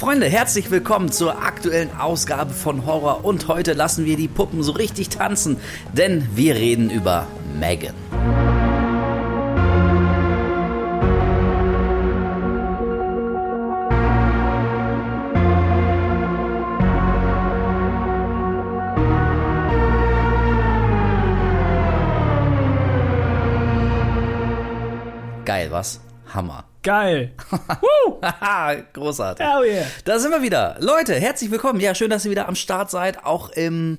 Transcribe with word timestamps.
Freunde, 0.00 0.30
herzlich 0.30 0.70
willkommen 0.70 1.12
zur 1.12 1.42
aktuellen 1.42 1.94
Ausgabe 1.94 2.54
von 2.54 2.86
Horror 2.86 3.22
und 3.22 3.48
heute 3.48 3.74
lassen 3.74 4.06
wir 4.06 4.16
die 4.16 4.28
Puppen 4.28 4.62
so 4.62 4.72
richtig 4.72 5.10
tanzen, 5.10 5.58
denn 5.92 6.26
wir 6.34 6.54
reden 6.54 6.88
über 6.88 7.26
Megan. 7.58 7.94
Geil, 25.44 25.70
was? 25.70 26.00
Hammer. 26.32 26.69
Geil. 26.82 27.32
Haha, 28.22 28.74
Großartig. 28.92 29.44
Hell 29.44 29.64
yeah. 29.64 29.86
Da 30.04 30.18
sind 30.18 30.30
wir 30.30 30.42
wieder. 30.42 30.76
Leute, 30.80 31.14
herzlich 31.14 31.50
willkommen. 31.50 31.78
Ja, 31.80 31.94
schön, 31.94 32.10
dass 32.10 32.24
ihr 32.24 32.30
wieder 32.30 32.48
am 32.48 32.54
Start 32.54 32.90
seid. 32.90 33.24
Auch 33.24 33.50
im, 33.50 33.98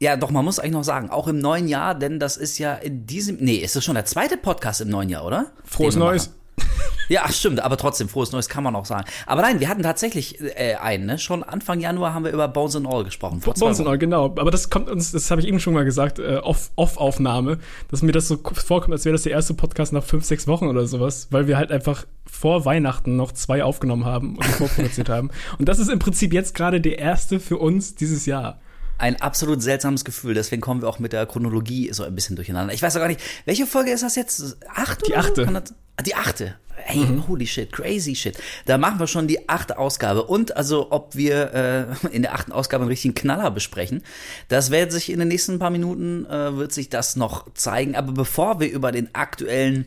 ja, 0.00 0.16
doch, 0.16 0.30
man 0.30 0.44
muss 0.44 0.58
eigentlich 0.58 0.72
noch 0.72 0.84
sagen, 0.84 1.10
auch 1.10 1.28
im 1.28 1.38
neuen 1.38 1.68
Jahr, 1.68 1.94
denn 1.94 2.18
das 2.18 2.36
ist 2.38 2.58
ja 2.58 2.74
in 2.74 3.06
diesem, 3.06 3.36
nee, 3.40 3.56
ist 3.56 3.76
das 3.76 3.84
schon 3.84 3.94
der 3.94 4.06
zweite 4.06 4.38
Podcast 4.38 4.80
im 4.80 4.88
neuen 4.88 5.10
Jahr, 5.10 5.26
oder? 5.26 5.52
Frohes 5.64 5.96
Neues. 5.96 6.28
machen. 6.28 6.43
Ja, 7.10 7.30
stimmt, 7.30 7.60
aber 7.60 7.76
trotzdem, 7.76 8.08
frohes 8.08 8.32
Neues 8.32 8.48
kann 8.48 8.64
man 8.64 8.74
auch 8.74 8.86
sagen. 8.86 9.04
Aber 9.26 9.42
nein, 9.42 9.60
wir 9.60 9.68
hatten 9.68 9.82
tatsächlich 9.82 10.40
äh, 10.40 10.76
einen, 10.76 11.04
ne? 11.04 11.18
Schon 11.18 11.42
Anfang 11.42 11.78
Januar 11.78 12.14
haben 12.14 12.24
wir 12.24 12.32
über 12.32 12.48
Bones 12.48 12.76
and 12.76 12.86
All 12.86 13.04
gesprochen. 13.04 13.42
Vor 13.42 13.52
Bones 13.52 13.78
and. 13.78 13.86
All, 13.90 13.98
genau. 13.98 14.24
Aber 14.38 14.50
das 14.50 14.70
kommt 14.70 14.88
uns, 14.88 15.12
das 15.12 15.30
habe 15.30 15.42
ich 15.42 15.46
eben 15.46 15.60
schon 15.60 15.74
mal 15.74 15.84
gesagt, 15.84 16.18
äh, 16.18 16.38
off- 16.38 16.70
Off-Aufnahme, 16.76 17.58
dass 17.90 18.00
mir 18.00 18.12
das 18.12 18.26
so 18.26 18.38
vorkommt, 18.42 18.94
als 18.94 19.04
wäre 19.04 19.12
das 19.12 19.24
der 19.24 19.32
erste 19.32 19.52
Podcast 19.52 19.92
nach 19.92 20.02
fünf, 20.02 20.24
sechs 20.24 20.46
Wochen 20.46 20.66
oder 20.66 20.86
sowas, 20.86 21.28
weil 21.30 21.46
wir 21.46 21.58
halt 21.58 21.70
einfach 21.70 22.06
vor 22.24 22.64
Weihnachten 22.64 23.16
noch 23.16 23.32
zwei 23.32 23.62
aufgenommen 23.64 24.06
haben 24.06 24.36
und 24.38 24.46
vorproduziert 24.46 25.08
haben. 25.10 25.30
Und 25.58 25.68
das 25.68 25.78
ist 25.80 25.90
im 25.90 25.98
Prinzip 25.98 26.32
jetzt 26.32 26.54
gerade 26.54 26.80
der 26.80 26.98
erste 26.98 27.38
für 27.38 27.58
uns 27.58 27.96
dieses 27.96 28.24
Jahr. 28.24 28.60
Ein 28.96 29.20
absolut 29.20 29.60
seltsames 29.60 30.06
Gefühl, 30.06 30.32
deswegen 30.32 30.62
kommen 30.62 30.80
wir 30.80 30.88
auch 30.88 31.00
mit 31.00 31.12
der 31.12 31.26
Chronologie 31.26 31.92
so 31.92 32.02
ein 32.04 32.14
bisschen 32.14 32.36
durcheinander. 32.36 32.72
Ich 32.72 32.80
weiß 32.80 32.96
auch 32.96 33.00
gar 33.00 33.08
nicht, 33.08 33.20
welche 33.44 33.66
Folge 33.66 33.90
ist 33.90 34.02
das 34.04 34.16
jetzt? 34.16 34.56
Acht 34.74 35.06
Die 35.06 35.12
oder 35.12 35.22
so? 35.34 35.74
Ah, 35.96 36.02
die 36.02 36.14
achte. 36.14 36.56
Hey, 36.76 37.06
holy 37.28 37.46
shit, 37.46 37.72
crazy 37.72 38.14
shit. 38.14 38.36
Da 38.66 38.78
machen 38.78 38.98
wir 38.98 39.06
schon 39.06 39.26
die 39.26 39.48
achte 39.48 39.78
Ausgabe. 39.78 40.24
Und 40.24 40.56
also, 40.56 40.90
ob 40.90 41.14
wir 41.14 41.54
äh, 42.02 42.06
in 42.14 42.22
der 42.22 42.34
achten 42.34 42.52
Ausgabe 42.52 42.82
einen 42.82 42.90
richtigen 42.90 43.14
Knaller 43.14 43.50
besprechen, 43.50 44.02
das 44.48 44.70
wird 44.70 44.92
sich 44.92 45.10
in 45.10 45.18
den 45.18 45.28
nächsten 45.28 45.58
paar 45.58 45.70
Minuten, 45.70 46.26
äh, 46.26 46.56
wird 46.56 46.72
sich 46.72 46.90
das 46.90 47.16
noch 47.16 47.52
zeigen. 47.54 47.94
Aber 47.96 48.12
bevor 48.12 48.60
wir 48.60 48.70
über 48.70 48.92
den 48.92 49.14
aktuellen, 49.14 49.86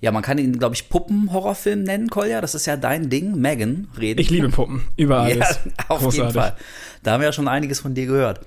ja, 0.00 0.10
man 0.12 0.22
kann 0.22 0.38
ihn, 0.38 0.58
glaube 0.58 0.74
ich, 0.74 0.88
Puppenhorrorfilm 0.88 1.82
nennen, 1.82 2.08
Kolja, 2.08 2.40
das 2.40 2.54
ist 2.54 2.66
ja 2.66 2.76
dein 2.76 3.10
Ding, 3.10 3.36
Megan, 3.38 3.88
reden. 3.98 4.18
Ich 4.20 4.30
liebe 4.30 4.48
Puppen. 4.48 4.82
Über 4.96 5.20
alles. 5.20 5.38
Ja, 5.38 5.72
auf 5.88 6.00
jeden 6.00 6.10
Großartig. 6.10 6.34
Fall. 6.34 6.56
Da 7.02 7.12
haben 7.12 7.20
wir 7.20 7.26
ja 7.26 7.32
schon 7.32 7.48
einiges 7.48 7.80
von 7.80 7.94
dir 7.94 8.06
gehört. 8.06 8.40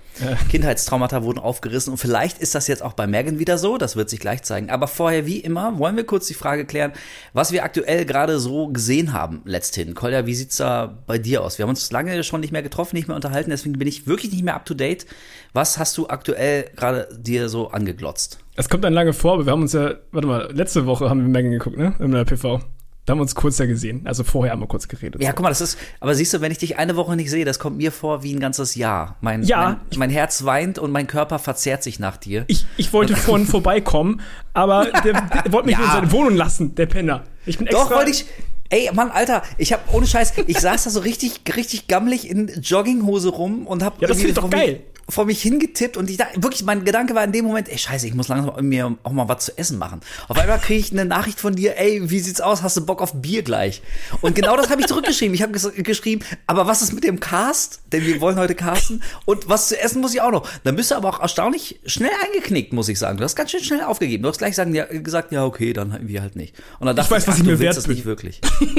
Kindheitstraumata 0.49 1.23
wurden 1.23 1.39
aufgerissen 1.39 1.91
und 1.91 1.97
vielleicht 1.97 2.39
ist 2.39 2.53
das 2.53 2.67
jetzt 2.67 2.83
auch 2.83 2.93
bei 2.93 3.07
Megan 3.07 3.39
wieder 3.39 3.57
so, 3.57 3.77
das 3.77 3.95
wird 3.95 4.09
sich 4.09 4.19
gleich 4.19 4.43
zeigen. 4.43 4.69
Aber 4.69 4.87
vorher, 4.87 5.25
wie 5.25 5.39
immer, 5.39 5.77
wollen 5.79 5.95
wir 5.95 6.05
kurz 6.05 6.27
die 6.27 6.35
Frage 6.35 6.65
klären, 6.65 6.93
was 7.33 7.51
wir 7.51 7.63
aktuell 7.63 8.05
gerade 8.05 8.39
so 8.39 8.67
gesehen 8.67 9.13
haben 9.13 9.41
letzthin. 9.45 9.95
Kolja, 9.95 10.25
wie 10.25 10.35
sieht's 10.35 10.57
da 10.57 10.99
bei 11.07 11.17
dir 11.17 11.43
aus? 11.43 11.57
Wir 11.57 11.63
haben 11.63 11.71
uns 11.71 11.91
lange 11.91 12.23
schon 12.23 12.41
nicht 12.41 12.51
mehr 12.51 12.63
getroffen, 12.63 12.95
nicht 12.95 13.07
mehr 13.07 13.15
unterhalten, 13.15 13.49
deswegen 13.49 13.77
bin 13.77 13.87
ich 13.87 14.07
wirklich 14.07 14.31
nicht 14.31 14.43
mehr 14.43 14.55
up 14.55 14.65
to 14.65 14.73
date. 14.73 15.05
Was 15.53 15.77
hast 15.77 15.97
du 15.97 16.07
aktuell 16.07 16.65
gerade 16.75 17.07
dir 17.19 17.49
so 17.49 17.69
angeglotzt? 17.69 18.42
Es 18.55 18.69
kommt 18.69 18.83
dann 18.83 18.93
lange 18.93 19.13
vor, 19.13 19.33
aber 19.33 19.45
wir 19.45 19.51
haben 19.51 19.61
uns 19.63 19.73
ja, 19.73 19.95
warte 20.11 20.27
mal, 20.27 20.49
letzte 20.53 20.85
Woche 20.85 21.09
haben 21.09 21.21
wir 21.21 21.27
Megan 21.27 21.51
geguckt, 21.51 21.77
ne? 21.77 21.93
In 21.99 22.11
der 22.11 22.23
PV. 22.25 22.59
Da 23.05 23.11
haben 23.11 23.17
wir 23.17 23.23
uns 23.23 23.35
kurz 23.35 23.57
ja 23.57 23.65
gesehen. 23.65 24.03
Also 24.05 24.23
vorher 24.23 24.53
haben 24.53 24.61
wir 24.61 24.67
kurz 24.67 24.87
geredet. 24.87 25.21
Ja, 25.21 25.33
guck 25.33 25.43
mal, 25.43 25.49
das 25.49 25.59
ist, 25.59 25.77
aber 25.99 26.15
siehst 26.15 26.33
du, 26.33 26.39
wenn 26.39 26.53
ich 26.53 26.59
dich 26.59 26.77
eine 26.77 26.95
Woche 26.95 27.15
nicht 27.17 27.29
sehe, 27.29 27.43
das 27.43 27.59
kommt 27.59 27.75
mir 27.75 27.91
vor 27.91 28.23
wie 28.23 28.33
ein 28.33 28.39
ganzes 28.39 28.75
Jahr. 28.75 29.17
Mein, 29.19 29.43
Ja. 29.43 29.79
mein, 29.89 29.99
mein 29.99 30.09
Herz 30.09 30.45
weint 30.45 30.79
und 30.79 30.91
mein 30.91 31.07
Körper 31.07 31.37
verzehrt 31.39 31.83
sich 31.83 31.99
nach 31.99 32.15
dir. 32.15 32.45
Ich, 32.47 32.65
ich 32.77 32.93
wollte 32.93 33.15
vorhin 33.17 33.45
vorbeikommen, 33.45 34.21
aber 34.53 34.85
der, 35.03 35.21
der 35.43 35.51
wollte 35.51 35.65
mich 35.65 35.77
Ja. 35.77 35.83
in 35.83 35.91
seine 35.91 36.11
Wohnung 36.13 36.35
lassen, 36.35 36.75
der 36.75 36.85
Penner. 36.85 37.23
Ich 37.45 37.57
bin 37.57 37.67
Doch, 37.67 37.81
extra. 37.81 37.95
wollte 37.97 38.11
ich. 38.11 38.25
Ey, 38.69 38.89
Mann, 38.93 39.11
Alter, 39.11 39.43
ich 39.57 39.73
hab 39.73 39.93
ohne 39.93 40.07
Scheiß, 40.07 40.33
ich 40.47 40.59
saß 40.59 40.85
da 40.85 40.89
so 40.89 41.01
richtig, 41.01 41.41
richtig 41.57 41.87
gammelig 41.87 42.29
in 42.29 42.47
Jogginghose 42.61 43.29
rum 43.29 43.67
und 43.67 43.83
hab 43.83 44.01
Ja, 44.01 44.07
das 44.07 44.17
finde 44.17 44.29
ich 44.29 44.35
doch 44.35 44.49
geil. 44.49 44.79
Vor 45.13 45.25
mich 45.25 45.41
hingetippt 45.41 45.95
und 45.95 46.09
ich 46.09 46.17
dachte, 46.17 46.41
wirklich, 46.41 46.63
mein 46.63 46.85
Gedanke 46.85 47.13
war 47.13 47.23
in 47.23 47.31
dem 47.31 47.45
Moment, 47.45 47.69
ey, 47.69 47.77
scheiße, 47.77 48.07
ich 48.07 48.15
muss 48.15 48.27
langsam 48.27 48.67
mir 48.67 48.97
auch 49.03 49.11
mal 49.11 49.29
was 49.29 49.45
zu 49.45 49.57
essen 49.57 49.77
machen. 49.77 50.01
Auf 50.27 50.39
einmal 50.39 50.59
kriege 50.59 50.79
ich 50.79 50.91
eine 50.91 51.05
Nachricht 51.05 51.39
von 51.39 51.55
dir, 51.55 51.77
ey, 51.77 52.09
wie 52.09 52.19
sieht's 52.19 52.41
aus, 52.41 52.63
hast 52.63 52.77
du 52.77 52.85
Bock 52.85 53.01
auf 53.01 53.13
Bier 53.21 53.43
gleich? 53.43 53.81
Und 54.21 54.35
genau 54.35 54.57
das 54.57 54.69
habe 54.69 54.81
ich 54.81 54.87
zurückgeschrieben. 54.87 55.35
Ich 55.35 55.43
habe 55.43 55.51
ges 55.51 55.71
geschrieben, 55.75 56.23
aber 56.47 56.65
was 56.65 56.81
ist 56.81 56.93
mit 56.93 57.03
dem 57.03 57.19
Cast? 57.19 57.81
Denn 57.91 58.05
wir 58.05 58.19
wollen 58.21 58.37
heute 58.37 58.55
casten 58.55 59.03
und 59.25 59.47
was 59.47 59.67
zu 59.67 59.79
essen 59.79 60.01
muss 60.01 60.13
ich 60.13 60.21
auch 60.21 60.31
noch. 60.31 60.49
Dann 60.63 60.75
bist 60.75 60.89
du 60.89 60.95
aber 60.95 61.09
auch 61.09 61.19
erstaunlich 61.19 61.79
schnell 61.85 62.09
eingeknickt, 62.25 62.73
muss 62.73 62.89
ich 62.89 62.97
sagen. 62.97 63.17
Du 63.17 63.23
hast 63.23 63.35
ganz 63.35 63.51
schön 63.51 63.63
schnell 63.63 63.81
aufgegeben. 63.81 64.23
Du 64.23 64.29
hast 64.29 64.39
gleich 64.39 64.55
sagen, 64.55 64.73
ja, 64.73 64.85
gesagt, 64.85 65.31
ja, 65.31 65.45
okay, 65.45 65.73
dann 65.73 65.91
irgendwie 65.91 66.19
halt 66.19 66.35
nicht. 66.35 66.55
Und 66.79 66.87
dann 66.87 66.95
dachte 66.95 67.11
weiß, 67.11 67.27
was 67.27 67.35
ach, 67.35 67.37
ich 67.37 67.43
du 67.43 67.51
mir 67.51 67.59
willst 67.59 67.61
wert 67.61 67.77
es 67.77 67.83
bin. 67.85 67.95
nicht 67.95 68.05
wirklich. 68.05 68.41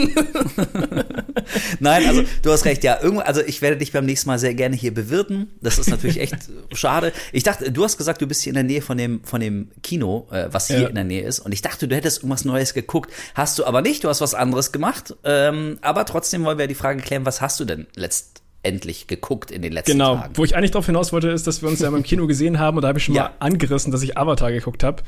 Nein, 1.81 2.07
also 2.07 2.25
du 2.43 2.51
hast 2.51 2.65
recht, 2.65 2.85
ja. 2.85 3.01
Irgendwo, 3.01 3.23
also 3.23 3.41
ich 3.41 3.63
werde 3.63 3.77
dich 3.77 3.93
beim 3.93 4.05
nächsten 4.05 4.29
Mal 4.29 4.39
sehr 4.39 4.55
gerne 4.55 4.77
hier 4.77 4.93
bewirten. 4.93 5.49
Das 5.61 5.79
ist 5.79 5.91
natürlich 5.91 6.19
echt 6.33 6.51
schade. 6.73 7.13
Ich 7.33 7.43
dachte, 7.43 7.71
du 7.71 7.85
hast 7.85 7.97
gesagt, 7.99 8.21
du 8.23 8.27
bist 8.27 8.43
hier 8.43 8.51
in 8.51 8.55
der 8.55 8.65
Nähe 8.65 8.83
von 8.83 8.97
dem, 8.99 9.23
von 9.25 9.41
dem 9.41 9.71
Kino, 9.83 10.27
äh, 10.31 10.49
was 10.51 10.67
hier 10.67 10.81
Ja. 10.81 10.89
in 10.89 10.95
der 10.95 11.05
Nähe 11.05 11.23
ist. 11.23 11.39
Und 11.41 11.53
ich 11.53 11.63
dachte, 11.63 11.87
du 11.89 11.95
hättest 11.95 12.19
irgendwas 12.19 12.45
Neues 12.45 12.75
geguckt. 12.75 13.13
Hast 13.35 13.59
du 13.59 13.65
aber 13.65 13.83
nicht, 13.83 14.03
du 14.05 14.09
hast 14.09 14.21
was 14.21 14.35
anderes 14.35 14.73
gemacht. 14.73 15.15
Ähm, 15.25 15.79
aber 15.83 16.05
trotzdem 16.07 16.45
wollen 16.45 16.59
wir 16.59 16.67
die 16.67 16.75
Frage 16.75 17.01
klären, 17.03 17.25
was 17.27 17.41
hast 17.41 17.61
du 17.61 17.65
denn 17.65 17.87
letztendlich 17.95 19.07
geguckt 19.07 19.51
in 19.51 19.63
den 19.63 19.73
letzten 19.73 19.93
Genau, 19.93 20.17
Tagen? 20.17 20.37
wo 20.37 20.45
ich 20.45 20.57
eigentlich 20.57 20.71
darauf 20.71 20.87
hinaus 20.87 21.13
wollte, 21.13 21.29
ist, 21.29 21.47
dass 21.47 21.63
wir 21.63 21.69
uns 21.69 21.81
ja 21.81 21.89
im 21.89 22.03
Kino 22.03 22.27
gesehen 22.27 22.59
haben 22.59 22.77
und 22.79 22.83
da 22.83 22.89
habe 22.89 22.99
ich 22.99 23.05
schon 23.05 23.15
Ja. 23.15 23.25
mal 23.25 23.33
angerissen, 23.41 23.93
dass 23.93 24.03
ich 24.03 24.17
Avatar 24.17 24.51
geguckt 24.53 24.83
habe. 24.83 25.03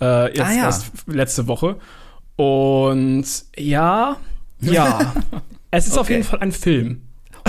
Äh, 0.00 0.28
jetzt 0.28 0.40
Ah, 0.40 0.52
ja. 0.52 0.64
erst 0.64 0.86
letzte 1.06 1.46
Woche. 1.46 1.76
Und 2.36 3.24
ja, 3.56 4.16
ja. 4.60 5.14
es 5.70 5.86
ist 5.86 5.92
auf 5.98 6.06
Okay. 6.06 6.14
jeden 6.14 6.24
Fall 6.24 6.40
ein 6.40 6.52
Film. 6.52 7.02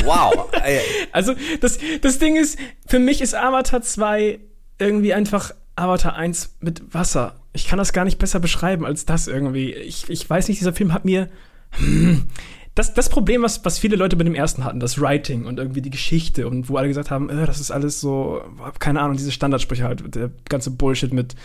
Wow. 0.06 0.50
Also, 1.12 1.34
das, 1.62 1.80
das 2.02 2.20
Ding 2.20 2.36
ist, 2.36 2.58
für 2.88 3.00
mich 3.00 3.22
ist 3.22 3.36
Avatar 3.36 3.82
2 3.82 4.40
irgendwie 4.80 5.14
einfach 5.14 5.52
Avatar 5.76 6.16
1 6.16 6.58
mit 6.60 6.94
Wasser. 6.94 7.36
Ich 7.54 7.68
kann 7.68 7.78
das 7.78 7.94
gar 7.94 8.04
nicht 8.06 8.20
besser 8.20 8.40
beschreiben 8.40 8.86
als 8.86 9.06
das 9.06 9.28
irgendwie. 9.28 9.72
Ich, 9.74 10.10
ich 10.10 10.30
weiß 10.30 10.48
nicht, 10.50 10.60
dieser 10.60 10.74
Film 10.74 10.94
hat 10.94 11.06
mir. 11.06 11.30
hm, 11.72 12.28
Das, 12.76 12.94
das 12.94 13.08
Problem, 13.08 13.42
was, 13.44 13.64
was 13.64 13.80
viele 13.80 13.96
Leute 13.96 14.18
bei 14.18 14.26
dem 14.26 14.36
ersten 14.36 14.66
hatten, 14.66 14.82
das 14.82 15.00
Writing 15.00 15.46
und 15.46 15.60
irgendwie 15.60 15.82
die 15.82 15.90
Geschichte 15.90 16.46
und 16.48 16.68
wo 16.68 16.76
alle 16.76 16.90
gesagt 16.90 17.10
haben, 17.12 17.30
äh, 17.30 17.46
das 17.46 17.62
ist 17.62 17.72
alles 17.72 18.02
so, 18.02 18.42
keine 18.80 19.00
Ahnung, 19.00 19.16
diese 19.16 19.32
Standardsprüche 19.32 19.86
halt, 19.86 20.14
der 20.14 20.32
ganze 20.50 20.72
Bullshit 20.72 21.14
mit 21.14 21.36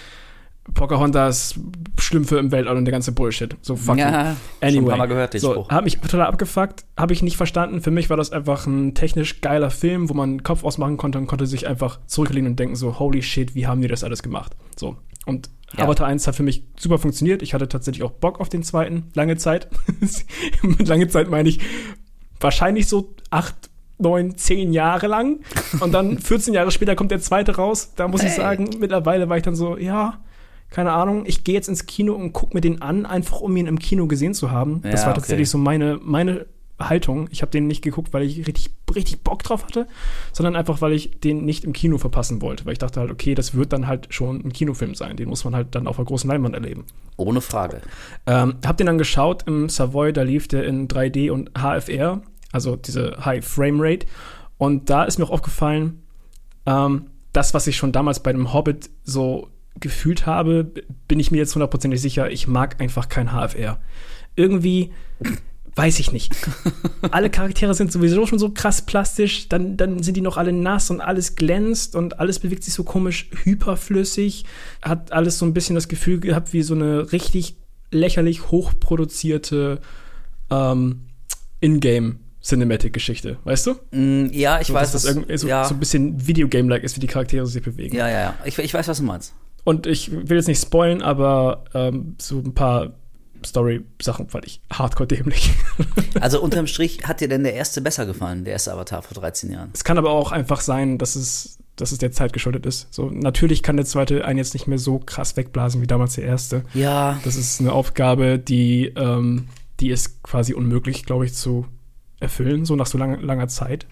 Pocahontas, 0.75 1.59
Schlümpfe 1.99 2.39
im 2.39 2.51
Weltall 2.53 2.77
und 2.77 2.85
der 2.85 2.93
ganze 2.93 3.13
Bullshit. 3.13 3.57
So 3.63 3.77
fucking. 3.77 3.99
Ja, 4.01 4.11
schon 4.11 4.37
ein 4.61 4.69
anyway. 4.77 4.89
paar 4.89 4.97
Mal 4.99 5.07
gehört, 5.07 5.35
den 5.35 5.41
so, 5.41 5.53
Spruch. 5.53 5.69
Hab 5.71 5.85
mich 5.85 5.99
total 5.99 6.23
abgefuckt, 6.27 6.85
habe 6.97 7.13
ich 7.13 7.23
nicht 7.23 7.37
verstanden. 7.37 7.81
Für 7.81 7.91
mich 7.91 8.11
war 8.11 8.17
das 8.17 8.33
einfach 8.33 8.67
ein 8.67 8.95
technisch 8.95 9.41
geiler 9.41 9.71
Film, 9.71 10.09
wo 10.09 10.15
man 10.15 10.31
den 10.39 10.43
Kopf 10.43 10.65
ausmachen 10.65 10.97
konnte 10.97 11.19
und 11.19 11.27
konnte 11.27 11.47
sich 11.47 11.67
einfach 11.67 12.01
zurücklehnen 12.07 12.53
und 12.53 12.59
denken 12.59 12.77
so, 12.77 12.99
holy 12.99 13.23
shit, 13.23 13.55
wie 13.55 13.67
haben 13.67 13.81
die 13.83 13.89
das 13.89 14.05
alles 14.05 14.23
gemacht? 14.23 14.57
So. 14.77 14.97
Und 15.27 15.51
Ja. 15.77 15.85
Avatar 15.85 16.07
1 16.07 16.27
hat 16.27 16.35
für 16.35 16.43
mich 16.43 16.65
super 16.79 16.99
funktioniert. 16.99 17.43
Ich 17.43 17.55
hatte 17.55 17.69
tatsächlich 17.69 18.03
auch 18.03 18.11
Bock 18.13 18.41
auf 18.41 18.49
den 18.49 18.63
zweiten, 18.63 19.05
lange 19.15 19.37
Zeit. 19.37 19.69
Mit 20.63 20.89
lange 20.89 21.09
Zeit 21.09 21.29
meine 21.31 21.49
ich 21.49 21.61
wahrscheinlich 22.41 22.89
so 22.89 23.15
acht, 23.31 23.55
neun, 23.99 24.37
zehn 24.37 24.73
Jahre 24.73 25.07
lang. 25.09 25.41
Und 25.81 25.93
dann 25.93 26.19
14 26.21 26.55
Jahre 26.55 26.71
später 26.71 26.97
kommt 26.97 27.11
der 27.11 27.21
zweite 27.21 27.57
raus. 27.57 27.93
Da 27.97 28.09
muss 28.09 28.23
ich 28.23 28.31
Hey. 28.31 28.37
sagen, 28.37 28.71
mittlerweile 28.81 29.29
war 29.29 29.37
ich 29.37 29.43
dann 29.43 29.55
so, 29.55 29.77
ja, 29.77 30.19
keine 30.71 30.93
Ahnung, 30.93 31.25
ich 31.27 31.45
gehe 31.45 31.55
jetzt 31.55 31.69
ins 31.69 31.87
Kino 31.87 32.15
und 32.15 32.33
guck 32.33 32.55
mir 32.55 32.61
den 32.61 32.81
an, 32.83 33.05
einfach 33.07 33.41
um 33.41 33.57
ihn 33.57 33.67
im 33.67 33.79
Kino 33.79 34.07
gesehen 34.07 34.35
zu 34.35 34.51
haben. 34.51 34.83
das 34.83 35.01
Ja, 35.01 35.07
war 35.07 35.13
okay. 35.13 35.21
tatsächlich 35.21 35.51
so 35.51 35.59
meine, 35.59 35.99
meine 36.03 36.47
Haltung. 36.79 37.29
Ich 37.31 37.43
habe 37.43 37.51
den 37.53 37.67
nicht 37.67 37.83
geguckt, 37.83 38.13
weil 38.15 38.23
ich 38.23 38.39
richtig, 38.47 38.71
richtig 38.95 39.23
Bock 39.23 39.43
drauf 39.43 39.65
hatte, 39.65 39.87
sondern 40.33 40.57
einfach, 40.57 40.81
weil 40.81 40.93
ich 40.95 41.21
den 41.21 41.45
nicht 41.45 41.65
im 41.65 41.73
Kino 41.75 41.99
verpassen 41.99 42.41
wollte. 42.41 42.65
Weil 42.65 42.73
ich 42.73 42.79
dachte 42.79 43.01
halt, 43.01 43.11
okay, 43.11 43.35
das 43.35 43.55
wird 43.55 43.73
dann 43.75 43.87
halt 43.87 44.07
schon 44.15 44.37
ein 44.45 44.53
Kinofilm 44.53 44.95
sein. 44.95 45.17
Den 45.17 45.29
muss 45.29 45.45
man 45.45 45.55
halt 45.55 45.75
dann 45.75 45.87
auf 45.87 45.97
der 45.97 46.07
großen 46.07 46.31
Leinwand 46.31 46.55
erleben. 46.55 46.85
ohne 47.17 47.41
Frage. 47.43 47.83
Ähm, 48.27 48.55
hab 48.65 48.79
den 48.79 48.87
dann 48.87 48.97
geschaut 48.97 49.43
im 49.47 49.69
Savoy, 49.69 50.13
da 50.13 50.23
lief 50.23 50.49
der 50.49 50.65
in 50.65 50.89
3D 50.89 51.31
und 51.31 51.51
HFR, 51.59 52.23
also 52.53 52.77
diese 52.77 53.25
High 53.25 53.45
Frame 53.45 53.79
Rate. 53.81 54.07
Und 54.57 54.89
da 54.89 55.05
ist 55.05 55.19
mir 55.19 55.25
auch 55.27 55.31
aufgefallen, 55.31 56.03
ähm, 56.65 57.07
das, 57.35 57.53
was 57.55 57.67
ich 57.67 57.77
schon 57.77 57.93
damals 57.93 58.21
bei 58.21 58.33
dem 58.33 58.53
Hobbit 58.55 58.89
so 59.05 59.49
gefühlt 59.79 60.27
habe, 60.27 60.71
bin 61.09 61.21
ich 61.21 61.31
mir 61.31 61.39
jetzt 61.39 61.55
hundertprozentig 61.55 62.01
sicher, 62.01 62.31
ich 62.31 62.49
mag 62.49 62.81
einfach 62.81 63.09
kein 63.09 63.29
HFR. 63.33 63.81
Irgendwie 64.37 64.91
weiß 65.77 66.01
ich 66.01 66.13
nicht. 66.13 66.35
alle 67.13 67.31
Charaktere 67.31 67.75
sind 67.75 67.93
sowieso 67.93 68.27
schon 68.27 68.39
so 68.39 68.51
krass 68.51 68.83
plastisch, 68.85 69.49
dann, 69.49 69.77
dann 69.77 70.03
sind 70.03 70.17
die 70.17 70.21
noch 70.21 70.37
alle 70.37 70.53
nass 70.53 70.91
und 70.91 71.01
alles 71.01 71.37
glänzt 71.37 71.95
und 71.95 72.19
alles 72.19 72.41
bewegt 72.41 72.65
sich 72.65 72.75
so 72.75 72.83
komisch 72.85 73.31
hyperflüssig, 73.45 74.45
hat 74.83 75.13
alles 75.13 75.39
so 75.39 75.47
ein 75.47 75.55
bisschen 75.55 75.77
das 75.77 75.89
Gefühl 75.89 76.19
gehabt 76.21 76.53
wie 76.53 76.63
so 76.63 76.75
eine 76.75 77.13
richtig 77.13 77.57
lächerlich 77.93 78.51
hochproduzierte 78.51 79.81
ähm, 80.51 81.03
Ingame 81.61 82.17
Cinematic-Geschichte, 82.43 83.39
weißt 83.45 83.67
du? 83.67 83.75
Mm, 83.93 84.31
ja, 84.33 84.61
ich 84.61 84.69
So, 84.69 84.75
weiß, 84.75 84.93
dass 84.93 85.03
das 85.03 85.17
was- 85.17 85.41
so, 85.43 85.47
ja, 85.49 85.65
so 85.65 85.75
ein 85.75 85.81
bisschen 85.81 86.27
Videogame-like 86.27 86.83
ist, 86.83 86.97
wie 86.97 87.01
die 87.01 87.07
Charaktere 87.07 87.47
sich 87.47 87.63
bewegen. 87.63 87.95
ja, 87.95 88.09
ja, 88.09 88.21
ja. 88.21 88.35
Ich, 88.45 88.59
ich 88.59 88.73
weiß, 88.75 88.89
was 88.89 88.99
du 88.99 89.05
meinst. 89.05 89.35
Und 89.65 89.87
ich 89.87 90.11
will 90.11 90.37
jetzt 90.37 90.49
nicht 90.49 90.63
spoilen, 90.63 91.03
aber 91.03 91.65
ähm, 91.75 92.17
so 92.19 92.39
ein 92.39 92.55
paar 92.55 92.93
Story-Sachen 93.45 94.29
fand 94.29 94.47
ich 94.47 94.61
hardcore 94.73 95.07
dämlich. 95.07 95.53
Also 96.21 96.43
unterm 96.43 96.67
Strich 96.67 97.05
hat 97.05 97.21
dir 97.21 97.29
denn 97.29 97.45
der 97.45 97.55
erste 97.55 97.81
besser 97.81 98.05
gefallen, 98.05 98.45
der 98.45 98.53
erste 98.55 98.73
Avatar 98.73 99.01
vor 99.01 99.15
13 99.15 99.51
Jahren? 99.53 99.71
es 99.73 99.85
kann 99.85 99.97
aber 99.97 100.11
auch 100.11 100.33
einfach 100.33 100.61
sein, 100.61 100.99
dass 100.99 101.15
es, 101.17 101.59
dass 101.77 101.93
es 101.93 101.99
der 101.99 102.11
Zeit 102.13 102.33
geschuldet 102.33 102.67
ist. 102.67 102.93
So, 102.93 103.09
natürlich 103.09 103.63
kann 103.63 103.77
der 103.77 103.87
zweite 103.87 104.25
einen 104.25 104.39
jetzt 104.39 104.53
nicht 104.53 104.67
mehr 104.67 104.79
so 104.79 104.99
krass 104.99 105.37
wegblasen 105.37 105.81
wie 105.81 105.87
damals 105.87 106.15
der 106.15 106.25
erste. 106.25 106.65
Ja, 106.75 107.19
Das 107.25 107.37
ist 107.37 107.61
eine 107.61 107.73
Aufgabe, 107.73 108.39
die, 108.39 108.93
ähm, 108.97 109.49
die 109.79 109.91
ist 109.91 110.23
quasi 110.23 110.53
unmöglich, 110.53 111.07
glaube 111.07 111.25
ich, 111.25 111.33
zu 111.33 111.67
erfüllen, 112.19 112.65
so 112.67 112.77
nach 112.77 112.87
so 112.87 112.99
lang, 112.99 113.21
langer 113.21 113.49
Zeit. 113.49 113.87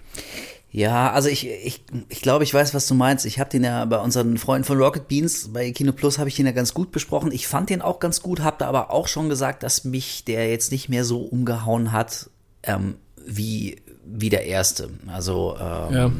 Ja, 0.70 1.12
also 1.12 1.28
ich, 1.30 1.48
ich, 1.48 1.82
ich 2.10 2.20
glaube, 2.20 2.44
ich 2.44 2.52
weiß, 2.52 2.74
was 2.74 2.86
du 2.86 2.94
meinst. 2.94 3.24
Ich 3.24 3.40
habe 3.40 3.48
den 3.48 3.64
ja 3.64 3.84
bei 3.86 3.98
unseren 3.98 4.36
Freunden 4.36 4.64
von 4.64 4.78
Rocket 4.78 5.08
Beans, 5.08 5.50
bei 5.52 5.70
Kino 5.72 5.92
Plus 5.92 6.18
habe 6.18 6.28
ich 6.28 6.36
den 6.36 6.44
ja 6.44 6.52
ganz 6.52 6.74
gut 6.74 6.92
besprochen. 6.92 7.32
Ich 7.32 7.48
fand 7.48 7.70
den 7.70 7.80
auch 7.80 8.00
ganz 8.00 8.20
gut, 8.20 8.40
habe 8.40 8.56
da 8.58 8.66
aber 8.68 8.90
auch 8.90 9.08
schon 9.08 9.30
gesagt, 9.30 9.62
dass 9.62 9.84
mich 9.84 10.24
der 10.24 10.50
jetzt 10.50 10.70
nicht 10.70 10.88
mehr 10.90 11.04
so 11.06 11.20
umgehauen 11.22 11.92
hat 11.92 12.28
ähm, 12.64 12.96
wie, 13.26 13.80
wie 14.04 14.28
der 14.28 14.44
erste. 14.44 14.90
Also 15.06 15.56
ähm, 15.58 15.94
Ja. 15.94 16.10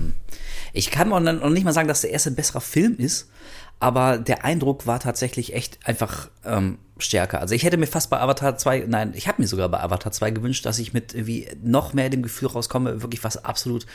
ich 0.73 0.91
kann 0.91 1.12
auch 1.12 1.21
noch 1.21 1.50
nicht 1.50 1.65
mal 1.65 1.75
sagen, 1.75 1.89
dass 1.89 2.00
der 2.00 2.11
erste 2.11 2.31
ein 2.31 2.37
besserer 2.37 2.62
Film 2.62 2.97
ist, 2.97 3.29
aber 3.81 4.17
der 4.19 4.45
Eindruck 4.45 4.87
war 4.87 4.99
tatsächlich 4.99 5.55
echt 5.55 5.79
einfach 5.87 6.31
ähm, 6.45 6.79
stärker. 6.99 7.41
Also 7.41 7.55
ich 7.55 7.62
hätte 7.65 7.77
mir 7.77 7.87
fast 7.87 8.11
bei 8.11 8.19
Avatar 8.19 8.56
2, 8.56 8.87
nein, 8.89 9.12
ich 9.15 9.29
habe 9.29 9.41
mir 9.41 9.47
sogar 9.47 9.69
bei 9.69 9.81
Avatar 9.81 10.11
2 10.11 10.31
gewünscht, 10.33 10.67
dass 10.67 10.79
ich 10.81 10.93
mit 10.93 11.15
irgendwie 11.15 11.49
noch 11.62 11.93
mehr 11.93 12.11
dem 12.11 12.23
Gefühl 12.23 12.49
rauskomme, 12.49 13.03
wirklich 13.03 13.23
was 13.23 13.45
absolut 13.45 13.87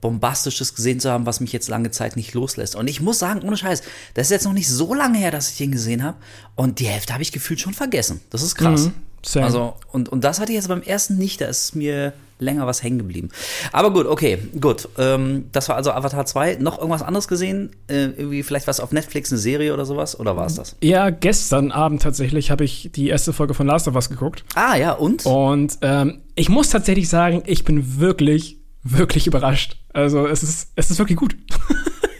Bombastisches 0.00 0.74
gesehen 0.74 1.00
zu 1.00 1.10
haben, 1.10 1.26
was 1.26 1.40
mich 1.40 1.52
jetzt 1.52 1.68
lange 1.68 1.90
Zeit 1.90 2.16
nicht 2.16 2.34
loslässt. 2.34 2.76
Und 2.76 2.88
ich 2.88 3.00
muss 3.00 3.18
sagen, 3.18 3.42
ohne 3.42 3.56
Scheiß, 3.56 3.82
das 4.14 4.26
ist 4.26 4.30
jetzt 4.30 4.44
noch 4.44 4.52
nicht 4.52 4.68
so 4.68 4.94
lange 4.94 5.18
her, 5.18 5.30
dass 5.30 5.50
ich 5.50 5.56
den 5.56 5.72
gesehen 5.72 6.02
habe. 6.02 6.16
Und 6.54 6.78
die 6.78 6.86
Hälfte 6.86 7.12
habe 7.12 7.22
ich 7.22 7.32
gefühlt 7.32 7.60
schon 7.60 7.74
vergessen. 7.74 8.20
Das 8.30 8.42
ist 8.42 8.54
krass. 8.54 8.86
Mhm, 8.86 8.92
same. 9.22 9.46
Also, 9.46 9.74
und, 9.92 10.08
und 10.08 10.22
das 10.22 10.40
hatte 10.40 10.52
ich 10.52 10.56
jetzt 10.56 10.68
beim 10.68 10.82
ersten 10.82 11.16
nicht, 11.18 11.40
da 11.40 11.46
ist 11.46 11.74
mir 11.74 12.12
länger 12.38 12.66
was 12.66 12.82
hängen 12.82 12.98
geblieben. 12.98 13.30
Aber 13.72 13.92
gut, 13.92 14.06
okay, 14.06 14.38
gut. 14.60 14.88
Ähm, 14.98 15.46
das 15.52 15.68
war 15.68 15.76
also 15.76 15.90
Avatar 15.90 16.26
2. 16.26 16.56
Noch 16.60 16.78
irgendwas 16.78 17.02
anderes 17.02 17.28
gesehen? 17.28 17.70
Äh, 17.88 18.04
irgendwie 18.04 18.42
vielleicht 18.42 18.66
was 18.66 18.80
auf 18.80 18.92
Netflix, 18.92 19.32
eine 19.32 19.38
Serie 19.38 19.74
oder 19.74 19.84
sowas? 19.84 20.18
Oder 20.18 20.36
war 20.36 20.46
es 20.46 20.54
das? 20.54 20.76
Ja, 20.82 21.10
gestern 21.10 21.72
Abend 21.72 22.02
tatsächlich 22.02 22.50
habe 22.50 22.64
ich 22.64 22.90
die 22.94 23.08
erste 23.08 23.32
Folge 23.32 23.54
von 23.54 23.66
Last 23.66 23.88
of 23.88 23.94
Us 23.94 24.08
geguckt. 24.08 24.44
Ah, 24.54 24.76
ja, 24.76 24.92
und? 24.92 25.26
Und 25.26 25.78
ähm, 25.82 26.20
ich 26.34 26.48
muss 26.48 26.70
tatsächlich 26.70 27.08
sagen, 27.08 27.42
ich 27.46 27.64
bin 27.64 27.98
wirklich, 27.98 28.58
wirklich 28.82 29.26
überrascht. 29.26 29.76
Also 29.98 30.26
es 30.26 30.42
ist, 30.42 30.70
es 30.76 30.90
ist 30.90 30.98
wirklich 30.98 31.18
gut. 31.18 31.36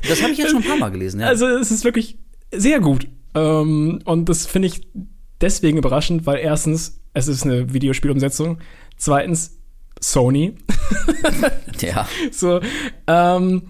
Das 0.09 0.23
habe 0.23 0.33
ich 0.33 0.39
jetzt 0.39 0.51
schon 0.51 0.63
ein 0.63 0.69
paar 0.69 0.79
Mal 0.79 0.91
gelesen, 0.91 1.21
ja. 1.21 1.27
Also 1.27 1.47
es 1.47 1.71
ist 1.71 1.85
wirklich 1.85 2.19
sehr 2.53 2.81
gut. 2.81 3.09
Ähm, 3.35 4.01
und 4.05 4.29
das 4.29 4.47
finde 4.47 4.69
ich 4.69 4.89
deswegen 5.41 5.79
überraschend, 5.79 6.27
weil 6.27 6.39
erstens, 6.39 7.01
es 7.15 7.29
ist 7.29 7.45
eine 7.45 7.73
Videospielumsetzung. 7.73 8.59
Zweitens, 8.97 9.59
Sony. 10.01 10.55
ja. 11.81 12.09
So, 12.33 12.61
ähm, 13.07 13.63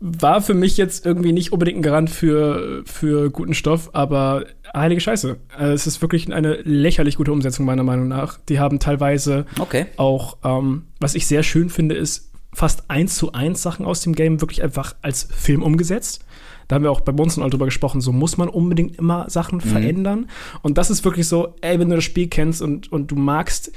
war 0.00 0.40
für 0.42 0.54
mich 0.54 0.76
jetzt 0.78 1.04
irgendwie 1.06 1.32
nicht 1.32 1.52
unbedingt 1.52 1.78
ein 1.78 1.82
Garant 1.82 2.10
für, 2.10 2.82
für 2.86 3.30
guten 3.30 3.54
Stoff, 3.54 3.90
aber 3.92 4.46
heilige 4.74 5.00
Scheiße. 5.00 5.36
Äh, 5.58 5.72
Es 5.72 5.86
ist 5.86 6.00
wirklich 6.00 6.32
eine 6.32 6.54
lächerlich 6.62 7.16
gute 7.16 7.32
Umsetzung, 7.32 7.66
meiner 7.66 7.84
Meinung 7.84 8.08
nach. 8.08 8.38
Die 8.48 8.58
haben 8.58 8.78
teilweise 8.78 9.46
Okay. 9.58 9.86
auch, 9.96 10.38
ähm, 10.44 10.86
was 11.00 11.14
ich 11.14 11.26
sehr 11.26 11.42
schön 11.42 11.70
finde, 11.70 11.94
ist 11.94 12.31
fast 12.52 12.90
eins 12.90 13.16
zu 13.16 13.32
eins 13.32 13.62
Sachen 13.62 13.86
aus 13.86 14.00
dem 14.00 14.14
Game 14.14 14.40
wirklich 14.40 14.62
einfach 14.62 14.94
als 15.02 15.28
Film 15.30 15.62
umgesetzt. 15.62 16.24
Da 16.68 16.76
haben 16.76 16.84
wir 16.84 16.90
auch 16.92 17.00
bei 17.00 17.12
Monster 17.12 17.48
drüber 17.48 17.66
gesprochen, 17.66 18.00
so 18.00 18.12
muss 18.12 18.36
man 18.36 18.48
unbedingt 18.48 18.96
immer 18.96 19.28
Sachen 19.28 19.60
verändern. 19.60 20.28
Und 20.62 20.78
das 20.78 20.90
ist 20.90 21.04
wirklich 21.04 21.26
so, 21.28 21.54
ey, 21.60 21.78
wenn 21.78 21.88
du 21.90 21.96
das 21.96 22.04
Spiel 22.04 22.28
kennst 22.28 22.62
und, 22.62 22.90
und 22.92 23.10
du 23.10 23.16
magst 23.16 23.72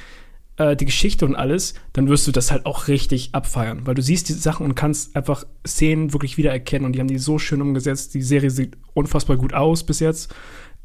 äh, 0.57 0.75
die 0.75 0.85
Geschichte 0.85 1.25
und 1.25 1.35
alles, 1.35 1.73
dann 1.93 2.07
wirst 2.07 2.27
du 2.27 2.31
das 2.31 2.51
halt 2.51 2.65
auch 2.65 2.87
richtig 2.87 3.29
abfeiern, 3.33 3.81
weil 3.85 3.95
du 3.95 4.01
siehst 4.01 4.29
diese 4.29 4.39
Sachen 4.39 4.65
und 4.65 4.75
kannst 4.75 5.15
einfach 5.15 5.45
Szenen 5.67 6.13
wirklich 6.13 6.37
wiedererkennen 6.37 6.85
und 6.85 6.93
die 6.93 6.99
haben 6.99 7.07
die 7.07 7.17
so 7.17 7.37
schön 7.39 7.61
umgesetzt. 7.61 8.13
Die 8.13 8.21
Serie 8.21 8.49
sieht 8.49 8.77
unfassbar 8.93 9.37
gut 9.37 9.53
aus 9.53 9.83
bis 9.85 9.99
jetzt. 9.99 10.33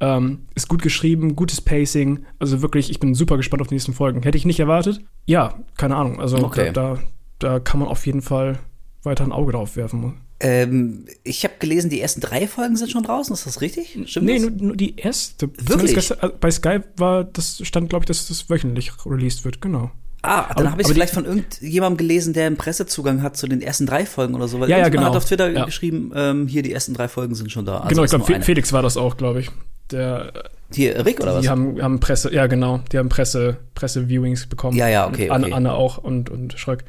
Ähm, 0.01 0.47
ist 0.55 0.69
gut 0.69 0.83
geschrieben, 0.83 1.37
gutes 1.37 1.61
Pacing. 1.61 2.25
Also 2.39 2.63
wirklich, 2.63 2.91
ich 2.91 2.99
bin 2.99 3.15
super 3.15 3.37
gespannt 3.37 3.61
auf 3.61 3.69
die 3.69 3.75
nächsten 3.75 3.93
Folgen. 3.93 4.23
Hätte 4.23 4.39
ich 4.39 4.47
nicht 4.47 4.59
erwartet. 4.59 5.03
Ja, 5.27 5.55
keine 5.77 5.95
Ahnung. 5.97 6.19
Also 6.21 6.39
Okay. 6.39 6.73
da, 6.73 6.95
da, 6.95 6.99
da 7.41 7.59
kann 7.59 7.81
man 7.81 7.89
auf 7.89 8.07
jeden 8.07 8.23
Fall 8.23 8.59
weiter 9.03 9.25
ein 9.25 9.33
Auge 9.33 9.53
drauf 9.53 9.77
werfen. 9.77 10.21
Ähm, 10.43 11.05
ich 11.23 11.45
habe 11.45 11.55
gelesen, 11.59 11.91
die 11.91 12.01
ersten 12.01 12.21
drei 12.21 12.47
Folgen 12.47 12.77
sind 12.77 12.91
schon 12.91 13.03
draußen. 13.03 13.35
Ist 13.35 13.47
das 13.47 13.61
richtig? 13.61 13.99
Stimmt 14.07 14.27
nee, 14.27 14.39
das? 14.39 14.43
nur, 14.51 14.51
nur 14.69 14.77
die 14.77 14.97
erste. 14.97 15.51
Wirklich? 15.57 15.95
Gestern, 15.95 16.19
also 16.21 16.35
bei 16.41 16.51
Sky 16.51 16.81
war 16.97 17.25
das 17.25 17.61
stand, 17.67 17.91
glaube 17.91 18.05
ich, 18.05 18.07
dass 18.07 18.29
das 18.29 18.49
wöchentlich 18.49 18.93
released 19.05 19.45
wird. 19.45 19.61
Genau. 19.61 19.91
Ah, 20.23 20.53
dann 20.55 20.71
habe 20.71 20.83
ich 20.83 20.89
die- 20.89 20.95
vielleicht 20.95 21.15
von 21.15 21.25
irgendjemandem 21.25 21.97
gelesen, 21.97 22.33
der 22.35 22.47
einen 22.47 22.57
Pressezugang 22.57 23.23
hat 23.23 23.37
zu 23.39 23.49
den 23.49 23.63
ersten 23.63 23.87
drei 23.87 24.05
Folgen 24.05 24.35
oder 24.35 24.49
so. 24.49 24.61
Weil 24.61 24.69
Ja, 24.69 24.79
ja, 24.79 24.89
genau. 24.91 25.05
hat 25.07 25.17
auf 25.17 25.25
Twitter 25.25 25.51
Ja. 25.51 25.65
geschrieben, 25.65 26.13
ähm, 26.15 26.47
hier 26.47 26.63
die 26.63 26.73
ersten 26.73 26.93
drei 26.95 27.09
Folgen 27.09 27.35
sind 27.35 27.51
schon 27.51 27.65
da. 27.65 27.79
Also 27.79 27.89
genau, 27.89 28.05
ich 28.05 28.11
glaube. 28.11 28.43
Felix 28.43 28.73
war 28.73 28.83
das 28.83 28.97
auch, 28.97 29.17
glaube 29.17 29.41
ich. 29.41 29.51
Der, 29.91 30.33
Hier, 30.73 31.05
Rick 31.05 31.21
oder 31.21 31.35
was? 31.35 31.43
die 31.43 31.49
haben, 31.49 31.83
haben 31.83 32.01
Presse, 32.01 32.33
ja 32.33 32.47
genau, 32.47 32.81
die 32.93 32.99
haben 32.99 33.09
Presse, 33.09 33.57
Presse-Viewings 33.75 34.47
bekommen. 34.47 34.77
Ja, 34.77 34.89
ja, 34.89 35.09
okay, 35.09 35.31
Anne, 35.31 35.47
okay. 35.47 35.55
Anne 35.55 35.73
auch 35.73 35.99
und, 35.99 36.31
und 36.31 36.53
Schröck. 36.59 36.85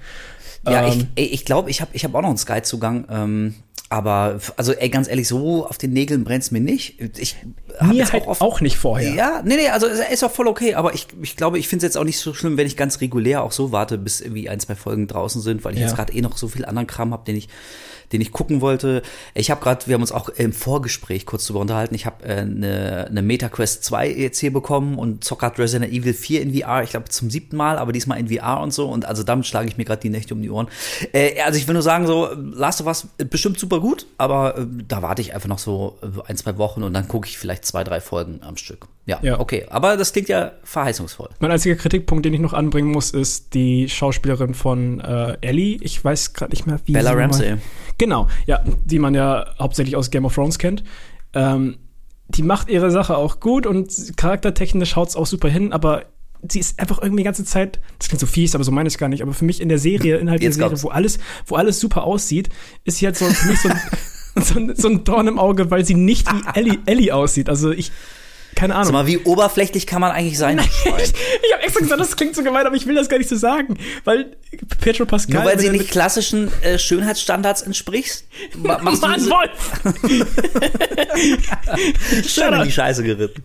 Ja, 0.68 0.88
ich 0.88 0.96
Ähm, 0.96 1.08
ey, 1.16 1.26
ich 1.26 1.46
glaube, 1.46 1.70
ich 1.70 1.82
habe 1.82 1.92
ich 1.94 2.04
hab 2.04 2.14
auch 2.16 2.22
noch 2.22 2.30
einen 2.30 2.38
Sky-Zugang. 2.38 3.06
Ähm, 3.10 3.56
aber, 3.90 4.40
also, 4.56 4.72
ey, 4.72 4.88
ganz 4.90 5.10
ehrlich, 5.10 5.28
so 5.28 5.66
auf 5.68 5.78
den 5.78 5.92
Nägeln 5.92 6.24
brennt's 6.24 6.52
mir 6.52 6.62
nicht. 6.62 7.02
Ich 7.20 7.36
Mir 7.82 7.94
jetzt 7.96 8.14
halt 8.14 8.26
auf- 8.28 8.40
auch 8.40 8.62
nicht 8.62 8.78
vorher. 8.78 9.14
Ja, 9.14 9.42
nee, 9.44 9.56
nee, 9.58 9.68
also 9.70 9.88
es 9.88 10.00
ist 10.00 10.24
auch 10.24 10.32
voll 10.32 10.48
okay, 10.48 10.76
aber 10.76 10.94
ich, 10.94 11.08
ich 11.22 11.36
glaube, 11.36 11.60
ich 11.60 11.68
finde 11.68 11.86
es 11.86 11.90
jetzt 11.94 11.98
auch 11.98 12.06
nicht 12.06 12.20
so 12.20 12.34
schlimm, 12.34 12.56
wenn 12.58 12.68
ich 12.68 12.78
ganz 12.78 13.02
regulär 13.02 13.44
auch 13.44 13.52
so 13.52 13.72
warte, 13.74 13.98
bis 13.98 14.22
irgendwie 14.22 14.48
ein, 14.48 14.60
zwei 14.62 14.76
Folgen 14.76 15.08
draußen 15.08 15.42
sind, 15.42 15.66
weil 15.66 15.74
ich 15.74 15.80
Ja. 15.80 15.88
jetzt 15.88 15.96
gerade 15.98 16.14
eh 16.14 16.22
noch 16.22 16.38
so 16.38 16.48
viel 16.48 16.64
anderen 16.64 16.88
Kram 16.88 17.12
habe, 17.12 17.26
den 17.26 17.36
ich, 17.36 17.50
den 18.12 18.22
ich 18.22 18.32
gucken 18.32 18.62
wollte. 18.62 19.02
Ich 19.34 19.52
habe 19.52 19.62
gerade, 19.62 19.88
wir 19.88 19.94
haben 19.96 20.02
uns 20.02 20.12
auch 20.12 20.30
im 20.30 20.54
Vorgespräch 20.54 21.26
kurz 21.26 21.46
drüber 21.46 21.60
unterhalten, 21.60 21.96
ich 21.96 22.06
habe 22.06 22.24
eine 22.24 23.08
äh, 23.08 23.12
ne 23.12 23.22
MetaQuest 23.22 23.84
2 23.84 24.10
jetzt 24.10 24.40
hier 24.40 24.54
bekommen 24.54 24.98
und 24.98 25.24
zock 25.24 25.40
grad 25.40 25.60
Resident 25.60 25.92
Evil 25.92 26.14
4 26.14 26.42
in 26.42 26.54
VR, 26.54 26.84
ich 26.84 26.92
glaube 26.92 27.10
zum 27.10 27.30
siebten 27.30 27.56
Mal, 27.56 27.78
aber 27.78 27.92
diesmal 27.92 28.20
in 28.20 28.30
VR 28.30 28.62
und 28.62 28.74
so 28.74 28.88
und 28.88 29.06
also 29.06 29.24
damit 29.24 29.46
schlage 29.46 29.68
ich 29.68 29.78
mir 29.78 29.86
gerade 29.86 30.02
die 30.02 30.10
Nächte 30.10 30.34
um 30.34 30.42
die 30.42 30.50
Ohren. 30.50 30.68
Äh, 31.14 31.42
also 31.42 31.58
ich 31.58 31.68
will 31.68 31.74
nur 31.74 31.84
sagen, 31.84 32.08
so 32.08 32.30
Last 32.36 32.82
of 32.82 32.88
Us 32.88 33.08
bestimmt 33.30 33.60
super 33.60 33.80
gut, 33.80 34.06
aber 34.18 34.58
äh, 34.58 34.66
da 34.88 35.02
warte 35.02 35.22
ich 35.22 35.34
einfach 35.34 35.50
noch 35.50 35.60
so 35.60 35.98
äh, 36.02 36.30
ein, 36.30 36.38
zwei 36.38 36.58
Wochen 36.58 36.84
und 36.84 36.94
dann 36.94 37.08
gucke 37.08 37.28
ich 37.28 37.38
vielleicht 37.38 37.66
zwei, 37.66 37.84
drei 37.84 38.02
Folgen 38.02 38.42
am 38.44 38.58
Stück. 38.58 38.88
Ja, 39.06 39.20
Ja. 39.24 39.40
okay, 39.40 39.66
aber 39.70 39.98
das 39.98 40.14
klingt 40.14 40.30
ja 40.30 40.52
verheißungsvoll. 40.64 41.30
Mein 41.40 41.52
einziger 41.52 41.76
Kritikpunkt, 41.76 42.24
den 42.26 42.34
ich 42.34 42.40
noch 42.40 42.54
anbringen 42.54 42.92
muss, 42.92 43.12
ist 43.12 43.54
die 43.54 43.90
Schauspielerin 43.90 44.54
von 44.54 45.00
äh, 45.00 45.38
Ellie. 45.42 45.78
Ich 45.82 46.04
weiß 46.04 46.34
gerade 46.34 46.52
nicht 46.52 46.68
mehr, 46.68 46.80
wie 46.86 46.94
Bella 46.94 47.12
Ramsey. 47.12 47.56
Genau, 47.98 48.28
ja, 48.46 48.64
die 48.86 49.00
man 49.00 49.14
ja 49.16 49.46
hauptsächlich 49.60 49.96
aus 49.96 50.12
Game 50.12 50.26
of 50.26 50.36
Thrones 50.36 50.60
kennt. 50.60 50.84
Ähm, 51.34 51.78
die 52.28 52.44
macht 52.44 52.70
ihre 52.70 52.92
Sache 52.92 53.18
auch 53.18 53.40
gut 53.40 53.66
und 53.66 53.92
charaktertechnisch 54.18 54.96
haut's 54.96 55.16
auch 55.16 55.26
super 55.26 55.50
hin, 55.50 55.74
aber 55.74 56.06
sie 56.48 56.60
ist 56.60 56.80
einfach 56.80 57.02
irgendwie 57.02 57.22
die 57.22 57.26
ganze 57.26 57.44
Zeit, 57.44 57.80
das 58.00 58.08
klingt 58.08 58.20
so 58.22 58.26
fies, 58.28 58.56
aber 58.56 58.64
so 58.64 58.72
meine 58.72 58.88
ich 58.88 58.98
gar 58.98 59.10
nicht, 59.10 59.22
aber 59.22 59.34
für 59.34 59.46
mich 59.46 59.62
in 59.62 59.70
der 59.70 59.78
Serie, 59.80 60.18
innerhalb 60.20 60.40
der 60.42 60.48
Jetzt 60.50 60.56
Serie, 60.56 60.70
kommt's. 60.70 60.84
wo 60.84 60.90
alles, 60.90 61.20
wo 61.48 61.56
alles 61.56 61.80
super 61.80 62.04
aussieht, 62.04 62.50
ist 62.84 62.98
sie 62.98 63.06
halt 63.08 63.18
so 63.18 63.26
für 63.26 63.48
mich 63.50 63.60
so 63.60 63.70
ein, 63.70 63.80
so, 64.76 64.82
so 64.82 64.88
ein 64.90 65.04
Dorn 65.04 65.28
im 65.28 65.40
Auge, 65.40 65.70
weil 65.72 65.84
sie 65.86 65.96
nicht 65.96 66.32
wie 66.32 66.42
Ellie, 66.60 66.80
Ellie 66.86 67.14
aussieht. 67.14 67.50
Also 67.50 67.72
ich, 67.72 67.92
keine 68.56 68.74
Ahnung. 68.76 68.86
Sag 68.86 68.94
mal, 68.94 69.08
wie 69.08 69.18
oberflächlich 69.20 69.88
kann 69.88 70.02
man 70.02 70.12
eigentlich 70.12 70.38
sein? 70.38 70.60
ich 70.60 70.86
ich 70.86 71.54
habe 71.54 71.64
extra 71.64 71.80
gesagt, 71.82 72.00
das 72.02 72.16
klingt 72.16 72.36
so 72.36 72.44
gemein, 72.44 72.66
aber 72.66 72.76
ich 72.76 72.86
will 72.88 72.96
das 72.96 73.10
gar 73.10 73.18
nicht 73.18 73.30
so 73.30 73.36
sagen, 73.36 73.78
weil 74.04 74.36
Petro 74.82 75.06
Pascal. 75.06 75.42
Nur 75.42 75.52
weil 75.52 75.60
sie 75.60 75.70
nicht 75.70 75.90
klassischen 75.92 76.52
äh, 76.62 76.78
Schönheitsstandards 76.78 77.62
entspricht, 77.62 78.24
ma- 78.58 78.78
machst 78.82 79.04
du 79.04 79.08
Mann, 79.08 79.22
Wolf! 79.30 79.82
schön 82.28 82.54
in 82.54 82.64
die 82.64 82.72
Scheiße 82.72 83.04
geritten. 83.04 83.44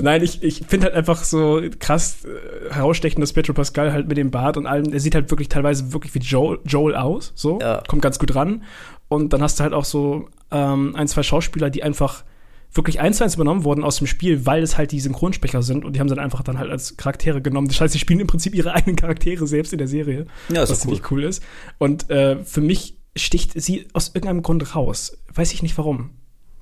Nein, 0.00 0.22
ich, 0.22 0.42
ich 0.42 0.62
finde 0.68 0.86
halt 0.86 0.94
einfach 0.96 1.24
so 1.24 1.62
krass 1.78 2.18
äh, 2.24 2.72
herausstechend, 2.74 3.22
dass 3.22 3.32
Petro 3.32 3.52
Pascal 3.52 3.92
halt 3.92 4.08
mit 4.08 4.16
dem 4.16 4.30
Bart 4.30 4.56
und 4.56 4.66
allem, 4.66 4.92
er 4.92 5.00
sieht 5.00 5.14
halt 5.14 5.30
wirklich 5.30 5.48
teilweise 5.48 5.92
wirklich 5.92 6.14
wie 6.14 6.18
Joel, 6.20 6.58
Joel 6.64 6.94
aus, 6.96 7.32
so, 7.34 7.58
Ja. 7.60 7.82
kommt 7.86 8.02
ganz 8.02 8.18
gut 8.18 8.34
ran. 8.34 8.64
Und 9.08 9.32
dann 9.32 9.42
hast 9.42 9.58
du 9.60 9.62
halt 9.64 9.72
auch 9.72 9.84
so 9.84 10.28
ähm, 10.50 10.94
ein, 10.96 11.06
zwei 11.08 11.22
Schauspieler, 11.22 11.70
die 11.70 11.82
einfach 11.82 12.24
wirklich 12.72 13.00
eins 13.00 13.18
zu 13.18 13.24
eins 13.24 13.34
übernommen 13.36 13.64
wurden 13.64 13.82
aus 13.84 13.96
dem 13.98 14.06
Spiel, 14.06 14.44
weil 14.46 14.62
es 14.62 14.76
halt 14.76 14.92
die 14.92 15.00
Synchronsprecher 15.00 15.62
sind 15.62 15.84
und 15.84 15.94
die 15.96 16.00
haben 16.00 16.08
sie 16.08 16.14
dann 16.14 16.24
einfach 16.24 16.42
dann 16.42 16.58
halt 16.58 16.70
als 16.70 16.96
Charaktere 16.96 17.40
genommen. 17.40 17.68
Das 17.68 17.80
heißt, 17.80 17.92
sie 17.92 17.98
spielen 17.98 18.20
im 18.20 18.26
Prinzip 18.26 18.54
ihre 18.54 18.72
eigenen 18.74 18.96
Charaktere 18.96 19.46
selbst 19.46 19.72
in 19.72 19.78
der 19.78 19.88
Serie. 19.88 20.26
Ja, 20.48 20.62
ist 20.62 20.70
was 20.70 20.78
cool. 20.80 20.82
ziemlich 20.94 21.10
cool 21.10 21.24
ist. 21.24 21.42
Und 21.78 22.10
äh, 22.10 22.42
für 22.44 22.60
mich 22.60 22.98
sticht 23.16 23.52
sie 23.60 23.86
aus 23.94 24.08
irgendeinem 24.08 24.42
Grund 24.42 24.74
raus. 24.76 25.16
Weiß 25.34 25.52
ich 25.52 25.62
nicht 25.62 25.78
warum. 25.78 26.10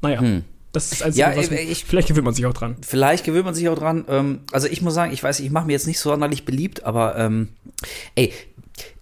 Naja, 0.02 0.22
das 0.72 0.84
ist 0.84 0.92
das 0.92 1.02
Einzige, 1.02 1.20
Ja, 1.20 1.36
was 1.36 1.48
äh, 1.48 1.54
mich, 1.54 1.70
ich- 1.70 1.84
vielleicht 1.84 2.08
gewöhnt 2.08 2.24
man 2.24 2.34
sich 2.34 2.46
auch 2.46 2.52
dran. 2.52 2.76
Vielleicht 2.82 3.24
gewöhnt 3.24 3.44
man 3.46 3.54
sich 3.54 3.68
auch 3.68 3.78
dran. 3.78 4.04
Ähm, 4.08 4.40
also 4.52 4.68
ich 4.68 4.82
muss 4.82 4.94
sagen, 4.94 5.12
ich 5.12 5.22
weiß, 5.22 5.40
ich 5.40 5.50
mache 5.50 5.66
mir 5.66 5.72
jetzt 5.72 5.86
nicht 5.86 5.98
so 5.98 6.10
sonderlich 6.10 6.44
beliebt, 6.44 6.84
aber 6.84 7.16
ähm, 7.18 7.48
ey, 8.14 8.32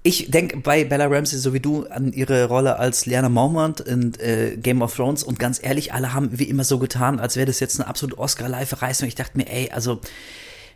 ich 0.03 0.31
denke 0.31 0.59
bei 0.59 0.85
Bella 0.85 1.07
Ramsey 1.07 1.39
so 1.39 1.55
wie 1.55 1.61
du 1.61 1.87
an 1.87 2.13
ihre 2.13 2.47
Rolle 2.47 2.79
als 2.79 3.07
Liana 3.07 3.29
Mormont 3.29 3.81
in 3.81 4.15
äh, 4.19 4.57
Game 4.57 4.83
of 4.83 4.97
Thrones 4.97 5.23
und 5.23 5.39
ganz 5.39 5.61
ehrlich, 5.63 5.93
alle 5.93 6.13
haben 6.13 6.39
wie 6.39 6.45
immer 6.45 6.65
so 6.65 6.79
getan, 6.79 7.21
als 7.21 7.37
wäre 7.37 7.47
das 7.47 7.61
jetzt 7.61 7.79
eine 7.79 7.89
absolute 7.89 8.19
Oscar-Live-Reißung. 8.19 9.07
Ich 9.07 9.15
dachte 9.15 9.39
mir, 9.39 9.49
ey, 9.49 9.71
also 9.71 10.01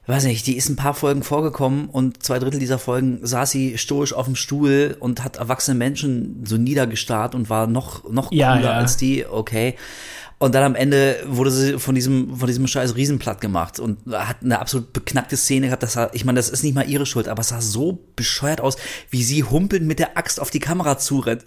weiß 0.06 0.24
nicht, 0.24 0.46
die 0.46 0.56
ist 0.56 0.68
ein 0.68 0.76
paar 0.76 0.94
Folgen 0.94 1.24
vorgekommen 1.24 1.88
und 1.88 2.22
zwei 2.22 2.38
Drittel 2.38 2.60
dieser 2.60 2.78
Folgen 2.78 3.18
saß 3.26 3.50
sie 3.50 3.76
stoisch 3.78 4.12
auf 4.12 4.26
dem 4.26 4.36
Stuhl 4.36 4.96
und 5.00 5.24
hat 5.24 5.36
erwachsene 5.36 5.76
Menschen 5.76 6.44
so 6.46 6.56
niedergestarrt 6.56 7.34
und 7.34 7.50
war 7.50 7.66
noch, 7.66 8.08
noch 8.08 8.28
cooler 8.28 8.38
Ja, 8.38 8.60
ja. 8.60 8.70
als 8.72 8.96
die, 8.96 9.26
okay. 9.26 9.74
Und 10.38 10.54
dann 10.54 10.64
am 10.64 10.74
Ende 10.74 11.16
wurde 11.26 11.50
sie 11.50 11.78
von 11.78 11.94
diesem, 11.94 12.36
von 12.36 12.46
diesem 12.46 12.66
scheiß 12.66 12.94
Riesenplatt 12.94 13.40
gemacht 13.40 13.80
und 13.80 13.98
hat 14.12 14.42
eine 14.42 14.58
absolut 14.58 14.92
beknackte 14.92 15.34
Szene 15.34 15.68
gehabt. 15.68 15.82
Das 15.82 15.94
sah, 15.94 16.10
ich 16.12 16.26
meine, 16.26 16.36
das 16.36 16.50
ist 16.50 16.62
nicht 16.62 16.74
mal 16.74 16.86
ihre 16.86 17.06
Schuld, 17.06 17.26
aber 17.26 17.40
es 17.40 17.48
sah 17.48 17.62
so 17.62 18.04
bescheuert 18.16 18.60
aus, 18.60 18.76
wie 19.08 19.22
sie 19.22 19.44
humpelnd 19.44 19.86
mit 19.86 19.98
der 19.98 20.18
Axt 20.18 20.38
auf 20.38 20.50
die 20.50 20.58
Kamera 20.58 20.98
zurennt. 20.98 21.44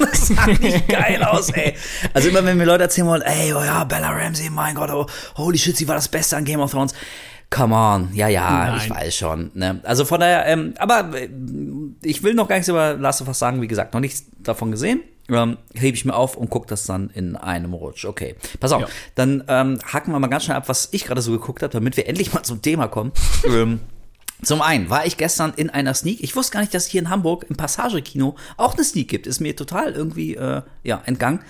das 0.10 0.26
sah 0.26 0.46
nicht 0.46 0.88
geil 0.88 1.22
aus, 1.22 1.50
ey. 1.50 1.74
Also 2.12 2.30
immer 2.30 2.44
wenn 2.44 2.58
mir 2.58 2.64
Leute 2.64 2.82
erzählen 2.82 3.06
wollen, 3.06 3.22
ey, 3.22 3.54
oh 3.54 3.62
ja, 3.62 3.84
Bella 3.84 4.10
Ramsey, 4.10 4.50
mein 4.50 4.74
Gott, 4.74 4.90
oh, 4.90 5.06
holy 5.36 5.58
shit, 5.58 5.76
sie 5.76 5.86
war 5.86 5.94
das 5.94 6.08
Beste 6.08 6.36
an 6.36 6.44
Game 6.44 6.58
of 6.58 6.72
Thrones. 6.72 6.94
Come 7.48 7.76
on, 7.76 8.08
ja, 8.12 8.26
ja, 8.26 8.70
Nein. 8.70 8.80
ich 8.82 8.90
weiß 8.90 9.14
schon. 9.14 9.52
Ne? 9.54 9.78
Also 9.84 10.04
von 10.04 10.18
daher, 10.18 10.46
ähm, 10.46 10.74
aber 10.78 11.16
äh, 11.16 11.28
ich 12.02 12.24
will 12.24 12.34
noch 12.34 12.48
gar 12.48 12.56
nichts 12.56 12.68
über 12.68 12.94
Last 12.94 13.22
of 13.22 13.28
Us 13.28 13.38
sagen, 13.38 13.62
wie 13.62 13.68
gesagt, 13.68 13.94
noch 13.94 14.00
nichts 14.00 14.24
davon 14.42 14.72
gesehen. 14.72 15.04
Ähm, 15.30 15.56
hebe 15.72 15.96
ich 15.96 16.04
mir 16.04 16.14
auf 16.14 16.36
und 16.36 16.50
gucke 16.50 16.66
das 16.66 16.84
dann 16.84 17.08
in 17.08 17.36
einem 17.36 17.72
Rutsch. 17.72 18.04
Okay, 18.04 18.36
pass 18.60 18.72
auf. 18.72 18.82
Ja. 18.82 18.88
Dann 19.14 19.44
ähm, 19.48 19.78
haken 19.90 20.12
wir 20.12 20.18
mal 20.18 20.28
ganz 20.28 20.44
schnell 20.44 20.58
ab, 20.58 20.68
was 20.68 20.88
ich 20.92 21.04
gerade 21.04 21.22
so 21.22 21.32
geguckt 21.32 21.62
habe, 21.62 21.72
damit 21.72 21.96
wir 21.96 22.06
endlich 22.06 22.34
mal 22.34 22.42
zum 22.42 22.60
Thema 22.60 22.88
kommen. 22.88 23.12
ähm, 23.46 23.80
zum 24.44 24.62
einen 24.62 24.90
war 24.90 25.06
ich 25.06 25.16
gestern 25.16 25.52
in 25.56 25.70
einer 25.70 25.94
Sneak. 25.94 26.22
Ich 26.22 26.36
wusste 26.36 26.52
gar 26.52 26.60
nicht, 26.60 26.74
dass 26.74 26.84
es 26.84 26.90
hier 26.90 27.00
in 27.00 27.10
Hamburg 27.10 27.46
im 27.48 27.56
Passage-Kino 27.56 28.36
auch 28.56 28.74
eine 28.74 28.84
Sneak 28.84 29.08
gibt. 29.08 29.26
Ist 29.26 29.40
mir 29.40 29.56
total 29.56 29.92
irgendwie 29.92 30.34
äh, 30.34 30.62
ja 30.82 31.02
entgangen. 31.06 31.40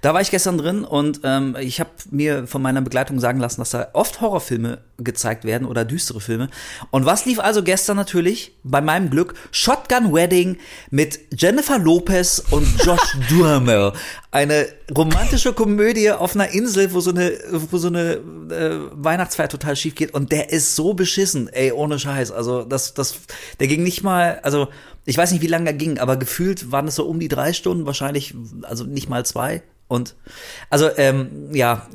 Da 0.00 0.14
war 0.14 0.20
ich 0.20 0.30
gestern 0.30 0.58
drin 0.58 0.84
und 0.84 1.20
ähm, 1.24 1.56
ich 1.60 1.80
habe 1.80 1.90
mir 2.10 2.46
von 2.46 2.62
meiner 2.62 2.80
Begleitung 2.80 3.20
sagen 3.20 3.40
lassen, 3.40 3.60
dass 3.60 3.70
da 3.70 3.88
oft 3.92 4.20
Horrorfilme 4.20 4.78
gezeigt 4.98 5.44
werden 5.44 5.66
oder 5.66 5.84
düstere 5.84 6.20
Filme. 6.20 6.48
Und 6.90 7.06
was 7.06 7.24
lief 7.26 7.40
also 7.40 7.62
gestern 7.62 7.96
natürlich 7.96 8.52
bei 8.62 8.80
meinem 8.80 9.10
Glück? 9.10 9.34
Shotgun 9.50 10.12
Wedding 10.12 10.58
mit 10.90 11.18
Jennifer 11.36 11.78
Lopez 11.78 12.42
und 12.50 12.66
Josh 12.84 13.16
Duhamel. 13.28 13.92
Eine 14.32 14.68
romantische 14.96 15.52
Komödie 15.52 16.12
auf 16.12 16.36
einer 16.36 16.50
Insel, 16.50 16.92
wo 16.92 17.00
so 17.00 17.10
eine, 17.10 17.32
wo 17.50 17.78
so 17.78 17.88
eine 17.88 18.12
äh, 18.50 18.78
Weihnachtsfeier 18.92 19.48
total 19.48 19.74
schief 19.74 19.96
geht. 19.96 20.14
Und 20.14 20.30
der 20.30 20.50
ist 20.50 20.76
so 20.76 20.94
beschissen, 20.94 21.48
ey, 21.48 21.72
ohne 21.72 21.98
Scheiß. 21.98 22.30
Also 22.30 22.62
das, 22.62 22.94
das, 22.94 23.16
der 23.58 23.66
ging 23.66 23.82
nicht 23.82 24.04
mal, 24.04 24.38
also 24.42 24.68
ich 25.04 25.18
weiß 25.18 25.32
nicht, 25.32 25.42
wie 25.42 25.48
lange 25.48 25.66
er 25.66 25.74
ging, 25.74 25.98
aber 25.98 26.16
gefühlt 26.16 26.70
waren 26.70 26.86
es 26.86 26.94
so 26.94 27.06
um 27.06 27.18
die 27.18 27.28
drei 27.28 27.52
Stunden, 27.52 27.86
wahrscheinlich, 27.86 28.34
also 28.62 28.84
nicht 28.84 29.08
mal 29.08 29.26
zwei. 29.26 29.62
Und 29.88 30.14
also 30.68 30.88
ähm, 30.96 31.48
ja, 31.52 31.88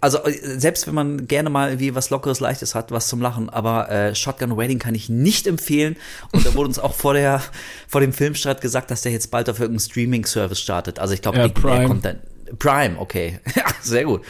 also 0.00 0.18
äh, 0.24 0.58
selbst 0.58 0.86
wenn 0.86 0.94
man 0.94 1.26
gerne 1.26 1.50
mal 1.50 1.68
irgendwie 1.70 1.94
was 1.94 2.10
Lockeres, 2.10 2.40
Leichtes 2.40 2.74
hat, 2.74 2.90
was 2.90 3.08
zum 3.08 3.20
Lachen, 3.20 3.48
aber 3.50 3.90
äh, 3.90 4.14
Shotgun 4.14 4.56
Wedding 4.56 4.78
kann 4.78 4.94
ich 4.94 5.08
nicht 5.08 5.46
empfehlen. 5.46 5.96
Und 6.32 6.44
da 6.46 6.54
wurde 6.54 6.68
uns 6.68 6.78
auch 6.78 6.94
vor 6.94 7.14
der 7.14 7.42
vor 7.86 8.00
dem 8.00 8.12
Filmstart 8.12 8.60
gesagt, 8.60 8.90
dass 8.90 9.02
der 9.02 9.12
jetzt 9.12 9.30
bald 9.30 9.48
auf 9.48 9.60
irgendeinem 9.60 9.80
Streaming-Service 9.88 10.60
startet. 10.60 10.98
Also 10.98 11.14
ich 11.14 11.22
glaube, 11.22 11.38
Ja, 11.38 11.48
Prime. 11.48 11.86
kommt 11.86 12.04
dann. 12.04 12.18
Prime, 12.58 12.98
okay. 12.98 13.40
Sehr 13.82 14.04
gut. 14.04 14.22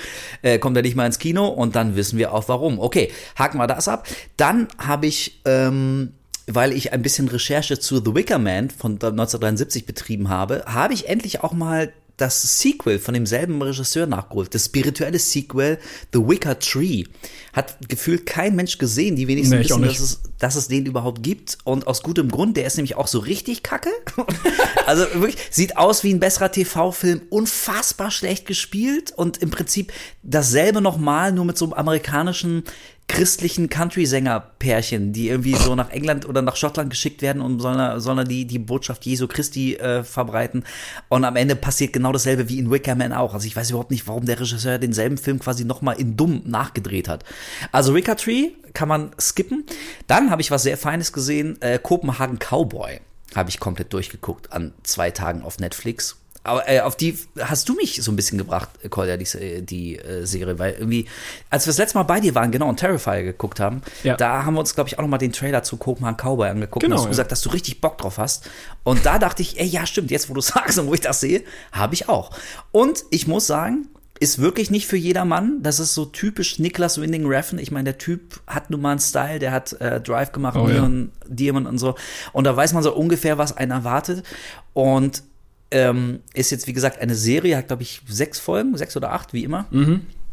Äh, 0.42 0.58
kommt 0.58 0.76
er 0.76 0.82
nicht 0.82 0.96
mal 0.96 1.06
ins 1.06 1.18
Kino 1.20 1.46
und 1.48 1.76
dann 1.76 1.94
wissen 1.96 2.18
wir 2.18 2.32
auch 2.34 2.48
warum. 2.48 2.80
Okay, 2.80 3.12
haken 3.38 3.58
wir 3.58 3.66
das 3.68 3.86
ab. 3.88 4.08
Dann 4.36 4.66
habe 4.78 5.06
ich, 5.06 5.40
ähm, 5.44 6.14
weil 6.48 6.72
ich 6.72 6.92
ein 6.92 7.02
bisschen 7.02 7.28
Recherche 7.28 7.78
zu 7.78 7.96
The 8.04 8.14
Wicker 8.14 8.38
Man 8.38 8.70
von 8.70 8.92
1973 8.94 9.86
betrieben 9.86 10.28
habe, 10.28 10.64
habe 10.66 10.94
ich 10.94 11.08
endlich 11.08 11.44
auch 11.44 11.52
mal 11.52 11.92
das 12.18 12.60
Sequel 12.60 12.98
von 12.98 13.14
demselben 13.14 13.62
Regisseur 13.62 14.06
nachgeholt. 14.06 14.54
Das 14.54 14.66
spirituelle 14.66 15.18
Sequel 15.18 15.78
The 16.12 16.18
Wicker 16.18 16.58
Tree. 16.58 17.04
Hat 17.52 17.88
gefühlt 17.88 18.26
kein 18.26 18.56
Mensch 18.56 18.76
gesehen. 18.78 19.16
Die 19.16 19.28
wenigsten 19.28 19.56
Nee, 19.56 19.64
wissen, 19.64 19.82
dass 19.82 20.00
es, 20.00 20.20
dass 20.38 20.56
es 20.56 20.68
den 20.68 20.84
überhaupt 20.84 21.22
gibt. 21.22 21.58
Und 21.64 21.86
aus 21.86 22.02
gutem 22.02 22.28
Grund. 22.30 22.56
Der 22.56 22.66
ist 22.66 22.76
nämlich 22.76 22.96
auch 22.96 23.06
so 23.06 23.20
richtig 23.20 23.62
kacke. 23.62 23.90
also 24.86 25.04
wirklich, 25.14 25.36
sieht 25.50 25.76
aus 25.76 26.04
wie 26.04 26.12
ein 26.12 26.20
besserer 26.20 26.50
TV-Film. 26.50 27.22
Unfassbar 27.30 28.10
schlecht 28.10 28.46
gespielt. 28.46 29.12
Und 29.16 29.38
im 29.38 29.50
Prinzip 29.50 29.92
dasselbe 30.22 30.80
nochmal, 30.80 31.32
nur 31.32 31.44
mit 31.44 31.56
so 31.56 31.66
einem 31.66 31.74
amerikanischen 31.74 32.64
christlichen 33.08 33.68
Country-Sänger-Pärchen, 33.68 35.12
die 35.12 35.28
irgendwie 35.28 35.56
so 35.56 35.74
nach 35.74 35.90
England 35.90 36.28
oder 36.28 36.42
nach 36.42 36.56
Schottland 36.56 36.90
geschickt 36.90 37.22
werden 37.22 37.42
und 37.42 37.58
sollen, 37.60 38.00
sollen 38.00 38.28
die, 38.28 38.46
die 38.46 38.58
Botschaft 38.58 39.04
Jesu 39.06 39.26
Christi 39.26 39.74
äh, 39.74 40.04
verbreiten. 40.04 40.64
Und 41.08 41.24
am 41.24 41.34
Ende 41.34 41.56
passiert 41.56 41.92
genau 41.92 42.12
dasselbe 42.12 42.48
wie 42.48 42.58
in 42.58 42.70
Wicker 42.70 42.94
Man 42.94 43.12
auch. 43.12 43.34
Also 43.34 43.46
ich 43.46 43.56
weiß 43.56 43.70
überhaupt 43.70 43.90
nicht, 43.90 44.06
warum 44.06 44.26
der 44.26 44.38
Regisseur 44.38 44.78
denselben 44.78 45.16
Film 45.16 45.38
quasi 45.40 45.64
nochmal 45.64 45.98
in 45.98 46.16
dumm 46.16 46.42
nachgedreht 46.44 47.08
hat. 47.08 47.24
Also 47.72 47.94
Wicker 47.94 48.16
Tree 48.16 48.50
kann 48.74 48.88
man 48.88 49.10
skippen. 49.18 49.64
Dann 50.06 50.30
habe 50.30 50.42
ich 50.42 50.50
was 50.50 50.62
sehr 50.62 50.76
Feines 50.76 51.12
gesehen, 51.12 51.60
äh, 51.62 51.78
Kopenhagen 51.78 52.38
Cowboy. 52.38 53.00
Habe 53.34 53.50
ich 53.50 53.58
komplett 53.58 53.92
durchgeguckt 53.92 54.52
an 54.52 54.74
zwei 54.82 55.10
Tagen 55.10 55.42
auf 55.42 55.58
Netflix. 55.58 56.16
Aber 56.44 56.68
äh, 56.68 56.80
auf 56.80 56.96
die 56.96 57.18
hast 57.40 57.68
du 57.68 57.74
mich 57.74 58.02
so 58.02 58.10
ein 58.10 58.16
bisschen 58.16 58.38
gebracht, 58.38 58.68
äh, 58.82 58.88
Kolja, 58.88 59.16
die, 59.16 59.62
die 59.66 59.96
äh, 59.98 60.24
Serie, 60.24 60.58
weil 60.58 60.74
irgendwie, 60.74 61.06
als 61.50 61.66
wir 61.66 61.70
das 61.72 61.78
letzte 61.78 61.98
Mal 61.98 62.04
bei 62.04 62.20
dir 62.20 62.34
waren, 62.34 62.50
genau, 62.50 62.68
und 62.68 62.78
Terrifier 62.78 63.22
geguckt 63.22 63.60
haben, 63.60 63.82
Ja. 64.02 64.16
da 64.16 64.44
haben 64.44 64.54
wir 64.54 64.60
uns, 64.60 64.74
glaube 64.74 64.88
ich, 64.88 64.98
auch 64.98 65.02
noch 65.02 65.08
mal 65.10 65.18
den 65.18 65.32
Trailer 65.32 65.62
zu 65.62 65.76
Kopenhagen 65.76 66.16
Cowboy 66.16 66.48
angeguckt 66.48 66.82
Genau, 66.82 66.94
und 66.94 66.98
hast 67.00 67.04
ja. 67.06 67.10
gesagt, 67.10 67.32
dass 67.32 67.42
du 67.42 67.50
richtig 67.50 67.80
Bock 67.80 67.98
drauf 67.98 68.18
hast. 68.18 68.48
Und 68.84 69.04
da 69.04 69.18
dachte 69.18 69.42
ich, 69.42 69.60
ey, 69.60 69.66
ja, 69.66 69.84
stimmt, 69.86 70.10
jetzt 70.10 70.30
wo 70.30 70.34
du 70.34 70.40
sagst 70.42 70.78
und 70.78 70.86
wo 70.86 70.94
ich 70.94 71.00
das 71.00 71.20
sehe, 71.20 71.42
habe 71.72 71.94
ich 71.94 72.08
auch. 72.08 72.30
Und 72.72 73.04
ich 73.10 73.26
muss 73.26 73.46
sagen, 73.46 73.88
ist 74.20 74.40
wirklich 74.40 74.70
nicht 74.70 74.86
für 74.88 74.96
jedermann. 74.96 75.62
Das 75.62 75.78
ist 75.78 75.94
so 75.94 76.04
typisch 76.04 76.58
Niklas 76.58 77.00
Winding 77.00 77.26
Refn. 77.26 77.58
Ich 77.58 77.70
meine, 77.70 77.84
der 77.84 77.98
Typ 77.98 78.40
hat 78.48 78.68
nun 78.70 78.80
mal 78.80 78.90
einen 78.92 79.00
Style, 79.00 79.38
der 79.38 79.52
hat 79.52 79.74
äh, 79.80 80.00
Drive 80.00 80.32
gemacht, 80.32 80.56
Oh, 80.56 80.66
ja. 80.66 80.74
Neon 80.80 81.12
Demon 81.28 81.66
und 81.66 81.78
so. 81.78 81.94
Und 82.32 82.42
da 82.44 82.56
weiß 82.56 82.72
man 82.72 82.82
so 82.82 82.92
ungefähr, 82.94 83.38
was 83.38 83.56
einen 83.56 83.70
erwartet. 83.70 84.24
Und 84.72 85.22
ähm, 85.70 86.20
ist 86.34 86.50
jetzt, 86.50 86.66
wie 86.66 86.72
gesagt, 86.72 87.00
eine 87.00 87.14
Serie, 87.14 87.56
hat, 87.56 87.68
glaube 87.68 87.82
ich, 87.82 88.00
sechs 88.08 88.38
Folgen, 88.38 88.76
sechs 88.76 88.96
oder 88.96 89.12
acht, 89.12 89.32
wie 89.32 89.44
immer. 89.44 89.66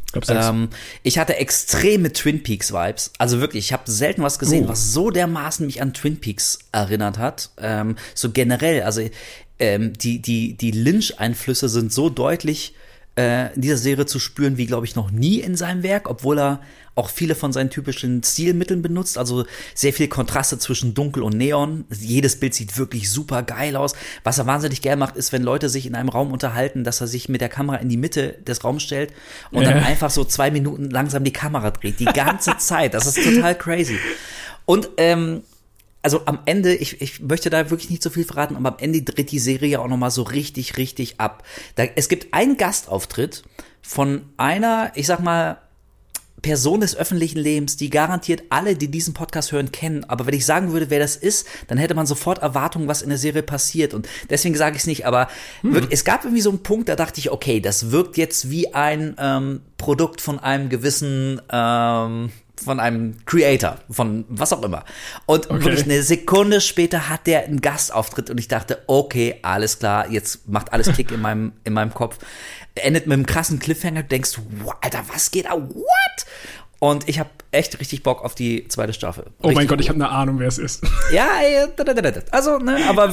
Ich 0.05 0.11
glaub, 0.11 0.25
sechs. 0.25 0.45
Ähm, 0.47 0.69
ich 1.03 1.17
hatte 1.17 1.35
extreme 1.35 2.13
Twin 2.13 2.41
Peaks 2.43 2.71
Vibes. 2.71 3.11
Also 3.17 3.41
wirklich, 3.41 3.65
ich 3.65 3.73
habe 3.73 3.89
selten 3.91 4.23
was 4.23 4.39
gesehen, 4.39 4.65
Oh. 4.65 4.69
was 4.69 4.93
so 4.93 5.09
dermaßen 5.09 5.65
mich 5.65 5.81
an 5.81 5.93
Twin 5.93 6.17
Peaks 6.21 6.59
erinnert 6.71 7.17
hat. 7.17 7.49
Ähm, 7.57 7.95
so 8.13 8.31
generell, 8.31 8.83
also 8.83 9.01
ähm, 9.59 9.93
die 9.93 10.21
die 10.21 10.53
die 10.55 10.71
Lynch-Einflüsse 10.71 11.69
sind 11.69 11.91
so 11.93 12.09
deutlich 12.09 12.73
äh, 13.17 13.53
in 13.55 13.61
dieser 13.61 13.77
Serie 13.77 14.05
zu 14.05 14.19
spüren, 14.19 14.57
wie 14.57 14.65
glaube 14.65 14.85
ich 14.85 14.95
noch 14.95 15.11
nie 15.11 15.39
in 15.39 15.55
seinem 15.55 15.83
Werk, 15.83 16.09
obwohl 16.09 16.39
er 16.39 16.61
auch 16.97 17.09
viele 17.09 17.35
von 17.35 17.51
seinen 17.51 17.69
typischen 17.69 18.23
Stilmitteln 18.23 18.81
benutzt, 18.81 19.17
also 19.17 19.45
sehr 19.73 19.91
viel 19.91 20.07
Kontraste 20.07 20.57
zwischen 20.59 20.93
Dunkel 20.93 21.23
und 21.23 21.35
Neon. 21.35 21.83
Jedes 21.91 22.39
Bild 22.39 22.53
sieht 22.53 22.77
wirklich 22.77 23.09
super 23.11 23.43
geil 23.43 23.75
aus. 23.75 23.95
Was 24.23 24.37
er 24.37 24.45
wahnsinnig 24.45 24.81
gern 24.81 24.99
macht, 24.99 25.17
ist, 25.17 25.33
wenn 25.33 25.43
Leute 25.43 25.67
sich 25.67 25.85
in 25.87 25.95
einem 25.95 26.07
Raum 26.07 26.31
unterhalten, 26.31 26.85
dass 26.85 27.01
er 27.01 27.07
sich 27.07 27.27
mit 27.27 27.41
der 27.41 27.49
Kamera 27.49 27.77
in 27.77 27.89
die 27.89 27.97
Mitte 27.97 28.37
des 28.47 28.63
Raums 28.63 28.83
stellt 28.83 29.11
und 29.51 29.65
dann 29.65 29.77
Ja. 29.77 29.83
einfach 29.83 30.09
so 30.09 30.23
zwei 30.23 30.51
Minuten 30.51 30.89
langsam 30.89 31.25
die 31.25 31.33
Kamera 31.33 31.71
dreht. 31.71 31.99
Die 31.99 32.05
ganze 32.05 32.57
Zeit. 32.59 32.93
Das 32.93 33.05
ist 33.07 33.21
total 33.21 33.57
crazy. 33.57 33.97
Und 34.65 34.89
ähm, 34.95 35.41
also 36.05 36.21
am 36.25 36.37
Ende, 36.45 36.75
ich, 36.75 37.01
ich 37.01 37.19
möchte 37.19 37.49
da 37.49 37.71
wirklich 37.71 37.89
nicht 37.89 38.03
so 38.03 38.11
viel 38.11 38.25
verraten, 38.25 38.55
aber 38.55 38.69
am 38.69 38.77
Ende 38.77 39.01
dreht 39.01 39.31
die 39.31 39.39
Serie 39.39 39.69
ja 39.69 39.79
auch 39.79 39.87
nochmal 39.87 40.11
so 40.11 40.21
richtig, 40.21 40.77
richtig 40.77 41.19
ab. 41.19 41.43
Da, 41.73 41.83
es 41.95 42.09
gibt 42.09 42.31
einen 42.31 42.57
Gastauftritt 42.57 43.41
von 43.81 44.21
einer, 44.37 44.91
ich 44.93 45.07
sag 45.07 45.19
mal, 45.19 45.57
Person 46.43 46.81
des 46.81 46.95
öffentlichen 46.95 47.39
Lebens, 47.39 47.75
die 47.75 47.89
garantiert 47.89 48.43
alle, 48.51 48.75
die 48.75 48.91
diesen 48.91 49.15
Podcast 49.15 49.51
hören, 49.51 49.71
kennen. 49.71 50.03
Aber 50.03 50.27
wenn 50.27 50.35
ich 50.35 50.45
sagen 50.45 50.71
würde, 50.71 50.91
wer 50.91 50.99
das 50.99 51.15
ist, 51.15 51.47
dann 51.69 51.79
hätte 51.79 51.95
man 51.95 52.05
sofort 52.05 52.37
Erwartungen, 52.37 52.87
was 52.87 53.01
in 53.01 53.09
der 53.09 53.17
Serie 53.17 53.41
passiert. 53.41 53.95
Und 53.95 54.07
deswegen 54.29 54.53
sage 54.53 54.75
ich 54.75 54.83
es 54.83 54.87
nicht. 54.87 55.07
Aber 55.07 55.27
wirklich, 55.63 55.91
es 55.91 56.05
gab 56.05 56.23
irgendwie 56.23 56.43
so 56.43 56.51
einen 56.51 56.61
Punkt, 56.61 56.87
da 56.87 56.95
dachte 56.95 57.19
ich, 57.19 57.31
okay, 57.31 57.61
das 57.61 57.89
wirkt 57.89 58.15
jetzt 58.17 58.51
wie 58.51 58.75
ein 58.75 59.15
ähm, 59.17 59.61
Produkt 59.79 60.21
von 60.21 60.37
einem 60.37 60.69
gewissen 60.69 61.41
ähm, 61.51 62.29
von 62.63 62.79
einem 62.79 63.17
Creator, 63.25 63.77
von 63.89 64.25
was 64.29 64.53
auch 64.53 64.63
immer. 64.63 64.85
Und 65.25 65.49
Okay. 65.49 65.63
wirklich 65.63 65.83
eine 65.83 66.01
Sekunde 66.03 66.61
später 66.61 67.09
hat 67.09 67.27
der 67.27 67.45
einen 67.45 67.61
Gastauftritt 67.61 68.29
und 68.29 68.37
ich 68.39 68.47
dachte, 68.47 68.83
okay, 68.87 69.39
alles 69.41 69.79
klar, 69.79 70.09
jetzt 70.09 70.47
macht 70.47 70.73
alles 70.73 70.91
Klick 70.93 71.11
in 71.11 71.21
meinem, 71.21 71.53
in 71.63 71.73
meinem 71.73 71.93
Kopf. 71.93 72.17
Endet 72.75 73.07
mit 73.07 73.13
einem 73.13 73.25
krassen 73.25 73.59
Cliffhanger, 73.59 74.01
du 74.03 74.09
denkst, 74.09 74.37
wow, 74.63 74.75
Alter, 74.81 75.03
was 75.13 75.31
geht 75.31 75.45
da? 75.45 75.51
What? 75.53 76.25
Und 76.85 77.09
ich 77.09 77.17
habe 77.17 77.31
echt 77.49 77.79
richtig 77.79 78.03
Bock 78.03 78.23
auf 78.23 78.35
die 78.35 78.67
zweite 78.67 78.93
Staffel. 78.93 79.25
Oh 79.39 79.47
mein 79.47 79.57
Richtig 79.57 79.69
Gott, 79.69 79.81
ich 79.81 79.89
habe 79.89 79.95
eine 79.95 80.09
Ahnung, 80.09 80.37
wer 80.37 80.47
es 80.47 80.59
ist. 80.59 80.83
Ja, 81.11 81.27
also, 82.31 82.57
ne, 82.57 82.79
aber 82.89 83.07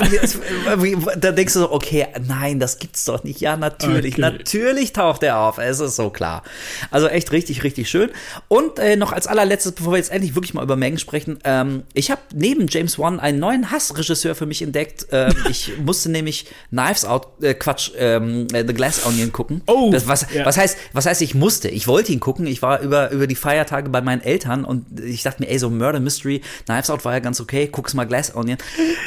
da 1.17 1.31
denkst 1.31 1.52
du 1.55 1.61
so, 1.61 1.73
okay, 1.73 2.07
nein, 2.26 2.59
das 2.59 2.79
gibt's 2.79 3.05
doch 3.05 3.23
nicht. 3.23 3.41
Ja, 3.41 3.57
natürlich, 3.57 4.14
Okay. 4.14 4.21
natürlich 4.21 4.93
taucht 4.93 5.23
er 5.23 5.38
auf. 5.38 5.59
Es 5.59 5.79
ist 5.79 5.97
so 5.97 6.11
klar. 6.11 6.43
Also 6.91 7.07
echt 7.07 7.33
richtig, 7.33 7.64
richtig 7.64 7.88
schön. 7.88 8.11
Und 8.49 8.79
äh, 8.79 8.97
noch 8.97 9.12
als 9.12 9.26
allerletztes, 9.26 9.73
bevor 9.73 9.93
wir 9.93 9.99
jetzt 9.99 10.11
endlich 10.11 10.35
wirklich 10.35 10.55
mal 10.55 10.64
über 10.64 10.76
Mengen 10.76 10.99
sprechen, 10.99 11.38
ähm, 11.45 11.85
ich 11.93 12.11
habe 12.11 12.21
neben 12.35 12.67
James 12.69 12.99
Wan 12.99 13.21
einen 13.21 13.38
neuen 13.38 13.71
Hassregisseur 13.71 14.35
für 14.35 14.47
mich 14.47 14.62
entdeckt. 14.62 15.07
Ähm, 15.12 15.35
ich 15.50 15.73
musste 15.79 16.11
nämlich 16.11 16.47
Knives 16.71 17.05
Out, 17.05 17.29
äh, 17.43 17.55
Quatsch, 17.55 17.91
ähm, 17.97 18.49
äh, 18.52 18.64
The 18.67 18.75
Glass 18.75 19.07
Onion 19.07 19.33
gucken. 19.33 19.62
Oh, 19.67 19.91
das, 19.93 20.09
was, 20.09 20.26
ja. 20.33 20.45
was 20.47 20.57
heißt, 20.57 20.76
was 20.93 21.07
heißt, 21.07 21.23
ich 21.23 21.35
musste? 21.35 21.69
Ich 21.69 21.87
wollte 21.87 22.12
ihn 22.12 22.21
gucken. 22.21 22.47
Ich 22.47 22.62
war 22.62 22.81
über, 22.81 23.11
über 23.11 23.26
die 23.26 23.37
Feiertage 23.62 23.88
bei 23.90 24.00
meinen 24.00 24.23
Eltern 24.23 24.64
und 24.64 25.00
ich 25.00 25.23
dachte 25.23 25.42
mir, 25.42 25.49
ey, 25.49 25.59
so 25.59 25.71
Murder 25.71 26.00
Mystery, 26.00 26.40
Knives 26.66 26.90
Out 26.90 27.04
war 27.04 27.12
ja 27.12 27.21
ganz 27.21 27.40
okay, 27.40 27.69
guck's 27.71 27.95
mal 27.95 28.04
Glass 28.04 28.35
Onion. 28.35 28.59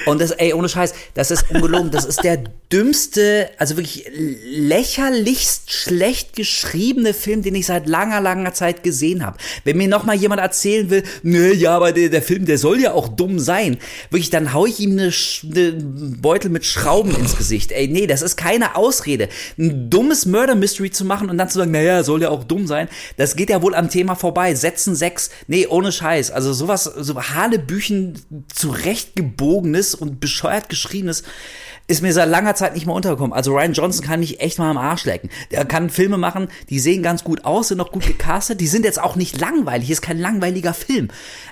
Und 0.06 0.22
das, 0.22 0.32
ey, 0.32 0.54
ohne 0.54 0.70
Scheiß, 0.70 0.94
das 1.14 1.32
ist 1.32 1.50
ungelogen. 1.50 1.92
Das 1.92 2.06
ist 2.06 2.24
der 2.24 2.44
dümmste, 2.72 3.50
also 3.58 3.78
wirklich 3.78 4.10
lächerlichst 4.52 5.72
schlecht 5.72 6.36
geschriebene 6.36 7.14
Film, 7.14 7.42
den 7.42 7.56
ich 7.56 7.66
seit 7.66 7.88
langer, 7.88 8.22
langer 8.22 8.54
Zeit 8.54 8.84
gesehen 8.84 9.26
habe. 9.26 9.38
Wenn 9.64 9.78
mir 9.78 9.88
noch 9.88 10.06
mal 10.06 10.16
jemand 10.16 10.42
erzählen 10.42 10.90
will, 10.90 11.04
ne, 11.24 11.54
ja, 11.54 11.76
aber 11.76 11.92
der, 11.92 12.10
der 12.10 12.22
Film, 12.22 12.46
der 12.46 12.58
soll 12.58 12.80
ja 12.80 12.94
auch 12.94 13.08
dumm 13.08 13.40
sein, 13.40 13.78
wirklich, 14.10 14.30
dann 14.30 14.54
hau 14.54 14.66
ich 14.66 14.80
ihm 14.80 14.92
eine, 14.92 15.12
eine 15.44 15.72
Beutel 16.22 16.50
mit 16.50 16.66
Schrauben 16.66 17.16
ins 17.16 17.38
Gesicht. 17.38 17.72
Ey, 17.72 17.88
nee, 17.88 18.08
das 18.08 18.22
ist 18.22 18.36
keine 18.38 18.76
Ausrede. 18.76 19.30
Ein 19.58 19.90
dummes 19.90 20.26
Murder 20.26 20.56
Mystery 20.56 20.92
zu 20.92 21.06
machen 21.06 21.30
und 21.30 21.38
dann 21.38 21.50
zu 21.50 21.60
sagen, 21.60 21.72
naja, 21.72 22.04
soll 22.04 22.22
ja 22.22 22.30
auch 22.30 22.44
dumm 22.44 22.68
sein, 22.68 22.88
das 23.18 23.36
geht 23.36 23.50
ja 23.50 23.62
wohl 23.62 23.76
am 23.76 23.90
Thema 23.90 24.16
vorbei. 24.16 24.45
Setzen 24.54 24.96
sechs, 24.96 25.30
nee, 25.48 25.68
ohne 25.68 25.92
Scheiß. 25.92 26.32
Also 26.32 26.54
sowas, 26.54 26.84
so 26.84 27.16
Hanebüchen 27.22 28.46
zurechtgebogenes 28.54 29.96
und 29.96 30.20
bescheuert 30.20 30.70
geschriebenes 30.70 31.24
ist 31.88 32.02
mir 32.02 32.14
seit 32.14 32.30
langer 32.30 32.56
Zeit 32.56 32.74
nicht 32.74 32.88
mehr 32.88 32.96
untergekommen. 32.96 33.34
Also 33.34 33.54
Ryan 33.54 33.74
Johnson 33.74 34.04
kann 34.04 34.20
mich 34.20 34.40
echt 34.40 34.58
mal 34.58 34.72
am 34.72 34.78
Arsch 34.78 35.06
lecken. 35.06 35.30
Der 35.52 35.66
kann 35.66 35.90
Filme 35.90 36.18
machen, 36.18 36.48
die 36.70 36.80
sehen 36.80 37.04
ganz 37.04 37.24
gut 37.24 37.46
aus, 37.46 37.68
sind 37.68 37.78
noch 37.78 37.92
gut 37.92 38.08
gecastet, 38.08 38.60
die 38.60 38.68
sind 38.68 38.86
jetzt 38.86 39.02
auch 39.02 39.16
nicht 39.16 39.40
langweilig, 39.40 39.92
ist 39.92 40.02
kein 40.02 40.20
langweiliger 40.20 40.74
Film. 40.74 41.10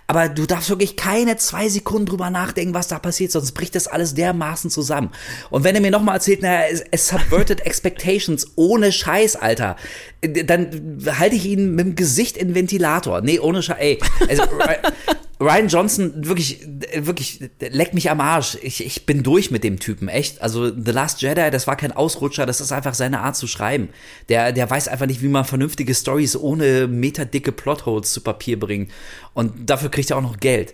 Aber 0.08 0.30
du 0.30 0.46
darfst 0.46 0.70
wirklich 0.70 0.96
keine 0.96 1.38
zwei 1.38 1.70
Sekunden 1.70 2.08
drüber 2.08 2.32
nachdenken, 2.32 2.74
was 2.74 2.88
da 2.88 2.98
passiert, 2.98 3.32
sonst 3.32 3.52
bricht 3.52 3.76
das 3.76 3.88
alles 3.88 4.16
dermaßen 4.16 4.72
zusammen. 4.72 5.12
Und 5.52 5.64
wenn 5.64 5.76
er 5.76 5.82
mir 5.82 5.92
nochmal 5.92 6.16
erzählt, 6.16 6.42
naja, 6.42 6.66
es, 6.72 6.84
es 6.90 7.08
subverted 7.08 7.62
expectations 7.66 8.54
ohne 8.56 8.92
Scheiß, 8.92 9.36
Alter, 9.36 9.76
dann 10.22 11.00
halte 11.20 11.36
ich 11.36 11.46
ihn 11.46 11.76
mit 11.76 11.86
dem 11.86 11.96
Gesicht 11.96 12.38
in 12.38 12.56
Ventilator. 12.56 13.22
Nee, 13.22 13.40
ohne 13.40 13.62
Scheiß, 13.62 13.78
ey. 13.80 14.00
Also, 14.28 14.44
Ryan 15.44 15.68
Johnson, 15.68 16.26
wirklich, 16.26 16.66
wirklich, 16.96 17.40
leck 17.60 17.94
mich 17.94 18.10
am 18.10 18.22
Arsch. 18.22 18.58
Ich, 18.62 18.86
ich 18.86 19.06
bin 19.06 19.24
durch 19.24 19.52
mit 19.52 19.64
dem 19.64 19.78
Typen, 19.78 20.08
echt. 20.08 20.42
Also 20.42 20.70
The 20.70 20.92
Last 20.92 21.22
Jedi, 21.22 21.52
das 21.52 21.68
war 21.68 21.76
kein 21.76 21.92
Ausrutscher, 21.92 22.46
das 22.46 22.62
ist 22.62 22.72
einfach 22.72 22.94
seine 22.94 23.20
Art 23.20 23.36
zu 23.36 23.48
schreiben. 23.48 23.90
Der, 24.30 24.54
der 24.54 24.70
weiß 24.70 24.88
einfach 24.88 25.06
nicht, 25.06 25.22
wie 25.22 25.28
man 25.28 25.44
vernünftige 25.44 25.94
Stories 25.94 26.38
ohne 26.38 26.88
meterdicke 26.88 27.52
Plotholes 27.52 28.14
zu 28.14 28.22
Papier 28.22 28.58
bringt. 28.58 28.92
Und 29.34 29.70
dafür 29.70 29.92
kriegt 29.92 30.12
er 30.12 30.18
auch 30.18 30.22
noch 30.22 30.38
Geld. 30.38 30.74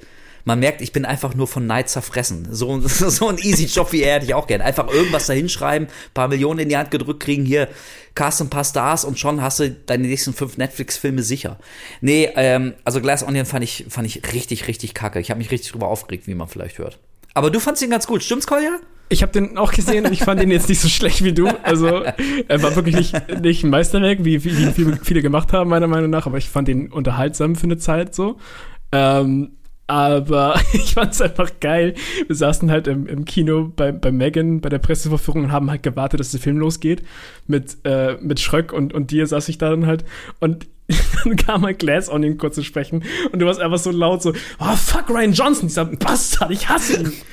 Man 0.49 0.61
merkt, 0.61 0.81
ich 0.81 0.91
bin 0.91 1.05
einfach 1.05 1.35
nur 1.35 1.45
von 1.45 1.67
Neid 1.67 1.89
zerfressen. 1.89 2.47
So, 2.49 2.79
so 2.87 3.27
ein 3.27 3.37
easy 3.37 3.65
Job 3.65 3.91
wie 3.91 4.01
er 4.01 4.15
hätte 4.15 4.25
ich 4.25 4.33
auch 4.33 4.47
gern. 4.47 4.61
Einfach 4.61 4.91
irgendwas 4.91 5.27
da 5.27 5.33
hinschreiben, 5.33 5.87
paar 6.15 6.27
Millionen 6.27 6.61
in 6.61 6.69
die 6.69 6.75
Hand 6.75 6.89
gedrückt 6.89 7.19
kriegen, 7.19 7.45
hier, 7.45 7.67
cast 8.15 8.41
ein 8.41 8.49
paar 8.49 8.63
Stars 8.63 9.05
und 9.05 9.19
schon 9.19 9.43
hast 9.43 9.59
du 9.59 9.69
deine 9.69 10.07
nächsten 10.07 10.33
fünf 10.33 10.57
Netflix-Filme 10.57 11.21
sicher. 11.21 11.59
Nee, 12.01 12.31
ähm, 12.35 12.73
also 12.83 12.99
Glass 12.99 13.21
Onion 13.21 13.45
fand 13.45 13.63
ich, 13.63 13.85
fand 13.89 14.07
ich 14.07 14.33
richtig, 14.33 14.67
richtig 14.67 14.95
kacke. 14.95 15.19
Ich 15.19 15.29
habe 15.29 15.37
mich 15.37 15.51
richtig 15.51 15.71
drüber 15.71 15.87
aufgeregt, 15.87 16.25
wie 16.25 16.33
man 16.33 16.47
vielleicht 16.47 16.79
hört. 16.79 16.97
Aber 17.35 17.51
du 17.51 17.59
fandst 17.59 17.83
ihn 17.83 17.91
ganz 17.91 18.07
gut, 18.07 18.23
stimmt's, 18.23 18.47
Kolja? 18.47 18.79
Ich 19.09 19.21
habe 19.21 19.31
den 19.31 19.55
auch 19.55 19.71
gesehen 19.71 20.07
und 20.07 20.13
ich 20.13 20.23
fand 20.23 20.41
den 20.41 20.49
jetzt 20.49 20.67
nicht 20.67 20.81
so 20.81 20.89
schlecht 20.89 21.23
wie 21.23 21.33
du. 21.33 21.47
Also 21.61 22.01
er 22.47 22.63
war 22.63 22.75
wirklich 22.75 22.95
nicht, 22.95 23.39
nicht 23.39 23.63
ein 23.63 23.69
Meisterwerk, 23.69 24.25
wie, 24.25 24.43
wie, 24.43 24.97
viele 25.03 25.21
gemacht 25.21 25.53
haben, 25.53 25.69
meiner 25.69 25.87
Meinung 25.87 26.09
nach, 26.09 26.25
aber 26.25 26.39
ich 26.39 26.49
fand 26.49 26.69
ihn 26.69 26.91
unterhaltsam 26.91 27.55
für 27.55 27.65
eine 27.65 27.77
Zeit 27.77 28.15
so. 28.15 28.39
Ähm, 28.91 29.58
aber 29.89 30.61
ich 30.73 30.93
fand 30.93 31.13
es 31.13 31.21
einfach 31.21 31.51
geil. 31.59 31.95
Wir 32.27 32.35
saßen 32.35 32.69
halt 32.69 32.87
im, 32.87 33.07
im 33.07 33.25
Kino 33.25 33.71
bei, 33.75 33.91
bei 33.91 34.11
Megan 34.11 34.61
bei 34.61 34.69
der 34.69 34.77
Presseverführung 34.77 35.45
und 35.45 35.51
haben 35.51 35.69
halt 35.71 35.83
gewartet, 35.83 36.19
dass 36.19 36.31
der 36.31 36.39
Film 36.39 36.57
losgeht. 36.57 37.03
Mit, 37.47 37.77
äh, 37.83 38.17
mit 38.21 38.39
Schröck 38.39 38.71
und, 38.71 38.93
und 38.93 39.11
dir 39.11 39.25
saß 39.25 39.49
ich 39.49 39.57
da 39.57 39.71
dann 39.71 39.87
halt. 39.87 40.05
Und 40.39 40.67
dann 41.23 41.35
kam 41.35 41.65
halt 41.65 41.79
Glass 41.79 42.09
Onion 42.09 42.37
kurz 42.37 42.55
zu 42.55 42.63
sprechen. 42.63 43.03
Und 43.31 43.39
du 43.39 43.47
warst 43.47 43.59
einfach 43.59 43.79
so 43.79 43.91
laut 43.91 44.21
so, 44.21 44.33
oh 44.59 44.75
fuck 44.75 45.09
Ryan 45.09 45.33
Johnson, 45.33 45.67
dieser 45.67 45.85
Bastard, 45.85 46.51
ich 46.51 46.69
hasse 46.69 47.01
ihn. 47.01 47.13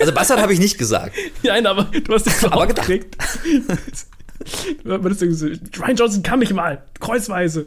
Also 0.00 0.10
Bastard 0.14 0.40
habe 0.40 0.54
ich 0.54 0.58
nicht 0.58 0.78
gesagt. 0.78 1.14
Nein, 1.42 1.66
aber 1.66 1.84
du 1.84 2.14
hast 2.14 2.24
dich 2.24 2.32
so 2.32 2.46
Aber 2.46 2.64
aufgeregt. 2.64 3.14
Du 4.84 4.90
hast 4.90 5.20
irgendwie 5.22 5.34
so, 5.34 5.46
Ryan 5.82 5.96
Johnson 5.96 6.22
kann 6.22 6.38
mich 6.38 6.54
mal, 6.54 6.82
kreuzweise. 6.98 7.66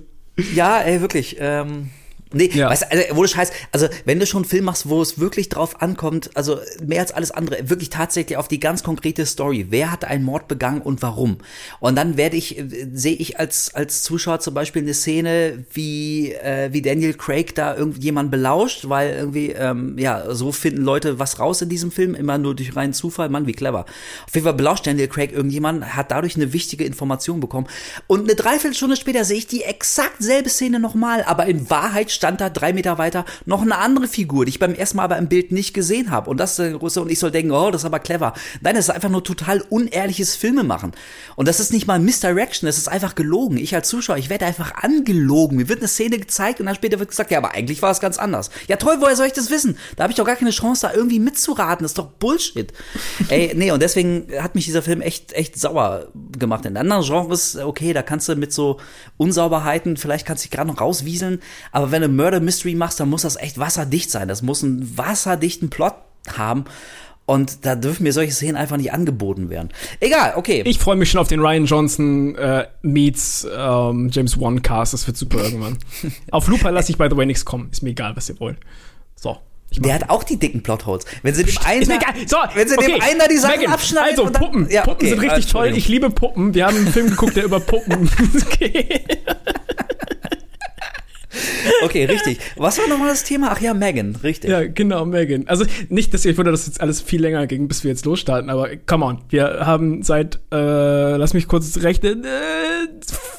Ja, 0.56 0.80
ey, 0.80 1.02
wirklich. 1.02 1.36
Ähm, 1.40 1.92
nee, 2.34 2.50
Ja. 2.54 2.70
weißt 2.70 2.84
du, 2.84 2.92
also, 2.92 3.04
wo 3.16 3.22
du 3.24 3.28
Scheiß, 3.28 3.52
also 3.72 3.88
wenn 4.06 4.20
du 4.20 4.26
schon 4.26 4.44
einen 4.44 4.50
Film 4.50 4.66
machst, 4.66 4.90
wo 4.90 5.02
es 5.02 5.20
wirklich 5.20 5.50
drauf 5.50 5.82
ankommt, 5.82 6.30
also 6.36 6.60
mehr 6.86 7.02
als 7.02 7.12
alles 7.12 7.32
andere, 7.32 7.70
wirklich 7.70 7.90
tatsächlich 7.90 8.38
auf 8.38 8.48
die 8.48 8.60
ganz 8.60 8.84
konkrete 8.84 9.26
Story. 9.26 9.68
Wer 9.70 9.92
hat 9.92 10.06
einen 10.06 10.24
Mord 10.24 10.48
begangen 10.48 10.82
und 10.82 11.02
warum? 11.02 11.38
Und 11.80 11.96
dann 11.96 12.18
werde 12.18 12.38
ich, 12.38 12.58
äh, 12.58 12.88
sehe 12.94 13.16
ich 13.16 13.40
als, 13.40 13.74
als 13.74 14.04
Zuschauer 14.04 14.40
zum 14.40 14.54
Beispiel 14.54 14.82
eine 14.82 14.94
Szene, 14.94 15.66
wie, 15.74 16.34
äh, 16.34 16.70
wie 16.72 16.82
Daniel 16.82 17.14
Craig 17.14 17.56
da 17.56 17.76
irgendjemand 17.76 18.32
belauscht, 18.32 18.90
weil 18.90 19.16
irgendwie, 19.16 19.52
ähm, 19.52 19.98
ja, 19.98 20.34
so 20.34 20.52
finden 20.52 20.84
Leute 20.84 21.20
was 21.20 21.40
raus 21.40 21.62
in 21.62 21.70
diesem 21.70 21.92
Film, 21.92 22.16
immer 22.16 22.38
nur 22.38 22.56
durch 22.56 22.76
reinen 22.76 22.94
Zufall. 22.94 23.30
Mann, 23.30 23.48
wie 23.48 23.54
clever. 23.54 23.86
Auf 24.28 24.34
jeden 24.34 24.46
Fall 24.46 24.54
belauscht 24.54 24.88
Daniel 24.88 25.08
Craig 25.08 25.32
irgendjemand, 25.32 25.96
hat 25.96 26.12
dadurch 26.12 26.36
eine 26.36 26.54
wichtige 26.54 26.84
Information 26.84 27.40
bekommen. 27.40 27.68
Und 28.08 28.22
eine 28.22 28.36
Dreiviertelstunde 28.36 28.96
später 28.96 29.24
sehe 29.26 29.38
ich 29.38 29.48
die 29.48 29.64
exakt 29.64 30.22
selbe 30.24 30.50
Szene 30.50 30.80
nochmal, 30.80 31.24
aber 31.24 31.46
in 31.46 31.70
Wahrheit 31.70 32.12
stand 32.20 32.42
da 32.42 32.50
drei 32.50 32.74
Meter 32.74 32.98
weiter 32.98 33.24
noch 33.46 33.62
eine 33.62 33.78
andere 33.78 34.10
Figur, 34.10 34.44
die 34.44 34.50
ich 34.50 34.60
beim 34.60 34.74
ersten 34.74 34.98
Mal 34.98 35.06
aber 35.06 35.18
im 35.18 35.30
Bild 35.30 35.54
nicht 35.54 35.74
gesehen 35.74 36.12
habe. 36.12 36.30
Und 36.30 36.38
das 36.38 36.52
ist 36.52 36.60
der 36.60 36.72
große, 36.72 37.02
und 37.02 37.10
ich 37.10 37.18
soll 37.18 37.32
denken, 37.32 37.52
oh, 37.52 37.72
das 37.72 37.84
ist 37.84 37.86
aber 37.86 38.00
clever. 38.00 38.34
Nein, 38.60 38.76
das 38.76 38.90
ist 38.90 38.94
einfach 38.94 39.10
nur 39.10 39.24
total 39.24 39.62
unehrliches 39.62 40.36
Filme 40.36 40.66
machen. 40.66 40.92
Und 41.38 41.48
das 41.48 41.62
ist 41.62 41.72
nicht 41.72 41.88
mal 41.88 41.98
Misdirection, 41.98 42.68
das 42.68 42.78
ist 42.78 42.90
einfach 42.90 43.16
gelogen. 43.16 43.58
Ich 43.58 43.74
als 43.74 43.88
Zuschauer, 43.88 44.18
ich 44.18 44.30
werde 44.30 44.46
einfach 44.46 44.76
angelogen. 44.76 45.56
Mir 45.56 45.70
wird 45.70 45.80
eine 45.80 45.88
Szene 45.88 46.20
gezeigt 46.20 46.60
und 46.60 46.66
dann 46.66 46.76
später 46.76 47.00
wird 47.00 47.10
gesagt, 47.10 47.32
ja, 47.32 47.38
aber 47.38 47.54
eigentlich 47.54 47.82
war 47.82 47.92
es 47.92 48.02
ganz 48.02 48.18
anders. 48.18 48.50
Ja, 48.68 48.76
toll, 48.76 48.98
woher 49.00 49.16
soll 49.16 49.28
ich 49.28 49.34
das 49.34 49.50
wissen? 49.50 49.78
Da 49.96 50.04
habe 50.04 50.12
ich 50.12 50.18
doch 50.18 50.26
gar 50.26 50.36
keine 50.36 50.52
Chance, 50.52 50.88
da 50.88 50.94
irgendwie 50.94 51.20
mitzuraten. 51.20 51.84
Das 51.84 51.92
ist 51.92 51.98
doch 51.98 52.08
Bullshit. 52.08 52.74
Ey, 53.30 53.54
nee, 53.56 53.72
und 53.72 53.82
deswegen 53.82 54.28
hat 54.42 54.56
mich 54.56 54.66
dieser 54.66 54.82
Film 54.82 55.00
echt, 55.00 55.32
echt 55.32 55.58
sauer 55.58 56.08
gemacht. 56.38 56.66
In 56.66 56.76
anderen 56.76 57.04
Genres, 57.04 57.56
okay, 57.56 57.94
da 57.94 58.02
kannst 58.02 58.28
du 58.28 58.36
mit 58.36 58.52
so 58.52 58.78
Unsauberheiten, 59.16 59.96
vielleicht 59.96 60.26
kannst 60.26 60.44
du 60.44 60.48
dich 60.48 60.52
gerade 60.52 60.70
noch 60.70 60.82
rauswieseln, 60.82 61.42
aber 61.72 61.92
wenn 61.92 62.02
du 62.02 62.09
Murder 62.16 62.40
Mystery 62.40 62.76
machst, 62.76 63.00
dann 63.00 63.10
muss 63.10 63.24
das 63.24 63.36
echt 63.36 63.58
wasserdicht 63.58 64.12
sein. 64.12 64.28
Das 64.28 64.42
muss 64.42 64.64
einen 64.64 64.98
wasserdichten 64.98 65.70
Plot 65.70 65.96
haben. 66.38 66.66
Und 67.26 67.64
da 67.64 67.76
dürfen 67.76 68.04
mir 68.04 68.12
solche 68.12 68.32
Szenen 68.32 68.56
einfach 68.56 68.78
nicht 68.78 68.92
angeboten 68.92 69.52
werden. 69.52 69.70
Egal, 70.00 70.34
okay. 70.36 70.64
Ich 70.66 70.80
freue 70.80 70.96
mich 70.96 71.12
schon 71.12 71.22
auf 71.22 71.28
den 71.28 71.40
Ryan 71.40 71.66
Johnson 71.66 72.36
äh, 72.36 72.66
meets 72.82 73.48
ähm, 73.56 74.10
James 74.12 74.40
Wan 74.40 74.64
Cast. 74.64 74.94
Das 74.94 75.06
wird 75.06 75.16
super 75.16 75.44
irgendwann. 75.44 75.78
auf 76.32 76.48
Looper 76.48 76.72
lasse 76.72 76.92
ich 76.92 76.98
by 76.98 77.08
the 77.08 77.16
way 77.16 77.28
nichts 77.28 77.46
kommen. 77.46 77.70
Ist 77.72 77.84
mir 77.84 77.92
egal, 77.92 78.16
was 78.16 78.30
ihr 78.30 78.40
wollt. 78.40 78.58
So. 79.16 79.38
Der 79.78 79.94
hat 79.94 80.10
auch 80.10 80.24
die 80.24 80.38
dicken 80.38 80.64
Plotholes. 80.64 81.06
Wenn 81.22 81.36
sie 81.36 81.44
dem 81.44 81.58
einen. 81.64 81.86
So, 82.26 82.38
wenn 82.56 82.68
sie 82.68 82.76
okay. 82.76 82.94
dem 82.94 83.02
einen 83.02 83.20
da 83.20 83.28
die 83.28 83.38
Sachen 83.38 83.60
Megan, 83.60 83.74
abschneiden. 83.74 84.10
Also 84.10 84.24
und 84.24 84.34
dann, 84.34 84.42
Puppen. 84.42 84.70
Ja, 84.72 84.82
Puppen 84.82 84.96
okay, 84.96 85.10
sind 85.10 85.20
richtig 85.22 85.52
toll. 85.52 85.74
Ich 85.76 85.88
liebe 85.88 86.10
Puppen. 86.10 86.56
Wir 86.56 86.66
haben 86.66 86.78
einen 86.78 86.88
Film 86.88 87.12
geguckt, 87.12 87.36
der 87.36 87.44
über 87.44 87.60
Puppen 87.60 88.10
geht. 88.60 89.20
Okay, 91.84 92.06
richtig. 92.06 92.40
Was 92.58 92.78
war 92.78 92.88
nochmal 92.88 93.10
das 93.10 93.24
Thema? 93.24 93.50
Ach 93.52 93.60
ja, 93.62 93.74
Megan, 93.74 94.16
richtig. 94.24 94.50
Ja, 94.50 94.66
genau, 94.68 95.06
Megan. 95.06 95.48
Also 95.48 95.66
nicht, 95.90 96.14
dass 96.14 96.26
ihr 96.26 96.38
wundert, 96.38 96.54
dass 96.54 96.66
jetzt 96.68 96.82
alles 96.82 97.02
viel 97.02 97.22
länger 97.22 97.48
ging, 97.48 97.68
bis 97.68 97.84
wir 97.84 97.92
jetzt 97.92 98.06
losstarten, 98.06 98.50
aber 98.50 98.70
come 98.86 99.06
on. 99.06 99.22
Wir 99.30 99.66
haben 99.66 100.04
seit, 100.04 100.40
äh, 100.52 101.16
lass 101.18 101.34
mich 101.34 101.48
kurz 101.48 101.78
rechnen, 101.78 102.24
äh, 102.26 102.28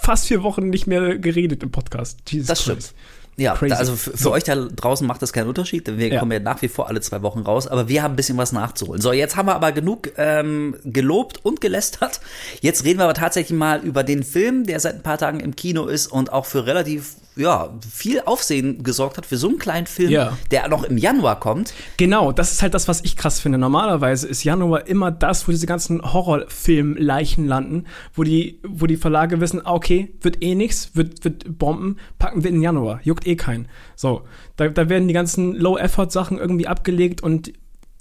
fast 0.02 0.26
vier 0.28 0.42
Wochen 0.42 0.68
nicht 0.70 0.86
mehr 0.86 1.18
geredet 1.18 1.62
im 1.62 1.70
Podcast. 1.70 2.18
Jesus 2.30 2.48
Das 2.48 2.64
Christ. 2.64 2.88
stimmt. 2.88 2.94
Ja, 3.36 3.54
da, 3.58 3.76
also 3.76 3.96
für, 3.96 4.10
für 4.10 4.16
So. 4.18 4.32
euch 4.32 4.44
da 4.44 4.54
draußen 4.54 5.06
macht 5.06 5.22
das 5.22 5.32
keinen 5.32 5.48
Unterschied, 5.48 5.86
denn 5.86 5.96
wir 5.96 6.08
Ja. 6.08 6.20
kommen 6.20 6.32
ja 6.32 6.40
nach 6.40 6.60
wie 6.60 6.68
vor 6.68 6.88
alle 6.88 7.00
zwei 7.00 7.22
Wochen 7.22 7.40
raus, 7.40 7.68
aber 7.68 7.88
wir 7.88 8.02
haben 8.02 8.12
ein 8.12 8.16
bisschen 8.16 8.36
was 8.36 8.52
nachzuholen. 8.52 9.00
So, 9.00 9.12
jetzt 9.12 9.34
haben 9.36 9.46
wir 9.46 9.54
aber 9.54 9.72
genug 9.72 10.10
ähm, 10.18 10.76
gelobt 10.84 11.42
und 11.42 11.62
gelästert. 11.62 12.20
Jetzt 12.60 12.84
reden 12.84 12.98
wir 12.98 13.04
aber 13.04 13.14
tatsächlich 13.14 13.56
mal 13.58 13.80
über 13.82 14.02
den 14.02 14.24
Film, 14.24 14.64
der 14.66 14.78
seit 14.78 14.96
ein 14.96 15.02
paar 15.02 15.16
Tagen 15.16 15.40
im 15.40 15.56
Kino 15.56 15.86
ist 15.86 16.08
und 16.08 16.30
auch 16.32 16.44
für 16.44 16.66
relativ 16.66 17.14
ja, 17.36 17.70
viel 17.88 18.20
Aufsehen 18.20 18.82
gesorgt 18.82 19.16
hat 19.16 19.24
für 19.24 19.36
so 19.36 19.48
einen 19.48 19.58
kleinen 19.58 19.86
Film, 19.86 20.10
Ja. 20.10 20.36
der 20.50 20.68
noch 20.68 20.84
im 20.84 20.98
Januar 20.98 21.38
kommt. 21.40 21.72
Genau, 21.96 22.32
das 22.32 22.52
ist 22.52 22.60
halt 22.62 22.74
das, 22.74 22.88
was 22.88 23.02
ich 23.02 23.16
krass 23.16 23.40
finde. 23.40 23.56
Normalerweise 23.58 24.26
ist 24.28 24.44
Januar 24.44 24.86
immer 24.88 25.10
das, 25.10 25.46
wo 25.46 25.52
diese 25.52 25.66
ganzen 25.66 26.02
Horrorfilm-Leichen 26.02 27.46
landen, 27.46 27.86
wo 28.14 28.22
die, 28.24 28.60
wo 28.66 28.86
die 28.86 28.96
Verlage 28.96 29.40
wissen, 29.40 29.64
ah, 29.64 29.72
okay, 29.74 30.12
wird 30.20 30.42
eh 30.42 30.54
nix, 30.54 30.90
wird, 30.94 31.24
wird 31.24 31.58
Bomben, 31.58 31.96
packen 32.18 32.42
wir 32.44 32.50
in 32.50 32.62
Januar, 32.62 33.00
juckt 33.02 33.26
eh 33.26 33.36
keinen. 33.36 33.68
So, 33.96 34.22
da, 34.56 34.68
da 34.68 34.88
werden 34.88 35.08
die 35.08 35.14
ganzen 35.14 35.54
Low-Effort-Sachen 35.54 36.38
irgendwie 36.38 36.66
abgelegt 36.66 37.22
und 37.22 37.52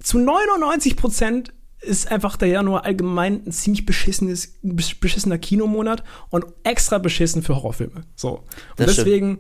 zu 0.02 0.18
99 0.18 0.96
Prozent 0.96 1.54
ist 1.82 2.12
einfach 2.12 2.36
der 2.38 2.50
Januar 2.50 2.86
allgemein 2.86 3.42
ein 3.46 3.52
ziemlich 3.52 3.86
beschissenes, 3.86 4.60
besch- 4.64 5.00
beschissener 5.00 5.38
Kinomonat 5.38 6.04
und 6.30 6.46
extra 6.64 6.98
beschissen 6.98 7.42
für 7.42 7.56
Horrorfilme. 7.56 8.02
So. 8.16 8.30
Und 8.32 8.44
Das 8.76 8.94
stimmt. 8.94 9.08
deswegen, 9.08 9.38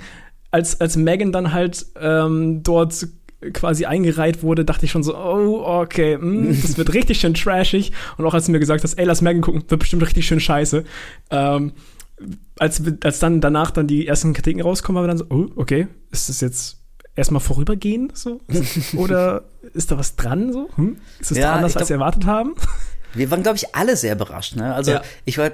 als, 0.52 0.80
als 0.80 0.96
Megan 0.96 1.32
dann 1.32 1.52
halt 1.52 1.86
ähm, 2.00 2.64
dort 2.64 3.08
quasi 3.54 3.86
eingereiht 3.86 4.42
wurde, 4.44 4.66
dachte 4.66 4.86
ich 4.86 4.92
schon 4.92 5.04
so, 5.04 5.16
oh, 5.18 5.64
okay, 5.82 6.18
mm, 6.18 6.58
das 6.62 6.78
wird 6.78 6.94
richtig 6.94 7.20
schön 7.20 7.34
trashig. 7.34 7.92
Und 8.18 8.26
auch 8.26 8.34
als 8.34 8.46
du 8.48 8.52
mir 8.52 8.60
gesagt 8.60 8.84
hast, 8.84 8.96
ey, 8.96 9.06
lass 9.06 9.22
Megan 9.22 9.42
gucken, 9.42 9.64
wird 9.68 9.80
bestimmt 9.80 10.04
richtig 10.04 10.26
schön 10.28 10.40
scheiße. 10.40 10.84
Ähm, 11.32 11.72
als, 12.58 12.82
als 13.04 13.20
dann 13.20 13.40
danach 13.40 13.72
dann 13.72 13.88
die 13.88 14.08
ersten 14.08 14.34
Kritiken 14.34 14.62
rauskommen, 14.62 14.98
war 14.98 15.04
wir 15.04 15.08
dann 15.08 15.18
so, 15.18 15.26
oh, 15.30 15.48
okay, 15.56 15.88
ist 16.12 16.28
das 16.28 16.42
jetzt 16.42 16.79
erstmal 17.20 17.42
vorübergehend 17.42 18.18
so? 18.18 18.40
Oder 18.98 19.44
ist 19.74 19.92
da 19.92 19.98
was 19.98 20.16
dran 20.16 20.52
so? 20.52 20.70
Hm? 20.76 20.98
Ist 21.20 21.32
das 21.32 21.38
Ja, 21.38 21.50
doch 21.50 21.56
anders, 21.58 21.72
ich 21.74 21.78
als 21.78 21.88
glaub- 21.88 22.00
erwartet 22.00 22.26
haben? 22.26 22.56
Wir 23.14 23.32
waren, 23.32 23.42
glaube 23.44 23.58
ich, 23.58 23.76
alle 23.76 23.96
sehr 23.98 24.14
überrascht. 24.14 24.56
Ne? 24.56 24.74
Also 24.74 24.92
Ja. 24.92 25.02
ich 25.26 25.38
war, 25.38 25.52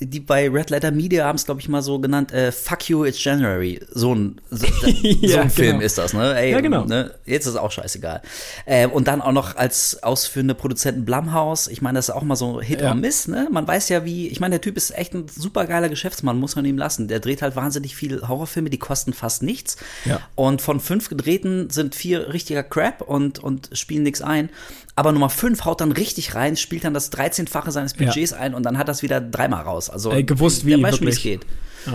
die 0.00 0.20
bei 0.20 0.48
Red 0.48 0.70
Letter 0.70 0.90
Media 0.90 1.24
haben 1.24 1.36
es, 1.36 1.44
glaube 1.46 1.60
ich, 1.60 1.68
mal 1.68 1.82
so 1.82 1.98
genannt, 1.98 2.32
äh, 2.32 2.52
Fuck 2.52 2.88
you, 2.90 3.04
it's 3.04 3.22
January. 3.22 3.80
So 3.90 4.14
ein, 4.14 4.40
so, 4.50 4.66
so 4.80 4.86
Ja, 4.86 5.42
ein 5.42 5.50
Film 5.50 5.72
genau. 5.76 5.84
ist 5.86 5.96
das, 5.98 6.12
ne? 6.12 6.34
Ey, 6.36 6.50
Ja, 6.52 6.60
genau. 6.60 6.84
Ne? 6.84 7.14
Jetzt 7.24 7.46
ist 7.46 7.52
es 7.52 7.56
auch 7.56 7.70
scheißegal. 7.70 8.20
Ähm, 8.66 8.90
und 8.92 9.08
dann 9.08 9.22
auch 9.22 9.32
noch 9.32 9.56
als 9.56 10.02
ausführende 10.02 10.54
Produzenten 10.54 11.04
Blumhouse. 11.04 11.68
Ich 11.68 11.80
meine, 11.82 11.98
das 11.98 12.08
ist 12.08 12.14
auch 12.14 12.22
mal 12.22 12.36
so 12.36 12.60
Hit 12.60 12.80
Ja. 12.82 12.88
or 12.90 12.94
Miss, 12.94 13.26
ne? 13.28 13.48
Man 13.50 13.66
weiß 13.66 13.88
ja, 13.88 14.04
wie, 14.04 14.28
ich 14.28 14.40
meine, 14.40 14.54
der 14.54 14.60
Typ 14.60 14.76
ist 14.76 14.90
echt 14.96 15.14
ein 15.14 15.26
super 15.28 15.66
geiler 15.66 15.88
Geschäftsmann, 15.88 16.38
muss 16.38 16.56
man 16.56 16.64
ihm 16.64 16.76
lassen. 16.78 17.08
Der 17.08 17.20
dreht 17.20 17.42
halt 17.42 17.56
wahnsinnig 17.56 17.96
viele 17.96 18.28
Horrorfilme, 18.28 18.68
die 18.70 18.78
kosten 18.78 19.12
fast 19.12 19.42
nichts. 19.42 19.76
Ja. 20.04 20.20
Und 20.34 20.60
von 20.60 20.78
fünf 20.80 21.08
gedrehten 21.08 21.70
sind 21.70 21.94
vier 21.94 22.32
richtiger 22.32 22.62
Crap 22.62 23.00
und, 23.00 23.38
und 23.38 23.70
spielen 23.72 24.02
nichts 24.02 24.20
ein. 24.20 24.50
Aber 24.94 25.12
Nummer 25.12 25.30
fünf 25.30 25.64
haut 25.64 25.80
dann 25.80 25.92
richtig 25.92 26.34
rein, 26.34 26.56
spielt 26.56 26.84
dann 26.84 26.92
das 26.94 27.10
13-fache 27.12 27.70
seines 27.70 27.94
Budgets 27.94 28.32
ein 28.32 28.54
und 28.54 28.62
dann 28.64 28.76
hat 28.78 28.88
das 28.88 29.02
wieder 29.02 29.20
dreimal 29.20 29.62
raus. 29.62 29.88
Also 29.88 30.10
Ey, 30.12 30.22
gewusst 30.24 30.66
wie, 30.66 30.82
weiß 30.82 31.00
es 31.00 31.22
geht. 31.22 31.46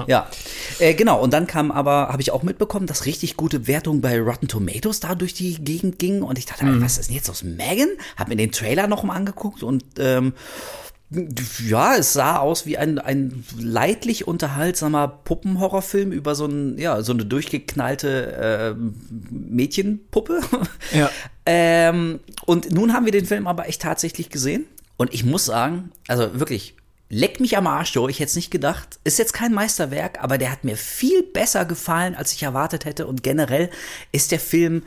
Ja, 0.08 0.28
Äh, 0.80 0.94
genau. 0.96 1.22
Und 1.22 1.32
dann 1.32 1.48
kam 1.48 1.72
aber, 1.72 2.10
habe 2.10 2.22
ich 2.22 2.32
auch 2.32 2.44
mitbekommen, 2.44 2.88
dass 2.88 3.06
richtig 3.06 3.38
gute 3.38 3.68
Wertungen 3.68 4.02
bei 4.02 4.20
Rotten 4.20 4.48
Tomatoes 4.48 5.00
da 5.00 5.16
durch 5.16 5.34
die 5.34 5.56
Gegend 5.64 5.98
gingen. 6.00 6.24
Und 6.24 6.38
ich 6.38 6.46
dachte, 6.46 6.66
Mhm. 6.66 6.82
was 6.82 6.98
ist 6.98 7.08
denn 7.10 7.16
jetzt 7.16 7.30
aus 7.30 7.44
Megan? 7.44 7.88
Hab 8.18 8.28
mir 8.28 8.36
den 8.36 8.52
Trailer 8.52 8.88
noch 8.88 9.04
mal 9.04 9.14
angeguckt 9.16 9.64
und 9.64 9.84
ähm, 10.00 10.34
ja, 11.10 11.96
es 11.96 12.14
sah 12.14 12.38
aus 12.38 12.66
wie 12.66 12.78
ein, 12.78 13.00
ein 13.00 13.46
leidlich 13.58 14.28
unterhaltsamer 14.28 15.08
Puppenhorrorfilm 15.08 16.12
über 16.12 16.36
so, 16.36 16.46
ein, 16.46 16.78
ja, 16.78 17.02
so 17.02 17.14
eine 17.14 17.26
durchgeknallte 17.26 18.76
ähm, 18.76 18.96
Mädchenpuppe. 19.30 20.42
Ja. 20.94 21.10
ähm, 21.46 22.20
und 22.46 22.72
nun 22.72 22.94
haben 22.94 23.06
wir 23.06 23.14
den 23.14 23.26
Film 23.26 23.48
aber 23.48 23.70
echt 23.70 23.82
tatsächlich 23.82 24.30
gesehen. 24.30 24.66
Und 24.98 25.14
ich 25.14 25.24
muss 25.24 25.46
sagen, 25.46 25.92
also 26.08 26.40
wirklich, 26.40 26.76
leck 27.10 27.40
mich 27.40 27.56
am 27.58 27.68
Arsch, 27.68 27.96
Joe. 27.96 28.10
Ich 28.10 28.20
hätte 28.20 28.30
es 28.30 28.36
nicht 28.36 28.52
gedacht. 28.52 29.00
Ist 29.04 29.20
jetzt 29.20 29.34
kein 29.34 29.54
Meisterwerk, 29.54 30.22
aber 30.22 30.38
der 30.38 30.52
hat 30.52 30.64
mir 30.64 30.76
viel 30.76 31.24
besser 31.24 31.64
gefallen, 31.64 32.16
als 32.16 32.34
ich 32.34 32.44
erwartet 32.44 32.84
hätte. 32.84 33.08
Und 33.08 33.24
generell 33.24 33.70
ist 34.12 34.32
der 34.32 34.40
Film 34.40 34.84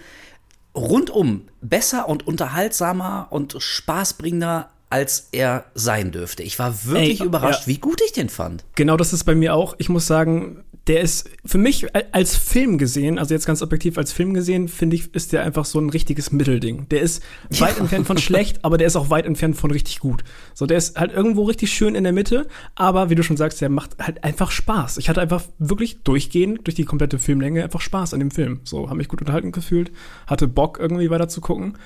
rundum 0.74 1.48
besser 1.60 2.08
und 2.08 2.26
unterhaltsamer 2.26 3.28
und 3.30 3.56
spaßbringender, 3.58 4.70
als 4.90 5.28
er 5.32 5.64
sein 5.74 6.10
dürfte. 6.10 6.42
Ich 6.42 6.58
war 6.58 6.84
wirklich 6.84 7.20
Ey, 7.20 7.26
überrascht, 7.26 7.62
ja. 7.62 7.66
wie 7.68 7.78
gut 7.78 8.00
ich 8.04 8.12
den 8.12 8.28
fand. 8.28 8.64
Genau, 8.74 8.96
das 8.96 9.12
ist 9.12 9.24
bei 9.24 9.36
mir 9.36 9.54
auch. 9.54 9.74
Ich 9.78 9.88
muss 9.88 10.06
sagen, 10.06 10.64
der 10.86 11.00
ist 11.00 11.30
für 11.44 11.58
mich 11.58 11.86
als 12.12 12.36
Film 12.36 12.76
gesehen, 12.76 13.18
also 13.18 13.32
jetzt 13.32 13.46
ganz 13.46 13.62
objektiv 13.62 13.98
als 13.98 14.12
Film 14.12 14.34
gesehen, 14.34 14.66
finde 14.66 14.96
ich, 14.96 15.14
ist 15.14 15.32
der 15.32 15.44
einfach 15.44 15.64
so 15.64 15.78
ein 15.78 15.90
richtiges 15.90 16.32
Mittelding. 16.32 16.88
Der 16.88 17.00
ist 17.02 17.22
weit 17.50 17.78
entfernt 17.78 18.08
von 18.08 18.18
schlecht, 18.18 18.64
aber 18.64 18.78
der 18.78 18.88
ist 18.88 18.96
auch 18.96 19.10
weit 19.10 19.26
entfernt 19.26 19.56
von 19.56 19.70
richtig 19.70 20.00
gut. 20.00 20.24
So, 20.54 20.66
der 20.66 20.78
ist 20.78 20.98
halt 20.98 21.12
irgendwo 21.12 21.44
richtig 21.44 21.72
schön 21.72 21.94
in 21.94 22.02
der 22.02 22.12
Mitte, 22.12 22.48
aber 22.74 23.10
wie 23.10 23.14
du 23.14 23.22
schon 23.22 23.36
sagst, 23.36 23.60
der 23.60 23.68
macht 23.68 23.96
halt 24.00 24.24
einfach 24.24 24.50
Spaß. 24.50 24.98
Ich 24.98 25.08
hatte 25.08 25.20
einfach 25.20 25.44
wirklich 25.58 26.02
durchgehend 26.02 26.66
durch 26.66 26.74
die 26.74 26.84
komplette 26.84 27.20
Filmlänge 27.20 27.62
einfach 27.62 27.80
Spaß 27.80 28.14
an 28.14 28.20
dem 28.20 28.32
Film. 28.32 28.60
So, 28.64 28.88
habe 28.88 28.96
mich 28.96 29.08
gut 29.08 29.20
unterhalten 29.20 29.52
gefühlt, 29.52 29.92
hatte 30.26 30.48
Bock 30.48 30.78
irgendwie 30.80 31.10
weiter 31.10 31.28
zu 31.28 31.40
gucken. 31.40 31.76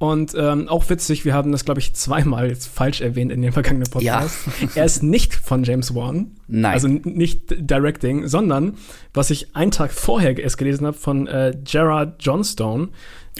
Und 0.00 0.34
ähm, 0.34 0.66
auch 0.70 0.88
witzig, 0.88 1.26
wir 1.26 1.34
haben 1.34 1.52
das, 1.52 1.66
glaube 1.66 1.78
ich, 1.78 1.92
zweimal 1.92 2.48
jetzt 2.48 2.68
falsch 2.68 3.02
erwähnt 3.02 3.30
in 3.30 3.42
dem 3.42 3.52
vergangenen 3.52 3.86
Podcast. 3.90 4.34
Er 4.74 4.86
ist 4.86 5.02
nicht 5.02 5.34
von 5.34 5.62
James 5.62 5.94
Wan. 5.94 6.38
Nein. 6.48 6.72
Also 6.72 6.88
nicht 6.88 7.54
Directing, 7.70 8.26
sondern 8.26 8.78
was 9.12 9.28
ich 9.28 9.54
einen 9.54 9.72
Tag 9.72 9.92
vorher 9.92 10.38
erst 10.38 10.56
gelesen 10.56 10.86
habe 10.86 10.96
von 10.96 11.26
äh, 11.26 11.54
Gerard 11.64 12.16
Johnstone, 12.24 12.88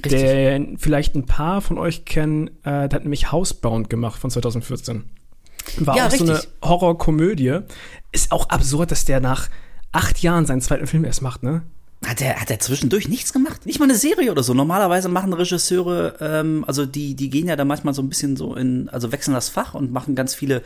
Richtig. 0.05 0.21
der 0.21 0.67
vielleicht 0.77 1.15
ein 1.15 1.25
paar 1.25 1.63
von 1.63 1.79
euch 1.79 2.05
kennen, 2.05 2.49
äh, 2.63 2.89
der 2.89 2.93
hat 2.93 3.05
nämlich 3.05 3.33
Housebound 3.33 3.89
gemacht 3.89 4.21
von 4.21 4.31
2014. 4.31 5.05
War 5.79 5.97
Ja, 5.97 6.09
auch 6.09 6.11
so 6.11 6.25
eine 6.25 6.35
richtig. 6.35 6.51
Horrorkomödie. 6.63 7.61
Ist 8.13 8.33
auch 8.33 8.51
absurd, 8.51 8.91
dass 8.91 9.07
der 9.07 9.21
nach 9.21 9.49
acht 9.93 10.23
Jahren 10.23 10.45
seinen 10.45 10.61
zweiten 10.61 10.87
Film 10.87 11.07
erst 11.07 11.23
macht, 11.23 11.43
ne? 11.43 11.63
Hat 12.05 12.23
er, 12.23 12.41
hat 12.41 12.51
er 12.51 12.59
zwischendurch 12.59 13.09
nichts 13.09 13.31
gemacht? 13.35 13.67
Nicht 13.67 13.79
mal 13.79 13.85
eine 13.85 13.95
Serie 13.95 14.33
oder 14.33 14.43
so. 14.43 14.55
Normalerweise 14.55 15.11
machen 15.11 15.35
Regisseure, 15.35 16.17
ähm, 16.21 16.65
also 16.67 16.87
die, 16.87 17.15
die 17.15 17.29
gehen 17.29 17.47
ja 17.47 17.57
da 17.57 17.67
manchmal 17.67 17.93
so 17.93 18.01
ein 18.01 18.09
bisschen 18.09 18.37
so 18.37 18.55
in, 18.55 18.89
also 18.89 19.13
wechseln 19.13 19.35
das 19.35 19.51
Fach 19.51 19.75
und 19.75 19.93
machen 19.93 20.15
ganz 20.15 20.35
viele 20.35 20.63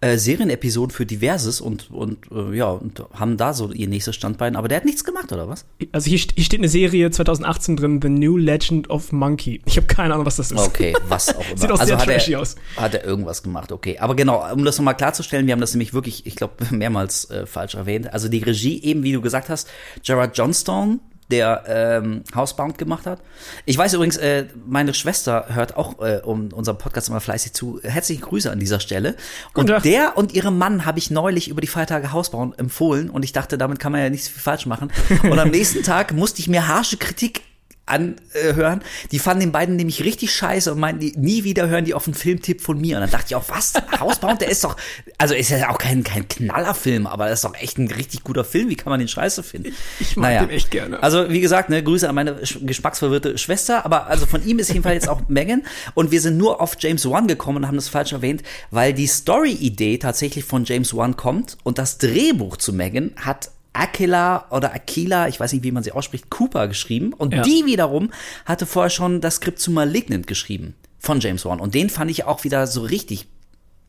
äh, 0.00 0.16
Serienepisoden 0.16 0.90
für 0.90 1.06
Diverses 1.06 1.60
und, 1.60 1.90
und 1.90 2.18
äh, 2.30 2.56
ja, 2.56 2.70
und 2.70 3.02
haben 3.12 3.36
da 3.36 3.52
so 3.52 3.72
ihr 3.72 3.88
nächstes 3.88 4.14
Standbein. 4.14 4.54
Aber 4.54 4.68
der 4.68 4.76
hat 4.76 4.84
nichts 4.84 5.02
gemacht, 5.02 5.32
oder 5.32 5.48
was? 5.48 5.64
Also 5.90 6.08
hier, 6.08 6.18
hier 6.18 6.44
steht 6.44 6.60
eine 6.60 6.68
Serie 6.68 7.10
2018 7.10 7.76
drin, 7.76 8.00
The 8.00 8.08
New 8.08 8.36
Legend 8.36 8.90
of 8.90 9.10
Monkey. 9.10 9.60
Ich 9.64 9.76
habe 9.76 9.88
keine 9.88 10.14
Ahnung, 10.14 10.26
was 10.26 10.36
das 10.36 10.52
ist. 10.52 10.60
Okay, 10.60 10.94
was 11.08 11.34
auch 11.34 11.44
immer. 11.48 11.58
Sieht 11.58 11.72
auch 11.72 11.80
also 11.80 11.96
sehr 11.96 12.04
trashy 12.04 12.32
er, 12.34 12.40
aus. 12.40 12.54
Hat 12.76 12.94
er 12.94 13.04
irgendwas 13.04 13.42
gemacht, 13.42 13.72
okay. 13.72 13.98
Aber 13.98 14.14
genau, 14.14 14.44
um 14.52 14.64
das 14.64 14.78
nochmal 14.78 14.96
klarzustellen, 14.96 15.46
wir 15.46 15.52
haben 15.52 15.60
das 15.60 15.74
nämlich 15.74 15.92
wirklich, 15.92 16.26
ich 16.26 16.36
glaube, 16.36 16.54
mehrmals 16.70 17.28
äh, 17.30 17.46
falsch 17.46 17.74
erwähnt. 17.74 18.12
Also 18.12 18.28
die 18.28 18.38
Regie, 18.38 18.82
eben 18.82 19.02
wie 19.02 19.12
du 19.12 19.20
gesagt 19.20 19.48
hast, 19.48 19.68
Gerard 20.04 20.38
Johnstone, 20.38 21.00
der 21.30 21.64
ähm, 21.66 22.22
Housebound 22.34 22.78
gemacht 22.78 23.06
hat. 23.06 23.20
Ich 23.66 23.76
weiß 23.76 23.94
übrigens, 23.94 24.16
äh, 24.16 24.46
meine 24.66 24.94
Schwester 24.94 25.46
hört 25.48 25.76
auch 25.76 26.00
äh, 26.00 26.20
um 26.24 26.52
unseren 26.52 26.78
Podcast 26.78 27.08
immer 27.08 27.20
fleißig 27.20 27.52
zu. 27.52 27.80
Herzliche 27.82 28.22
Grüße 28.22 28.50
an 28.50 28.58
dieser 28.58 28.80
Stelle. 28.80 29.16
Und 29.54 29.68
der 29.84 30.16
und 30.16 30.32
ihrem 30.32 30.58
Mann 30.58 30.86
habe 30.86 30.98
ich 30.98 31.10
neulich 31.10 31.48
über 31.48 31.60
die 31.60 31.66
Feiertage 31.66 32.12
Hausbauen 32.12 32.56
empfohlen 32.56 33.10
und 33.10 33.24
ich 33.24 33.32
dachte, 33.32 33.58
damit 33.58 33.78
kann 33.78 33.92
man 33.92 34.00
ja 34.00 34.10
nicht 34.10 34.24
so 34.24 34.30
viel 34.30 34.42
falsch 34.42 34.66
machen. 34.66 34.90
Und 35.22 35.38
am 35.38 35.50
nächsten 35.58 35.82
Tag 35.82 36.12
musste 36.12 36.40
ich 36.40 36.48
mir 36.48 36.68
harsche 36.68 36.96
Kritik 36.96 37.42
anhören. 37.88 38.82
Die 39.10 39.18
fanden 39.18 39.40
den 39.40 39.52
beiden 39.52 39.76
nämlich 39.76 40.04
richtig 40.04 40.32
scheiße 40.32 40.72
und 40.72 40.80
meinten, 40.80 41.20
nie 41.20 41.44
wieder 41.44 41.68
hören 41.68 41.84
die 41.84 41.94
auf 41.94 42.06
einen 42.06 42.14
Filmtipp 42.14 42.60
von 42.60 42.80
mir. 42.80 42.96
Und 42.96 43.02
dann 43.02 43.10
dachte 43.10 43.26
ich 43.28 43.34
auch, 43.34 43.44
was? 43.48 43.72
Hausbound, 43.98 44.40
der 44.40 44.48
ist 44.50 44.64
doch, 44.64 44.76
also 45.16 45.34
ist 45.34 45.50
ja 45.50 45.70
auch 45.70 45.78
kein, 45.78 46.04
kein 46.04 46.28
Knallerfilm, 46.28 47.06
aber 47.06 47.28
das 47.28 47.40
ist 47.40 47.44
doch 47.44 47.54
echt 47.54 47.78
ein 47.78 47.90
richtig 47.90 48.22
guter 48.24 48.44
Film. 48.44 48.68
Wie 48.68 48.76
kann 48.76 48.90
man 48.90 48.98
den 48.98 49.08
scheiße 49.08 49.42
finden? 49.42 49.74
Ich 50.00 50.16
mag 50.16 50.40
den 50.40 50.50
echt 50.50 50.70
gerne. 50.70 51.02
Also, 51.02 51.30
wie 51.30 51.40
gesagt, 51.40 51.70
ne, 51.70 51.82
Grüße 51.82 52.08
an 52.08 52.14
meine 52.14 52.32
sch- 52.42 52.64
geschmacksverwirrte 52.64 53.38
Schwester, 53.38 53.84
aber 53.84 54.06
also 54.06 54.26
von 54.26 54.44
ihm 54.46 54.58
ist 54.58 54.68
jedenfalls 54.68 54.94
jetzt 54.94 55.08
auch 55.08 55.22
Megan. 55.28 55.62
Und 55.94 56.10
wir 56.10 56.20
sind 56.20 56.36
nur 56.36 56.60
auf 56.60 56.76
James 56.78 57.08
Wan 57.08 57.26
gekommen 57.26 57.58
und 57.58 57.66
haben 57.66 57.76
das 57.76 57.88
falsch 57.88 58.12
erwähnt, 58.12 58.42
weil 58.70 58.92
die 58.92 59.06
Story-Idee 59.06 59.98
tatsächlich 59.98 60.44
von 60.44 60.64
James 60.64 60.94
Wan 60.96 61.16
kommt 61.16 61.56
und 61.64 61.78
das 61.78 61.98
Drehbuch 61.98 62.56
zu 62.56 62.72
Megan 62.72 63.12
hat 63.16 63.50
Aquila 63.78 64.46
oder 64.50 64.72
Aquila, 64.74 65.28
ich 65.28 65.38
weiß 65.40 65.52
nicht, 65.52 65.62
wie 65.64 65.72
man 65.72 65.82
sie 65.82 65.92
ausspricht, 65.92 66.30
Cooper 66.30 66.68
geschrieben. 66.68 67.12
Und 67.12 67.32
Ja. 67.34 67.42
die 67.42 67.64
wiederum 67.66 68.10
hatte 68.44 68.66
vorher 68.66 68.90
schon 68.90 69.20
das 69.20 69.36
Skript 69.36 69.58
zu 69.60 69.70
Malignant 69.70 70.26
geschrieben 70.26 70.74
von 70.98 71.20
James 71.20 71.44
Wan. 71.44 71.60
Und 71.60 71.74
den 71.74 71.90
fand 71.90 72.10
ich 72.10 72.24
auch 72.24 72.44
wieder 72.44 72.66
so 72.66 72.82
richtig 72.82 73.26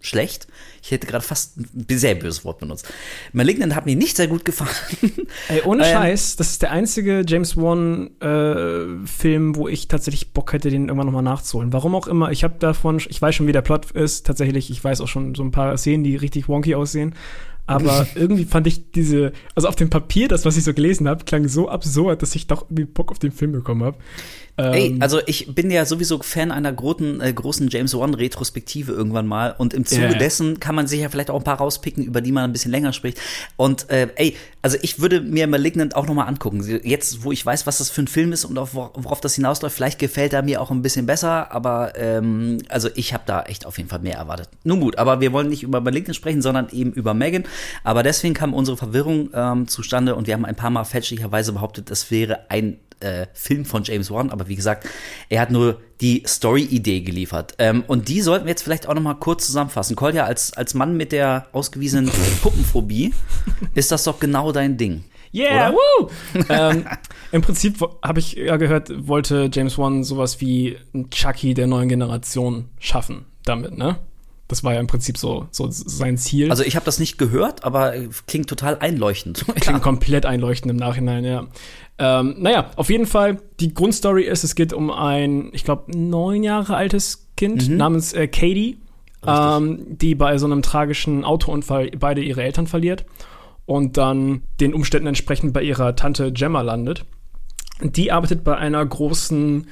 schlecht. 0.02 0.48
Ich 0.82 0.92
hätte 0.92 1.08
gerade 1.08 1.26
fast 1.26 1.58
ein 1.58 1.86
sehr 1.90 2.16
böses 2.16 2.46
Wort 2.46 2.60
benutzt. 2.60 2.88
Malignant 3.34 3.76
hat 3.76 3.86
mir 3.86 3.98
nicht 3.98 4.16
sehr 4.16 4.28
gut 4.28 4.46
gefallen. 4.46 4.70
Ey, 5.50 5.62
ohne 5.64 5.84
Ähm, 5.86 5.92
Scheiß, 5.92 6.38
das 6.38 6.52
ist 6.52 6.62
der 6.62 6.72
einzige 6.72 7.24
James 7.28 7.58
Wan 7.58 8.10
äh, 8.22 9.06
Film, 9.06 9.58
wo 9.58 9.68
ich 9.68 9.90
tatsächlich 9.90 10.32
Bock 10.32 10.54
hätte, 10.54 10.70
den 10.70 10.84
irgendwann 10.88 11.08
nochmal 11.08 11.24
nachzuholen. 11.24 11.74
Warum 11.74 11.96
auch 11.96 12.08
immer. 12.08 12.32
Ich 12.32 12.46
habe 12.46 12.56
davon, 12.60 13.02
ich 13.10 13.22
weiß 13.22 13.36
schon, 13.36 13.48
wie 13.48 13.52
der 13.52 13.62
Plot 13.62 13.92
ist. 13.92 14.26
Tatsächlich, 14.26 14.70
ich 14.70 14.82
weiß 14.82 15.02
auch 15.02 15.10
schon 15.10 15.36
so 15.36 15.44
ein 15.44 15.52
paar 15.52 15.78
Szenen, 15.78 16.06
die 16.06 16.16
richtig 16.16 16.48
wonky 16.48 16.76
aussehen. 16.76 17.14
Aber 17.70 18.08
irgendwie 18.16 18.46
fand 18.46 18.68
ich 18.68 18.92
diese, 18.92 19.32
also 19.56 19.68
auf 19.68 19.76
dem 19.76 19.90
Papier, 19.90 20.28
das, 20.28 20.46
was 20.46 20.58
ich 20.58 20.64
so 20.64 20.74
gelesen 20.74 21.08
habe, 21.08 21.24
klang 21.26 21.48
so 21.48 21.70
absurd, 21.70 22.22
dass 22.22 22.36
ich 22.36 22.48
doch 22.48 22.64
irgendwie 22.64 22.86
Bock 22.86 23.12
auf 23.12 23.20
den 23.20 23.32
Film 23.32 23.52
bekommen 23.52 23.84
habe. 23.84 23.98
Ey, 24.58 24.88
Ähm, 24.88 25.02
also 25.02 25.22
ich 25.26 25.56
bin 25.56 25.72
ja 25.72 25.86
sowieso 25.86 26.22
Fan 26.22 26.52
einer 26.52 26.74
großen, 26.74 27.22
äh, 27.22 27.32
großen 27.32 27.70
James 27.70 27.94
Wan-Retrospektive 27.96 28.92
irgendwann 28.92 29.26
mal. 29.26 29.56
Und 29.58 29.74
im 29.74 29.86
Zuge 29.86 30.02
Ja. 30.02 30.14
dessen 30.16 30.60
kann 30.60 30.76
man 30.76 30.86
sich 30.86 31.00
ja 31.00 31.08
vielleicht 31.08 31.30
auch 31.30 31.38
ein 31.38 31.46
paar 31.46 31.60
rauspicken, 31.60 32.04
über 32.04 32.20
die 32.20 32.34
man 32.34 32.44
ein 32.44 32.52
bisschen 32.52 32.72
länger 32.72 32.92
spricht. 32.92 33.20
Und 33.56 33.90
äh, 33.90 34.10
ey, 34.16 34.36
also 34.62 34.78
ich 34.82 35.00
würde 35.00 35.22
mir 35.22 35.48
Malignant 35.48 35.96
auch 35.96 36.06
nochmal 36.08 36.28
angucken. 36.28 36.64
Jetzt, 36.84 37.24
wo 37.24 37.32
ich 37.32 37.46
weiß, 37.46 37.66
was 37.66 37.78
das 37.78 37.90
für 37.90 38.02
ein 38.02 38.08
Film 38.08 38.34
ist 38.34 38.46
und 38.46 38.58
auf, 38.58 38.74
worauf 38.74 39.22
das 39.22 39.36
hinausläuft, 39.36 39.76
vielleicht 39.76 40.00
gefällt 40.00 40.34
er 40.34 40.42
mir 40.42 40.62
auch 40.62 40.72
ein 40.72 40.82
bisschen 40.82 41.06
besser, 41.06 41.52
aber 41.52 41.94
ähm, 41.96 42.58
also 42.68 42.90
ich 42.96 43.14
habe 43.14 43.24
da 43.26 43.44
echt 43.44 43.66
auf 43.66 43.78
jeden 43.78 43.90
Fall 43.90 44.00
mehr 44.00 44.18
erwartet. 44.18 44.50
Nun 44.64 44.82
gut, 44.82 44.98
aber 44.98 45.22
wir 45.22 45.32
wollen 45.32 45.50
nicht 45.50 45.64
über 45.64 45.80
Malignant 45.82 46.16
sprechen, 46.16 46.42
sondern 46.42 46.70
eben 46.72 46.92
über 46.92 47.14
Megan. 47.14 47.44
Aber 47.84 48.04
deswegen 48.04 48.34
kam 48.34 48.54
unsere 48.54 48.78
Verwirrung 48.78 49.30
ähm, 49.34 49.68
zustande 49.68 50.16
und 50.16 50.28
wir 50.28 50.34
haben 50.34 50.46
ein 50.46 50.56
paar 50.56 50.70
Mal 50.70 50.84
fälschlicherweise 50.84 51.54
behauptet, 51.54 51.90
es 51.90 52.12
wäre 52.12 52.50
ein 52.50 52.80
äh, 53.00 53.28
Film 53.34 53.66
von 53.66 53.84
James 53.84 54.12
Wan, 54.12 54.30
aber 54.30 54.48
wie 54.48 54.56
gesagt, 54.56 54.88
er 55.30 55.42
hat 55.42 55.52
nur 55.52 55.80
die 56.02 56.24
Story-Idee 56.26 57.02
geliefert. 57.02 57.56
Ähm, 57.58 57.84
und 57.88 58.08
die 58.08 58.22
sollten 58.22 58.46
wir 58.46 58.52
jetzt 58.52 58.64
vielleicht 58.64 58.88
auch 58.88 58.94
noch 58.94 59.02
mal 59.02 59.16
kurz 59.16 59.46
zusammenfassen. 59.46 59.96
Kolja, 59.96 60.26
als, 60.26 60.54
als 60.54 60.74
Mann 60.74 60.98
mit 60.98 61.12
der 61.12 61.48
ausgewiesenen 61.52 62.12
Puppenphobie, 62.42 63.14
ist 63.74 63.92
das 63.92 64.04
doch 64.04 64.20
genau 64.20 64.52
dein 64.52 64.78
Ding. 64.78 65.04
Yeah, 65.34 65.72
woo! 65.74 66.10
ähm, 66.50 66.88
Im 67.32 67.42
Prinzip 67.42 67.80
habe 68.02 68.20
ich 68.20 68.34
ja 68.34 68.58
gehört, 68.58 68.90
wollte 69.08 69.50
James 69.54 69.78
Wan 69.78 70.04
sowas 70.04 70.42
wie 70.42 70.78
ein 70.94 71.10
Chucky 71.12 71.54
der 71.54 71.68
neuen 71.68 71.88
Generation 71.88 72.70
schaffen 72.80 73.26
damit, 73.44 73.78
ne? 73.78 73.98
Das 74.50 74.64
war 74.64 74.74
ja 74.74 74.80
im 74.80 74.88
Prinzip 74.88 75.18
so, 75.18 75.48
so 75.52 75.68
sein 75.70 76.18
Ziel. 76.18 76.50
Also 76.50 76.64
ich 76.64 76.76
habe 76.76 76.84
das 76.84 77.00
nicht 77.00 77.20
gehört, 77.20 77.64
aber 77.64 77.94
klingt 78.26 78.50
total 78.50 78.80
einleuchtend. 78.80 79.46
Klingt 79.46 79.68
ja. 79.68 79.80
komplett 79.80 80.26
einleuchtend 80.26 80.72
im 80.72 80.78
Nachhinein, 80.78 81.24
ja. 81.24 81.48
Ähm, 82.00 82.36
naja, 82.40 82.72
auf 82.76 82.90
jeden 82.90 83.06
Fall, 83.06 83.40
die 83.60 83.74
Grundstory 83.74 84.24
ist, 84.24 84.44
es 84.44 84.56
geht 84.56 84.74
um 84.74 84.90
ein, 84.90 85.50
ich 85.54 85.64
glaube, 85.64 85.96
neun 85.96 86.42
Jahre 86.42 86.76
altes 86.76 87.28
Kind 87.38 87.70
mhm. 87.70 87.78
namens 87.78 88.14
äh, 88.14 88.28
Katie, 88.28 88.80
ähm, 89.26 89.86
die 89.88 90.16
bei 90.16 90.38
so 90.40 90.48
einem 90.48 90.64
tragischen 90.64 91.24
Autounfall 91.24 91.92
beide 91.92 92.22
ihre 92.22 92.42
Eltern 92.42 92.66
verliert 92.66 93.06
und 93.68 93.98
dann 93.98 94.42
den 94.60 94.74
Umständen 94.74 95.08
entsprechend 95.08 95.54
bei 95.54 95.62
ihrer 95.62 95.96
Tante 95.96 96.32
Gemma 96.34 96.62
landet. 96.62 97.06
Die 97.82 98.12
arbeitet 98.12 98.44
bei 98.44 98.58
einer 98.58 98.84
großen, 98.84 99.68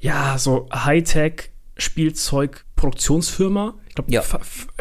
ja, 0.00 0.38
so 0.38 0.66
Hightech 0.72 1.50
Spielzeugproduktionsfirma. 1.76 3.74
Ich 3.94 3.96
glaube, 3.96 4.10
ja. 4.10 4.22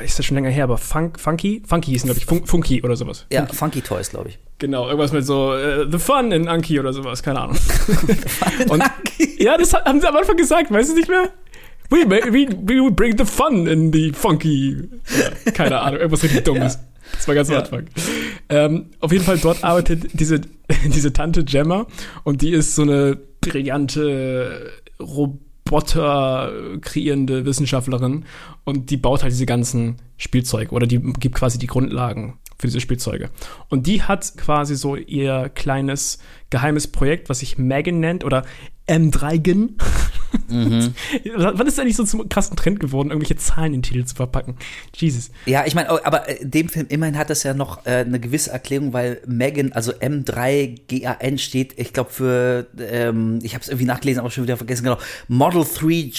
ist 0.03 0.17
das 0.17 0.25
schon 0.25 0.33
länger 0.33 0.49
her, 0.49 0.63
aber 0.63 0.79
Funk, 0.79 1.19
Funky? 1.19 1.61
Funky 1.67 1.91
hieß, 1.91 2.05
glaube 2.05 2.17
ich, 2.17 2.25
Fun 2.25 2.47
Funky 2.47 2.81
oder 2.81 2.95
sowas. 2.95 3.27
Ja, 3.31 3.41
Funky, 3.41 3.55
Funky 3.55 3.81
Toys, 3.81 4.09
glaube 4.09 4.29
ich. 4.29 4.39
Genau, 4.57 4.87
irgendwas 4.87 5.11
mit 5.11 5.23
so 5.23 5.53
uh, 5.53 5.85
The 5.87 5.99
Fun 5.99 6.31
in 6.31 6.47
Anki 6.47 6.79
oder 6.79 6.93
sowas, 6.93 7.21
keine 7.21 7.41
Ahnung. 7.41 7.55
Und, 8.69 8.83
ja, 9.37 9.55
das 9.55 9.71
haben 9.75 10.01
sie 10.01 10.07
am 10.07 10.15
Anfang 10.15 10.35
gesagt, 10.35 10.71
weißt 10.71 10.89
du 10.89 10.95
nicht 10.95 11.09
mehr? 11.09 11.29
We, 11.91 12.09
we, 12.09 12.47
we 12.63 12.91
bring 12.91 13.15
the 13.15 13.23
fun 13.25 13.67
in 13.67 13.93
the 13.93 14.11
funky. 14.13 14.89
Ja, 15.45 15.51
keine 15.51 15.79
Ahnung, 15.79 15.99
irgendwas 15.99 16.23
richtig 16.23 16.43
Dummes. 16.45 16.73
Ja. 16.73 16.81
Das 17.11 17.27
war 17.27 17.35
ganz 17.35 17.49
am 17.49 17.53
ja. 17.53 17.59
Anfang. 17.59 17.85
Ähm, 18.49 18.85
auf 18.99 19.11
jeden 19.11 19.23
Fall, 19.23 19.37
dort 19.37 19.63
arbeitet 19.63 20.07
diese, 20.13 20.41
diese 20.85 21.13
Tante 21.13 21.43
Gemma 21.43 21.85
und 22.23 22.41
die 22.41 22.49
ist 22.49 22.73
so 22.73 22.81
eine 22.81 23.19
brillante 23.41 24.71
Roboter 25.73 26.51
kreierende 26.81 27.45
Wissenschaftlerin 27.45 28.25
und 28.63 28.91
die 28.91 28.97
baut 28.97 29.23
halt 29.23 29.33
diese 29.33 29.47
ganzen 29.47 29.95
Spielzeuge 30.17 30.69
oder 30.71 30.85
die 30.85 30.99
gibt 30.99 31.35
quasi 31.35 31.57
die 31.57 31.65
Grundlagen 31.65 32.37
für 32.59 32.67
diese 32.67 32.79
Spielzeuge. 32.79 33.31
Und 33.69 33.87
die 33.87 34.03
hat 34.03 34.37
quasi 34.37 34.75
so 34.75 34.95
ihr 34.95 35.49
kleines 35.49 36.19
geheimes 36.51 36.87
Projekt, 36.87 37.27
was 37.27 37.39
sich 37.39 37.57
Megan 37.57 37.99
nennt 37.99 38.23
oder 38.23 38.45
M3gen. 38.87 39.77
Mhm. 40.49 40.93
Wann 41.35 41.67
ist 41.67 41.79
eigentlich 41.79 41.95
so 41.95 42.03
zum 42.03 42.27
krassen 42.27 42.57
Trend 42.57 42.79
geworden, 42.79 43.09
irgendwelche 43.09 43.37
Zahlen 43.37 43.73
in 43.73 43.81
Titel 43.81 44.03
zu 44.05 44.15
verpacken? 44.15 44.57
Jesus. 44.95 45.31
Ja, 45.45 45.65
ich 45.65 45.75
meine, 45.75 45.93
oh, 45.93 45.99
aber 46.03 46.27
äh, 46.27 46.45
dem 46.45 46.69
Film 46.69 46.87
immerhin 46.89 47.17
hat 47.17 47.29
das 47.29 47.43
ja 47.43 47.53
noch 47.53 47.85
äh, 47.85 47.99
eine 47.99 48.19
gewisse 48.19 48.51
Erklärung, 48.51 48.93
weil 48.93 49.21
Megan, 49.27 49.71
also 49.73 49.91
M3GAN 49.91 51.37
steht, 51.37 51.77
ich 51.77 51.93
glaube 51.93 52.09
für, 52.11 52.67
ähm, 52.79 53.39
ich 53.43 53.53
habe 53.53 53.61
es 53.61 53.69
irgendwie 53.69 53.85
nachgelesen, 53.85 54.19
aber 54.19 54.31
schon 54.31 54.43
wieder 54.43 54.57
vergessen, 54.57 54.83
genau, 54.83 54.97
Model 55.27 55.65
3 55.65 56.11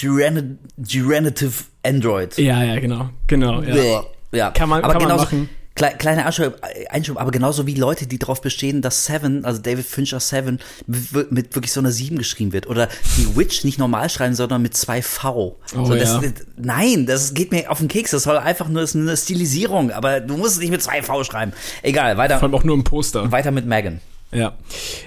Generative 0.77 1.63
Android. 1.83 2.37
Ja, 2.37 2.63
ja, 2.63 2.79
genau, 2.79 3.09
genau. 3.27 3.61
Ja. 3.61 4.03
ja. 4.31 4.51
Kann 4.51 4.69
man, 4.69 4.83
aber 4.83 4.93
kann 4.93 5.03
man 5.03 5.17
machen 5.17 5.49
kleine 5.75 6.25
Einschub, 6.25 7.17
aber 7.19 7.31
genauso 7.31 7.67
wie 7.67 7.75
Leute, 7.75 8.07
die 8.07 8.17
darauf 8.17 8.41
bestehen, 8.41 8.81
dass 8.81 9.05
Seven, 9.05 9.43
also 9.43 9.61
David 9.61 9.85
Fincher 9.85 10.19
Seven, 10.19 10.59
mit 10.87 11.53
wirklich 11.55 11.71
so 11.71 11.81
einer 11.81 11.91
Sieben 11.91 12.17
geschrieben 12.17 12.53
wird. 12.53 12.67
Oder 12.67 12.87
die 13.17 13.35
Witch 13.35 13.63
nicht 13.65 13.77
normal 13.77 14.09
schreiben, 14.09 14.35
sondern 14.35 14.61
mit 14.61 14.75
zwei 14.75 15.01
V. 15.01 15.57
Oh, 15.75 15.85
so, 15.85 15.95
das, 15.95 16.23
ja. 16.23 16.31
Nein, 16.55 17.05
das 17.05 17.33
geht 17.33 17.51
mir 17.51 17.69
auf 17.69 17.79
den 17.79 17.89
Keks. 17.89 18.11
Das 18.11 18.23
soll 18.23 18.37
einfach 18.37 18.69
nur 18.69 18.81
das 18.81 18.95
eine 18.95 19.15
Stilisierung, 19.17 19.91
aber 19.91 20.21
du 20.21 20.37
musst 20.37 20.53
es 20.53 20.59
nicht 20.59 20.71
mit 20.71 20.81
zwei 20.81 21.03
V 21.03 21.23
schreiben. 21.23 21.51
Egal, 21.83 22.17
weiter. 22.17 22.39
Vor 22.39 22.47
allem 22.47 22.55
auch 22.55 22.63
nur 22.63 22.75
im 22.75 22.83
Poster. 22.83 23.31
Weiter 23.31 23.51
mit 23.51 23.65
Megan. 23.65 23.99
Ja. 24.31 24.53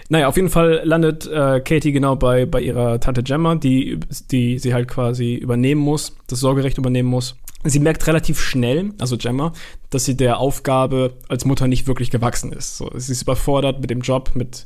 Naja, 0.09 0.29
auf 0.29 0.37
jeden 0.37 0.49
Fall 0.49 0.83
landet 0.85 1.27
äh, 1.27 1.61
Katie 1.61 1.93
genau 1.93 2.17
bei, 2.17 2.47
bei 2.47 2.61
ihrer 2.61 3.01
Tante 3.01 3.23
Gemma, 3.23 3.57
die, 3.57 3.99
die 4.31 4.59
sie 4.59 4.73
halt 4.73 4.89
quasi 4.89 5.35
übernehmen 5.35 5.81
muss, 5.81 6.15
das 6.29 6.41
Sorgerecht 6.41 6.79
übernehmen 6.79 7.09
muss. 7.09 7.37
Sie 7.65 7.81
merkt 7.81 8.07
relativ 8.07 8.41
schnell, 8.41 8.93
also 8.99 9.17
Gemma, 9.17 9.53
dass 9.91 10.05
sie 10.05 10.17
der 10.17 10.39
Aufgabe 10.39 11.15
als 11.29 11.45
Mutter 11.45 11.67
nicht 11.67 11.87
wirklich 11.87 12.11
gewachsen 12.11 12.53
ist. 12.53 12.77
So, 12.77 12.91
sie 12.95 13.13
ist 13.13 13.23
überfordert 13.23 13.81
mit 13.81 13.91
dem 13.91 14.01
Job, 14.01 14.33
mit, 14.35 14.65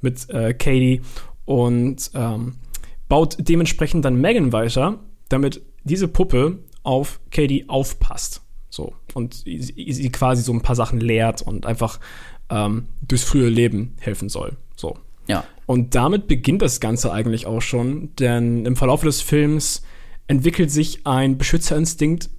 mit 0.00 0.28
äh, 0.30 0.54
Katie 0.54 1.02
und 1.44 2.10
ähm, 2.14 2.56
baut 3.08 3.36
dementsprechend 3.38 4.04
dann 4.04 4.20
Megan 4.20 4.52
weiter, 4.52 5.00
damit 5.28 5.60
diese 5.84 6.08
Puppe 6.08 6.58
auf 6.82 7.20
Katie 7.30 7.68
aufpasst. 7.68 8.42
So. 8.70 8.94
Und 9.14 9.34
sie, 9.34 10.10
quasi 10.10 10.42
so 10.42 10.52
ein 10.52 10.62
paar 10.62 10.76
Sachen 10.76 11.00
lehrt 11.00 11.42
und 11.42 11.66
einfach 11.66 12.00
ähm, 12.48 12.86
durchs 13.02 13.24
frühe 13.24 13.48
Leben 13.48 13.96
helfen 14.00 14.28
soll. 14.28 14.56
So. 14.76 14.96
Ja. 15.26 15.44
Und 15.66 15.94
damit 15.94 16.26
beginnt 16.26 16.62
das 16.62 16.80
Ganze 16.80 17.12
eigentlich 17.12 17.46
auch 17.46 17.60
schon, 17.60 18.14
denn 18.16 18.64
im 18.64 18.76
Verlauf 18.76 19.02
des 19.02 19.20
Films 19.20 19.82
entwickelt 20.30 20.70
sich 20.70 21.08
ein 21.08 21.38
Beschützerinstinkt 21.38 22.30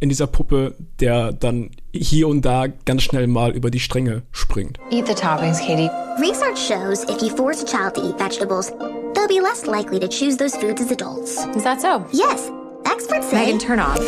in 0.00 0.10
dieser 0.10 0.26
Puppe, 0.26 0.76
der 1.00 1.32
dann 1.32 1.70
hier 1.94 2.28
und 2.28 2.42
da 2.42 2.66
ganz 2.66 3.02
schnell 3.02 3.26
mal 3.26 3.52
über 3.52 3.70
die 3.70 3.80
Stränge 3.80 4.22
springt. 4.32 4.78
Eat 4.90 5.06
the 5.06 5.14
toppings, 5.14 5.58
Katie. 5.58 5.88
Research 6.20 6.58
shows 6.58 7.04
if 7.04 7.22
you 7.22 7.34
force 7.34 7.62
a 7.62 7.66
child 7.66 7.94
to 7.94 8.06
eat 8.06 8.18
vegetables, 8.18 8.70
they'll 9.14 9.26
be 9.26 9.40
less 9.40 9.64
likely 9.66 9.98
to 9.98 10.06
choose 10.06 10.36
those 10.36 10.54
foods 10.58 10.82
as 10.82 10.92
adults. 10.92 11.46
Is 11.56 11.64
that 11.64 11.80
so? 11.80 12.04
Yes. 12.12 12.50
Experts 12.84 13.30
say. 13.30 13.46
Megan, 13.46 13.58
turn 13.58 13.80
off. 13.80 13.98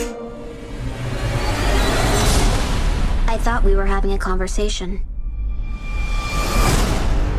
I 3.27 3.39
thought 3.39 3.65
we 3.65 3.75
were 3.75 3.87
having 3.87 4.13
a 4.13 4.19
conversation. 4.19 5.01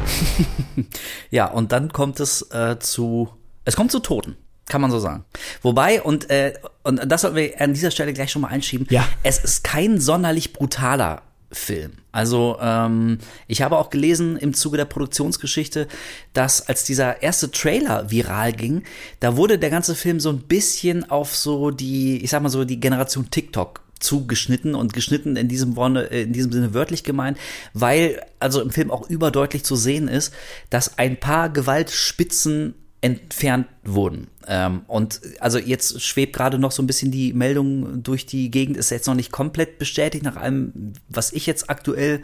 ja, 1.30 1.46
und 1.46 1.72
dann 1.72 1.94
kommt 1.94 2.20
es 2.20 2.42
äh, 2.52 2.80
zu, 2.80 3.30
es 3.66 3.76
kommt 3.76 3.92
zu 3.92 4.00
Toten. 4.00 4.36
Kann 4.72 4.80
man 4.80 4.90
so 4.90 5.00
sagen. 5.00 5.26
Wobei, 5.64 6.02
und, 6.02 6.30
äh, 6.30 6.54
und 6.84 7.02
das 7.06 7.24
sollten 7.24 7.36
wir 7.36 7.60
an 7.60 7.74
dieser 7.74 7.92
Stelle 7.92 8.14
gleich 8.14 8.32
schon 8.32 8.42
mal 8.42 8.48
einschieben, 8.48 8.88
ja. 8.90 9.06
es 9.22 9.44
ist 9.44 9.66
kein 9.66 10.00
sonderlich 10.00 10.54
brutaler 10.54 11.24
Film. 11.52 11.92
Also 12.14 12.58
ähm, 12.62 13.18
ich 13.48 13.64
habe 13.64 13.78
auch 13.78 13.90
gelesen 13.90 14.38
im 14.38 14.54
Zuge 14.54 14.78
der 14.78 14.86
Produktionsgeschichte, 14.86 15.90
dass 16.32 16.70
als 16.70 16.86
dieser 16.86 17.22
erste 17.22 17.52
Trailer 17.52 18.10
viral 18.12 18.54
ging, 18.54 18.84
da 19.20 19.36
wurde 19.36 19.60
der 19.60 19.72
ganze 19.72 19.94
Film 19.94 20.22
so 20.22 20.30
ein 20.30 20.40
bisschen 20.40 21.12
auf 21.12 21.36
so 21.36 21.72
die, 21.72 22.24
ich 22.24 22.30
sag 22.30 22.42
mal 22.42 22.48
so 22.48 22.64
die 22.64 22.80
Generation 22.80 23.30
TikTok 23.30 23.82
zugeschnitten 24.00 24.74
und 24.74 24.94
geschnitten 24.94 25.36
in 25.36 25.50
diesem, 25.50 25.76
Wonne, 25.76 26.04
in 26.04 26.32
diesem 26.32 26.54
Sinne 26.54 26.74
wörtlich 26.74 27.04
gemeint, 27.04 27.38
weil 27.74 28.26
also 28.40 28.62
im 28.62 28.72
Film 28.72 28.90
auch 28.90 29.10
überdeutlich 29.10 29.66
zu 29.66 29.76
sehen 29.76 30.08
ist, 30.08 30.34
dass 30.70 30.98
ein 30.98 31.20
paar 31.20 31.50
Gewaltspitzen 31.50 32.76
entfernt 33.02 33.68
wurden. 33.84 34.28
Ähm, 34.48 34.82
und 34.88 35.22
also 35.40 35.58
jetzt 35.58 36.02
schwebt 36.02 36.34
gerade 36.34 36.60
noch 36.60 36.72
so 36.72 36.84
ein 36.84 36.88
bisschen 36.88 37.12
die 37.12 37.34
Meldung 37.34 38.04
durch 38.04 38.26
die 38.26 38.52
Gegend, 38.52 38.78
ist 38.78 38.92
jetzt 38.92 39.08
noch 39.08 39.16
nicht 39.16 39.32
komplett 39.32 39.80
bestätigt 39.80 40.24
nach 40.24 40.36
allem, 40.36 40.94
was 41.10 41.34
ich 41.34 41.46
jetzt 41.46 41.70
aktuell 41.70 42.22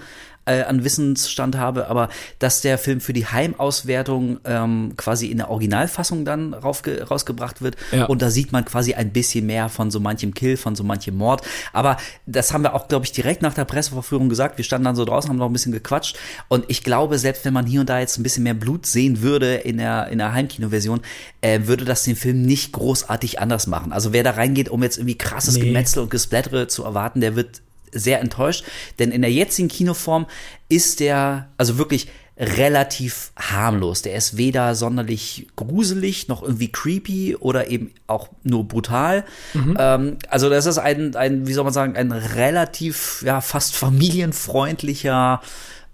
äh, 0.47 0.63
an 0.63 0.83
Wissensstand 0.83 1.57
habe, 1.57 1.87
aber 1.87 2.09
dass 2.39 2.61
der 2.61 2.77
Film 2.77 3.01
für 3.01 3.13
die 3.13 3.25
Heimauswertung 3.25 4.39
ähm, 4.45 4.93
quasi 4.97 5.27
in 5.27 5.37
der 5.37 5.49
Originalfassung 5.49 6.25
dann 6.25 6.53
raufge 6.53 7.03
rausgebracht 7.03 7.61
wird. 7.61 7.75
Ja. 7.91 8.05
Und 8.05 8.21
da 8.21 8.29
sieht 8.29 8.51
man 8.51 8.65
quasi 8.65 8.93
ein 8.93 9.11
bisschen 9.11 9.45
mehr 9.45 9.69
von 9.69 9.91
so 9.91 9.99
manchem 9.99 10.33
Kill, 10.33 10.57
von 10.57 10.75
so 10.75 10.83
manchem 10.83 11.15
Mord. 11.15 11.41
Aber 11.73 11.97
das 12.25 12.53
haben 12.53 12.63
wir 12.63 12.73
auch, 12.73 12.87
glaube 12.87 13.05
ich, 13.05 13.11
direkt 13.11 13.41
nach 13.41 13.53
der 13.53 13.65
Presseverführung 13.65 14.29
gesagt. 14.29 14.57
Wir 14.57 14.65
standen 14.65 14.85
dann 14.85 14.95
so 14.95 15.05
draußen, 15.05 15.29
haben 15.29 15.37
noch 15.37 15.47
ein 15.47 15.53
bisschen 15.53 15.71
gequatscht. 15.71 16.17
Und 16.47 16.65
ich 16.67 16.83
glaube, 16.83 17.17
selbst 17.17 17.45
wenn 17.45 17.53
man 17.53 17.65
hier 17.65 17.81
und 17.81 17.89
da 17.89 17.99
jetzt 17.99 18.17
ein 18.17 18.23
bisschen 18.23 18.43
mehr 18.43 18.53
Blut 18.53 18.85
sehen 18.85 19.21
würde 19.21 19.55
in 19.55 19.77
der, 19.77 20.07
in 20.07 20.17
der 20.17 20.33
Heimkinoversion, 20.33 21.01
äh, 21.41 21.61
würde 21.63 21.85
das 21.85 22.03
den 22.03 22.15
Film 22.15 22.41
nicht 22.41 22.71
großartig 22.71 23.39
anders 23.39 23.67
machen. 23.67 23.91
Also 23.91 24.13
wer 24.13 24.23
da 24.23 24.31
reingeht, 24.31 24.69
um 24.69 24.83
jetzt 24.83 24.97
irgendwie 24.97 25.17
krasses 25.17 25.55
nee. 25.55 25.65
Gemetzel 25.65 26.03
und 26.03 26.09
Gesplättere 26.09 26.67
zu 26.67 26.83
erwarten, 26.83 27.21
der 27.21 27.35
wird 27.35 27.61
sehr 27.91 28.21
enttäuscht, 28.21 28.63
denn 28.99 29.11
in 29.11 29.21
der 29.21 29.31
jetzigen 29.31 29.67
Kinoform 29.67 30.27
ist 30.69 30.99
der, 30.99 31.49
also 31.57 31.77
wirklich 31.77 32.07
relativ 32.39 33.31
harmlos. 33.35 34.03
Der 34.03 34.15
ist 34.15 34.37
weder 34.37 34.75
sonderlich 34.75 35.47
gruselig 35.55 36.27
noch 36.27 36.43
irgendwie 36.43 36.71
creepy 36.71 37.35
oder 37.35 37.69
eben 37.69 37.91
auch 38.05 38.29
nur 38.43 38.67
brutal. 38.67 39.25
Mhm. 39.53 39.75
Ähm, 39.79 40.17
also 40.29 40.47
das 40.49 40.67
ist 40.67 40.77
ein, 40.77 41.15
ein, 41.15 41.47
wie 41.47 41.53
soll 41.53 41.63
man 41.63 41.73
sagen, 41.73 41.95
ein 41.95 42.11
relativ, 42.11 43.23
ja, 43.25 43.41
fast 43.41 43.75
familienfreundlicher 43.75 45.41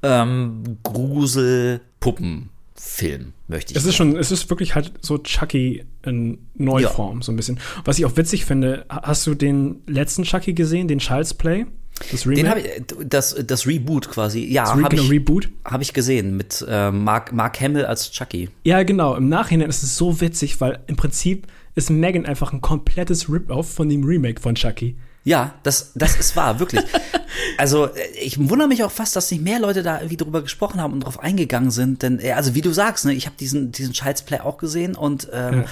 ähm, 0.01 0.79
Grusel-Puppenfilm, 0.83 3.31
möchte 3.47 3.71
ich 3.71 3.77
Es 3.77 3.85
ist 3.85 3.95
schon, 3.95 4.17
es 4.17 4.31
ist 4.31 4.49
wirklich 4.49 4.75
halt 4.75 4.91
so 5.01 5.19
Chucky 5.19 5.85
in 6.05 6.39
Neuform, 6.55 7.21
so 7.21 7.31
ein 7.31 7.37
bisschen. 7.37 7.57
Was 7.85 7.99
ich 7.99 8.05
auch 8.05 8.17
witzig 8.17 8.43
finde, 8.43 8.85
hast 8.89 9.25
du 9.25 9.33
den 9.33 9.81
letzten 9.87 10.23
Chucky 10.23 10.51
gesehen, 10.53 10.89
den 10.89 10.99
Child's 10.99 11.33
Play? 11.33 11.67
Das 12.11 12.25
Remake? 12.25 12.41
Den 12.41 12.49
habe 12.49 12.59
ich, 12.61 13.07
das, 13.07 13.35
das 13.45 13.67
Reboot 13.67 14.09
quasi, 14.09 14.45
ja, 14.45 14.65
habe 14.65 14.95
ich, 14.95 15.09
Reboot? 15.09 15.49
Hab 15.65 15.81
ich 15.81 15.93
gesehen 15.93 16.37
mit 16.37 16.63
äh, 16.67 16.91
Mark, 16.91 17.31
Mark 17.31 17.59
Hamill 17.61 17.85
als 17.85 18.11
Chucky. 18.11 18.49
Ja, 18.63 18.83
genau. 18.83 19.15
Im 19.15 19.29
Nachhinein 19.29 19.69
ist 19.69 19.83
es 19.83 19.97
so 19.97 20.21
witzig, 20.21 20.61
weil 20.61 20.79
im 20.87 20.95
Prinzip 20.95 21.47
ist 21.75 21.89
Megan 21.89 22.25
einfach 22.25 22.53
ein 22.53 22.61
komplettes 22.61 23.29
Rip-Off 23.29 23.71
von 23.71 23.89
dem 23.89 24.03
Remake 24.03 24.41
von 24.41 24.55
Chucky. 24.55 24.95
Ja, 25.23 25.55
das, 25.63 25.91
das 25.95 26.17
ist 26.17 26.35
wahr, 26.35 26.59
wirklich. 26.59 26.83
Also 27.57 27.89
ich 28.21 28.37
wundere 28.49 28.67
mich 28.67 28.83
auch 28.83 28.91
fast, 28.91 29.15
dass 29.15 29.31
nicht 29.31 29.43
mehr 29.43 29.59
Leute 29.59 29.83
da 29.83 29.97
irgendwie 29.97 30.17
drüber 30.17 30.41
gesprochen 30.41 30.79
haben 30.79 30.93
und 30.93 31.01
drauf 31.01 31.19
eingegangen 31.19 31.71
sind. 31.71 32.03
Denn, 32.03 32.19
also 32.33 32.53
wie 32.55 32.61
du 32.61 32.71
sagst, 32.71 33.05
ne, 33.05 33.13
ich 33.13 33.25
habe 33.25 33.35
diesen, 33.39 33.71
diesen 33.71 33.93
Child's 33.93 34.21
Play 34.21 34.39
auch 34.39 34.57
gesehen 34.57 34.95
und 34.95 35.27
ähm, 35.33 35.61
ja. 35.61 35.65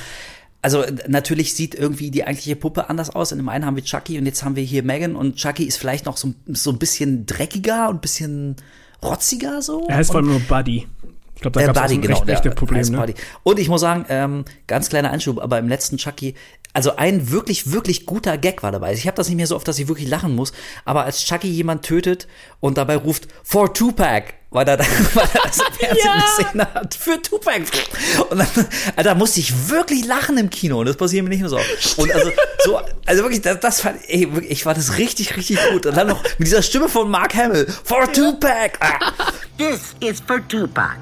Also 0.62 0.86
natürlich 1.08 1.56
sieht 1.56 1.74
irgendwie 1.74 2.12
die 2.12 2.24
eigentliche 2.24 2.56
Puppe 2.56 2.90
anders 2.90 3.10
aus. 3.10 3.32
In 3.32 3.40
dem 3.40 3.50
einen 3.50 3.66
haben 3.66 3.76
wir 3.76 3.84
Chucky 3.84 4.20
und 4.20 4.26
jetzt 4.26 4.44
haben 4.44 4.56
wir 4.56 4.64
hier 4.64 4.84
Megan 4.84 5.16
und 5.16 5.36
Chucky 5.36 5.64
ist 5.64 5.78
vielleicht 5.78 6.06
noch 6.06 6.18
so, 6.18 6.34
so 6.48 6.70
ein 6.72 6.78
bisschen 6.78 7.26
dreckiger 7.26 7.90
und 7.90 7.96
ein 7.96 8.02
bisschen 8.02 8.56
rotziger 9.04 9.62
so. 9.62 9.88
Er 9.88 9.98
heißt 9.98 10.12
vor 10.12 10.20
allem 10.20 10.30
nur 10.30 10.40
Buddy. 10.42 10.88
Ich 11.36 11.42
glaube, 11.42 11.60
da 11.60 11.72
äh, 11.72 11.74
gab 11.74 11.86
es 11.90 12.02
genau, 12.02 12.24
echte 12.26 12.52
Problem. 12.52 12.86
Ne? 12.88 13.16
Und 13.42 13.58
ich 13.58 13.68
muss 13.68 13.82
sagen, 13.82 14.06
ähm, 14.10 14.46
ganz 14.68 14.90
kleiner 14.90 15.10
Einschub, 15.10 15.40
aber 15.42 15.58
im 15.58 15.68
letzten 15.68 15.98
Chucky, 15.98 16.36
also 16.74 16.96
ein 16.96 17.32
wirklich, 17.32 17.72
wirklich 17.72 18.06
guter 18.06 18.38
Gag 18.38 18.64
war 18.64 18.72
dabei. 18.72 18.94
Ich 18.94 19.08
habe 19.08 19.18
das 19.18 19.28
nicht 19.28 19.38
mehr 19.38 19.48
so 19.48 19.56
oft, 19.56 19.68
dass 19.68 19.80
ich 19.80 19.88
wirklich 19.88 20.08
lachen 20.08 20.36
muss, 20.36 20.54
aber 20.86 21.04
als 21.04 21.26
Chucky 21.26 21.48
jemand 21.48 21.84
tötet 21.84 22.28
und 22.60 22.78
dabei 22.78 22.96
ruft, 22.96 23.28
for 23.44 23.74
Tupac, 23.74 24.34
weil 24.52 24.68
er, 24.68 24.80
weil 25.14 25.28
er 25.34 25.42
das 25.44 25.58
im 25.58 25.74
Fernsehen 25.74 26.06
ja. 26.06 26.26
gesehen 26.38 26.62
hat, 26.62 26.96
für 26.96 27.22
Tupac. 27.22 27.64
Und 28.30 28.40
dann, 28.40 28.48
Alter, 28.96 29.16
musste 29.16 29.40
ich 29.40 29.70
wirklich 29.70 30.06
lachen 30.06 30.38
im 30.38 30.50
Kino 30.50 30.80
und 30.80 30.86
das 30.88 30.98
passiert 30.98 31.24
mir 31.24 31.30
nicht 31.30 31.42
mehr 31.42 31.50
so. 31.50 31.60
Und 31.98 32.12
also, 32.14 32.32
so, 32.64 32.80
also 33.06 33.24
wirklich, 33.24 33.42
das, 33.42 33.60
das 33.60 33.82
fand 33.82 34.00
ey, 34.08 34.28
ich 34.48 34.66
war 34.66 34.74
das 34.74 34.98
richtig, 34.98 35.36
richtig 35.36 35.60
gut. 35.72 35.86
Und 35.86 35.96
dann 35.96 36.08
noch 36.08 36.24
mit 36.38 36.48
dieser 36.48 36.62
Stimme 36.62 36.90
von 36.90 37.10
Mark 37.10 37.36
Hamill, 37.36 37.68
for 37.84 38.12
Tupac. 38.12 38.78
Ah. 38.80 39.12
This 39.58 39.96
is 40.00 40.22
for 40.26 40.46
Tupac 40.48 40.98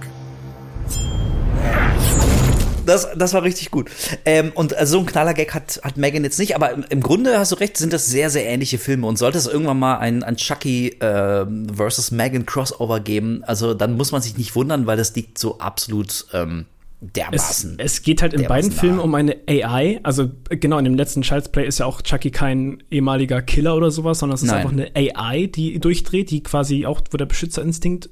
das, 2.89 3.07
das 3.15 3.33
war 3.33 3.43
richtig 3.43 3.71
gut. 3.71 3.89
Ähm, 4.25 4.51
und 4.55 4.75
also 4.75 4.93
so 4.93 4.99
ein 4.99 5.05
Knallergag 5.05 5.53
hat, 5.53 5.79
hat 5.83 5.97
Megan 5.97 6.23
jetzt 6.23 6.39
nicht, 6.39 6.55
aber 6.55 6.71
im, 6.71 6.85
im, 6.89 7.01
Grunde 7.01 7.37
hast 7.37 7.51
du 7.51 7.55
recht, 7.55 7.77
sind 7.77 7.93
das 7.93 8.07
sehr, 8.07 8.29
sehr 8.29 8.45
ähnliche 8.45 8.77
Filme. 8.77 9.07
Und 9.07 9.17
sollte 9.17 9.37
es 9.37 9.47
irgendwann 9.47 9.79
mal 9.79 9.97
ein, 9.97 10.23
ein 10.23 10.35
Chucky 10.35 10.89
äh, 10.99 11.45
versus 11.73 12.11
Megan 12.11 12.45
Crossover 12.45 12.99
geben, 12.99 13.43
also 13.45 13.73
dann 13.73 13.95
muss 13.95 14.11
man 14.11 14.21
sich 14.21 14.37
nicht 14.37 14.55
wundern, 14.55 14.87
weil 14.87 14.97
das 14.97 15.15
liegt 15.15 15.37
so 15.37 15.59
absolut 15.59 16.25
ähm, 16.33 16.65
dermaßen. 17.01 17.75
Es, 17.77 17.93
es 17.93 18.01
geht 18.01 18.21
halt 18.21 18.33
in 18.33 18.45
beiden 18.45 18.71
nah. 18.71 18.75
Filmen 18.75 18.99
um 18.99 19.15
eine 19.15 19.37
AI. 19.47 19.99
Also 20.03 20.29
genau, 20.49 20.77
in 20.77 20.85
dem 20.85 20.95
letzten 20.95 21.21
Child's 21.21 21.49
Play 21.49 21.65
ist 21.65 21.79
ja 21.79 21.85
auch 21.85 22.01
Chucky 22.01 22.31
kein 22.31 22.83
ehemaliger 22.91 23.41
Killer 23.41 23.75
oder 23.75 23.91
sowas, 23.91 24.19
sondern 24.19 24.35
es 24.35 24.43
ist 24.43 24.49
Nein. 24.49 24.57
einfach 24.57 24.71
eine 24.71 24.91
AI, 24.95 25.47
die 25.47 25.79
durchdreht, 25.79 26.29
die 26.31 26.43
quasi 26.43 26.85
auch, 26.85 27.01
wo 27.11 27.17
der 27.17 27.25
Beschützerinstinkt 27.25 28.09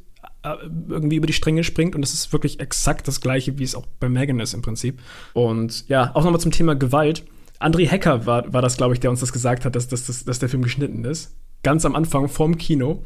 irgendwie 0.89 1.15
über 1.17 1.27
die 1.27 1.33
Stränge 1.33 1.63
springt 1.63 1.95
und 1.95 2.01
das 2.01 2.13
ist 2.13 2.33
wirklich 2.33 2.59
exakt 2.59 3.07
das 3.07 3.21
gleiche, 3.21 3.57
wie 3.59 3.63
es 3.63 3.75
auch 3.75 3.85
bei 3.99 4.09
Megan 4.09 4.39
ist 4.39 4.53
im 4.53 4.61
Prinzip. 4.61 4.99
Und 5.33 5.87
ja, 5.87 6.11
auch 6.13 6.23
nochmal 6.23 6.41
zum 6.41 6.51
Thema 6.51 6.75
Gewalt. 6.75 7.23
André 7.59 7.87
Hecker 7.87 8.25
war, 8.25 8.53
war 8.53 8.61
das, 8.61 8.77
glaube 8.77 8.93
ich, 8.93 8.99
der 8.99 9.09
uns 9.09 9.19
das 9.19 9.33
gesagt 9.33 9.65
hat, 9.65 9.75
dass, 9.75 9.87
dass, 9.87 10.05
dass, 10.05 10.25
dass 10.25 10.39
der 10.39 10.49
Film 10.49 10.63
geschnitten 10.63 11.03
ist. 11.05 11.35
Ganz 11.63 11.85
am 11.85 11.95
Anfang 11.95 12.27
vorm 12.29 12.57
Kino. 12.57 13.03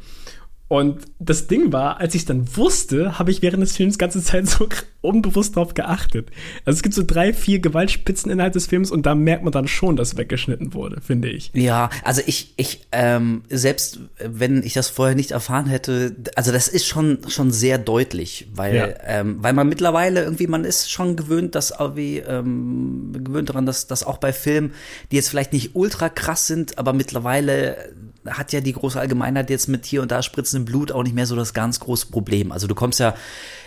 Und 0.72 1.02
das 1.18 1.48
Ding 1.48 1.70
war, 1.70 2.00
als 2.00 2.14
ich 2.14 2.22
es 2.22 2.26
dann 2.26 2.56
wusste, 2.56 3.18
habe 3.18 3.30
ich 3.30 3.42
während 3.42 3.62
des 3.62 3.76
Films 3.76 3.98
ganze 3.98 4.24
Zeit 4.24 4.48
so 4.48 4.70
unbewusst 5.02 5.54
darauf 5.54 5.74
geachtet. 5.74 6.30
Also 6.64 6.78
es 6.78 6.82
gibt 6.82 6.94
so 6.94 7.02
drei, 7.06 7.34
vier 7.34 7.58
Gewaltspitzen 7.58 8.32
innerhalb 8.32 8.54
des 8.54 8.68
Films 8.68 8.90
und 8.90 9.04
da 9.04 9.14
merkt 9.14 9.44
man 9.44 9.52
dann 9.52 9.68
schon, 9.68 9.96
dass 9.96 10.16
weggeschnitten 10.16 10.72
wurde, 10.72 11.02
finde 11.02 11.28
ich. 11.28 11.50
Ja, 11.52 11.90
also 12.04 12.22
ich, 12.24 12.54
ich, 12.56 12.86
ähm, 12.90 13.42
selbst 13.50 14.00
wenn 14.18 14.62
ich 14.62 14.72
das 14.72 14.88
vorher 14.88 15.14
nicht 15.14 15.32
erfahren 15.32 15.66
hätte, 15.66 16.16
also 16.36 16.52
das 16.52 16.68
ist 16.68 16.86
schon, 16.86 17.18
schon 17.28 17.50
sehr 17.50 17.76
deutlich, 17.76 18.48
weil, 18.54 18.74
ja. 18.74 18.88
ähm, 19.04 19.42
weil 19.42 19.52
man 19.52 19.68
mittlerweile 19.68 20.22
irgendwie, 20.22 20.46
man 20.46 20.64
ist 20.64 20.90
schon 20.90 21.16
gewöhnt, 21.16 21.54
dass 21.54 21.74
irgendwie, 21.78 22.20
ähm, 22.20 23.12
gewöhnt 23.12 23.50
daran, 23.50 23.66
dass, 23.66 23.88
dass 23.88 24.04
auch 24.04 24.16
bei 24.16 24.32
Filmen, 24.32 24.72
die 25.10 25.16
jetzt 25.16 25.28
vielleicht 25.28 25.52
nicht 25.52 25.72
ultra 25.74 26.08
krass 26.08 26.46
sind, 26.46 26.78
aber 26.78 26.94
mittlerweile 26.94 27.92
hat 28.28 28.52
ja 28.52 28.60
die 28.60 28.72
große 28.72 28.98
Allgemeinheit 28.98 29.50
jetzt 29.50 29.68
mit 29.68 29.84
hier 29.84 30.02
und 30.02 30.12
da 30.12 30.22
spritzendem 30.22 30.64
Blut 30.64 30.92
auch 30.92 31.02
nicht 31.02 31.14
mehr 31.14 31.26
so 31.26 31.34
das 31.34 31.54
ganz 31.54 31.80
große 31.80 32.06
Problem. 32.06 32.52
Also 32.52 32.66
du 32.66 32.74
kommst 32.74 33.00
ja 33.00 33.14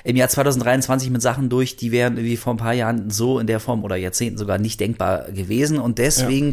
im 0.04 0.16
Jahr 0.16 0.30
2023 0.30 1.10
mit 1.10 1.22
Sachen 1.22 1.50
durch, 1.50 1.76
die 1.76 1.92
wären 1.92 2.18
irgendwie 2.18 2.38
vor 2.38 2.54
ein 2.54 2.58
paar 2.58 2.74
Jahren 2.74 3.10
so 3.10 3.40
in 3.40 3.48
der 3.48 3.60
Form 3.60 3.84
oder 3.84 3.96
Jahrzehnten 3.96 4.38
sogar 4.38 4.58
nicht 4.58 4.80
denkbar 4.80 5.32
gewesen. 5.32 5.80
Und 5.80 5.98
deswegen 5.98 6.52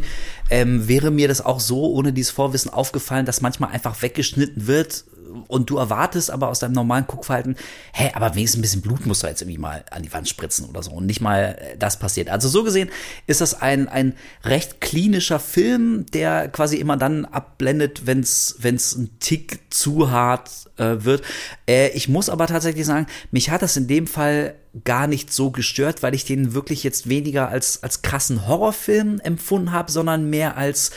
ja. 0.50 0.58
ähm, 0.58 0.88
wäre 0.88 1.10
mir 1.10 1.28
das 1.28 1.44
auch 1.44 1.60
so 1.60 1.92
ohne 1.92 2.12
dieses 2.12 2.32
Vorwissen 2.32 2.72
aufgefallen, 2.72 3.26
dass 3.26 3.40
manchmal 3.40 3.70
einfach 3.70 4.02
weggeschnitten 4.02 4.66
wird, 4.66 5.04
und 5.48 5.70
du 5.70 5.78
erwartest 5.78 6.30
aber 6.30 6.48
aus 6.48 6.58
deinem 6.58 6.72
normalen 6.72 7.06
Guckverhalten, 7.06 7.56
hä, 7.92 8.10
aber 8.14 8.34
wenigstens 8.34 8.58
ein 8.58 8.62
bisschen 8.62 8.82
Blut 8.82 9.06
musst 9.06 9.22
du 9.22 9.26
jetzt 9.26 9.42
irgendwie 9.42 9.58
mal 9.58 9.84
an 9.90 10.02
die 10.02 10.12
Wand 10.12 10.28
spritzen 10.28 10.68
oder 10.68 10.82
so 10.82 10.92
und 10.92 11.06
nicht 11.06 11.20
mal 11.20 11.56
äh, 11.58 11.76
das 11.76 11.98
passiert. 11.98 12.28
Also 12.28 12.48
so 12.48 12.64
gesehen 12.64 12.90
ist 13.26 13.40
das 13.40 13.60
ein, 13.60 13.88
ein 13.88 14.14
recht 14.44 14.80
klinischer 14.80 15.40
Film, 15.40 16.06
der 16.12 16.48
quasi 16.48 16.76
immer 16.76 16.96
dann 16.96 17.24
abblendet, 17.24 18.06
wenn 18.06 18.20
es 18.20 18.56
ein 18.62 19.10
Tick 19.20 19.60
zu 19.70 20.10
hart 20.10 20.50
äh, 20.76 21.04
wird. 21.04 21.22
Äh, 21.68 21.88
ich 21.90 22.08
muss 22.08 22.28
aber 22.28 22.46
tatsächlich 22.46 22.86
sagen, 22.86 23.06
mich 23.30 23.50
hat 23.50 23.62
das 23.62 23.76
in 23.76 23.86
dem 23.86 24.06
Fall 24.06 24.54
gar 24.84 25.06
nicht 25.06 25.32
so 25.32 25.50
gestört, 25.50 26.02
weil 26.02 26.14
ich 26.14 26.24
den 26.24 26.54
wirklich 26.54 26.82
jetzt 26.82 27.08
weniger 27.08 27.48
als, 27.48 27.82
als 27.82 28.02
krassen 28.02 28.46
Horrorfilm 28.46 29.20
empfunden 29.20 29.72
habe, 29.72 29.92
sondern 29.92 30.30
mehr 30.30 30.56
als 30.56 30.92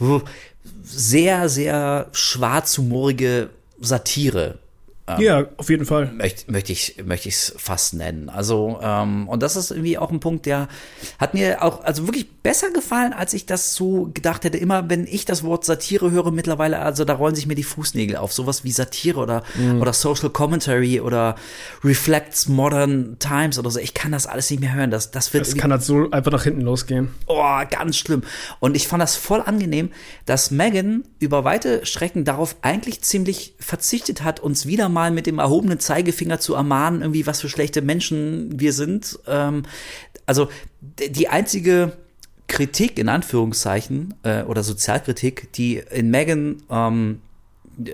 uh, 0.00 0.20
sehr, 0.82 1.48
sehr 1.48 2.08
schwarzhumorige 2.12 3.50
Satire. 3.82 4.58
Ähm, 5.16 5.22
ja, 5.22 5.46
auf 5.56 5.70
jeden 5.70 5.84
Fall. 5.84 6.12
Möchte 6.12 6.52
möcht 6.52 6.70
ich 6.70 7.34
es 7.34 7.54
fast 7.56 7.94
nennen. 7.94 8.28
Also 8.28 8.78
ähm, 8.82 9.28
und 9.28 9.42
das 9.42 9.56
ist 9.56 9.70
irgendwie 9.70 9.98
auch 9.98 10.10
ein 10.10 10.20
Punkt, 10.20 10.46
der 10.46 10.68
hat 11.18 11.34
mir 11.34 11.62
auch 11.62 11.84
also 11.84 12.06
wirklich 12.06 12.30
besser 12.42 12.70
gefallen, 12.70 13.12
als 13.12 13.34
ich 13.34 13.46
das 13.46 13.74
so 13.74 14.10
gedacht 14.12 14.44
hätte. 14.44 14.58
Immer 14.58 14.88
wenn 14.88 15.06
ich 15.06 15.24
das 15.24 15.42
Wort 15.44 15.64
Satire 15.64 16.10
höre 16.10 16.30
mittlerweile, 16.30 16.78
also 16.78 17.04
da 17.04 17.14
rollen 17.14 17.34
sich 17.34 17.46
mir 17.46 17.54
die 17.54 17.62
Fußnägel 17.62 18.16
auf. 18.16 18.32
Sowas 18.32 18.64
wie 18.64 18.72
Satire 18.72 19.20
oder 19.20 19.42
mhm. 19.56 19.80
oder 19.80 19.92
Social 19.92 20.30
Commentary 20.30 21.00
oder 21.00 21.34
Reflects 21.84 22.48
Modern 22.48 23.16
Times 23.18 23.58
oder 23.58 23.70
so. 23.70 23.78
Ich 23.80 23.94
kann 23.94 24.12
das 24.12 24.26
alles 24.26 24.50
nicht 24.50 24.60
mehr 24.60 24.74
hören. 24.74 24.90
Das 24.90 25.10
das 25.10 25.32
wird. 25.34 25.46
Das 25.46 25.56
kann 25.56 25.70
halt 25.70 25.82
so 25.82 26.10
einfach 26.10 26.32
nach 26.32 26.44
hinten 26.44 26.62
losgehen. 26.62 27.08
Oh, 27.26 27.60
ganz 27.70 27.96
schlimm. 27.96 28.22
Und 28.58 28.76
ich 28.76 28.88
fand 28.88 29.02
das 29.02 29.16
voll 29.16 29.40
angenehm, 29.40 29.90
dass 30.26 30.50
Megan 30.50 31.04
über 31.18 31.44
weite 31.44 31.84
Strecken 31.86 32.24
darauf 32.24 32.56
eigentlich 32.62 33.02
ziemlich 33.02 33.54
verzichtet 33.58 34.22
hat, 34.22 34.40
uns 34.40 34.66
wieder 34.66 34.88
mal 34.88 34.99
mit 35.08 35.26
dem 35.26 35.38
erhobenen 35.38 35.80
Zeigefinger 35.80 36.40
zu 36.40 36.54
ermahnen, 36.54 37.00
irgendwie 37.00 37.26
was 37.26 37.40
für 37.40 37.48
schlechte 37.48 37.80
Menschen 37.80 38.60
wir 38.60 38.74
sind. 38.74 39.18
Ähm, 39.26 39.62
also 40.26 40.48
die 40.80 41.28
einzige 41.28 41.92
Kritik 42.46 42.98
in 42.98 43.08
Anführungszeichen 43.08 44.14
äh, 44.22 44.42
oder 44.42 44.62
Sozialkritik, 44.62 45.52
die 45.54 45.82
in 45.90 46.10
Megan 46.10 46.62
ähm, 46.68 47.22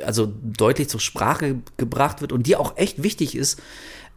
also 0.05 0.33
deutlich 0.42 0.88
zur 0.88 1.01
Sprache 1.01 1.57
gebracht 1.77 2.21
wird 2.21 2.33
und 2.33 2.47
die 2.47 2.57
auch 2.57 2.77
echt 2.77 3.03
wichtig 3.03 3.37
ist, 3.37 3.61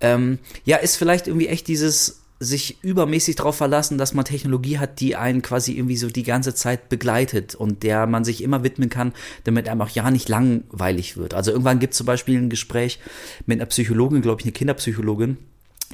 ähm, 0.02 0.40
ja, 0.66 0.78
ist 0.78 0.96
vielleicht 0.96 1.28
irgendwie 1.28 1.48
echt 1.48 1.68
dieses 1.68 2.22
sich 2.40 2.82
übermäßig 2.84 3.36
darauf 3.36 3.58
verlassen, 3.58 3.98
dass 3.98 4.14
man 4.14 4.24
Technologie 4.24 4.80
hat, 4.80 5.02
die 5.02 5.16
einen 5.16 5.42
quasi 5.42 5.74
irgendwie 5.74 5.98
so 5.98 6.08
die 6.08 6.24
ganze 6.24 6.56
Zeit 6.56 6.88
begleitet 6.88 7.54
und 7.54 7.84
der 7.84 8.08
man 8.08 8.24
sich 8.24 8.42
immer 8.42 8.64
widmen 8.64 8.90
kann, 8.90 9.14
damit 9.44 9.68
einem 9.68 9.82
auch 9.82 9.90
ja 9.90 10.10
nicht 10.10 10.30
langweilig 10.30 11.18
wird. 11.18 11.34
Also 11.34 11.52
irgendwann 11.52 11.80
gibt 11.80 11.94
es 11.94 11.98
zum 11.98 12.06
Beispiel 12.06 12.38
ein 12.38 12.50
Gespräch 12.50 13.00
mit 13.46 13.60
einer 13.60 13.66
Psychologin, 13.66 14.22
glaube 14.22 14.42
ich, 14.42 14.46
eine 14.46 14.54
Kinderpsychologin, 14.54 15.38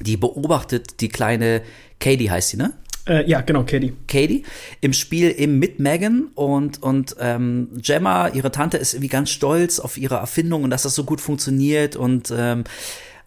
die 0.00 0.16
beobachtet 0.16 1.00
die 1.00 1.08
kleine 1.08 1.62
Katie 1.98 2.30
heißt 2.30 2.50
sie, 2.50 2.56
ne? 2.58 2.74
Äh, 3.08 3.28
ja, 3.28 3.40
genau, 3.40 3.64
Katie. 3.64 3.92
Katie 4.08 4.42
im 4.80 4.92
Spiel 4.92 5.34
eben 5.36 5.58
mit 5.58 5.78
Megan 5.78 6.28
und, 6.34 6.82
und 6.82 7.16
ähm, 7.20 7.68
Gemma, 7.76 8.28
ihre 8.28 8.50
Tante, 8.50 8.78
ist 8.78 8.94
irgendwie 8.94 9.08
ganz 9.08 9.30
stolz 9.30 9.78
auf 9.78 9.96
ihre 9.96 10.16
Erfindung 10.16 10.64
und 10.64 10.70
dass 10.70 10.82
das 10.82 10.94
so 10.94 11.04
gut 11.04 11.20
funktioniert 11.20 11.94
und 11.94 12.32
ähm, 12.36 12.64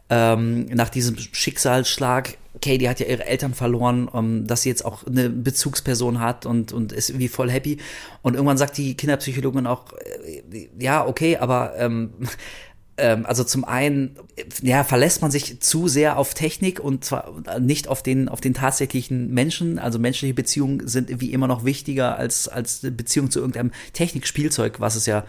ähm, 0.09 0.65
nach 0.65 0.89
diesem 0.89 1.17
Schicksalsschlag 1.17 2.37
Katie 2.61 2.89
hat 2.89 2.99
ja 2.99 3.05
ihre 3.05 3.25
Eltern 3.25 3.53
verloren, 3.53 4.07
um, 4.07 4.47
dass 4.47 4.63
sie 4.63 4.69
jetzt 4.69 4.85
auch 4.85 5.05
eine 5.05 5.29
Bezugsperson 5.29 6.19
hat 6.19 6.45
und, 6.45 6.73
und 6.73 6.91
ist 6.91 7.09
irgendwie 7.09 7.27
voll 7.27 7.49
happy. 7.49 7.77
Und 8.21 8.35
irgendwann 8.35 8.57
sagt 8.57 8.77
die 8.77 8.95
Kinderpsychologin 8.95 9.67
auch, 9.67 9.93
äh, 9.93 10.69
ja, 10.79 11.05
okay, 11.05 11.37
aber 11.37 11.73
ähm, 11.77 12.13
ähm, 12.97 13.25
also 13.25 13.43
zum 13.43 13.63
einen, 13.63 14.17
ja, 14.61 14.83
verlässt 14.83 15.21
man 15.21 15.31
sich 15.31 15.61
zu 15.61 15.87
sehr 15.87 16.17
auf 16.17 16.33
Technik 16.33 16.79
und 16.79 17.05
zwar 17.05 17.33
nicht 17.59 17.87
auf 17.87 18.03
den, 18.03 18.29
auf 18.29 18.41
den 18.41 18.53
tatsächlichen 18.53 19.33
Menschen. 19.33 19.79
Also 19.79 19.99
menschliche 19.99 20.33
Beziehungen 20.33 20.87
sind 20.87 21.21
wie 21.21 21.31
immer 21.33 21.47
noch 21.47 21.65
wichtiger 21.65 22.17
als, 22.17 22.47
als 22.47 22.81
Beziehung 22.81 23.31
zu 23.31 23.39
irgendeinem 23.39 23.71
Technikspielzeug, 23.93 24.79
was 24.79 24.95
es 24.95 25.05
ja 25.05 25.25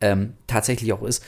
ähm, 0.00 0.34
tatsächlich 0.46 0.92
auch 0.92 1.02
ist. 1.02 1.24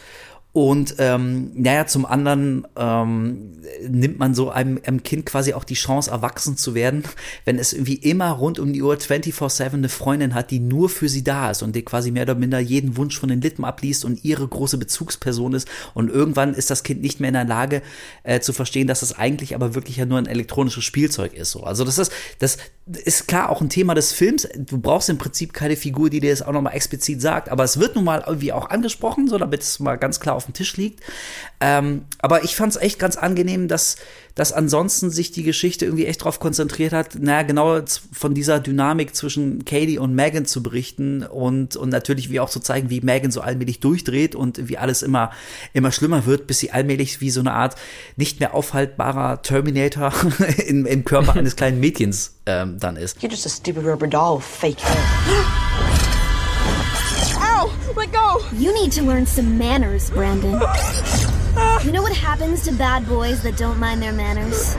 Und 0.56 0.94
ähm, 0.96 1.50
naja, 1.52 1.86
zum 1.86 2.06
anderen 2.06 2.66
ähm, 2.76 3.52
nimmt 3.86 4.18
man 4.18 4.34
so 4.34 4.48
einem, 4.48 4.80
einem 4.86 5.02
Kind 5.02 5.26
quasi 5.26 5.52
auch 5.52 5.64
die 5.64 5.74
Chance, 5.74 6.10
erwachsen 6.10 6.56
zu 6.56 6.74
werden, 6.74 7.04
wenn 7.44 7.58
es 7.58 7.74
irgendwie 7.74 7.96
immer 7.96 8.30
rund 8.30 8.58
um 8.58 8.72
die 8.72 8.80
Uhr 8.80 8.94
24-7 8.94 9.74
eine 9.74 9.90
Freundin 9.90 10.32
hat, 10.32 10.50
die 10.50 10.58
nur 10.58 10.88
für 10.88 11.10
sie 11.10 11.22
da 11.22 11.50
ist 11.50 11.62
und 11.62 11.76
die 11.76 11.82
quasi 11.82 12.10
mehr 12.10 12.22
oder 12.22 12.36
minder 12.36 12.58
jeden 12.58 12.96
Wunsch 12.96 13.20
von 13.20 13.28
den 13.28 13.42
Lippen 13.42 13.66
abliest 13.66 14.06
und 14.06 14.24
ihre 14.24 14.48
große 14.48 14.78
Bezugsperson 14.78 15.52
ist. 15.52 15.68
Und 15.92 16.08
irgendwann 16.08 16.54
ist 16.54 16.70
das 16.70 16.84
Kind 16.84 17.02
nicht 17.02 17.20
mehr 17.20 17.28
in 17.28 17.34
der 17.34 17.44
Lage 17.44 17.82
äh, 18.22 18.40
zu 18.40 18.54
verstehen, 18.54 18.86
dass 18.86 19.02
es 19.02 19.12
eigentlich 19.12 19.54
aber 19.54 19.74
wirklich 19.74 19.98
ja 19.98 20.06
nur 20.06 20.16
ein 20.16 20.24
elektronisches 20.24 20.84
Spielzeug 20.84 21.34
ist. 21.34 21.50
So. 21.50 21.64
Also 21.64 21.84
das 21.84 21.98
ist, 21.98 22.10
das 22.38 22.56
ist 22.86 23.28
klar 23.28 23.50
auch 23.50 23.60
ein 23.60 23.68
Thema 23.68 23.94
des 23.94 24.12
Films. 24.12 24.48
Du 24.56 24.78
brauchst 24.78 25.10
im 25.10 25.18
Prinzip 25.18 25.52
keine 25.52 25.76
Figur, 25.76 26.08
die 26.08 26.20
dir 26.20 26.30
das 26.30 26.40
auch 26.40 26.52
nochmal 26.52 26.74
explizit 26.74 27.20
sagt, 27.20 27.50
aber 27.50 27.64
es 27.64 27.78
wird 27.78 27.94
nun 27.94 28.04
mal 28.04 28.24
irgendwie 28.26 28.54
auch 28.54 28.70
angesprochen, 28.70 29.28
so 29.28 29.36
damit 29.36 29.60
es 29.60 29.80
mal 29.80 29.96
ganz 29.96 30.18
klar 30.18 30.36
auf 30.36 30.45
dem 30.46 30.54
Tisch 30.54 30.76
liegt. 30.76 31.00
Ähm, 31.60 32.04
aber 32.18 32.44
ich 32.44 32.56
fand 32.56 32.74
es 32.74 32.80
echt 32.80 32.98
ganz 32.98 33.16
angenehm, 33.16 33.68
dass, 33.68 33.96
dass 34.34 34.52
ansonsten 34.52 35.10
sich 35.10 35.30
die 35.30 35.42
Geschichte 35.42 35.86
irgendwie 35.86 36.06
echt 36.06 36.20
darauf 36.20 36.38
konzentriert 36.40 36.92
hat, 36.92 37.14
naja, 37.18 37.42
genau 37.42 37.80
von 38.12 38.34
dieser 38.34 38.60
Dynamik 38.60 39.14
zwischen 39.14 39.64
Katie 39.64 39.98
und 39.98 40.14
Megan 40.14 40.44
zu 40.44 40.62
berichten 40.62 41.22
und, 41.22 41.76
und 41.76 41.88
natürlich 41.88 42.30
wie 42.30 42.40
auch 42.40 42.50
zu 42.50 42.60
zeigen, 42.60 42.90
wie 42.90 43.00
Megan 43.00 43.30
so 43.30 43.40
allmählich 43.40 43.80
durchdreht 43.80 44.34
und 44.34 44.68
wie 44.68 44.78
alles 44.78 45.02
immer, 45.02 45.30
immer 45.72 45.92
schlimmer 45.92 46.26
wird, 46.26 46.46
bis 46.46 46.58
sie 46.58 46.70
allmählich 46.70 47.20
wie 47.20 47.30
so 47.30 47.40
eine 47.40 47.52
Art 47.52 47.76
nicht 48.16 48.40
mehr 48.40 48.54
aufhaltbarer 48.54 49.42
Terminator 49.42 50.12
im, 50.66 50.86
im 50.86 51.04
Körper 51.04 51.34
eines 51.34 51.56
kleinen 51.56 51.80
Mädchens 51.80 52.36
ähm, 52.46 52.78
dann 52.78 52.96
ist. 52.96 53.18
You're 53.22 53.30
just 53.30 53.46
a 53.46 53.50
stupid 53.50 53.84
rubber 53.84 54.06
doll, 54.06 54.40
fake 54.40 54.76
Let 57.94 58.12
go! 58.12 58.40
You 58.52 58.74
need 58.74 58.92
to 58.92 59.02
learn 59.02 59.26
some 59.26 59.56
manners, 59.58 60.10
Brandon. 60.10 60.58
Ah. 61.58 61.82
you 61.82 61.92
know 61.92 62.02
what 62.02 62.14
happens 62.14 62.62
to 62.64 62.72
bad 62.72 63.06
boys 63.08 63.42
that 63.42 63.56
don't 63.56 63.78
mind 63.78 64.02
their 64.02 64.12
manners? 64.12 64.76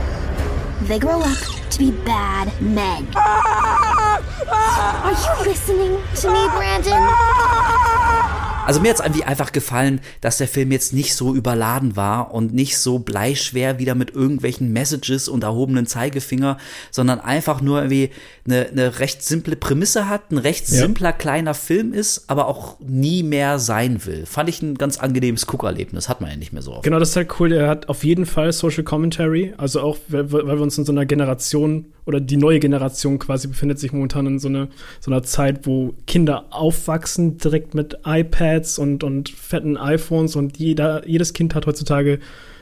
They 0.82 0.99
grow 0.99 1.22
up 1.22 1.38
to 1.72 1.80
be 1.80 1.91
bad 1.91 2.60
men. 2.62 3.08
Ah. 3.16 4.22
Ah. 4.49 5.03
Are 5.05 5.43
you 5.43 5.49
listening 5.49 6.01
to 6.16 6.28
me, 6.32 6.47
Brandon? 6.49 8.47
Also 8.68 8.82
mir 8.82 8.89
hat 8.89 8.99
es 8.99 9.05
irgendwie 9.05 9.24
einfach 9.24 9.53
gefallen, 9.53 10.01
dass 10.20 10.39
der 10.39 10.49
Film 10.49 10.74
jetzt 10.74 10.91
nicht 10.91 11.15
so 11.15 11.34
überladen 11.34 11.95
war 11.95 12.34
und 12.34 12.53
nicht 12.53 12.78
so 12.78 12.99
bleischwer 12.99 13.80
wieder 13.80 13.95
mit 13.95 14.13
irgendwelchen 14.13 14.74
Messages 14.74 15.30
und 15.30 15.45
erhobenen 15.45 15.86
Zeigefinger, 15.86 16.57
sondern 16.91 17.22
einfach 17.22 17.61
nur 17.61 17.78
irgendwie 17.78 18.09
eine, 18.45 18.68
eine 18.68 18.99
recht 18.99 19.24
simple 19.24 19.55
Prämisse 19.55 20.09
hat, 20.09 20.32
ein 20.32 20.38
recht 20.38 20.68
ja. 20.68 20.80
simpler 20.80 21.13
kleiner 21.13 21.53
Film 21.53 21.93
ist, 21.93 22.26
aber 22.28 22.47
auch 22.49 22.78
nie 22.82 23.24
mehr 23.24 23.57
sein 23.57 24.05
will. 24.05 24.26
Fand 24.26 24.49
ich 24.49 24.61
ein 24.61 24.76
ganz 24.76 24.97
angenehmes 24.97 25.47
Guckerlebnis, 25.47 26.09
hat 26.09 26.20
man 26.20 26.30
ja 26.30 26.36
nicht 26.36 26.51
mehr 26.51 26.61
so 26.61 26.74
oft. 26.74 26.84
Genau, 26.84 26.99
das 26.99 27.11
ist 27.11 27.15
halt 27.15 27.39
cool. 27.39 27.53
Er 27.53 27.70
hat 27.70 27.88
auf 27.88 28.03
jeden 28.03 28.26
Fall 28.26 28.51
Social 28.51 28.84
Commentary, 28.84 29.53
also 29.55 29.80
auch, 29.80 29.97
weil 30.09 30.30
wir 30.30 30.59
uns 30.59 30.78
in 30.78 30.84
so 30.84 30.91
einer 30.91 31.05
Generation 31.05 31.86
oder 32.08 32.22
die 32.22 32.38
neue 32.38 32.60
Generation 32.60 33.20
quasi 33.20 33.47
befindet 33.47 33.80
sich 33.80 33.91
momentan 33.91 34.26
in 34.26 34.39
so, 34.39 34.47
eine, 34.47 34.70
so 34.99 35.12
einer 35.12 35.24
Zeit, 35.24 35.68
wo 35.68 35.93
Kinder 36.08 36.45
aufwachsen 36.51 37.38
direkt 37.38 37.76
mit 37.76 37.99
iPads 38.05 38.80
und, 38.80 39.03
und 39.03 39.30
fetten 39.30 39.78
iPhones 39.78 40.36
und 40.36 40.58
jeder, 40.58 41.08
jedes 41.08 41.34
Kind 41.34 41.53
hat 41.53 41.68
heutzutage 41.68 42.20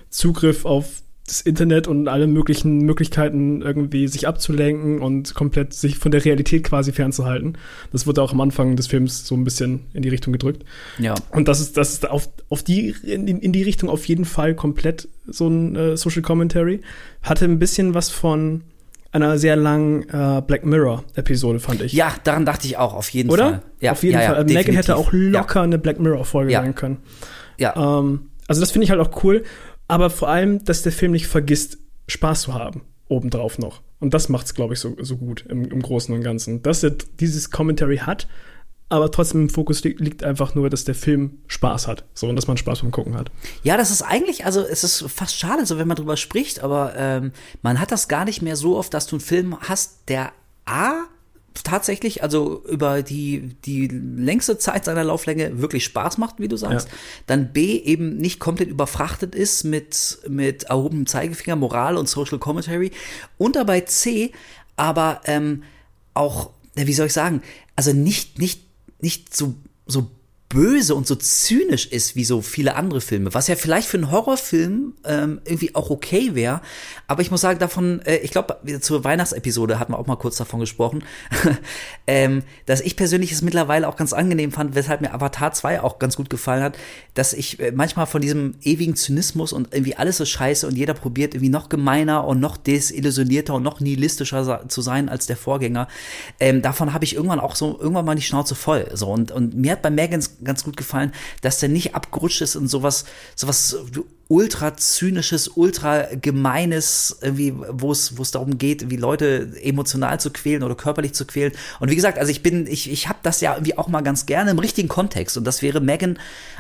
Zugriff 0.09 0.65
auf 0.65 1.03
das 1.27 1.41
Internet 1.41 1.87
und 1.87 2.07
alle 2.07 2.27
möglichen 2.27 2.79
Möglichkeiten 2.79 3.61
irgendwie 3.61 4.07
sich 4.07 4.27
abzulenken 4.27 4.99
und 4.99 5.33
komplett 5.33 5.73
sich 5.73 5.97
von 5.97 6.11
der 6.11 6.23
Realität 6.23 6.63
quasi 6.63 6.91
fernzuhalten. 6.91 7.57
Das 7.91 8.05
wurde 8.05 8.21
auch 8.21 8.31
am 8.31 8.41
Anfang 8.41 8.75
des 8.75 8.87
Films 8.87 9.25
so 9.25 9.35
ein 9.35 9.43
bisschen 9.43 9.81
in 9.93 10.03
die 10.03 10.09
Richtung 10.09 10.33
gedrückt. 10.33 10.63
Ja. 10.99 11.15
Und 11.31 11.47
das 11.47 11.61
ist, 11.61 11.77
das 11.77 11.93
ist 11.93 12.09
auf, 12.09 12.29
auf 12.49 12.61
die, 12.61 12.93
in, 13.03 13.27
in 13.27 13.51
die 13.51 13.63
Richtung 13.63 13.89
auf 13.89 14.05
jeden 14.05 14.25
Fall 14.25 14.53
komplett 14.53 15.07
so 15.25 15.47
ein 15.47 15.75
äh, 15.75 15.97
Social 15.97 16.21
Commentary. 16.21 16.81
Hatte 17.23 17.45
ein 17.45 17.57
bisschen 17.57 17.95
was 17.95 18.11
von 18.11 18.61
einer 19.16 19.38
sehr 19.38 19.55
langen 19.55 20.03
äh, 20.09 20.41
Black 20.45 20.66
Mirror-Episode, 20.66 21.59
fand 21.59 21.82
ich. 21.82 21.93
Ja, 21.93 22.13
daran 22.24 22.45
dachte 22.45 22.68
ich 22.68 22.78
auch, 22.78 22.93
auf 22.93 23.09
jeden 23.09 23.30
Oder? 23.30 23.43
Fall. 23.43 23.61
Ja, 23.80 23.91
auf 23.93 24.03
jeden 24.03 24.20
ja, 24.20 24.28
Fall. 24.28 24.49
Ja, 24.49 24.53
Megan 24.57 24.76
hätte 24.76 24.95
auch 24.95 25.11
locker 25.11 25.61
eine 25.61 25.78
Black 25.78 25.99
Mirror-Folge 25.99 26.51
sein 26.51 26.76
können. 26.76 26.97
Ja. 27.57 27.76
Ähm, 27.76 28.30
also 28.47 28.61
das 28.61 28.72
finde 28.72 28.86
ich 28.86 28.91
halt 28.91 29.01
auch 29.01 29.24
cool. 29.24 29.43
Aber 29.88 30.09
vor 30.09 30.30
allem, 30.30 30.63
dass 30.63 30.82
der 30.82 30.91
Film 30.91 31.11
nicht 31.11 31.28
vergisst, 31.28 31.78
Spaß 32.07 32.41
zu 32.41 32.53
haben, 32.53 32.82
obendrauf 33.07 33.57
noch. 33.57 33.82
Und 33.99 34.13
das 34.13 34.30
macht 34.30 34.47
es, 34.47 34.53
glaube 34.53 34.74
ich, 34.74 34.80
so, 34.80 34.95
so 34.99 35.18
gut 35.18 35.45
im, 35.47 35.66
im 35.66 35.82
Großen 35.82 36.13
und 36.13 36.22
Ganzen. 36.22 36.61
Dass 36.61 36.84
er 36.84 36.91
dieses 36.91 37.51
Commentary 37.51 37.97
hat, 37.97 38.28
aber 38.88 39.11
trotzdem 39.11 39.41
im 39.41 39.49
Fokus 39.49 39.83
li 39.83 39.95
liegt 39.97 40.23
einfach 40.23 40.53
nur, 40.53 40.69
dass 40.69 40.86
der 40.86 40.95
Film 40.95 41.39
Spaß 41.47 41.88
hat. 41.88 42.05
So, 42.13 42.27
und 42.27 42.36
dass 42.36 42.47
man 42.47 42.57
Spaß 42.57 42.81
beim 42.81 42.91
Gucken 42.91 43.15
hat. 43.17 43.31
Ja, 43.63 43.77
das 43.77 43.89
ist 43.89 44.03
eigentlich, 44.03 44.45
also 44.45 44.61
es 44.61 44.83
ist 44.83 45.05
fast 45.07 45.38
schade, 45.38 45.65
so 45.65 45.79
wenn 45.79 45.88
man 45.88 45.97
drüber 45.97 46.17
spricht, 46.17 46.59
aber 46.59 46.93
ähm, 46.95 47.31
man 47.63 47.79
hat 47.79 47.91
das 47.91 48.07
gar 48.07 48.25
nicht 48.25 48.41
mehr 48.41 48.55
so 48.55 48.77
oft, 48.77 48.93
dass 48.93 49.07
du 49.07 49.15
einen 49.15 49.21
Film 49.21 49.57
hast, 49.61 50.07
der 50.07 50.31
A 50.65 51.05
tatsächlich, 51.63 52.21
also 52.21 52.63
über 52.65 53.01
die, 53.01 53.55
die 53.65 53.88
längste 53.88 54.57
Zeit 54.57 54.86
seiner 54.86 55.03
Lauflänge 55.03 55.61
wirklich 55.61 55.86
Spaß 55.86 56.17
macht, 56.17 56.39
wie 56.39 56.47
du 56.47 56.57
sagst. 56.57 56.88
Ja. 56.89 56.93
Dann 57.27 57.53
B 57.53 57.77
eben 57.77 58.17
nicht 58.17 58.39
komplett 58.39 58.69
überfrachtet 58.69 59.36
ist 59.36 59.63
mit, 59.63 60.19
mit 60.27 60.63
erhobenem 60.63 61.07
Zeigefinger, 61.07 61.55
Moral 61.55 61.97
und 61.97 62.09
Social 62.09 62.39
Commentary. 62.39 62.91
Und 63.38 63.55
dabei 63.55 63.81
C, 63.81 64.31
aber 64.75 65.21
ähm, 65.25 65.63
auch, 66.13 66.51
wie 66.75 66.93
soll 66.93 67.07
ich 67.07 67.13
sagen, 67.13 67.41
also 67.75 67.93
nicht, 67.93 68.38
nicht 68.38 68.64
nicht 69.05 69.35
so, 69.35 69.53
so 69.85 70.09
böse 70.55 70.95
und 70.95 71.05
so 71.05 71.15
zynisch 71.15 71.85
ist 71.87 72.15
wie 72.15 72.23
so 72.23 72.41
viele 72.41 72.75
andere 72.77 73.01
Filme, 73.01 73.33
was 73.33 73.49
ja 73.49 73.57
vielleicht 73.57 73.89
für 73.89 73.97
einen 73.97 74.09
Horrorfilm 74.09 74.93
ähm, 75.03 75.41
irgendwie 75.43 75.75
auch 75.75 75.89
okay 75.89 76.33
wäre. 76.33 76.61
Aber 77.07 77.21
ich 77.21 77.29
muss 77.29 77.41
sagen, 77.41 77.59
davon, 77.59 78.01
äh, 78.05 78.17
ich 78.17 78.31
glaube, 78.31 78.57
zur 78.79 79.03
Weihnachtsepisode 79.03 79.79
hatten 79.79 79.91
wir 79.91 79.99
auch 79.99 80.07
mal 80.07 80.15
kurz 80.15 80.37
davon 80.37 80.61
gesprochen, 80.61 81.03
ähm, 82.07 82.43
dass 82.65 82.79
ich 82.79 82.95
persönlich 82.95 83.33
es 83.33 83.41
mittlerweile 83.41 83.85
auch 83.89 83.97
ganz 83.97 84.13
angenehm 84.13 84.53
fand, 84.53 84.75
weshalb 84.75 85.01
mir 85.01 85.13
Avatar 85.13 85.51
2 85.51 85.81
auch 85.81 85.99
ganz 85.99 86.15
gut 86.15 86.29
gefallen 86.29 86.63
hat, 86.63 86.77
dass 87.15 87.33
ich 87.33 87.59
äh, 87.59 87.73
manchmal 87.73 88.05
von 88.05 88.21
diesem 88.21 88.55
ewigen 88.63 88.95
Zynismus 88.95 89.51
und 89.51 89.73
irgendwie 89.73 89.97
alles 89.97 90.21
ist 90.21 90.29
scheiße 90.29 90.65
und 90.67 90.77
jeder 90.77 90.93
probiert 90.93 91.33
irgendwie 91.33 91.49
noch 91.49 91.67
gemeiner 91.67 92.25
und 92.25 92.39
noch 92.39 92.55
desillusionierter 92.55 93.55
und 93.55 93.63
noch 93.63 93.81
nihilistischer 93.81 94.69
zu 94.69 94.81
sein 94.81 95.09
als 95.09 95.25
der 95.25 95.35
Vorgänger. 95.35 95.89
Ähm, 96.39 96.61
davon 96.61 96.93
habe 96.93 97.03
ich 97.03 97.13
irgendwann 97.13 97.41
auch 97.41 97.57
so 97.57 97.77
irgendwann 97.77 98.05
mal 98.05 98.15
die 98.15 98.21
Schnauze 98.21 98.55
voll. 98.55 98.87
So 98.93 99.11
und 99.11 99.33
und 99.33 99.53
mir 99.53 99.73
hat 99.73 99.81
bei 99.81 99.89
Megans 99.89 100.37
ganz 100.45 100.63
gut 100.63 100.77
gefallen, 100.77 101.11
dass 101.41 101.59
der 101.59 101.69
nicht 101.69 101.95
abgerutscht 101.95 102.41
ist 102.41 102.55
in 102.55 102.67
sowas, 102.67 103.05
sowas 103.35 103.77
ultra 104.27 104.75
zynisches, 104.75 105.49
ultra 105.49 106.07
gemeines, 106.15 107.17
irgendwie, 107.21 107.53
wo 107.55 107.91
es, 107.91 108.17
wo 108.17 108.23
es 108.23 108.31
darum 108.31 108.57
geht, 108.57 108.89
wie 108.89 108.95
Leute 108.95 109.51
emotional 109.61 110.19
zu 110.19 110.31
quälen 110.31 110.63
oder 110.63 110.75
körperlich 110.75 111.13
zu 111.13 111.25
quälen. 111.25 111.51
Und 111.79 111.91
wie 111.91 111.95
gesagt, 111.95 112.17
also 112.17 112.31
ich 112.31 112.41
bin, 112.41 112.65
ich, 112.65 112.89
ich 112.89 113.07
habe 113.07 113.19
das 113.23 113.41
ja 113.41 113.53
irgendwie 113.53 113.77
auch 113.77 113.87
mal 113.87 114.01
ganz 114.01 114.25
gerne 114.25 114.51
im 114.51 114.59
richtigen 114.59 114.87
Kontext. 114.87 115.37
Und 115.37 115.43
das 115.45 115.61
wäre 115.61 115.79
Megan 115.79 116.17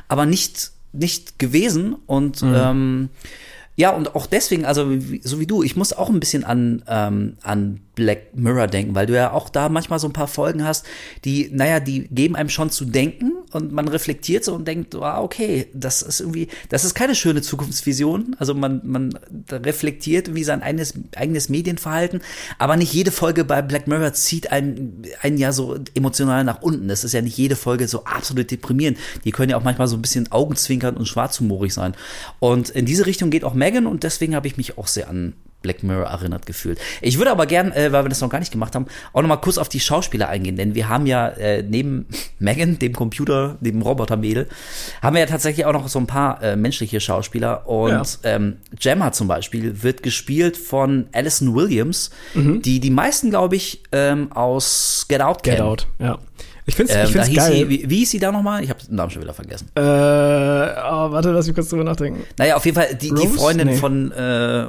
aber 0.07 0.25
nicht, 0.25 0.71
nicht 0.93 1.39
gewesen. 1.39 1.95
Und 2.05 2.41
mhm. 2.41 2.53
ähm, 2.55 3.09
ja, 3.75 3.89
und 3.89 4.15
auch 4.15 4.27
deswegen, 4.27 4.65
also 4.65 4.89
so 5.21 5.39
wie 5.39 5.47
du, 5.47 5.63
ich 5.63 5.75
muss 5.75 5.91
auch 5.91 6.09
ein 6.09 6.19
bisschen 6.19 6.43
an, 6.43 6.83
ähm, 6.87 7.37
an 7.41 7.81
Black 7.95 8.35
Mirror 8.35 8.67
denken, 8.67 8.93
weil 8.93 9.07
du 9.07 9.15
ja 9.15 9.31
auch 9.31 9.49
da 9.49 9.69
manchmal 9.69 9.99
so 9.99 10.07
ein 10.07 10.13
paar 10.13 10.27
Folgen 10.27 10.63
hast, 10.63 10.85
die, 11.23 11.49
naja, 11.51 11.79
die 11.79 12.07
geben 12.09 12.35
einem 12.35 12.49
schon 12.49 12.69
zu 12.69 12.85
denken 12.85 13.31
und 13.51 13.71
man 13.71 13.87
reflektiert 13.87 14.43
so 14.43 14.53
und 14.53 14.67
denkt, 14.67 14.93
ah, 14.95 15.21
okay, 15.21 15.67
das 15.73 16.01
ist 16.01 16.19
irgendwie, 16.19 16.49
das 16.69 16.83
ist 16.83 16.93
keine 16.93 17.15
schöne 17.15 17.41
Zukunftsvision. 17.41 18.35
Also 18.37 18.53
man, 18.53 18.81
man 18.83 19.17
reflektiert 19.49 20.35
wie 20.35 20.43
sein 20.43 20.61
eigenes, 20.61 20.93
eigenes 21.15 21.49
Medienverhalten, 21.49 22.21
aber 22.59 22.75
nicht 22.75 22.93
jede 22.93 23.11
Folge 23.11 23.45
bei 23.45 23.61
Black 23.61 23.87
Mirror 23.87 24.13
zieht 24.13 24.51
einen, 24.51 25.03
einen 25.21 25.37
ja 25.37 25.51
so 25.51 25.77
emotional 25.93 26.43
nach 26.43 26.61
unten. 26.61 26.87
Das 26.87 27.03
ist 27.03 27.13
ja 27.13 27.21
nicht 27.21 27.37
jede 27.37 27.55
Folge 27.55 27.87
so 27.87 28.03
absolut 28.03 28.51
deprimierend. 28.51 28.97
Die 29.23 29.31
können 29.31 29.49
ja 29.49 29.57
auch 29.57 29.63
manchmal 29.63 29.87
so 29.87 29.95
ein 29.95 30.01
bisschen 30.01 30.31
augenzwinkern 30.31 30.97
und 30.97 31.07
schwarzhumorig 31.07 31.73
sein. 31.73 31.95
Und 32.39 32.69
in 32.69 32.85
diese 32.85 33.05
Richtung 33.05 33.29
geht 33.29 33.43
auch 33.43 33.53
Megan 33.53 33.87
und 33.87 34.03
deswegen 34.03 34.35
habe 34.35 34.47
ich 34.47 34.57
mich 34.57 34.77
auch 34.77 34.87
sehr 34.87 35.09
an 35.09 35.33
Black 35.65 35.81
Mirror 35.81 36.05
erinnert 36.05 36.45
gefühlt. 36.45 36.79
Ich 37.01 37.17
würde 37.17 37.31
aber 37.31 37.47
gern, 37.47 37.71
äh, 37.71 37.91
weil 37.91 38.05
wir 38.05 38.09
das 38.09 38.21
noch 38.21 38.29
gar 38.29 38.39
nicht 38.39 38.51
gemacht 38.51 38.75
haben, 38.75 38.85
auch 39.13 39.21
noch 39.21 39.27
mal 39.27 39.37
kurz 39.37 39.57
auf 39.57 39.67
die 39.67 39.79
Schauspieler 39.79 40.29
eingehen, 40.29 40.57
denn 40.57 40.75
wir 40.75 40.87
haben 40.87 41.07
ja 41.07 41.27
äh, 41.27 41.63
neben 41.63 42.05
Megan, 42.39 42.77
dem 42.77 42.93
Computer, 42.93 43.57
dem 43.59 43.81
Robotermädel, 43.81 44.47
haben 45.01 45.15
wir 45.15 45.21
ja 45.21 45.25
tatsächlich 45.25 45.65
auch 45.65 45.73
noch 45.73 45.87
so 45.87 45.97
ein 45.99 46.07
paar 46.07 46.41
äh, 46.43 46.55
menschliche 46.55 46.99
Schauspieler 46.99 47.67
und 47.67 47.89
ja. 47.89 48.05
ähm, 48.23 48.57
Gemma 48.79 49.11
zum 49.11 49.27
Beispiel 49.27 49.81
wird 49.81 50.03
gespielt 50.03 50.55
von 50.55 51.07
Alison 51.11 51.55
Williams, 51.55 52.11
mhm. 52.35 52.61
die 52.61 52.79
die 52.79 52.91
meisten, 52.91 53.31
glaube 53.31 53.55
ich, 53.55 53.81
ähm, 53.91 54.31
aus 54.31 55.05
Get 55.09 55.21
Out 55.21 55.41
kennen. 55.41 55.57
Get 55.57 55.65
Out, 55.65 55.87
ja. 55.97 56.19
Ich 56.67 56.75
finde 56.75 56.93
es 56.93 57.15
ähm, 57.15 57.35
geil. 57.35 57.53
Sie, 57.53 57.69
wie, 57.69 57.89
wie 57.89 57.97
hieß 57.97 58.11
sie 58.11 58.19
da 58.19 58.31
nochmal? 58.31 58.63
Ich 58.63 58.69
habe 58.71 58.79
den 58.83 58.95
Namen 58.95 59.11
schon 59.11 59.21
wieder 59.21 59.35
vergessen. 59.35 59.69
Äh, 59.75 59.81
oh, 59.81 61.11
warte, 61.11 61.31
lass 61.31 61.45
mich 61.45 61.53
kurz 61.53 61.69
drüber 61.69 61.83
nachdenken. 61.83 62.23
Naja, 62.37 62.55
auf 62.55 62.65
jeden 62.65 62.75
Fall 62.75 62.95
die, 62.95 63.13
die 63.13 63.27
Freundin 63.27 63.67
nee. 63.67 63.75
von 63.75 64.11
äh, 64.11 64.65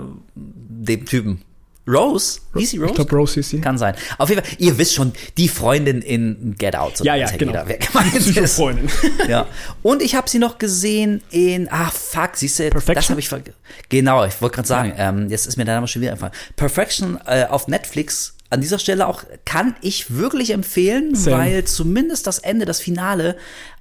dem 0.87 1.05
Typen. 1.05 1.43
Rose? 1.89 2.41
Hieß 2.57 2.71
sie 2.71 2.79
Rose? 2.79 2.91
Ich 2.91 2.97
glaube, 2.97 3.15
Rose 3.15 3.35
hieß 3.35 3.49
sie. 3.51 3.61
Kann 3.61 3.79
sein. 3.79 3.95
Auf 4.19 4.29
jeden 4.29 4.45
Fall, 4.45 4.55
ihr 4.59 4.77
wisst 4.77 4.95
schon, 4.95 5.13
die 5.37 5.49
Freundin 5.49 6.03
in 6.03 6.57
Get 6.59 6.75
Out. 6.75 6.97
So 6.97 7.05
Ja, 7.05 7.15
ja, 7.15 7.31
genau. 7.31 7.53
Jeder, 7.53 7.69
wer 7.69 7.79
gemeint 7.79 8.15
ist. 8.17 8.31
Psycho-Freundin. 8.33 8.91
ja. 9.29 9.47
Und 9.83 10.03
ich 10.03 10.17
habe 10.17 10.29
sie 10.29 10.39
noch 10.41 10.59
gesehen 10.59 11.23
in, 11.31 11.69
ah 11.71 11.91
fuck, 11.91 12.31
siehst 12.35 12.59
du, 12.59 12.65
das 12.65 12.85
Perfection? 12.85 13.11
habe 13.11 13.21
ich 13.21 13.29
ver 13.29 13.41
Genau, 13.89 14.25
ich 14.25 14.41
wollte 14.43 14.57
gerade 14.57 14.69
sagen, 14.69 14.95
ähm, 14.97 15.29
jetzt 15.31 15.47
ist 15.47 15.57
mir 15.57 15.65
der 15.65 15.77
Name 15.77 15.87
schon 15.87 16.03
wieder 16.03 16.13
einfach. 16.13 16.33
Perfection 16.57 17.21
äh, 17.27 17.45
auf 17.45 17.69
Netflix. 17.69 18.35
An 18.49 18.61
dieser 18.61 18.79
Stelle 18.79 19.07
auch 19.07 19.25
kann 19.45 19.75
ich 19.81 20.15
wirklich 20.17 20.51
empfehlen, 20.51 21.15
Same. 21.17 21.37
weil 21.37 21.65
zumindest 21.65 22.27
das 22.27 22.39
Ende, 22.39 22.65
das 22.65 22.81
Finale, 22.81 23.37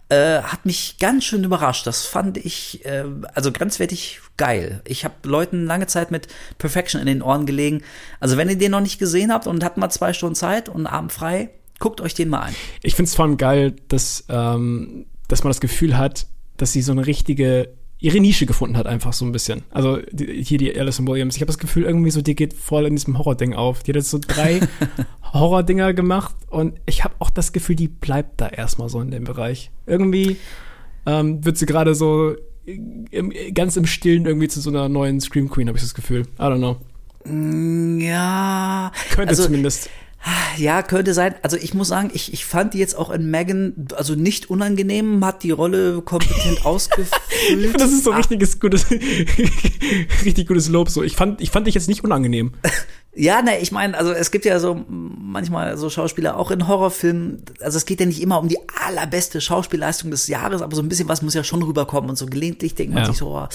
äh, 0.10 0.42
hat 0.42 0.66
mich 0.66 0.98
ganz 1.00 1.24
schön 1.24 1.44
überrascht. 1.44 1.88
Das 1.88 2.06
fand 2.06 2.38
ich 2.38 2.86
äh, 2.86 3.06
also 3.34 3.52
grenzwertig 3.52 4.22
geil. 4.38 4.82
Ich 4.86 5.04
habe 5.04 5.16
Leuten 5.24 5.66
lange 5.66 5.88
Zeit 5.88 6.12
mit 6.12 6.28
Perfection 6.58 7.02
in 7.02 7.08
den 7.08 7.22
Ohren 7.22 7.46
gelegen. 7.46 7.82
Also 8.20 8.38
wenn 8.38 8.50
ihr 8.50 8.58
den 8.58 8.72
noch 8.72 8.82
nicht 8.82 9.00
gesehen 9.00 9.32
habt 9.32 9.48
und 9.48 9.64
habt 9.64 9.78
mal 9.78 9.90
zwei 9.90 10.14
Stunden 10.14 10.36
Zeit 10.36 10.70
und 10.70 10.88
Abend 10.88 11.12
frei, 11.12 11.50
guckt 11.80 12.02
euch 12.02 12.14
den 12.14 12.30
mal 12.30 12.42
an. 12.42 12.56
Ich 12.82 12.96
finde 12.96 13.10
es 13.10 13.16
vor 13.16 13.26
allem 13.26 13.38
geil, 13.38 13.76
dass, 13.88 14.26
ähm, 14.30 15.06
dass 15.28 15.44
man 15.44 15.50
das 15.50 15.60
Gefühl 15.60 15.98
hat, 15.98 16.28
dass 16.58 16.72
sie 16.72 16.82
so 16.82 16.92
eine 16.92 17.06
richtige 17.06 17.74
ihre 18.00 18.20
Nische 18.20 18.46
gefunden 18.46 18.78
hat, 18.78 18.88
einfach 18.88 19.14
so 19.14 19.26
ein 19.26 19.32
bisschen. 19.32 19.64
Also 19.72 20.00
die, 20.12 20.44
hier 20.44 20.58
die 20.58 20.78
Alison 20.78 21.08
Williams. 21.08 21.36
Ich 21.36 21.42
habe 21.42 21.48
das 21.48 21.58
Gefühl, 21.58 21.84
irgendwie 21.84 22.12
so, 22.12 22.22
die 22.22 22.36
geht 22.36 22.54
voll 22.54 22.86
in 22.86 22.96
diesem 22.96 23.18
Horror-Ding 23.18 23.54
auf. 23.54 23.84
Die 23.84 23.92
hat 23.92 23.96
jetzt 23.96 24.10
so 24.10 24.20
drei 24.20 24.62
Horror-Dinger 25.34 25.94
gemacht 25.94 26.36
und 26.50 26.80
ich 26.86 27.04
habe 27.04 27.16
auch 27.20 27.30
das 27.30 27.54
Gefühl, 27.54 27.76
die 27.76 27.88
bleibt 27.88 28.42
da 28.42 28.48
erstmal 28.48 28.90
so 28.90 29.00
in 29.02 29.12
dem 29.12 29.24
Bereich. 29.24 29.72
Irgendwie 29.86 30.38
ähm, 31.06 31.44
wird 31.46 31.58
sie 31.58 31.66
gerade 31.66 31.96
so 31.96 32.36
im, 32.66 33.32
ganz 33.54 33.78
im 33.78 33.86
Stillen 33.86 34.26
irgendwie 34.26 34.48
zu 34.48 34.60
so 34.60 34.70
einer 34.70 34.90
neuen 34.90 35.22
Scream 35.22 35.50
Queen, 35.50 35.68
habe 35.68 35.78
ich 35.78 35.84
das 35.84 35.94
Gefühl. 35.94 36.24
I 36.40 36.42
don't 36.42 36.58
know. 36.58 36.78
Ja, 37.28 38.92
Könnte 39.12 39.30
also, 39.30 39.46
zumindest. 39.46 39.90
Ja, 40.58 40.82
könnte 40.82 41.14
sein. 41.14 41.36
Also 41.42 41.58
ich 41.58 41.74
muss 41.74 41.90
sagen, 41.90 42.10
ich, 42.14 42.34
ich 42.34 42.46
fand 42.46 42.74
die 42.74 42.78
jetzt 42.80 42.98
auch 42.98 43.12
in 43.12 43.30
Megan, 43.30 43.88
also 43.96 44.16
nicht 44.16 44.50
unangenehm, 44.50 45.24
hat 45.24 45.44
die 45.44 45.52
Rolle 45.52 46.02
kompetent 46.02 46.66
ausgefüllt. 46.66 47.80
Das 47.80 47.92
ist 47.92 48.04
so 48.04 48.12
Ah, 48.12 48.18
richtiges 48.18 48.60
gutes, 48.60 48.90
richtig 50.26 50.48
gutes 50.48 50.70
Lob. 50.70 50.90
So, 50.90 51.04
ich 51.04 51.16
fand, 51.16 51.42
ich 51.42 51.52
fand 51.52 51.68
dich 51.68 51.76
jetzt 51.76 51.88
nicht 51.90 52.04
unangenehm. 52.04 52.54
Ja, 53.18 53.42
ne, 53.42 53.60
ich 53.60 53.72
meine, 53.72 53.98
also 53.98 54.12
es 54.12 54.30
gibt 54.30 54.44
ja 54.44 54.60
so 54.60 54.84
manchmal 54.88 55.78
so 55.78 55.90
Schauspieler 55.90 56.36
auch 56.38 56.52
in 56.52 56.68
Horrorfilmen. 56.68 57.44
Also 57.62 57.78
es 57.78 57.86
geht 57.86 58.02
ja 58.02 58.06
nicht 58.06 58.22
immer 58.22 58.40
um 58.40 58.50
die 58.50 58.58
allerbeste 58.86 59.40
Schauspielleistung 59.40 60.12
des 60.12 60.28
Jahres, 60.28 60.62
aber 60.62 60.76
so 60.76 60.82
ein 60.82 60.90
bisschen 60.90 61.08
was 61.08 61.22
muss 61.22 61.34
ja 61.34 61.46
schon 61.46 61.64
rüberkommen 61.64 62.10
und 62.10 62.18
so 62.18 62.26
gelegentlich 62.26 62.76
denkt 62.76 62.94
man 62.94 63.04
Ja. 63.04 63.10
sich 63.10 63.18
so. 63.18 63.30
Oh. 63.30 63.48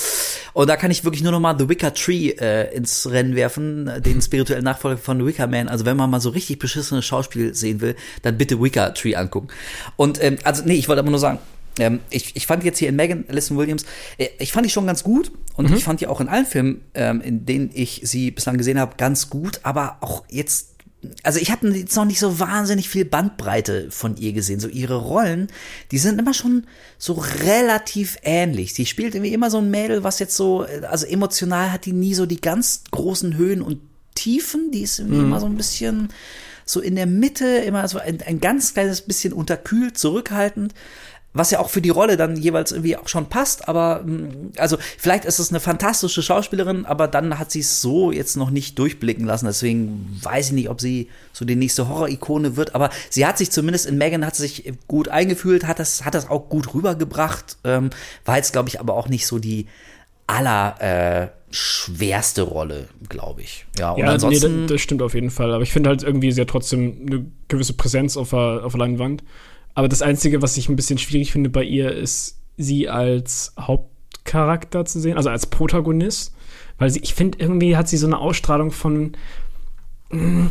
Und 0.54 0.68
da 0.70 0.76
kann 0.76 0.90
ich 0.90 1.04
wirklich 1.04 1.22
nur 1.22 1.32
noch 1.32 1.40
mal 1.40 1.58
The 1.58 1.68
Wicker 1.68 1.92
Tree 1.92 2.30
äh, 2.30 2.74
ins 2.74 3.10
Rennen 3.10 3.36
werfen, 3.36 3.90
den 4.02 4.22
spirituellen 4.22 4.64
Nachfolger 4.64 4.96
von 4.96 5.18
The 5.20 5.26
Wicker 5.26 5.46
Man. 5.46 5.68
Also 5.68 5.84
wenn 5.84 5.96
man 5.98 6.08
mal 6.08 6.20
so 6.20 6.30
richtig 6.30 6.58
beschissenes 6.58 7.04
Schauspiel 7.04 7.54
sehen 7.54 7.82
will, 7.82 7.96
dann 8.22 8.38
bitte 8.38 8.60
Wicker 8.62 8.94
Tree 8.94 9.14
angucken. 9.14 9.48
Und 9.96 10.22
ähm, 10.24 10.38
also 10.42 10.62
nee, 10.64 10.74
ich 10.76 10.88
wollte 10.88 11.00
aber 11.00 11.10
nur 11.10 11.20
sagen. 11.20 11.38
Ähm, 11.80 12.00
ich, 12.10 12.36
ich 12.36 12.46
fand 12.46 12.62
jetzt 12.64 12.78
hier 12.78 12.88
in 12.88 12.96
Megan 12.96 13.24
Alison 13.28 13.56
Williams, 13.56 13.84
äh, 14.18 14.28
ich 14.38 14.52
fand 14.52 14.66
die 14.66 14.70
schon 14.70 14.86
ganz 14.86 15.02
gut 15.02 15.32
und 15.56 15.70
ich 15.74 15.84
fand 15.84 16.00
die 16.00 16.06
auch 16.06 16.20
in 16.20 16.28
allen 16.28 16.46
Filmen, 16.46 16.82
ähm, 16.94 17.20
in 17.20 17.46
denen 17.46 17.70
ich 17.72 18.02
sie 18.04 18.30
bislang 18.30 18.58
gesehen 18.58 18.78
habe, 18.78 18.94
ganz 18.96 19.30
gut, 19.30 19.60
aber 19.62 19.98
auch 20.00 20.24
jetzt, 20.30 20.74
also 21.22 21.38
ich 21.38 21.50
habe 21.50 21.68
jetzt 21.70 21.96
noch 21.96 22.04
nicht 22.04 22.18
so 22.18 22.38
wahnsinnig 22.38 22.88
viel 22.88 23.04
Bandbreite 23.04 23.90
von 23.90 24.16
ihr 24.16 24.32
gesehen. 24.32 24.60
So 24.60 24.68
ihre 24.68 24.96
Rollen, 24.96 25.48
die 25.90 25.98
sind 25.98 26.18
immer 26.18 26.34
schon 26.34 26.66
so 26.98 27.14
relativ 27.14 28.18
ähnlich. 28.22 28.74
Sie 28.74 28.86
spielt 28.86 29.14
irgendwie 29.14 29.32
immer 29.32 29.50
so 29.50 29.58
ein 29.58 29.70
Mädel, 29.70 30.04
was 30.04 30.18
jetzt 30.18 30.36
so, 30.36 30.64
äh, 30.64 30.82
also 30.86 31.06
emotional 31.06 31.72
hat 31.72 31.86
die 31.86 31.92
nie 31.92 32.14
so 32.14 32.26
die 32.26 32.40
ganz 32.40 32.84
großen 32.90 33.36
Höhen 33.36 33.62
und 33.62 33.80
Tiefen, 34.14 34.70
die 34.70 34.82
ist 34.82 34.98
irgendwie 34.98 35.20
immer 35.20 35.40
so 35.40 35.46
ein 35.46 35.56
bisschen 35.56 36.10
so 36.70 36.80
in 36.80 36.94
der 36.94 37.06
Mitte, 37.06 37.46
immer 37.46 37.86
so 37.88 37.98
ein, 37.98 38.22
ein 38.22 38.40
ganz 38.40 38.74
kleines 38.74 39.02
bisschen 39.02 39.32
unterkühlt, 39.32 39.98
zurückhaltend. 39.98 40.74
Was 41.32 41.52
ja 41.52 41.60
auch 41.60 41.70
für 41.70 41.80
die 41.80 41.90
Rolle 41.90 42.16
dann 42.16 42.36
jeweils 42.36 42.72
irgendwie 42.72 42.96
auch 42.96 43.06
schon 43.06 43.26
passt, 43.26 43.68
aber 43.68 44.02
mh, 44.04 44.50
also 44.56 44.78
vielleicht 44.98 45.24
ist 45.24 45.38
es 45.38 45.50
eine 45.50 45.60
fantastische 45.60 46.22
Schauspielerin, 46.22 46.86
aber 46.86 47.06
dann 47.06 47.38
hat 47.38 47.52
sie 47.52 47.60
es 47.60 47.80
so 47.80 48.10
jetzt 48.10 48.36
noch 48.36 48.50
nicht 48.50 48.78
durchblicken 48.78 49.26
lassen. 49.26 49.46
Deswegen 49.46 50.18
weiß 50.22 50.46
ich 50.46 50.52
nicht, 50.52 50.70
ob 50.70 50.80
sie 50.80 51.08
so 51.32 51.44
die 51.44 51.54
nächste 51.54 51.88
Horror-Ikone 51.88 52.56
wird, 52.56 52.74
aber 52.74 52.90
sie 53.10 53.26
hat 53.26 53.38
sich 53.38 53.52
zumindest 53.52 53.86
in 53.86 53.96
Megan 53.96 54.26
hat 54.26 54.34
sich 54.34 54.72
gut 54.88 55.08
eingefühlt, 55.08 55.66
hat 55.68 55.78
das, 55.78 56.04
hat 56.04 56.14
das 56.14 56.28
auch 56.28 56.48
gut 56.48 56.74
rübergebracht, 56.74 57.58
ähm, 57.62 57.90
war 58.24 58.36
jetzt, 58.36 58.52
glaube 58.52 58.68
ich, 58.68 58.80
aber 58.80 58.94
auch 58.94 59.08
nicht 59.08 59.26
so 59.26 59.38
die 59.38 59.66
aller 60.26 60.80
äh, 60.80 61.28
schwerste 61.50 62.42
Rolle, 62.42 62.88
glaube 63.08 63.42
ich. 63.42 63.66
Ja, 63.78 63.92
und 63.92 63.98
Ja, 63.98 64.04
nee, 64.06 64.10
ansonsten. 64.12 64.62
das, 64.62 64.72
das 64.72 64.80
stimmt 64.80 65.02
auf 65.02 65.14
jeden 65.14 65.30
Fall. 65.30 65.52
Aber 65.52 65.62
ich 65.62 65.72
finde 65.72 65.90
halt 65.90 66.02
irgendwie, 66.02 66.30
sie 66.30 66.40
hat 66.40 66.48
trotzdem 66.48 67.06
eine 67.06 67.26
gewisse 67.48 67.72
Präsenz 67.72 68.16
auf 68.16 68.30
der, 68.30 68.62
auf 68.64 68.72
der 68.72 68.78
Leinwand. 68.78 69.24
Aber 69.74 69.88
das 69.88 70.02
Einzige, 70.02 70.42
was 70.42 70.56
ich 70.56 70.68
ein 70.68 70.76
bisschen 70.76 70.98
schwierig 70.98 71.32
finde 71.32 71.50
bei 71.50 71.62
ihr, 71.62 71.92
ist, 71.92 72.38
sie 72.56 72.88
als 72.88 73.54
Hauptcharakter 73.58 74.84
zu 74.84 75.00
sehen, 75.00 75.16
also 75.16 75.30
als 75.30 75.46
Protagonist. 75.46 76.34
Weil 76.78 76.90
sie, 76.90 77.00
ich 77.00 77.14
finde, 77.14 77.38
irgendwie 77.38 77.76
hat 77.76 77.88
sie 77.88 77.96
so 77.96 78.06
eine 78.06 78.18
Ausstrahlung 78.18 78.70
von. 78.70 79.12
mm, 80.10 80.46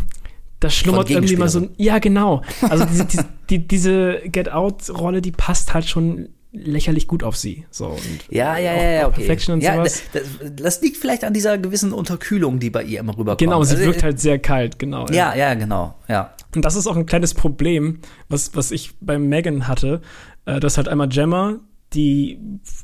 Da 0.60 0.70
schlummert 0.70 1.10
irgendwie 1.10 1.36
mal 1.38 1.50
so 1.50 1.60
ein. 1.60 1.70
Ja, 1.78 2.00
genau. 2.00 2.44
Also 2.62 2.86
diese, 2.86 3.06
die, 3.06 3.18
die, 3.50 3.68
diese 3.68 4.20
Get 4.26 4.52
Out-Rolle, 4.52 5.22
die 5.22 5.32
passt 5.32 5.74
halt 5.74 5.86
schon 5.86 6.30
lächerlich 6.52 7.08
gut 7.08 7.24
auf 7.24 7.36
sie. 7.38 7.66
So, 7.70 7.88
und 7.88 8.00
Ja, 8.30 8.58
ja, 8.58 8.74
ja, 8.76 8.90
ja, 8.90 9.08
okay. 9.08 9.18
Perfection 9.18 9.54
und 9.56 9.62
ja, 9.64 9.76
sowas. 9.76 10.02
Das, 10.14 10.24
das 10.56 10.82
liegt 10.82 10.98
vielleicht 10.98 11.24
an 11.24 11.34
dieser 11.34 11.58
gewissen 11.58 11.94
Unterkühlung, 11.94 12.60
die 12.60 12.70
bei 12.70 12.84
ihr 12.84 13.00
immer 13.00 13.14
rüberkommt. 13.14 13.40
Genau, 13.40 13.64
sie 13.64 13.76
Also, 13.76 13.86
wirkt 13.86 14.04
halt 14.04 14.20
sehr 14.20 14.40
kalt, 14.40 14.80
genau. 14.80 15.06
Ja, 15.10 15.36
ja, 15.36 15.54
genau, 15.54 15.96
ja. 16.08 16.34
Und 16.56 16.66
das 16.66 16.76
ist 16.76 16.88
auch 16.88 16.96
ein 16.98 17.06
kleines 17.06 17.36
Problem, 17.36 18.00
was, 18.30 18.56
was 18.56 18.72
ich 18.72 18.92
bei 19.00 19.20
Megan 19.20 19.68
hatte. 19.68 20.02
Äh, 20.46 20.60
das 20.60 20.78
hat 20.80 20.88
einmal 20.88 21.08
Gemma, 21.08 21.60
die, 21.94 22.40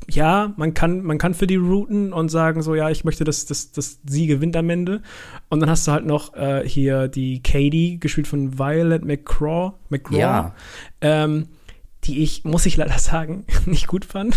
ja, 0.08 0.52
man 0.56 0.74
kann, 0.74 1.02
man 1.02 1.18
kann 1.18 1.34
für 1.34 1.46
die 1.46 1.56
routen 1.56 2.12
und 2.12 2.28
sagen 2.28 2.62
so, 2.62 2.74
ja, 2.74 2.90
ich 2.90 3.04
möchte, 3.04 3.24
dass, 3.24 3.46
dass, 3.46 3.72
dass 3.72 4.00
sie 4.04 4.26
gewinnt 4.26 4.56
am 4.56 4.68
Ende. 4.70 5.02
Und 5.48 5.60
dann 5.60 5.70
hast 5.70 5.86
du 5.86 5.92
halt 5.92 6.06
noch 6.06 6.34
äh, 6.34 6.62
hier 6.68 7.08
die 7.08 7.42
Katie, 7.42 7.98
gespielt 7.98 8.26
von 8.28 8.58
Violet 8.58 9.04
McCraw, 9.04 9.72
McCraw 9.90 10.18
Ja. 10.18 10.54
ähm, 11.00 11.46
die 12.06 12.22
ich, 12.22 12.44
muss 12.44 12.66
ich 12.66 12.76
leider 12.76 12.98
sagen, 12.98 13.44
nicht 13.66 13.86
gut 13.86 14.04
fand. 14.04 14.36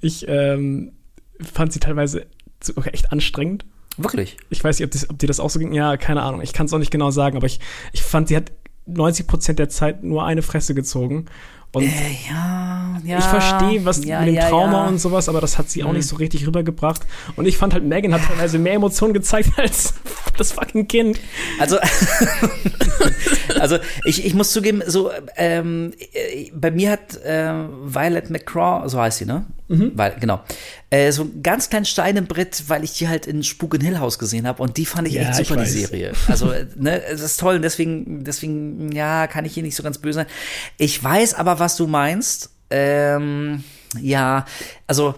Ich 0.00 0.26
ähm, 0.28 0.92
fand 1.40 1.72
sie 1.72 1.80
teilweise 1.80 2.26
zu- 2.60 2.74
echt 2.82 3.12
anstrengend. 3.12 3.64
Wirklich. 3.96 4.36
Ich 4.50 4.62
weiß 4.62 4.78
nicht, 4.78 4.86
ob, 4.86 4.90
das, 4.92 5.08
ob 5.08 5.18
dir 5.18 5.26
das 5.28 5.40
auch 5.40 5.50
so 5.50 5.58
ging. 5.58 5.72
Ja, 5.72 5.96
keine 5.96 6.22
Ahnung. 6.22 6.40
Ich 6.42 6.52
kann 6.52 6.66
es 6.66 6.72
auch 6.72 6.78
nicht 6.78 6.90
genau 6.90 7.10
sagen, 7.10 7.36
aber 7.36 7.46
ich, 7.46 7.60
ich 7.92 8.02
fand, 8.02 8.28
sie 8.28 8.36
hat 8.36 8.52
90 8.86 9.26
Prozent 9.26 9.58
der 9.58 9.68
Zeit 9.68 10.02
nur 10.02 10.24
eine 10.24 10.42
Fresse 10.42 10.74
gezogen. 10.74 11.26
Und 11.74 11.84
Äh, 11.84 12.16
ja, 12.28 12.96
ja. 13.04 13.18
ich 13.18 13.24
verstehe, 13.24 13.84
was 13.84 14.04
ja, 14.04 14.20
mit 14.20 14.36
dem 14.36 14.40
Trauma 14.48 14.84
ja. 14.84 14.88
und 14.88 14.98
sowas, 14.98 15.28
aber 15.28 15.40
das 15.40 15.58
hat 15.58 15.68
sie 15.70 15.82
auch 15.82 15.92
nicht 15.92 16.06
so 16.06 16.16
richtig 16.16 16.46
rübergebracht. 16.46 17.02
Und 17.36 17.46
ich 17.46 17.58
fand 17.58 17.74
halt, 17.74 17.84
Megan 17.84 18.14
hat 18.14 18.22
teilweise 18.26 18.58
mehr 18.60 18.74
Emotionen 18.74 19.12
gezeigt 19.12 19.50
als 19.56 19.94
das 20.38 20.52
fucking 20.52 20.86
Kind. 20.88 21.20
Also, 21.58 21.78
also 23.60 23.78
ich, 24.04 24.24
ich 24.24 24.34
muss 24.34 24.52
zugeben, 24.52 24.82
so 24.86 25.10
ähm, 25.36 25.92
äh, 26.12 26.50
bei 26.54 26.70
mir 26.70 26.92
hat 26.92 27.16
äh, 27.24 27.52
Violet 27.84 28.30
McCraw, 28.30 28.88
so 28.88 29.00
heißt 29.00 29.18
sie, 29.18 29.26
ne? 29.26 29.46
Weil, 29.68 30.16
genau. 30.20 30.42
Äh, 30.90 31.10
so 31.10 31.22
ein 31.24 31.42
ganz 31.42 31.70
kleinen 31.70 31.86
Stein 31.86 32.16
im 32.16 32.26
Brett, 32.26 32.64
weil 32.68 32.84
ich 32.84 32.92
die 32.98 33.08
halt 33.08 33.26
in 33.26 33.42
Spuk 33.42 33.74
in 33.74 33.80
Hill 33.80 33.98
House 33.98 34.18
gesehen 34.18 34.46
habe 34.46 34.62
und 34.62 34.76
die 34.76 34.84
fand 34.84 35.08
ich 35.08 35.14
Ja, 35.14 35.22
echt 35.22 35.40
ich 35.40 35.48
super, 35.48 35.60
die 35.60 35.66
weiß. 35.66 35.72
Serie. 35.72 36.12
Also, 36.28 36.50
äh, 36.50 36.66
ne, 36.76 37.02
das 37.10 37.22
ist 37.22 37.40
toll 37.40 37.56
und 37.56 37.62
deswegen, 37.62 38.24
deswegen, 38.24 38.92
ja, 38.92 39.26
kann 39.26 39.44
ich 39.44 39.54
hier 39.54 39.62
nicht 39.62 39.74
so 39.74 39.82
ganz 39.82 39.98
böse 39.98 40.20
sein. 40.20 40.26
Ich 40.76 41.02
weiß 41.02 41.34
aber, 41.34 41.58
was 41.58 41.76
du 41.76 41.86
meinst. 41.86 42.50
Ähm, 42.70 43.64
ja, 44.00 44.44
also 44.86 45.14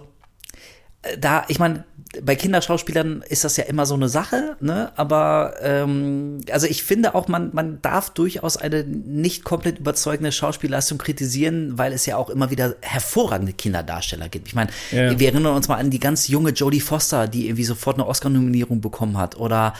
äh, 1.03 1.19
da, 1.19 1.45
ich 1.49 1.59
meine, 1.59 1.85
bei 2.23 2.37
Kinderschauspielern 2.37 3.23
ist 3.29 3.45
das 3.45 3.57
ja 3.57 3.65
immer 3.65 3.87
so 3.87 3.95
eine 3.95 4.09
Sache, 4.09 4.57
ne? 4.61 4.93
Aber 4.97 5.55
ähm, 5.63 6.41
also 6.51 6.67
ich 6.67 6.83
finde 6.83 7.15
auch, 7.15 7.29
man, 7.29 7.51
man 7.53 7.81
darf 7.83 8.11
durchaus 8.11 8.57
eine 8.57 8.85
nicht 8.85 9.45
komplett 9.45 9.79
überzeugende 9.79 10.33
Schauspielleistung 10.33 10.99
kritisieren, 10.99 11.79
weil 11.79 11.93
es 11.93 12.07
ja 12.07 12.17
auch 12.17 12.31
immer 12.31 12.51
wieder 12.51 12.77
hervorragende 12.83 13.53
Kinderdarsteller 13.53 14.29
gibt. 14.29 14.49
Ich 14.49 14.55
meine, 14.55 14.71
Ja. 14.91 15.19
wir 15.19 15.29
erinnern 15.29 15.55
uns 15.55 15.69
mal 15.69 15.77
an 15.77 15.91
die 15.91 16.01
ganz 16.01 16.29
junge 16.29 16.51
Jodie 16.51 16.81
Foster, 16.81 17.29
die 17.29 17.47
irgendwie 17.47 17.65
sofort 17.65 17.97
eine 17.97 18.07
Oscar-Nominierung 18.07 18.81
bekommen 18.81 19.19
hat. 19.19 19.37
Oder 19.37 19.75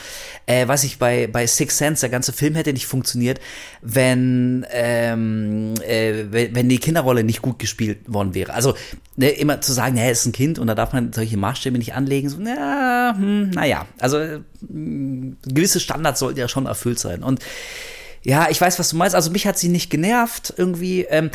äh, 0.47 0.67
weiß 0.67 0.85
ich, 0.85 0.99
bei, 0.99 1.27
bei 1.27 1.47
Six 1.47 1.79
Sense, 1.79 2.01
der 2.01 2.11
ganze 2.11 2.33
Film 2.33 2.55
hätte 2.55 2.73
nicht 2.73 2.87
funktioniert, 2.87 3.41
wenn, 3.83 4.67
ähm, 4.73 5.75
äh, 5.87 6.25
wenn 6.31 6.69
die 6.69 6.79
Kinderrolle 6.79 7.25
nicht 7.25 7.43
gut 7.43 7.59
gespielt 7.59 7.99
worden 8.07 8.35
wäre. 8.35 8.53
Also 8.55 8.75
ne, 9.17 9.31
immer 9.31 9.61
zu 9.61 9.73
sagen, 9.73 9.97
er 9.97 10.11
ist 10.11 10.27
ein 10.27 10.33
Kind 10.33 10.59
und 10.59 10.67
da 10.67 10.75
darf 10.75 10.93
man 10.93 11.13
solche 11.13 11.37
Maßstäbe 11.37 11.79
nicht 11.79 11.95
anlegen, 11.95 12.26
so, 12.29 12.39
na, 12.41 13.15
hm, 13.17 13.51
naja, 13.51 13.87
also 13.99 14.19
mh, 14.69 15.37
gewisse 15.47 15.81
Standards 15.81 16.21
sollten 16.21 16.39
ja 16.39 16.49
schon 16.49 16.67
erfüllt 16.67 16.99
sein. 16.99 17.23
Und 17.23 17.41
ja, 18.23 18.49
ich 18.51 18.61
weiß, 18.61 18.79
was 18.79 18.91
du 18.91 18.97
meinst. 18.97 19.15
Also 19.15 19.31
mich 19.31 19.47
hat 19.47 19.57
sie 19.59 19.69
nicht 19.69 19.89
genervt 19.89 20.53
irgendwie. 20.57 21.03
Ähm, 21.03 21.31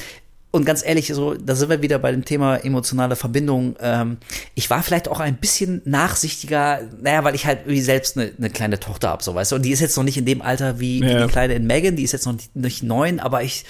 und 0.53 0.65
ganz 0.65 0.85
ehrlich, 0.85 1.07
so, 1.07 1.33
da 1.33 1.55
sind 1.55 1.69
wir 1.69 1.81
wieder 1.81 1.97
bei 1.97 2.11
dem 2.11 2.25
Thema 2.25 2.57
emotionale 2.57 3.15
Verbindung. 3.15 3.77
Ähm, 3.79 4.17
ich 4.53 4.69
war 4.69 4.83
vielleicht 4.83 5.07
auch 5.07 5.21
ein 5.21 5.37
bisschen 5.37 5.81
nachsichtiger, 5.85 6.81
naja, 7.01 7.23
weil 7.23 7.35
ich 7.35 7.45
halt 7.45 7.61
irgendwie 7.61 7.79
selbst 7.79 8.17
eine, 8.17 8.33
eine 8.37 8.49
kleine 8.49 8.77
Tochter 8.77 9.07
habe, 9.07 9.23
so 9.23 9.33
weißt 9.33 9.53
du. 9.53 9.55
Und 9.55 9.61
die 9.61 9.71
ist 9.71 9.79
jetzt 9.79 9.95
noch 9.95 10.03
nicht 10.03 10.17
in 10.17 10.25
dem 10.25 10.41
Alter 10.41 10.81
wie, 10.81 10.99
ja. 10.99 11.07
wie 11.07 11.23
die 11.23 11.31
Kleine 11.31 11.53
in 11.53 11.65
Megan, 11.65 11.95
die 11.95 12.03
ist 12.03 12.11
jetzt 12.11 12.25
noch 12.25 12.33
nicht, 12.33 12.53
nicht 12.53 12.83
neun, 12.83 13.21
aber 13.21 13.43
ich, 13.43 13.63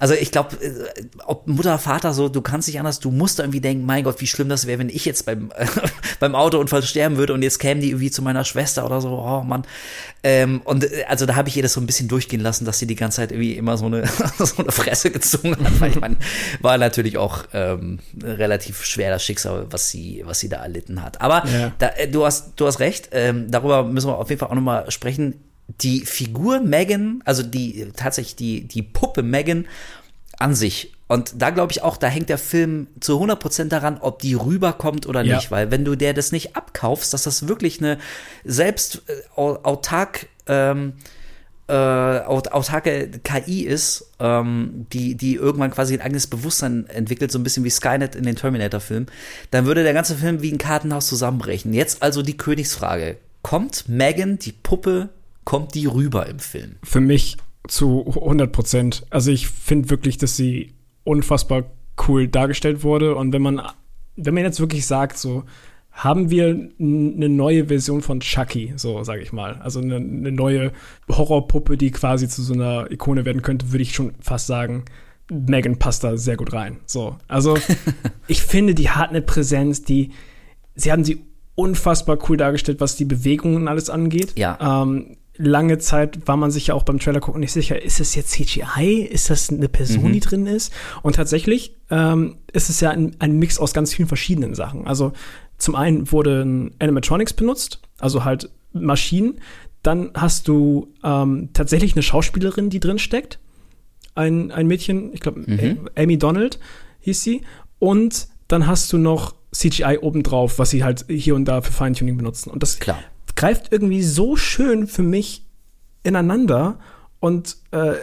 also 0.00 0.14
ich 0.14 0.32
glaube, 0.32 0.56
äh, 0.56 1.04
ob 1.26 1.46
Mutter, 1.46 1.78
Vater 1.78 2.14
so, 2.14 2.30
du 2.30 2.40
kannst 2.40 2.66
nicht 2.66 2.78
anders, 2.78 3.00
du 3.00 3.10
musst 3.10 3.38
irgendwie 3.38 3.60
denken, 3.60 3.84
mein 3.84 4.02
Gott, 4.02 4.20
wie 4.20 4.26
schlimm 4.26 4.48
das 4.48 4.66
wäre, 4.66 4.78
wenn 4.78 4.88
ich 4.88 5.04
jetzt 5.04 5.26
beim, 5.26 5.52
äh, 5.54 5.66
beim 6.20 6.34
Autounfall 6.34 6.82
sterben 6.82 7.18
würde 7.18 7.34
und 7.34 7.42
jetzt 7.42 7.58
kämen 7.58 7.82
die 7.82 7.90
irgendwie 7.90 8.10
zu 8.10 8.22
meiner 8.22 8.44
Schwester 8.46 8.86
oder 8.86 9.02
so, 9.02 9.10
oh 9.10 9.42
Mann. 9.42 9.64
Ähm, 10.22 10.62
und 10.64 10.84
äh, 10.84 11.04
also 11.06 11.26
da 11.26 11.36
habe 11.36 11.50
ich 11.50 11.56
ihr 11.56 11.62
das 11.62 11.74
so 11.74 11.82
ein 11.82 11.86
bisschen 11.86 12.08
durchgehen 12.08 12.40
lassen, 12.40 12.64
dass 12.64 12.78
sie 12.78 12.86
die 12.86 12.94
ganze 12.94 13.16
Zeit 13.16 13.30
irgendwie 13.30 13.56
immer 13.56 13.76
so 13.76 13.86
eine, 13.86 14.04
so 14.38 14.62
eine 14.62 14.72
Fresse 14.72 15.10
gezogen 15.10 15.56
hat, 15.62 15.80
weil 15.80 15.90
ich 15.90 16.00
meine, 16.00 16.16
war 16.60 16.78
natürlich 16.78 17.18
auch 17.18 17.44
ähm, 17.52 17.98
relativ 18.22 18.82
schwer 18.84 19.10
das 19.10 19.22
Schicksal, 19.22 19.66
was 19.68 19.90
sie, 19.90 20.22
was 20.24 20.40
sie 20.40 20.48
da 20.48 20.62
erlitten 20.62 21.02
hat. 21.02 21.20
Aber 21.20 21.46
ja. 21.46 21.72
da, 21.78 21.88
äh, 21.88 22.08
du 22.08 22.24
hast, 22.24 22.52
du 22.56 22.66
hast 22.66 22.80
recht, 22.80 23.10
ähm, 23.12 23.50
darüber 23.50 23.84
müssen 23.84 24.08
wir 24.08 24.16
auf 24.16 24.30
jeden 24.30 24.40
Fall 24.40 24.48
auch 24.48 24.54
nochmal 24.54 24.90
sprechen 24.90 25.34
die 25.80 26.00
Figur 26.00 26.60
Megan, 26.60 27.22
also 27.24 27.42
die 27.42 27.92
tatsächlich 27.96 28.36
die, 28.36 28.66
die 28.66 28.82
Puppe 28.82 29.22
Megan 29.22 29.66
an 30.38 30.54
sich. 30.54 30.92
Und 31.06 31.42
da 31.42 31.50
glaube 31.50 31.72
ich 31.72 31.82
auch, 31.82 31.96
da 31.96 32.06
hängt 32.06 32.28
der 32.28 32.38
Film 32.38 32.86
zu 33.00 33.20
100% 33.20 33.64
daran, 33.64 33.98
ob 34.00 34.20
die 34.20 34.34
rüberkommt 34.34 35.06
oder 35.06 35.22
ja. 35.22 35.36
nicht. 35.36 35.50
Weil 35.50 35.70
wenn 35.70 35.84
du 35.84 35.96
der 35.96 36.14
das 36.14 36.32
nicht 36.32 36.56
abkaufst, 36.56 37.12
dass 37.12 37.24
das 37.24 37.48
wirklich 37.48 37.80
eine 37.80 37.98
selbst 38.44 39.02
äh, 39.08 39.12
autark, 39.36 40.28
ähm, 40.46 40.94
äh, 41.68 41.72
autarke 41.72 43.10
KI 43.24 43.62
ist, 43.62 44.12
ähm, 44.18 44.86
die, 44.92 45.16
die 45.16 45.34
irgendwann 45.34 45.72
quasi 45.72 45.94
ein 45.94 46.00
eigenes 46.00 46.26
Bewusstsein 46.28 46.86
entwickelt, 46.88 47.32
so 47.32 47.38
ein 47.38 47.42
bisschen 47.42 47.64
wie 47.64 47.70
Skynet 47.70 48.14
in 48.14 48.24
den 48.24 48.36
Terminator-Filmen, 48.36 49.06
dann 49.50 49.66
würde 49.66 49.82
der 49.82 49.94
ganze 49.94 50.14
Film 50.14 50.42
wie 50.42 50.52
ein 50.52 50.58
Kartenhaus 50.58 51.08
zusammenbrechen. 51.08 51.72
Jetzt 51.74 52.02
also 52.02 52.22
die 52.22 52.36
Königsfrage. 52.36 53.16
Kommt 53.42 53.88
Megan, 53.88 54.38
die 54.38 54.52
Puppe, 54.52 55.08
kommt 55.44 55.74
die 55.74 55.86
rüber 55.86 56.26
im 56.26 56.38
Film? 56.38 56.76
Für 56.82 57.00
mich 57.00 57.36
zu 57.68 58.06
100 58.06 58.52
Prozent. 58.52 59.06
Also 59.10 59.30
ich 59.30 59.48
finde 59.48 59.90
wirklich, 59.90 60.18
dass 60.18 60.36
sie 60.36 60.74
unfassbar 61.04 61.64
cool 62.08 62.28
dargestellt 62.28 62.82
wurde. 62.82 63.14
Und 63.14 63.32
wenn 63.32 63.42
man, 63.42 63.62
wenn 64.16 64.34
man 64.34 64.44
jetzt 64.44 64.60
wirklich 64.60 64.86
sagt, 64.86 65.18
so, 65.18 65.44
haben 65.92 66.30
wir 66.30 66.70
eine 66.78 67.28
neue 67.28 67.66
Version 67.66 68.00
von 68.00 68.20
Chucky, 68.20 68.72
so 68.76 69.02
sage 69.02 69.22
ich 69.22 69.32
mal. 69.32 69.54
Also 69.56 69.80
eine, 69.80 69.96
eine, 69.96 70.32
neue 70.32 70.72
Horrorpuppe, 71.08 71.76
die 71.76 71.90
quasi 71.90 72.28
zu 72.28 72.42
so 72.42 72.54
einer 72.54 72.90
Ikone 72.90 73.24
werden 73.24 73.42
könnte, 73.42 73.72
würde 73.72 73.82
ich 73.82 73.92
schon 73.92 74.12
fast 74.20 74.46
sagen, 74.46 74.84
Megan 75.30 75.78
passt 75.78 76.04
da 76.04 76.16
sehr 76.16 76.36
gut 76.36 76.52
rein. 76.52 76.78
So, 76.86 77.16
also 77.28 77.56
ich 78.28 78.42
finde, 78.42 78.74
die 78.74 78.90
hat 78.90 79.10
eine 79.10 79.22
Präsenz, 79.22 79.82
die 79.82 80.10
sie 80.74 80.92
haben 80.92 81.04
sie 81.04 81.24
unfassbar 81.54 82.18
cool 82.28 82.36
dargestellt, 82.36 82.80
was 82.80 82.96
die 82.96 83.04
Bewegungen 83.04 83.68
alles 83.68 83.90
angeht. 83.90 84.38
Ja. 84.38 84.82
Ähm, 84.82 85.16
lange 85.40 85.78
Zeit 85.78 86.26
war 86.28 86.36
man 86.36 86.50
sich 86.50 86.68
ja 86.68 86.74
auch 86.74 86.82
beim 86.82 86.98
Trailer 86.98 87.20
gucken 87.20 87.40
nicht 87.40 87.52
sicher, 87.52 87.80
ist 87.80 87.98
es 87.98 88.14
jetzt 88.14 88.30
CGI? 88.30 89.08
Ist 89.10 89.30
das 89.30 89.48
eine 89.48 89.68
Person, 89.68 90.08
mhm. 90.08 90.12
die 90.12 90.20
drin 90.20 90.46
ist? 90.46 90.72
Und 91.02 91.16
tatsächlich 91.16 91.76
ähm, 91.90 92.36
ist 92.52 92.68
es 92.68 92.80
ja 92.80 92.90
ein, 92.90 93.16
ein 93.18 93.38
Mix 93.38 93.58
aus 93.58 93.72
ganz 93.72 93.94
vielen 93.94 94.08
verschiedenen 94.08 94.54
Sachen. 94.54 94.86
Also 94.86 95.12
zum 95.56 95.74
einen 95.74 96.12
wurden 96.12 96.74
Animatronics 96.78 97.32
benutzt, 97.32 97.80
also 97.98 98.24
halt 98.24 98.50
Maschinen. 98.72 99.40
Dann 99.82 100.10
hast 100.14 100.46
du 100.46 100.92
ähm, 101.02 101.50
tatsächlich 101.54 101.94
eine 101.94 102.02
Schauspielerin, 102.02 102.68
die 102.68 102.80
drin 102.80 102.98
steckt. 102.98 103.38
Ein, 104.14 104.50
ein 104.50 104.66
Mädchen, 104.66 105.12
ich 105.14 105.20
glaube, 105.20 105.40
mhm. 105.40 105.88
Amy 105.96 106.18
Donald 106.18 106.58
hieß 107.00 107.22
sie. 107.22 107.42
Und 107.78 108.28
dann 108.48 108.66
hast 108.66 108.92
du 108.92 108.98
noch 108.98 109.34
CGI 109.52 109.98
obendrauf, 110.02 110.58
was 110.58 110.70
sie 110.70 110.84
halt 110.84 111.06
hier 111.08 111.34
und 111.34 111.46
da 111.46 111.62
für 111.62 111.72
Feintuning 111.72 112.18
benutzen. 112.18 112.50
Und 112.50 112.62
das 112.62 112.78
Klar 112.78 112.98
greift 113.40 113.72
irgendwie 113.72 114.02
so 114.02 114.36
schön 114.36 114.86
für 114.86 115.02
mich 115.02 115.46
ineinander 116.02 116.78
und 117.20 117.56
äh, 117.70 117.94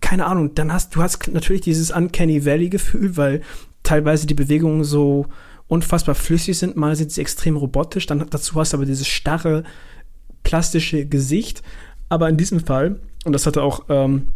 keine 0.00 0.26
Ahnung, 0.26 0.56
dann 0.56 0.72
hast 0.72 0.96
du 0.96 1.00
hast 1.02 1.28
natürlich 1.28 1.62
dieses 1.62 1.92
Uncanny 1.92 2.44
Valley 2.44 2.70
Gefühl, 2.70 3.16
weil 3.16 3.40
teilweise 3.84 4.26
die 4.26 4.34
Bewegungen 4.34 4.82
so 4.82 5.26
unfassbar 5.68 6.16
flüssig 6.16 6.58
sind, 6.58 6.76
mal 6.76 6.96
sind 6.96 7.12
sie 7.12 7.20
extrem 7.20 7.56
robotisch, 7.56 8.06
dann 8.06 8.26
dazu 8.28 8.56
hast 8.56 8.72
du 8.72 8.78
aber 8.78 8.84
dieses 8.84 9.06
starre 9.06 9.62
plastische 10.42 11.06
Gesicht, 11.06 11.62
aber 12.08 12.28
in 12.28 12.36
diesem 12.36 12.58
Fall 12.58 12.98
und 13.24 13.32
das 13.32 13.46
hatte 13.46 13.62
auch 13.62 13.84
ähm, 13.88 14.26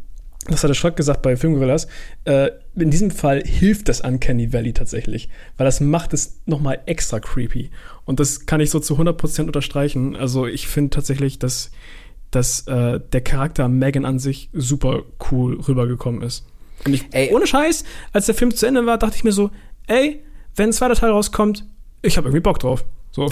das 0.46 0.62
hat 0.62 0.68
der 0.68 0.74
Schröck 0.74 0.96
gesagt 0.96 1.22
bei 1.22 1.36
Filmgorillas, 1.36 1.88
äh, 2.24 2.50
in 2.76 2.90
diesem 2.90 3.10
Fall 3.10 3.42
hilft 3.44 3.88
das 3.88 4.00
Uncanny 4.02 4.52
Valley 4.52 4.72
tatsächlich, 4.72 5.28
weil 5.56 5.64
das 5.64 5.80
macht 5.80 6.12
es 6.12 6.40
nochmal 6.44 6.80
extra 6.86 7.20
creepy. 7.20 7.70
Und 8.04 8.20
das 8.20 8.46
kann 8.46 8.60
ich 8.60 8.70
so 8.70 8.80
zu 8.80 8.98
100% 8.98 9.46
unterstreichen. 9.46 10.16
Also 10.16 10.46
ich 10.46 10.68
finde 10.68 10.90
tatsächlich, 10.90 11.38
dass, 11.38 11.70
dass 12.30 12.66
äh, 12.66 13.00
der 13.00 13.20
Charakter 13.22 13.68
Megan 13.68 14.04
an 14.04 14.18
sich 14.18 14.50
super 14.52 15.04
cool 15.30 15.60
rübergekommen 15.60 16.22
ist. 16.22 16.44
Und 16.84 16.92
ich, 16.92 17.06
ey, 17.12 17.32
ohne 17.32 17.46
Scheiß, 17.46 17.84
als 18.12 18.26
der 18.26 18.34
Film 18.34 18.54
zu 18.54 18.66
Ende 18.66 18.84
war, 18.84 18.98
dachte 18.98 19.16
ich 19.16 19.24
mir 19.24 19.32
so, 19.32 19.50
ey, 19.86 20.22
wenn 20.56 20.70
ein 20.70 20.72
zweiter 20.72 20.94
Teil 20.94 21.10
rauskommt, 21.10 21.64
ich 22.02 22.18
habe 22.18 22.28
irgendwie 22.28 22.42
Bock 22.42 22.58
drauf. 22.58 22.84
So. 23.14 23.30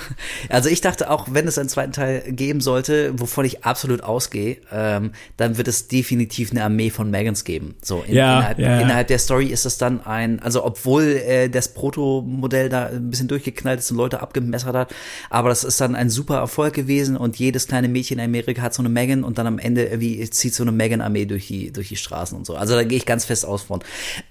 also 0.48 0.68
ich 0.68 0.80
dachte 0.80 1.10
auch, 1.10 1.26
wenn 1.32 1.48
es 1.48 1.58
einen 1.58 1.68
zweiten 1.68 1.90
Teil 1.90 2.22
geben 2.28 2.60
sollte, 2.60 3.18
wovon 3.18 3.44
ich 3.44 3.64
absolut 3.64 4.00
ausgehe, 4.00 4.58
ähm, 4.70 5.10
dann 5.36 5.58
wird 5.58 5.66
es 5.66 5.88
definitiv 5.88 6.52
eine 6.52 6.62
Armee 6.62 6.90
von 6.90 7.10
Megans 7.10 7.42
geben. 7.42 7.74
So 7.82 8.04
in, 8.06 8.14
ja, 8.14 8.36
innerhalb, 8.38 8.58
ja. 8.60 8.80
innerhalb 8.80 9.08
der 9.08 9.18
Story 9.18 9.46
ist 9.46 9.66
es 9.66 9.76
dann 9.76 10.06
ein, 10.06 10.38
also 10.38 10.64
obwohl 10.64 11.02
äh, 11.02 11.48
das 11.48 11.74
Proto-Modell 11.74 12.68
da 12.68 12.86
ein 12.86 13.10
bisschen 13.10 13.26
durchgeknallt 13.26 13.80
ist 13.80 13.90
und 13.90 13.96
Leute 13.96 14.20
abgemessert 14.22 14.76
hat, 14.76 14.94
aber 15.30 15.48
das 15.48 15.64
ist 15.64 15.80
dann 15.80 15.96
ein 15.96 16.10
super 16.10 16.36
Erfolg 16.36 16.74
gewesen 16.74 17.16
und 17.16 17.36
jedes 17.36 17.66
kleine 17.66 17.88
Mädchen 17.88 18.20
in 18.20 18.24
Amerika 18.24 18.62
hat 18.62 18.74
so 18.74 18.82
eine 18.82 18.88
Megan 18.88 19.24
und 19.24 19.38
dann 19.38 19.48
am 19.48 19.58
Ende 19.58 19.86
irgendwie 19.86 20.30
zieht 20.30 20.54
so 20.54 20.62
eine 20.62 20.70
Megan-Armee 20.70 21.24
durch 21.24 21.48
die 21.48 21.72
durch 21.72 21.88
die 21.88 21.96
Straßen 21.96 22.38
und 22.38 22.46
so. 22.46 22.54
Also 22.54 22.74
da 22.74 22.84
gehe 22.84 22.98
ich 22.98 23.04
ganz 23.04 23.24
fest 23.24 23.44
aus 23.44 23.62
von. 23.62 23.80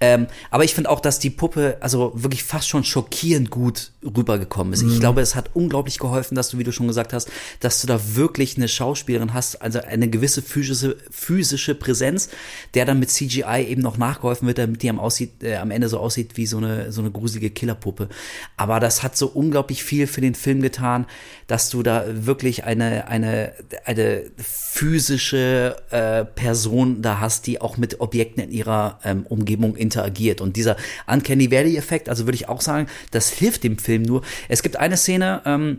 Ähm, 0.00 0.28
aber 0.50 0.64
ich 0.64 0.74
finde 0.74 0.88
auch, 0.88 1.00
dass 1.00 1.18
die 1.18 1.30
Puppe 1.30 1.76
also 1.80 2.12
wirklich 2.14 2.42
fast 2.42 2.68
schon 2.68 2.84
schockierend 2.84 3.50
gut 3.50 3.92
rübergekommen 4.02 4.72
ist. 4.72 4.82
Ich 4.82 4.93
ich 4.94 5.00
glaube, 5.00 5.20
es 5.20 5.34
hat 5.34 5.50
unglaublich 5.54 5.98
geholfen, 5.98 6.36
dass 6.36 6.50
du, 6.50 6.58
wie 6.58 6.64
du 6.64 6.72
schon 6.72 6.86
gesagt 6.86 7.12
hast, 7.12 7.28
dass 7.60 7.80
du 7.80 7.86
da 7.86 8.00
wirklich 8.14 8.56
eine 8.56 8.68
Schauspielerin 8.68 9.34
hast, 9.34 9.60
also 9.60 9.80
eine 9.80 10.08
gewisse 10.08 10.40
physische, 10.40 10.96
physische 11.10 11.74
Präsenz, 11.74 12.28
der 12.74 12.84
dann 12.84 13.00
mit 13.00 13.10
CGI 13.10 13.66
eben 13.68 13.82
noch 13.82 13.98
nachgeholfen 13.98 14.46
wird, 14.46 14.58
damit 14.58 14.82
die 14.82 14.90
am, 14.90 15.00
aussieht, 15.00 15.42
äh, 15.42 15.56
am 15.56 15.72
Ende 15.72 15.88
so 15.88 15.98
aussieht 15.98 16.36
wie 16.36 16.46
so 16.46 16.58
eine, 16.58 16.92
so 16.92 17.00
eine 17.00 17.10
gruselige 17.10 17.50
Killerpuppe. 17.50 18.08
Aber 18.56 18.78
das 18.78 19.02
hat 19.02 19.16
so 19.16 19.26
unglaublich 19.26 19.82
viel 19.82 20.06
für 20.06 20.20
den 20.20 20.36
Film 20.36 20.62
getan, 20.62 21.06
dass 21.46 21.70
du 21.70 21.82
da 21.82 22.04
wirklich 22.08 22.64
eine, 22.64 23.08
eine, 23.08 23.52
eine 23.84 24.22
physische 24.36 25.76
äh, 25.90 26.24
Person 26.24 27.02
da 27.02 27.20
hast, 27.20 27.46
die 27.46 27.60
auch 27.60 27.76
mit 27.76 28.00
Objekten 28.00 28.42
in 28.42 28.50
ihrer 28.50 28.98
ähm, 29.04 29.26
Umgebung 29.28 29.76
interagiert. 29.76 30.40
Und 30.40 30.56
dieser 30.56 30.76
Uncanny 31.06 31.50
Valley-Effekt, 31.50 32.08
also 32.08 32.26
würde 32.26 32.36
ich 32.36 32.48
auch 32.48 32.60
sagen, 32.60 32.86
das 33.10 33.30
hilft 33.30 33.64
dem 33.64 33.78
Film 33.78 34.02
nur. 34.02 34.22
Es 34.48 34.62
gibt 34.62 34.76
eine 34.76 34.96
Szene, 34.96 35.42
ähm, 35.44 35.78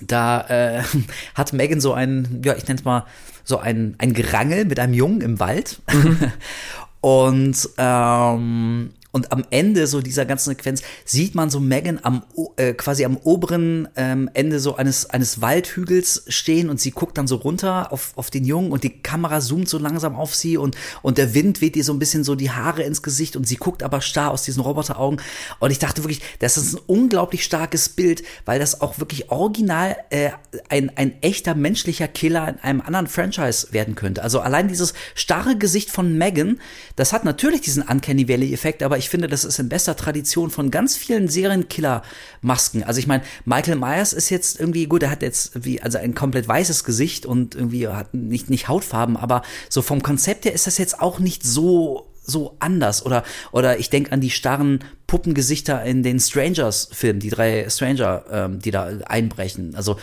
da 0.00 0.40
äh, 0.48 0.82
hat 1.34 1.52
Megan 1.52 1.80
so 1.80 1.92
ein, 1.92 2.42
ja, 2.44 2.54
ich 2.56 2.66
nenne 2.66 2.78
es 2.78 2.84
mal, 2.84 3.06
so 3.44 3.58
ein, 3.58 3.94
ein 3.98 4.14
Gerangel 4.14 4.64
mit 4.64 4.80
einem 4.80 4.94
Jungen 4.94 5.20
im 5.20 5.40
Wald. 5.40 5.80
Mhm. 5.92 6.32
Und 7.00 7.68
ähm, 7.76 8.90
und 9.14 9.30
am 9.30 9.44
Ende 9.50 9.86
so 9.86 10.00
dieser 10.00 10.26
ganzen 10.26 10.50
Sequenz 10.50 10.82
sieht 11.04 11.36
man 11.36 11.48
so 11.48 11.60
Megan 11.60 12.00
am 12.02 12.24
äh, 12.56 12.74
quasi 12.74 13.04
am 13.04 13.16
oberen 13.16 13.88
ähm, 13.94 14.28
Ende 14.34 14.58
so 14.58 14.74
eines 14.74 15.08
eines 15.08 15.40
Waldhügels 15.40 16.24
stehen 16.26 16.68
und 16.68 16.80
sie 16.80 16.90
guckt 16.90 17.16
dann 17.16 17.28
so 17.28 17.36
runter 17.36 17.92
auf 17.92 18.12
auf 18.16 18.30
den 18.30 18.44
Jungen 18.44 18.72
und 18.72 18.82
die 18.82 18.90
Kamera 18.90 19.40
zoomt 19.40 19.68
so 19.68 19.78
langsam 19.78 20.16
auf 20.16 20.34
sie 20.34 20.56
und 20.56 20.76
und 21.02 21.16
der 21.16 21.32
Wind 21.32 21.60
weht 21.60 21.76
ihr 21.76 21.84
so 21.84 21.92
ein 21.92 22.00
bisschen 22.00 22.24
so 22.24 22.34
die 22.34 22.50
Haare 22.50 22.82
ins 22.82 23.04
Gesicht 23.04 23.36
und 23.36 23.46
sie 23.46 23.54
guckt 23.54 23.84
aber 23.84 24.00
starr 24.00 24.32
aus 24.32 24.42
diesen 24.42 24.60
Roboteraugen 24.62 25.20
und 25.60 25.70
ich 25.70 25.78
dachte 25.78 26.02
wirklich, 26.02 26.20
das 26.40 26.56
ist 26.56 26.74
ein 26.74 26.80
unglaublich 26.88 27.44
starkes 27.44 27.90
Bild, 27.90 28.24
weil 28.44 28.58
das 28.58 28.80
auch 28.80 28.98
wirklich 28.98 29.30
original 29.30 29.96
äh, 30.10 30.30
ein 30.68 30.90
ein 30.96 31.22
echter 31.22 31.54
menschlicher 31.54 32.08
Killer 32.08 32.48
in 32.48 32.58
einem 32.58 32.80
anderen 32.80 33.06
Franchise 33.06 33.68
werden 33.70 33.94
könnte. 33.94 34.24
Also 34.24 34.40
allein 34.40 34.66
dieses 34.66 34.92
starre 35.14 35.56
Gesicht 35.56 35.92
von 35.92 36.18
Megan, 36.18 36.58
das 36.96 37.12
hat 37.12 37.24
natürlich 37.24 37.60
diesen 37.60 37.84
Uncanny 37.84 38.28
Valley 38.28 38.52
Effekt, 38.52 38.82
aber 38.82 38.98
ich 39.03 39.03
finde, 39.08 39.28
das 39.28 39.44
ist 39.44 39.58
in 39.58 39.68
bester 39.68 39.96
Tradition 39.96 40.50
von 40.50 40.70
ganz 40.70 40.96
vielen 40.96 41.28
Serienkiller-Masken. 41.28 42.84
Also 42.84 42.98
ich 42.98 43.06
meine, 43.06 43.24
Michael 43.44 43.76
Myers 43.76 44.12
ist 44.12 44.30
jetzt 44.30 44.60
irgendwie, 44.60 44.86
gut, 44.86 45.02
er 45.02 45.10
hat 45.10 45.22
jetzt 45.22 45.64
wie, 45.64 45.80
also 45.80 45.98
ein 45.98 46.14
komplett 46.14 46.48
weißes 46.48 46.84
Gesicht 46.84 47.26
und 47.26 47.54
irgendwie 47.54 47.88
hat 47.88 48.14
nicht, 48.14 48.50
nicht 48.50 48.68
Hautfarben, 48.68 49.16
aber 49.16 49.42
so 49.68 49.82
vom 49.82 50.02
Konzept 50.02 50.44
her 50.44 50.52
ist 50.52 50.66
das 50.66 50.78
jetzt 50.78 51.00
auch 51.00 51.18
nicht 51.18 51.42
so 51.42 52.10
so 52.26 52.56
anders 52.58 53.04
oder 53.04 53.22
oder 53.52 53.78
ich 53.78 53.90
denke 53.90 54.12
an 54.12 54.20
die 54.20 54.30
starren 54.30 54.80
Puppengesichter 55.06 55.84
in 55.84 56.02
den 56.02 56.18
Strangers 56.18 56.88
Filmen, 56.90 57.20
die 57.20 57.28
drei 57.28 57.68
Stranger, 57.68 58.24
ähm, 58.30 58.60
die 58.60 58.70
da 58.70 58.86
einbrechen. 59.04 59.74
Also 59.74 59.98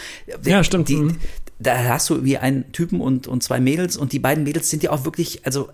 ja, 0.45 0.63
stimmt. 0.63 0.87
Die, 0.89 0.97
mhm. 0.97 1.17
da 1.59 1.83
hast 1.85 2.09
du 2.09 2.23
wie 2.23 2.37
einen 2.37 2.71
Typen 2.71 3.01
und 3.01 3.27
und 3.27 3.41
zwei 3.41 3.59
Mädels 3.59 3.97
und 3.97 4.13
die 4.13 4.19
beiden 4.19 4.43
Mädels 4.43 4.69
sind 4.69 4.83
ja 4.83 4.91
auch 4.91 5.03
wirklich 5.03 5.45
also 5.45 5.69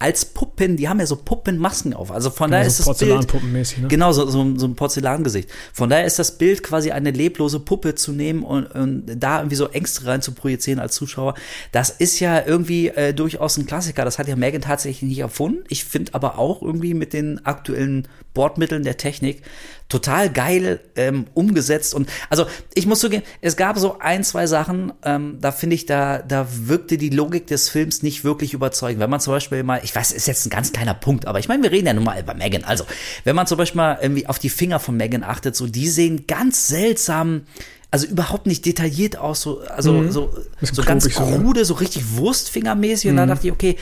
als 0.00 0.24
Puppen, 0.24 0.76
die 0.76 0.88
haben 0.88 1.00
ja 1.00 1.06
so 1.06 1.16
Puppenmasken 1.16 1.92
auf. 1.92 2.12
Also 2.12 2.30
von 2.30 2.52
daher 2.52 2.64
so 2.64 2.68
ist 2.68 2.78
das 2.78 2.98
Bild 2.98 2.98
Porzellanpuppenmäßig, 2.98 3.78
ne? 3.78 3.88
genau 3.88 4.12
so, 4.12 4.26
so, 4.26 4.56
so 4.56 4.66
ein 4.66 4.76
Porzellangesicht. 4.76 5.48
Von 5.72 5.90
daher 5.90 6.04
ist 6.04 6.20
das 6.20 6.38
Bild 6.38 6.62
quasi 6.62 6.92
eine 6.92 7.10
leblose 7.10 7.58
Puppe 7.58 7.96
zu 7.96 8.12
nehmen 8.12 8.44
und, 8.44 8.66
und 8.66 9.06
da 9.16 9.38
irgendwie 9.38 9.56
so 9.56 9.68
Ängste 9.68 10.06
rein 10.06 10.22
zu 10.22 10.32
projizieren 10.32 10.78
als 10.78 10.94
Zuschauer. 10.94 11.34
Das 11.72 11.90
ist 11.90 12.20
ja 12.20 12.46
irgendwie 12.46 12.88
äh, 12.88 13.12
durchaus 13.12 13.56
ein 13.56 13.66
Klassiker. 13.66 14.04
Das 14.04 14.20
hat 14.20 14.28
ja 14.28 14.36
Megan 14.36 14.62
tatsächlich 14.62 15.08
nicht 15.08 15.18
erfunden. 15.18 15.64
Ich 15.68 15.84
finde 15.84 16.14
aber 16.14 16.38
auch 16.38 16.62
irgendwie 16.62 16.94
mit 16.94 17.12
den 17.12 17.44
aktuellen 17.44 18.06
Bordmitteln 18.34 18.84
der 18.84 18.98
Technik 18.98 19.42
total 19.88 20.30
geil 20.30 20.80
ähm, 20.96 21.26
umgesetzt 21.34 21.94
und 21.94 22.08
also 22.28 22.46
ich 22.74 22.86
muss 22.86 23.00
zugeben, 23.00 23.22
es 23.40 23.56
gab 23.56 23.78
so 23.78 23.98
ein, 24.00 24.22
zwei 24.22 24.46
Sachen, 24.46 24.92
ähm, 25.02 25.38
da 25.40 25.50
finde 25.50 25.76
ich, 25.76 25.86
da, 25.86 26.18
da 26.18 26.46
wirkte 26.50 26.98
die 26.98 27.08
Logik 27.08 27.46
des 27.46 27.70
Films 27.70 28.02
nicht 28.02 28.22
wirklich 28.22 28.52
überzeugend. 28.52 29.00
Wenn 29.00 29.08
man 29.08 29.20
zum 29.20 29.32
Beispiel 29.32 29.62
mal, 29.62 29.80
ich 29.82 29.94
weiß, 29.94 30.12
ist 30.12 30.26
jetzt 30.26 30.46
ein 30.46 30.50
ganz 30.50 30.72
kleiner 30.72 30.94
Punkt, 30.94 31.26
aber 31.26 31.38
ich 31.38 31.48
meine, 31.48 31.62
wir 31.62 31.70
reden 31.70 31.86
ja 31.86 31.94
nun 31.94 32.04
mal 32.04 32.20
über 32.20 32.34
Megan. 32.34 32.64
Also, 32.64 32.84
wenn 33.24 33.34
man 33.34 33.46
zum 33.46 33.56
Beispiel 33.56 33.78
mal 33.78 33.98
irgendwie 34.00 34.26
auf 34.26 34.38
die 34.38 34.50
Finger 34.50 34.78
von 34.78 34.96
Megan 34.96 35.22
achtet, 35.24 35.56
so 35.56 35.66
die 35.66 35.88
sehen 35.88 36.26
ganz 36.26 36.68
seltsam 36.68 37.42
also 37.90 38.06
überhaupt 38.06 38.46
nicht 38.46 38.66
detailliert 38.66 39.16
aus, 39.16 39.40
so, 39.40 39.60
also 39.60 39.92
Mhm. 39.92 40.12
so, 40.12 40.36
so 40.60 40.82
ganz 40.82 41.06
ne? 41.06 41.10
krude, 41.10 41.64
so 41.64 41.72
richtig 41.74 42.16
Wurstfingermäßig. 42.16 43.10
Und 43.10 43.16
da 43.16 43.24
dachte 43.24 43.46
ich, 43.46 43.52
okay, 43.52 43.76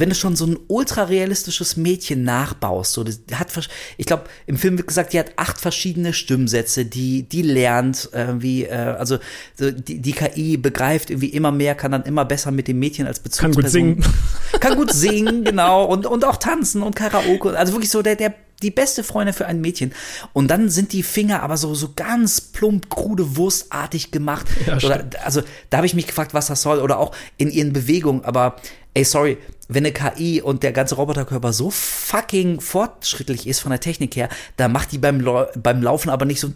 wenn 0.00 0.08
du 0.08 0.14
schon 0.14 0.36
so 0.36 0.46
ein 0.46 0.58
ultra 0.68 1.04
realistisches 1.04 1.76
Mädchen 1.76 2.24
nachbaust, 2.24 2.92
so, 2.92 3.04
das 3.04 3.20
hat, 3.32 3.52
ich 3.96 4.06
glaube, 4.06 4.24
im 4.46 4.56
Film 4.56 4.76
wird 4.76 4.88
gesagt, 4.88 5.12
die 5.12 5.18
hat 5.18 5.32
acht 5.36 5.60
verschiedene 5.60 6.12
Stimmsätze, 6.12 6.84
die, 6.84 7.22
die 7.22 7.42
lernt, 7.42 8.08
irgendwie, 8.12 8.64
äh, 8.64 8.74
also 8.74 9.18
so, 9.54 9.70
die, 9.70 10.00
die 10.00 10.12
KI 10.12 10.56
begreift 10.56 11.10
irgendwie 11.10 11.28
immer 11.28 11.52
mehr, 11.52 11.74
kann 11.74 11.92
dann 11.92 12.04
immer 12.04 12.24
besser 12.24 12.50
mit 12.50 12.68
dem 12.68 12.78
Mädchen 12.78 13.06
als 13.06 13.18
Kann 13.18 13.50
Bezugsperson. 13.52 13.94
gut 13.96 14.04
singen. 14.04 14.04
Kann 14.60 14.76
gut 14.76 14.92
singen, 14.92 15.44
genau, 15.44 15.84
und, 15.84 16.06
und 16.06 16.24
auch 16.24 16.36
tanzen 16.36 16.82
und 16.82 16.96
Karaoke. 16.96 17.56
Also 17.58 17.72
wirklich 17.72 17.90
so 17.90 18.02
der, 18.02 18.16
der, 18.16 18.34
die 18.62 18.70
beste 18.70 19.04
Freundin 19.04 19.34
für 19.34 19.46
ein 19.46 19.60
Mädchen. 19.60 19.92
Und 20.32 20.48
dann 20.48 20.68
sind 20.70 20.92
die 20.92 21.02
Finger 21.02 21.42
aber 21.42 21.56
so, 21.56 21.74
so 21.74 21.90
ganz 21.94 22.40
plump, 22.40 22.88
krude, 22.88 23.36
wurstartig 23.36 24.10
gemacht. 24.10 24.46
Ja, 24.66 24.76
Oder, 24.76 25.04
also 25.24 25.42
da 25.70 25.78
habe 25.78 25.86
ich 25.86 25.94
mich 25.94 26.06
gefragt, 26.06 26.34
was 26.34 26.46
das 26.46 26.62
soll. 26.62 26.78
Oder 26.80 26.98
auch 26.98 27.14
in 27.36 27.50
ihren 27.50 27.72
Bewegungen. 27.72 28.24
Aber 28.24 28.56
ey, 28.94 29.04
sorry, 29.04 29.38
wenn 29.68 29.84
eine 29.84 29.92
KI 29.92 30.40
und 30.42 30.62
der 30.62 30.72
ganze 30.72 30.94
Roboterkörper 30.96 31.52
so 31.52 31.70
fucking 31.70 32.60
fortschrittlich 32.60 33.46
ist 33.46 33.60
von 33.60 33.70
der 33.70 33.80
Technik 33.80 34.14
her, 34.16 34.28
da 34.56 34.68
macht 34.68 34.92
die 34.92 34.98
beim, 34.98 35.20
Lau- 35.20 35.46
beim 35.56 35.82
Laufen 35.82 36.08
aber 36.10 36.24
nicht 36.24 36.40
so 36.40 36.48
ein 36.48 36.54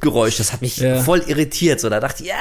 Geräusch. 0.00 0.36
Das 0.38 0.52
hat 0.52 0.60
mich 0.62 0.76
Ja. 0.78 1.02
voll 1.02 1.22
irritiert. 1.26 1.80
So, 1.80 1.88
da 1.88 2.00
dachte 2.00 2.22
ich, 2.22 2.28
ja, 2.28 2.34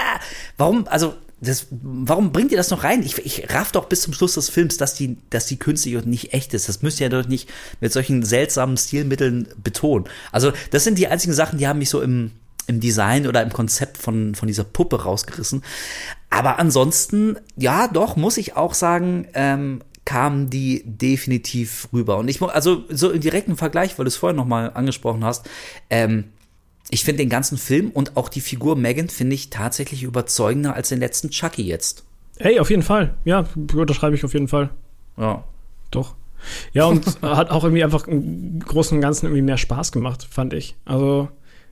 warum, 0.58 0.88
also 0.88 1.16
das, 1.42 1.68
warum 1.72 2.32
bringt 2.34 2.52
ihr 2.52 2.58
das 2.58 2.70
noch 2.70 2.84
rein? 2.84 3.02
Ich, 3.04 3.18
ich 3.20 3.50
raff 3.54 3.72
doch 3.72 3.86
bis 3.86 4.02
zum 4.02 4.14
Schluss 4.14 4.34
des 4.34 4.50
Films, 4.50 4.78
dass 4.78 4.94
die, 4.96 5.18
dass 5.30 5.46
die 5.46 5.58
künstlich 5.58 5.96
und 5.96 6.06
nicht 6.08 6.34
echt 6.34 6.54
ist. 6.54 6.68
Das 6.68 6.82
müsst 6.82 7.00
ihr 7.00 7.10
doch 7.10 7.28
nicht 7.28 7.50
mit 7.80 7.94
solchen 7.94 8.24
seltsamen 8.24 8.76
Stilmitteln 8.78 9.48
betonen. 9.64 10.06
Also, 10.32 10.52
das 10.72 10.84
sind 10.84 10.98
die 10.98 11.08
einzigen 11.08 11.34
Sachen, 11.34 11.58
die 11.58 11.68
haben 11.68 11.80
mich 11.80 11.90
so 11.90 12.02
im, 12.02 12.32
im 12.70 12.80
Design 12.80 13.28
oder 13.28 13.42
im 13.44 13.52
Konzept 13.52 13.98
von, 13.98 14.36
von 14.36 14.48
dieser 14.48 14.64
Puppe 14.64 15.04
rausgerissen. 15.04 15.64
Aber 16.30 16.60
ansonsten, 16.60 17.36
ja, 17.58 17.88
doch, 17.88 18.16
muss 18.16 18.38
ich 18.38 18.56
auch 18.56 18.74
sagen, 18.74 19.28
ähm, 19.34 19.82
kamen 20.06 20.50
die 20.50 20.84
definitiv 20.86 21.90
rüber. 21.94 22.18
Und 22.18 22.30
ich, 22.30 22.40
mu- 22.42 22.48
also 22.48 22.84
so 22.90 23.12
im 23.12 23.20
direkten 23.22 23.58
Vergleich, 23.58 23.98
weil 23.98 24.06
du 24.06 24.10
es 24.10 24.16
vorher 24.16 24.36
nochmal 24.36 24.72
angesprochen 24.74 25.24
hast, 25.26 25.50
ähm, 25.90 26.26
ich 26.92 27.04
finde 27.04 27.22
den 27.24 27.30
ganzen 27.30 27.58
Film 27.60 27.92
und 27.92 28.18
auch 28.18 28.30
die 28.30 28.42
Figur 28.42 28.76
Megan 28.76 29.10
finde 29.10 29.36
ich 29.36 29.50
tatsächlich 29.52 30.02
überzeugender 30.04 30.74
als 30.74 30.90
den 30.90 31.00
letzten 31.00 31.30
Chucky 31.30 31.62
jetzt. 31.64 32.04
Hey, 32.40 32.60
auf 32.60 32.70
jeden 32.72 32.82
Fall. 32.82 33.14
Ja, 33.26 33.46
unterschreibe 33.76 34.16
ich 34.16 34.24
auf 34.26 34.34
jeden 34.34 34.48
Fall. 34.48 34.70
Ja. 35.18 35.44
Doch. 35.92 36.16
Ja, 36.74 36.86
und 36.86 37.06
hat 37.22 37.52
auch 37.52 37.64
irgendwie 37.64 37.84
einfach 37.84 38.08
im 38.08 38.60
Großen 38.62 38.98
und 38.98 39.02
Ganzen 39.02 39.26
irgendwie 39.28 39.42
mehr 39.44 39.58
Spaß 39.58 39.92
gemacht, 39.92 40.26
fand 40.32 40.54
ich. 40.54 40.76
Also, 40.86 41.30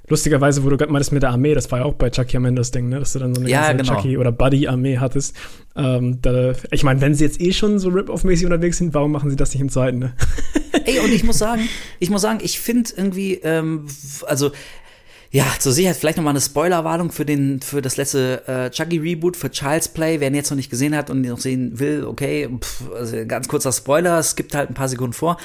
lustigerweise, 0.08 0.64
wo 0.64 0.70
du 0.70 0.78
gerade 0.78 0.92
meintest 0.92 1.12
mit 1.12 1.24
der 1.24 1.32
Armee, 1.32 1.54
das 1.54 1.72
war 1.72 1.80
ja 1.80 1.86
auch 1.86 1.94
bei 1.94 2.10
Chucky 2.10 2.38
am 2.38 2.46
Ende 2.46 2.62
das 2.62 2.72
Ding, 2.72 2.90
ne? 2.90 3.00
Dass 3.00 3.14
du 3.14 3.20
dann 3.20 3.36
so 3.36 3.42
eine 3.42 3.50
Ja, 3.50 3.68
ganze 3.72 3.84
genau. 3.84 3.96
Chucky- 4.02 4.18
oder 4.18 4.32
Buddy-Armee 4.32 4.98
hattest. 5.00 5.36
Ähm, 5.76 6.20
da, 6.22 6.54
ich 6.72 6.84
meine, 6.84 7.02
wenn 7.02 7.14
sie 7.14 7.24
jetzt 7.26 7.42
eh 7.42 7.52
schon 7.54 7.80
so 7.80 7.90
Rip-Off-mäßig 7.90 8.46
unterwegs 8.46 8.78
sind, 8.78 8.94
warum 8.94 9.12
machen 9.12 9.30
sie 9.30 9.36
das 9.36 9.54
nicht 9.54 9.62
im 9.62 9.70
zweiten, 9.70 10.00
ne? 10.00 10.14
Ey, 10.86 11.00
und 11.00 11.12
ich 11.12 11.24
muss 11.24 11.38
sagen, 11.40 11.68
ich 12.00 12.10
muss 12.10 12.22
sagen, 12.22 12.40
ich 12.42 12.60
finde 12.60 12.90
irgendwie, 12.96 13.36
ähm, 13.44 13.86
also 14.26 14.52
ja, 15.38 15.46
zur 15.60 15.72
Sicherheit 15.72 15.98
vielleicht 15.98 16.18
nochmal 16.18 16.32
eine 16.32 16.42
Spoilerwarnung 16.42 17.12
für 17.12 17.24
den, 17.24 17.62
für 17.62 17.84
das 17.84 17.96
letzte 17.96 18.42
äh, 18.48 18.72
Chucky 18.72 18.98
Reboot, 18.98 19.38
für 19.38 19.52
Child's 19.52 19.88
Play. 19.88 20.20
Wer 20.20 20.30
ihn 20.30 20.34
jetzt 20.34 20.50
noch 20.50 20.56
nicht 20.56 20.72
gesehen 20.72 20.96
hat 20.96 21.12
und 21.12 21.24
ihn 21.24 21.30
noch 21.30 21.38
sehen 21.38 21.78
will, 21.78 22.06
okay, 22.06 22.50
pff, 22.60 22.90
also 22.92 23.24
ganz 23.28 23.48
kurzer 23.48 23.72
Spoiler, 23.72 24.18
es 24.18 24.36
gibt 24.36 24.56
halt 24.56 24.72
ein 24.72 24.74
paar 24.74 24.90
Sekunden 24.90 25.14
vor. 25.14 25.38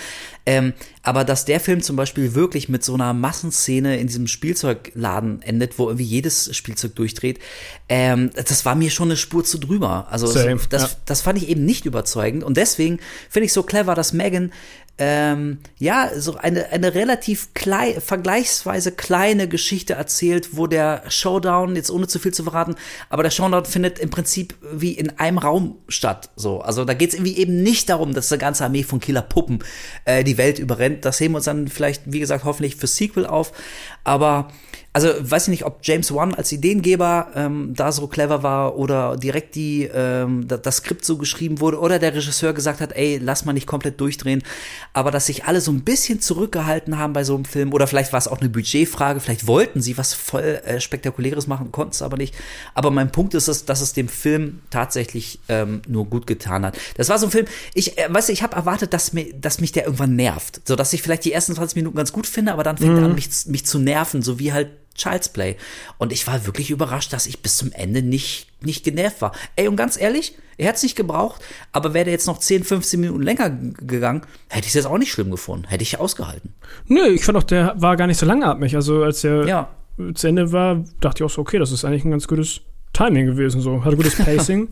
Ähm, 0.46 0.72
aber 1.02 1.24
dass 1.24 1.44
der 1.44 1.60
Film 1.60 1.82
zum 1.82 1.96
Beispiel 1.96 2.34
wirklich 2.34 2.70
mit 2.70 2.82
so 2.82 2.94
einer 2.94 3.12
Massenszene 3.12 3.98
in 3.98 4.06
diesem 4.06 4.28
Spielzeugladen 4.28 5.42
endet, 5.42 5.78
wo 5.78 5.88
irgendwie 5.88 6.04
jedes 6.04 6.56
Spielzeug 6.56 6.96
durchdreht, 6.96 7.38
ähm, 7.90 8.30
das 8.34 8.64
war 8.64 8.74
mir 8.74 8.90
schon 8.90 9.08
eine 9.08 9.18
Spur 9.18 9.44
zu 9.44 9.58
drüber. 9.58 10.06
Also 10.10 10.26
Same, 10.26 10.58
das, 10.70 10.82
ja. 10.82 10.88
das 11.04 11.20
fand 11.20 11.36
ich 11.36 11.50
eben 11.50 11.66
nicht 11.66 11.84
überzeugend. 11.84 12.44
Und 12.44 12.56
deswegen 12.56 12.98
finde 13.28 13.44
ich 13.44 13.52
so 13.52 13.62
clever, 13.62 13.94
dass 13.94 14.14
Megan 14.14 14.52
ähm, 14.98 15.58
ja 15.78 16.10
so 16.16 16.36
eine, 16.36 16.70
eine 16.70 16.94
relativ 16.94 17.54
klei 17.54 18.00
vergleichsweise 18.00 18.92
kleine 18.92 19.48
Geschichte 19.48 19.94
erzählt, 19.94 20.56
wo 20.56 20.66
der 20.66 21.02
Showdown, 21.08 21.76
jetzt 21.76 21.90
ohne 21.90 22.06
zu 22.06 22.18
viel 22.18 22.34
zu 22.34 22.44
verraten, 22.44 22.74
aber 23.08 23.22
der 23.22 23.30
Showdown 23.30 23.64
findet 23.64 23.98
im 23.98 24.10
Prinzip 24.10 24.54
wie 24.72 24.92
in 24.92 25.18
einem 25.18 25.38
Raum 25.38 25.78
statt. 25.88 26.30
So, 26.36 26.60
also 26.60 26.84
da 26.84 26.94
geht 26.94 27.10
es 27.10 27.14
irgendwie 27.14 27.36
eben 27.38 27.62
nicht 27.62 27.88
darum, 27.88 28.14
dass 28.14 28.30
eine 28.30 28.38
ganze 28.38 28.64
Armee 28.64 28.82
von 28.82 29.00
Killerpuppen 29.00 29.64
äh, 30.04 30.24
die 30.24 30.38
Welt 30.38 30.58
überrennt. 30.58 31.04
Das 31.04 31.18
heben 31.20 31.34
wir 31.34 31.38
uns 31.38 31.46
dann 31.46 31.68
vielleicht, 31.68 32.02
wie 32.06 32.20
gesagt, 32.20 32.44
hoffentlich 32.44 32.76
für 32.76 32.86
Sequel 32.86 33.26
auf. 33.26 33.52
Aber 34.04 34.48
also 34.94 35.08
weiß 35.18 35.44
ich 35.44 35.48
nicht, 35.48 35.64
ob 35.64 35.78
James 35.82 36.12
Wan 36.14 36.34
als 36.34 36.52
Ideengeber 36.52 37.28
ähm, 37.34 37.72
da 37.74 37.92
so 37.92 38.06
clever 38.08 38.42
war 38.42 38.76
oder 38.76 39.16
direkt 39.16 39.54
die 39.54 39.84
ähm, 39.84 40.46
da, 40.46 40.58
das 40.58 40.78
Skript 40.78 41.04
so 41.04 41.16
geschrieben 41.16 41.60
wurde 41.60 41.80
oder 41.80 41.98
der 41.98 42.14
Regisseur 42.14 42.52
gesagt 42.52 42.82
hat, 42.82 42.92
ey, 42.92 43.18
lass 43.18 43.46
mal 43.46 43.54
nicht 43.54 43.66
komplett 43.66 43.98
durchdrehen, 44.00 44.42
aber 44.92 45.10
dass 45.10 45.26
sich 45.26 45.44
alle 45.44 45.62
so 45.62 45.72
ein 45.72 45.80
bisschen 45.80 46.20
zurückgehalten 46.20 46.98
haben 46.98 47.14
bei 47.14 47.24
so 47.24 47.34
einem 47.34 47.46
Film 47.46 47.72
oder 47.72 47.86
vielleicht 47.86 48.12
war 48.12 48.18
es 48.18 48.28
auch 48.28 48.40
eine 48.40 48.50
Budgetfrage, 48.50 49.20
vielleicht 49.20 49.46
wollten 49.46 49.80
sie 49.80 49.96
was 49.96 50.12
voll 50.12 50.60
äh, 50.64 50.78
spektakuläres 50.78 51.46
machen, 51.46 51.72
konnten 51.72 51.92
es 51.92 52.02
aber 52.02 52.18
nicht. 52.18 52.34
Aber 52.74 52.90
mein 52.90 53.10
Punkt 53.10 53.32
ist, 53.32 53.48
es, 53.48 53.64
dass 53.64 53.80
es 53.80 53.94
dem 53.94 54.08
Film 54.08 54.60
tatsächlich 54.68 55.40
ähm, 55.48 55.80
nur 55.88 56.04
gut 56.04 56.26
getan 56.26 56.66
hat. 56.66 56.76
Das 56.98 57.08
war 57.08 57.18
so 57.18 57.26
ein 57.26 57.32
Film, 57.32 57.46
ich 57.72 57.96
äh, 57.96 58.12
weißt 58.12 58.28
du, 58.28 58.34
ich 58.34 58.42
habe 58.42 58.56
erwartet, 58.56 58.92
dass 58.92 59.14
mir 59.14 59.32
dass 59.32 59.58
mich 59.58 59.72
der 59.72 59.84
irgendwann 59.86 60.16
nervt, 60.16 60.60
so 60.68 60.76
dass 60.76 60.92
ich 60.92 61.00
vielleicht 61.00 61.24
die 61.24 61.32
ersten 61.32 61.54
20 61.54 61.76
Minuten 61.76 61.96
ganz 61.96 62.12
gut 62.12 62.26
finde, 62.26 62.52
aber 62.52 62.62
dann 62.62 62.76
fängt 62.76 62.98
er 62.98 63.06
an 63.06 63.14
mich 63.14 63.30
mich 63.46 63.64
zu 63.64 63.78
nerven, 63.78 64.20
so 64.20 64.38
wie 64.38 64.52
halt 64.52 64.81
Child's 64.94 65.28
Play. 65.28 65.56
Und 65.98 66.12
ich 66.12 66.26
war 66.26 66.46
wirklich 66.46 66.70
überrascht, 66.70 67.12
dass 67.12 67.26
ich 67.26 67.40
bis 67.42 67.56
zum 67.56 67.72
Ende 67.72 68.02
nicht, 68.02 68.48
nicht 68.62 68.84
genervt 68.84 69.20
war. 69.22 69.32
Ey, 69.56 69.68
und 69.68 69.76
ganz 69.76 70.00
ehrlich, 70.00 70.36
er 70.58 70.68
hat 70.68 70.76
es 70.76 70.82
nicht 70.82 70.96
gebraucht, 70.96 71.40
aber 71.72 71.94
wäre 71.94 72.04
der 72.04 72.12
jetzt 72.12 72.26
noch 72.26 72.38
10, 72.38 72.62
15 72.64 73.00
Minuten 73.00 73.22
länger 73.22 73.50
gegangen, 73.50 74.22
hätte 74.48 74.62
ich 74.66 74.68
es 74.68 74.74
jetzt 74.74 74.86
auch 74.86 74.98
nicht 74.98 75.10
schlimm 75.12 75.30
gefunden. 75.30 75.66
Hätte 75.66 75.82
ich 75.82 75.98
ausgehalten. 75.98 76.52
Nö, 76.86 77.06
ich 77.08 77.24
fand 77.24 77.38
auch, 77.38 77.42
der 77.42 77.74
war 77.78 77.96
gar 77.96 78.06
nicht 78.06 78.18
so 78.18 78.26
langatmig. 78.26 78.74
Also, 78.76 79.02
als 79.02 79.22
der 79.22 79.46
Ja. 79.46 79.68
zu 80.14 80.26
Ende 80.28 80.52
war, 80.52 80.84
dachte 81.00 81.22
ich 81.22 81.26
auch 81.26 81.34
so, 81.34 81.40
okay, 81.40 81.58
das 81.58 81.72
ist 81.72 81.84
eigentlich 81.84 82.04
ein 82.04 82.10
ganz 82.10 82.28
gutes 82.28 82.60
Timing 82.92 83.26
gewesen. 83.26 83.60
So. 83.62 83.84
Hatte 83.84 83.96
gutes 83.96 84.16
Pacing. 84.24 84.68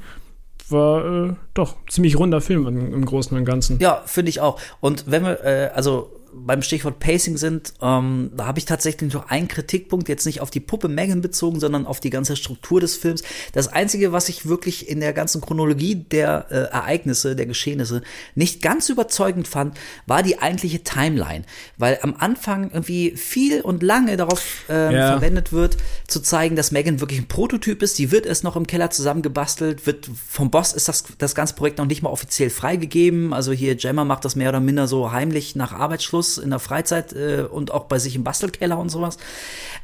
war 0.68 1.30
äh, 1.30 1.34
doch 1.54 1.76
ziemlich 1.88 2.16
runder 2.18 2.40
Film 2.40 2.66
im, 2.66 2.94
im 2.94 3.04
Großen 3.04 3.36
und 3.36 3.44
Ganzen. 3.44 3.78
Ja, 3.80 4.02
finde 4.06 4.28
ich 4.28 4.40
auch. 4.40 4.60
Und 4.80 5.04
wenn 5.10 5.24
wir, 5.24 5.42
äh, 5.44 5.70
also 5.74 6.12
beim 6.32 6.62
Stichwort 6.62 7.00
Pacing 7.00 7.36
sind, 7.36 7.74
ähm, 7.82 8.30
da 8.36 8.46
habe 8.46 8.58
ich 8.58 8.64
tatsächlich 8.64 9.12
noch 9.12 9.28
einen 9.28 9.48
Kritikpunkt, 9.48 10.08
jetzt 10.08 10.26
nicht 10.26 10.40
auf 10.40 10.50
die 10.50 10.60
Puppe 10.60 10.88
Megan 10.88 11.20
bezogen, 11.20 11.58
sondern 11.58 11.86
auf 11.86 12.00
die 12.00 12.10
ganze 12.10 12.36
Struktur 12.36 12.80
des 12.80 12.96
Films. 12.96 13.22
Das 13.52 13.68
Einzige, 13.68 14.12
was 14.12 14.28
ich 14.28 14.46
wirklich 14.46 14.88
in 14.88 15.00
der 15.00 15.12
ganzen 15.12 15.40
Chronologie 15.40 15.96
der 15.96 16.46
äh, 16.50 16.54
Ereignisse, 16.72 17.34
der 17.34 17.46
Geschehnisse 17.46 18.02
nicht 18.34 18.62
ganz 18.62 18.88
überzeugend 18.88 19.48
fand, 19.48 19.76
war 20.06 20.22
die 20.22 20.38
eigentliche 20.38 20.84
Timeline. 20.84 21.44
Weil 21.78 21.98
am 22.02 22.14
Anfang 22.18 22.70
irgendwie 22.70 23.12
viel 23.16 23.60
und 23.60 23.82
lange 23.82 24.16
darauf 24.16 24.64
ähm, 24.68 24.92
Ja. 24.94 25.12
verwendet 25.12 25.52
wird, 25.52 25.76
zu 26.06 26.20
zeigen, 26.20 26.54
dass 26.54 26.70
Megan 26.70 27.00
wirklich 27.00 27.18
ein 27.18 27.28
Prototyp 27.28 27.82
ist. 27.82 27.98
Die 27.98 28.10
wird 28.12 28.26
es 28.26 28.42
noch 28.42 28.56
im 28.56 28.66
Keller 28.66 28.90
zusammengebastelt, 28.90 29.86
wird 29.86 30.08
vom 30.28 30.50
Boss 30.50 30.72
ist 30.72 30.88
das, 30.88 31.04
das 31.18 31.34
ganze 31.34 31.54
Projekt 31.54 31.78
noch 31.78 31.86
nicht 31.86 32.02
mal 32.02 32.10
offiziell 32.10 32.50
freigegeben. 32.50 33.32
Also 33.32 33.52
hier 33.52 33.74
Gemma 33.74 34.04
macht 34.04 34.24
das 34.24 34.36
mehr 34.36 34.50
oder 34.50 34.60
minder 34.60 34.86
so 34.86 35.10
heimlich 35.10 35.56
nach 35.56 35.72
Arbeitsschluss 35.72 36.19
in 36.38 36.50
der 36.50 36.58
Freizeit 36.58 37.12
äh, 37.12 37.42
und 37.42 37.70
auch 37.70 37.84
bei 37.84 37.98
sich 37.98 38.16
im 38.16 38.24
Bastelkeller 38.24 38.78
und 38.78 38.88
sowas. 38.88 39.18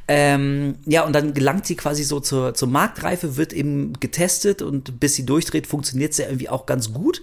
Ähm, 0.07 0.75
ja, 0.85 1.03
und 1.03 1.13
dann 1.13 1.33
gelangt 1.33 1.65
sie 1.65 1.75
quasi 1.75 2.03
so 2.03 2.19
zur, 2.19 2.53
zur 2.53 2.67
Marktreife, 2.67 3.37
wird 3.37 3.53
eben 3.53 3.93
getestet 3.99 4.61
und 4.61 4.99
bis 4.99 5.15
sie 5.15 5.25
durchdreht, 5.25 5.67
funktioniert 5.67 6.13
sie 6.13 6.23
irgendwie 6.23 6.49
auch 6.49 6.65
ganz 6.65 6.93
gut. 6.93 7.21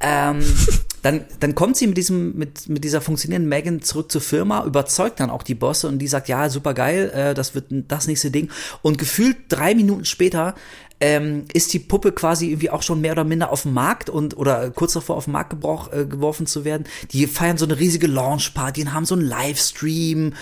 Ähm, 0.00 0.40
dann, 1.02 1.24
dann 1.40 1.54
kommt 1.54 1.76
sie 1.76 1.86
mit 1.86 1.96
diesem, 1.96 2.36
mit, 2.36 2.68
mit 2.68 2.84
dieser 2.84 3.00
funktionierenden 3.00 3.48
Megan 3.48 3.82
zurück 3.82 4.10
zur 4.10 4.20
Firma, 4.20 4.64
überzeugt 4.64 5.20
dann 5.20 5.30
auch 5.30 5.42
die 5.42 5.54
Bosse 5.54 5.88
und 5.88 5.98
die 5.98 6.08
sagt, 6.08 6.28
ja, 6.28 6.48
super 6.50 6.74
geil, 6.74 7.10
äh, 7.14 7.34
das 7.34 7.54
wird 7.54 7.66
das 7.70 8.06
nächste 8.06 8.30
Ding. 8.30 8.50
Und 8.82 8.98
gefühlt 8.98 9.36
drei 9.48 9.74
Minuten 9.74 10.04
später 10.04 10.54
ähm, 11.00 11.44
ist 11.52 11.72
die 11.72 11.78
Puppe 11.78 12.12
quasi 12.12 12.48
irgendwie 12.48 12.70
auch 12.70 12.82
schon 12.82 13.00
mehr 13.00 13.12
oder 13.12 13.24
minder 13.24 13.52
auf 13.52 13.62
dem 13.62 13.72
Markt 13.72 14.10
und 14.10 14.36
oder 14.36 14.70
kurz 14.70 14.94
davor 14.94 15.16
auf 15.16 15.24
den 15.24 15.32
Markt 15.32 15.50
gebrauch, 15.50 15.92
äh, 15.92 16.04
geworfen 16.04 16.46
zu 16.46 16.64
werden. 16.64 16.84
Die 17.12 17.26
feiern 17.26 17.56
so 17.56 17.64
eine 17.64 17.78
riesige 17.78 18.06
Launchparty 18.06 18.82
und 18.82 18.92
haben 18.92 19.04
so 19.04 19.14
einen 19.14 19.24
Livestream 19.24 20.34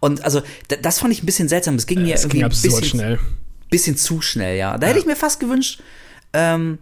und 0.00 0.24
also 0.24 0.42
das 0.82 0.98
fand 0.98 1.12
ich 1.12 1.22
ein 1.22 1.26
bisschen 1.26 1.48
seltsam. 1.48 1.76
Das 1.76 1.86
ging 1.86 2.02
mir 2.02 2.12
das 2.12 2.24
irgendwie 2.24 2.38
ging 2.38 2.44
ein 2.44 2.50
bisschen, 2.50 2.84
schnell. 2.84 3.18
bisschen 3.70 3.96
zu 3.96 4.20
schnell, 4.20 4.58
ja. 4.58 4.76
Da 4.76 4.86
hätte 4.86 4.98
ich 4.98 5.06
mir 5.06 5.16
fast 5.16 5.40
gewünscht, 5.40 5.80
ähm, 6.34 6.78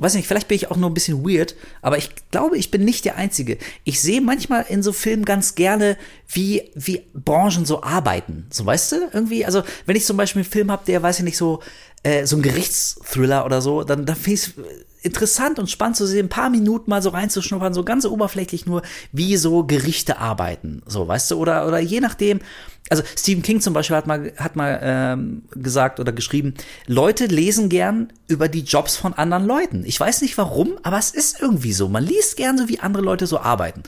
weiß 0.00 0.14
nicht, 0.14 0.26
vielleicht 0.26 0.48
bin 0.48 0.56
ich 0.56 0.70
auch 0.70 0.76
nur 0.76 0.88
ein 0.90 0.94
bisschen 0.94 1.22
weird, 1.22 1.54
aber 1.82 1.98
ich 1.98 2.10
glaube, 2.30 2.56
ich 2.56 2.70
bin 2.70 2.84
nicht 2.84 3.04
der 3.04 3.16
Einzige. 3.16 3.58
Ich 3.84 4.00
sehe 4.00 4.20
manchmal 4.22 4.64
in 4.68 4.82
so 4.82 4.92
Filmen 4.92 5.24
ganz 5.24 5.54
gerne, 5.54 5.98
wie, 6.28 6.70
wie 6.74 7.02
Branchen 7.12 7.66
so 7.66 7.82
arbeiten. 7.82 8.46
So, 8.50 8.64
weißt 8.64 8.92
du, 8.92 8.96
irgendwie, 9.12 9.44
also, 9.44 9.62
wenn 9.84 9.96
ich 9.96 10.06
zum 10.06 10.16
Beispiel 10.16 10.42
einen 10.42 10.50
Film 10.50 10.70
habe, 10.70 10.84
der, 10.86 11.02
weiß 11.02 11.18
ich 11.18 11.24
nicht, 11.24 11.36
so, 11.36 11.60
äh, 12.02 12.26
so 12.26 12.36
ein 12.36 12.42
Gerichtsthriller 12.42 13.44
oder 13.44 13.60
so, 13.60 13.84
dann, 13.84 14.06
dann 14.06 14.16
finde 14.16 14.34
ich 14.34 14.42
es 14.42 14.54
interessant 15.02 15.58
und 15.58 15.70
spannend 15.70 15.96
zu 15.96 16.06
sehen, 16.06 16.26
ein 16.26 16.30
paar 16.30 16.50
Minuten 16.50 16.90
mal 16.90 17.02
so 17.02 17.10
reinzuschnuppern, 17.10 17.74
so 17.74 17.84
ganz 17.84 18.04
oberflächlich 18.04 18.66
nur, 18.66 18.82
wie 19.10 19.36
so 19.36 19.64
Gerichte 19.64 20.18
arbeiten. 20.18 20.82
So, 20.86 21.06
weißt 21.06 21.32
du, 21.32 21.38
oder, 21.38 21.66
oder 21.66 21.80
je 21.80 22.00
nachdem, 22.00 22.40
also 22.88 23.02
Stephen 23.16 23.42
King 23.42 23.60
zum 23.60 23.74
Beispiel 23.74 23.96
hat 23.96 24.06
mal, 24.06 24.32
hat 24.36 24.54
mal 24.54 24.78
ähm, 24.82 25.42
gesagt 25.50 25.98
oder 25.98 26.12
geschrieben, 26.12 26.54
Leute 26.86 27.26
lesen 27.26 27.68
gern 27.68 28.12
über 28.28 28.48
die 28.48 28.62
Jobs 28.62 28.96
von 28.96 29.12
anderen 29.14 29.44
Leuten. 29.44 29.84
Ich 29.84 29.98
weiß 29.98 30.22
nicht 30.22 30.38
warum, 30.38 30.74
aber 30.82 30.98
es 30.98 31.10
ist 31.10 31.40
irgendwie 31.40 31.72
so. 31.72 31.88
Man 31.88 32.04
liest 32.04 32.36
gern 32.36 32.58
so, 32.58 32.68
wie 32.68 32.80
andere 32.80 33.02
Leute 33.02 33.26
so 33.26 33.40
arbeiten. 33.40 33.82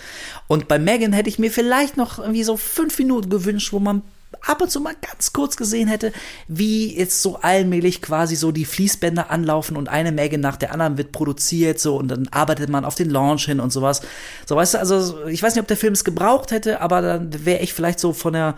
Und 0.48 0.68
bei 0.68 0.78
Megan 0.78 1.12
hätte 1.12 1.28
ich 1.28 1.38
mir 1.38 1.50
vielleicht 1.50 1.96
noch 1.96 2.18
irgendwie 2.18 2.44
so 2.44 2.56
fünf 2.56 2.98
Minuten 2.98 3.30
gewünscht, 3.30 3.72
wo 3.72 3.78
man 3.78 4.02
ab 4.42 4.60
und 4.62 4.70
zu 4.70 4.80
mal 4.80 4.94
ganz 5.00 5.32
kurz 5.32 5.56
gesehen 5.56 5.88
hätte, 5.88 6.12
wie 6.48 6.96
jetzt 6.96 7.22
so 7.22 7.36
allmählich 7.36 8.02
quasi 8.02 8.36
so 8.36 8.52
die 8.52 8.64
Fließbänder 8.64 9.30
anlaufen 9.30 9.76
und 9.76 9.88
eine 9.88 10.12
Megan 10.12 10.40
nach 10.40 10.56
der 10.56 10.72
anderen 10.72 10.98
wird 10.98 11.12
produziert 11.12 11.80
so 11.80 11.96
und 11.96 12.08
dann 12.08 12.28
arbeitet 12.28 12.70
man 12.70 12.84
auf 12.84 12.94
den 12.94 13.10
Launch 13.10 13.46
hin 13.46 13.60
und 13.60 13.72
sowas. 13.72 14.02
So 14.46 14.56
weißt 14.56 14.74
du, 14.74 14.78
also 14.78 15.26
ich 15.26 15.42
weiß 15.42 15.54
nicht, 15.54 15.62
ob 15.62 15.68
der 15.68 15.76
Film 15.76 15.92
es 15.92 16.04
gebraucht 16.04 16.50
hätte, 16.50 16.80
aber 16.80 17.02
dann 17.02 17.44
wäre 17.44 17.62
ich 17.62 17.72
vielleicht 17.72 18.00
so 18.00 18.12
von 18.12 18.32
der 18.32 18.56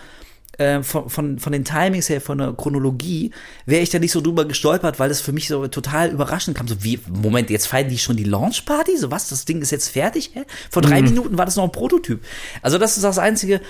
äh, 0.59 0.83
von, 0.83 1.11
von, 1.11 1.39
von 1.39 1.53
den 1.53 1.65
Timings 1.65 2.09
her, 2.09 2.21
von 2.21 2.39
der 2.39 2.53
Chronologie, 2.53 3.31
wäre 3.67 3.83
ich 3.83 3.91
da 3.91 3.99
nicht 3.99 4.13
so 4.13 4.21
drüber 4.21 4.47
gestolpert, 4.47 4.99
weil 4.99 5.09
das 5.09 5.21
für 5.21 5.33
mich 5.33 5.49
so 5.49 5.67
total 5.69 6.11
überraschend 6.11 6.57
kam. 6.57 6.67
So 6.67 6.83
wie, 6.83 6.99
Moment, 7.09 7.51
jetzt 7.51 7.67
feiern 7.67 7.89
die 7.89 7.99
schon 7.99 8.17
die 8.17 8.25
Launchparty? 8.25 8.97
So 8.97 9.11
was, 9.11 9.29
das 9.29 9.45
Ding 9.45 9.61
ist 9.61 9.71
jetzt 9.71 9.89
fertig? 9.89 10.31
Hä? 10.33 10.45
Vor 10.71 10.83
drei 10.83 11.03
mhm. 11.03 11.09
Minuten 11.09 11.39
war 11.39 11.45
das 11.45 11.57
noch 11.57 11.65
ein 11.65 11.73
Prototyp. 11.73 12.25
Also 12.63 12.79
das 12.79 12.97
ist 12.97 13.03
das 13.03 13.19
Einzige, 13.19 13.61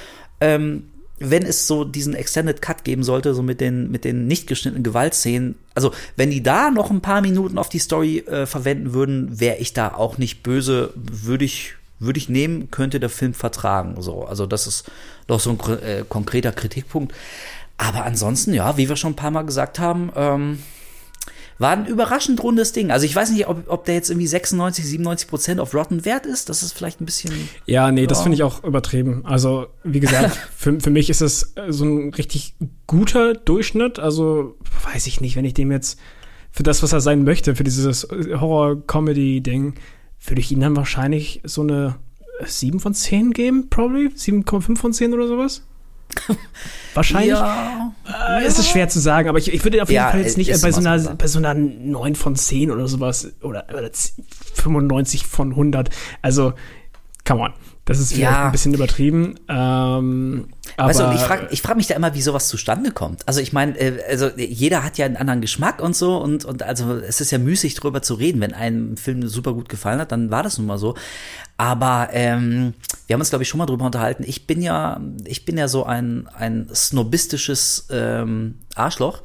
ähm, 0.40 0.90
wenn 1.18 1.44
es 1.44 1.66
so 1.66 1.84
diesen 1.84 2.14
Extended 2.14 2.60
Cut 2.60 2.84
geben 2.84 3.02
sollte, 3.02 3.34
so 3.34 3.42
mit 3.42 3.60
den, 3.60 3.90
mit 3.90 4.04
den 4.04 4.26
nicht 4.26 4.46
geschnittenen 4.46 4.82
Gewaltszenen, 4.82 5.56
also 5.74 5.92
wenn 6.16 6.30
die 6.30 6.42
da 6.42 6.70
noch 6.70 6.90
ein 6.90 7.00
paar 7.00 7.20
Minuten 7.20 7.58
auf 7.58 7.68
die 7.68 7.78
Story 7.78 8.18
äh, 8.18 8.46
verwenden 8.46 8.92
würden, 8.92 9.40
wäre 9.40 9.56
ich 9.56 9.72
da 9.72 9.94
auch 9.94 10.18
nicht 10.18 10.42
böse, 10.42 10.92
würde 10.94 11.44
ich, 11.44 11.74
würde 11.98 12.18
ich 12.18 12.28
nehmen, 12.28 12.70
könnte 12.70 13.00
der 13.00 13.08
Film 13.08 13.32
vertragen. 13.32 14.00
So, 14.02 14.24
also 14.24 14.46
das 14.46 14.66
ist 14.66 14.90
doch 15.26 15.40
so 15.40 15.50
ein 15.50 15.82
äh, 15.82 16.04
konkreter 16.08 16.52
Kritikpunkt. 16.52 17.14
Aber 17.78 18.04
ansonsten, 18.04 18.54
ja, 18.54 18.76
wie 18.76 18.88
wir 18.88 18.96
schon 18.96 19.12
ein 19.12 19.16
paar 19.16 19.30
Mal 19.30 19.42
gesagt 19.42 19.78
haben, 19.78 20.10
ähm, 20.16 20.58
war 21.58 21.72
ein 21.72 21.86
überraschend 21.86 22.42
rundes 22.42 22.72
Ding. 22.72 22.90
Also 22.90 23.06
ich 23.06 23.16
weiß 23.16 23.30
nicht, 23.30 23.48
ob, 23.48 23.64
ob 23.68 23.84
der 23.84 23.94
jetzt 23.94 24.10
irgendwie 24.10 24.26
96, 24.26 24.84
97 24.84 25.28
Prozent 25.28 25.60
auf 25.60 25.74
Rotten 25.74 26.04
wert 26.04 26.26
ist. 26.26 26.48
Das 26.48 26.62
ist 26.62 26.72
vielleicht 26.72 27.00
ein 27.00 27.06
bisschen. 27.06 27.32
Ja, 27.64 27.90
nee, 27.90 28.02
ja. 28.02 28.06
das 28.06 28.22
finde 28.22 28.36
ich 28.36 28.42
auch 28.42 28.62
übertrieben. 28.62 29.22
Also, 29.24 29.68
wie 29.82 30.00
gesagt, 30.00 30.36
für, 30.56 30.78
für 30.80 30.90
mich 30.90 31.08
ist 31.08 31.22
es 31.22 31.54
äh, 31.56 31.72
so 31.72 31.84
ein 31.84 32.12
richtig 32.14 32.54
guter 32.86 33.34
Durchschnitt. 33.34 33.98
Also, 33.98 34.56
weiß 34.92 35.06
ich 35.06 35.20
nicht, 35.20 35.36
wenn 35.36 35.44
ich 35.44 35.54
dem 35.54 35.72
jetzt 35.72 35.98
für 36.50 36.62
das, 36.62 36.82
was 36.82 36.92
er 36.92 37.00
sein 37.00 37.24
möchte, 37.24 37.54
für 37.54 37.64
dieses 37.64 38.06
Horror-Comedy-Ding, 38.10 39.74
würde 40.24 40.40
ich 40.40 40.52
ihm 40.52 40.60
dann 40.60 40.76
wahrscheinlich 40.76 41.40
so 41.44 41.62
eine 41.62 41.96
7 42.44 42.80
von 42.80 42.94
10 42.94 43.32
geben, 43.32 43.68
probably. 43.70 44.08
7,5 44.08 44.76
von 44.76 44.92
10 44.92 45.14
oder 45.14 45.26
sowas. 45.26 45.65
Wahrscheinlich. 46.94 47.30
Ja, 47.30 47.92
äh, 48.06 48.10
ja. 48.10 48.40
Es 48.40 48.58
ist 48.58 48.68
schwer 48.68 48.88
zu 48.88 49.00
sagen, 49.00 49.28
aber 49.28 49.38
ich, 49.38 49.52
ich 49.52 49.62
würde 49.64 49.82
auf 49.82 49.90
jeden 49.90 50.02
ja, 50.02 50.10
Fall 50.10 50.20
jetzt 50.20 50.38
nicht 50.38 50.50
bei 50.62 50.72
so, 50.72 50.80
einer, 50.80 50.98
bei 51.14 51.26
so 51.26 51.38
einer 51.38 51.54
9 51.54 52.14
von 52.14 52.36
10 52.36 52.70
oder 52.70 52.88
sowas 52.88 53.32
oder, 53.42 53.66
oder 53.68 53.90
95 54.54 55.26
von 55.26 55.50
100. 55.50 55.90
Also, 56.22 56.54
come 57.24 57.42
on. 57.42 57.52
Das 57.86 58.00
ist 58.00 58.14
vielleicht 58.14 58.32
ja. 58.32 58.46
ein 58.46 58.52
bisschen 58.52 58.74
übertrieben. 58.74 59.36
Ähm, 59.48 60.48
aber 60.76 60.88
weißt 60.88 61.00
du, 61.00 61.12
ich 61.14 61.20
frage 61.20 61.48
ich 61.52 61.62
frag 61.62 61.76
mich 61.76 61.86
da 61.86 61.94
immer, 61.94 62.14
wie 62.14 62.20
sowas 62.20 62.48
zustande 62.48 62.90
kommt. 62.90 63.26
Also 63.28 63.40
ich 63.40 63.52
meine, 63.52 63.78
äh, 63.78 64.02
also 64.10 64.28
jeder 64.36 64.82
hat 64.82 64.98
ja 64.98 65.06
einen 65.06 65.16
anderen 65.16 65.40
Geschmack 65.40 65.80
und 65.80 65.94
so 65.94 66.16
und, 66.16 66.44
und 66.44 66.64
also 66.64 66.96
es 66.96 67.20
ist 67.20 67.30
ja 67.30 67.38
müßig 67.38 67.76
drüber 67.76 68.02
zu 68.02 68.14
reden. 68.14 68.40
Wenn 68.40 68.54
einem 68.54 68.96
Film 68.96 69.28
super 69.28 69.52
gut 69.52 69.68
gefallen 69.68 70.00
hat, 70.00 70.10
dann 70.10 70.32
war 70.32 70.42
das 70.42 70.58
nun 70.58 70.66
mal 70.66 70.78
so. 70.78 70.96
Aber 71.56 72.08
ähm, 72.12 72.74
wir 73.06 73.14
haben 73.14 73.20
uns, 73.20 73.30
glaube 73.30 73.42
ich, 73.42 73.48
schon 73.48 73.58
mal 73.58 73.66
drüber 73.66 73.86
unterhalten. 73.86 74.24
Ich 74.26 74.46
bin 74.46 74.60
ja, 74.60 75.00
ich 75.24 75.44
bin 75.44 75.56
ja 75.56 75.68
so 75.68 75.84
ein, 75.84 76.28
ein 76.34 76.68
snobistisches 76.72 77.86
ähm, 77.90 78.58
Arschloch 78.74 79.22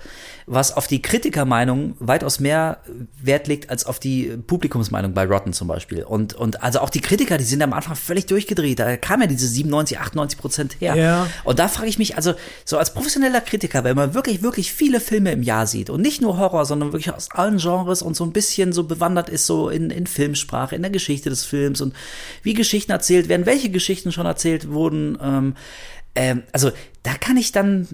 was 0.52 0.76
auf 0.76 0.88
die 0.88 1.02
Kritikermeinung 1.02 1.96
weitaus 2.00 2.42
mehr 2.42 2.80
Wert 3.22 3.48
legt 3.48 3.70
als 3.70 3.86
auf 3.86 4.00
die 4.00 4.38
Publikumsmeinung 4.48 5.14
bei 5.14 5.26
Rotten 5.26 5.54
zum 5.54 5.70
Beispiel. 5.70 6.04
Und, 6.04 6.34
und 6.34 6.62
also 6.62 6.80
auch 6.80 6.90
die 6.90 7.00
Kritiker, 7.00 7.38
die 7.38 7.46
sind 7.46 7.62
am 7.62 7.72
Anfang 7.72 7.96
völlig 7.96 8.26
durchgedreht. 8.26 8.80
Da 8.80 8.98
kam 8.98 9.22
ja 9.22 9.28
diese 9.28 9.48
97, 9.48 10.00
98 10.00 10.40
Prozent 10.40 10.76
her. 10.82 10.96
Ja. 10.96 11.28
Und 11.46 11.60
da 11.60 11.70
frage 11.70 11.88
ich 11.88 11.98
mich, 11.98 12.18
also 12.18 12.34
so 12.66 12.78
als 12.78 12.94
professioneller 12.94 13.40
Kritiker, 13.40 13.86
wenn 13.86 13.96
man 13.96 14.14
wirklich, 14.14 14.42
wirklich 14.42 14.74
viele 14.74 15.00
Filme 15.00 15.32
im 15.32 15.42
Jahr 15.42 15.68
sieht 15.68 15.90
und 15.90 16.02
nicht 16.02 16.22
nur 16.22 16.38
Horror, 16.38 16.66
sondern 16.66 16.92
wirklich 16.92 17.14
aus 17.14 17.32
allen 17.32 17.58
Genres 17.58 18.02
und 18.02 18.18
so 18.18 18.26
ein 18.26 18.34
bisschen 18.34 18.74
so 18.74 18.84
bewandert 18.84 19.30
ist, 19.30 19.48
so 19.48 19.70
in, 19.70 19.90
in 19.90 20.06
Filmsprache, 20.06 20.76
in 20.76 20.82
der 20.82 20.92
Geschichte 20.92 21.30
des 21.30 21.46
Films 21.46 21.80
und 21.80 21.94
wie 22.44 22.54
Geschichten 22.54 22.92
erzählt 22.92 23.30
werden, 23.30 23.46
welche 23.46 23.70
Geschichten 23.70 24.12
schon 24.12 24.26
erzählt 24.26 24.70
wurden. 24.70 25.18
Ähm, 25.22 25.56
ähm, 26.16 26.44
also 26.52 26.72
da 27.04 27.14
kann 27.14 27.38
ich 27.38 27.52
dann 27.52 27.88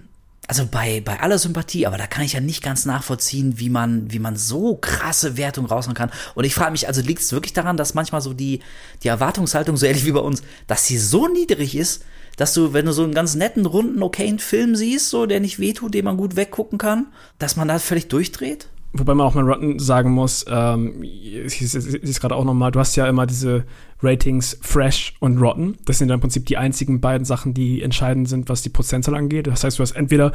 also 0.48 0.66
bei, 0.66 1.02
bei 1.02 1.20
aller 1.20 1.38
Sympathie, 1.38 1.86
aber 1.86 1.98
da 1.98 2.08
kann 2.08 2.24
ich 2.24 2.34
ja 2.34 2.40
nicht 2.40 2.64
ganz 2.64 2.86
nachvollziehen, 2.86 3.60
wie 3.60 3.70
man, 3.70 4.12
wie 4.12 4.20
man 4.20 4.38
so 4.38 4.78
krasse 4.78 5.36
Wertung 5.36 5.66
raushauen 5.66 5.94
kann. 5.94 6.10
Und 6.36 6.46
ich 6.46 6.56
frage 6.56 6.72
mich, 6.72 6.88
also 6.88 7.02
liegt 7.02 7.22
es 7.22 7.34
wirklich 7.34 7.52
daran, 7.52 7.76
dass 7.76 7.94
manchmal 7.94 8.22
so 8.22 8.34
die, 8.34 8.62
die 9.04 9.10
Erwartungshaltung, 9.10 9.76
so 9.76 9.86
ähnlich 9.86 10.06
wie 10.06 10.14
bei 10.14 10.22
uns, 10.22 10.42
dass 10.66 10.86
sie 10.86 10.98
so 10.98 11.28
niedrig 11.28 11.76
ist, 11.76 12.06
dass 12.38 12.54
du, 12.54 12.72
wenn 12.72 12.86
du 12.86 12.94
so 12.94 13.04
einen 13.04 13.14
ganz 13.14 13.36
netten, 13.36 13.66
runden, 13.66 14.02
okayen 14.02 14.40
Film 14.40 14.76
siehst, 14.76 15.10
so, 15.10 15.26
der 15.26 15.42
nicht 15.42 15.60
wehtut, 15.60 15.94
den 15.94 16.06
man 16.06 16.18
gut 16.18 16.38
weggucken 16.38 16.78
kann, 16.78 17.08
dass 17.40 17.58
man 17.58 17.68
da 17.68 17.78
völlig 17.78 18.08
durchdreht? 18.08 18.70
Wobei 19.00 19.14
man 19.14 19.26
auch 19.26 19.36
mal 19.36 19.44
Rotten 19.44 19.80
sagen 19.80 20.12
muss, 20.12 20.46
ähm, 20.50 21.04
ich, 21.04 21.62
ich, 21.62 21.76
ich 21.76 22.20
gerade 22.20 22.36
auch 22.36 22.46
noch 22.46 22.54
mal, 22.54 22.72
du 22.72 22.80
hast 22.80 22.96
ja 22.96 23.08
immer 23.08 23.26
diese 23.26 23.66
Ratings 24.02 24.58
Fresh 24.62 25.16
und 25.20 25.38
Rotten. 25.38 25.78
Das 25.86 25.98
sind 25.98 26.10
ja 26.10 26.16
im 26.16 26.22
Prinzip 26.22 26.46
die 26.46 26.58
einzigen 26.58 27.02
beiden 27.02 27.26
Sachen, 27.26 27.54
die 27.54 27.82
entscheidend 27.82 28.30
sind, 28.30 28.50
was 28.50 28.62
die 28.62 28.70
Prozentzahl 28.70 29.16
angeht. 29.16 29.48
Das 29.48 29.64
heißt, 29.64 29.80
du 29.80 29.84
hast 29.84 29.92
entweder 29.92 30.32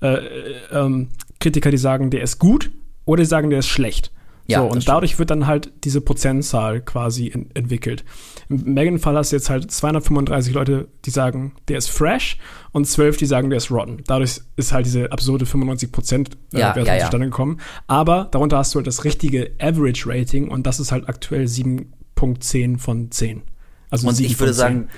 äh, 0.00 0.14
äh, 0.14 0.54
ähm, 0.72 1.08
Kritiker, 1.40 1.70
die 1.70 1.78
sagen, 1.78 2.10
der 2.10 2.22
ist 2.22 2.38
gut, 2.38 2.70
oder 3.04 3.22
die 3.22 3.28
sagen, 3.28 3.50
der 3.50 3.60
ist 3.60 3.68
schlecht. 3.68 4.12
Ja, 4.50 4.60
so, 4.60 4.66
und 4.66 4.88
dadurch 4.88 5.18
wird 5.18 5.30
dann 5.30 5.46
halt 5.46 5.70
diese 5.84 6.00
Prozentzahl 6.00 6.80
quasi 6.80 7.26
in, 7.26 7.50
entwickelt. 7.54 8.02
Im 8.48 8.72
Megan-Fall 8.72 9.14
hast 9.14 9.30
du 9.30 9.36
jetzt 9.36 9.50
halt 9.50 9.70
235 9.70 10.54
Leute, 10.54 10.88
die 11.04 11.10
sagen, 11.10 11.52
der 11.68 11.76
ist 11.76 11.90
fresh 11.90 12.38
und 12.72 12.86
12, 12.86 13.18
die 13.18 13.26
sagen, 13.26 13.50
der 13.50 13.58
ist 13.58 13.70
rotten. 13.70 14.02
Dadurch 14.06 14.40
ist 14.56 14.72
halt 14.72 14.86
diese 14.86 15.12
absurde 15.12 15.44
95 15.44 15.92
Prozent 15.92 16.30
äh, 16.54 16.60
ja, 16.60 16.78
ja, 16.78 16.98
zustande 17.00 17.26
gekommen. 17.26 17.60
Aber 17.88 18.28
darunter 18.30 18.56
hast 18.56 18.74
du 18.74 18.78
halt 18.78 18.86
das 18.86 19.04
richtige 19.04 19.50
Average-Rating 19.60 20.48
und 20.48 20.66
das 20.66 20.80
ist 20.80 20.92
halt 20.92 21.10
aktuell 21.10 21.44
7.10 21.44 22.78
von 22.78 23.10
10. 23.10 23.42
Also 23.90 24.08
und 24.08 24.18
ich 24.18 24.40
würde 24.40 24.54
sagen, 24.54 24.88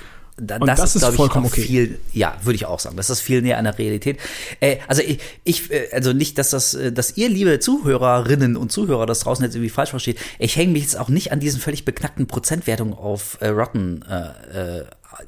da, 0.41 0.59
das, 0.59 0.81
das, 0.81 0.97
ist, 0.97 1.03
ist 1.03 1.15
glaube 1.15 1.47
ich, 1.47 1.53
okay. 1.53 1.63
viel, 1.63 1.99
ja, 2.13 2.37
würde 2.43 2.57
ich 2.57 2.67
auch 2.67 2.81
sagen. 2.81 2.97
Das 2.97 3.11
ist 3.11 3.21
viel 3.21 3.43
näher 3.43 3.59
an 3.59 3.65
der 3.65 3.79
Realität. 3.79 4.19
Äh, 4.61 4.79
also 4.89 5.03
ich, 5.03 5.21
ich, 5.45 5.71
äh, 5.71 5.89
also 5.93 6.13
nicht, 6.13 6.39
dass 6.39 6.51
das, 6.51 6.75
äh, 6.75 6.93
dass 6.93 7.17
ihr, 7.17 7.29
liebe 7.29 7.59
Zuhörerinnen 7.61 8.57
und 8.57 8.73
Zuhörer, 8.73 9.07
das 9.07 9.21
draußen 9.21 9.45
jetzt 9.45 9.55
irgendwie 9.55 9.71
falsch 9.71 9.91
versteht. 9.91 10.19
Ich 10.39 10.57
hänge 10.57 10.73
mich 10.73 10.83
jetzt 10.83 10.99
auch 10.99 11.09
nicht 11.09 11.33
an 11.33 11.41
diesen 11.41 11.61
völlig 11.61 11.85
beknackten 11.85 12.27
Prozentwertungen 12.27 12.95
auf 12.95 13.39
äh, 13.41 13.49
Rotten 13.49 14.03
äh, 14.09 14.81
äh 14.81 14.85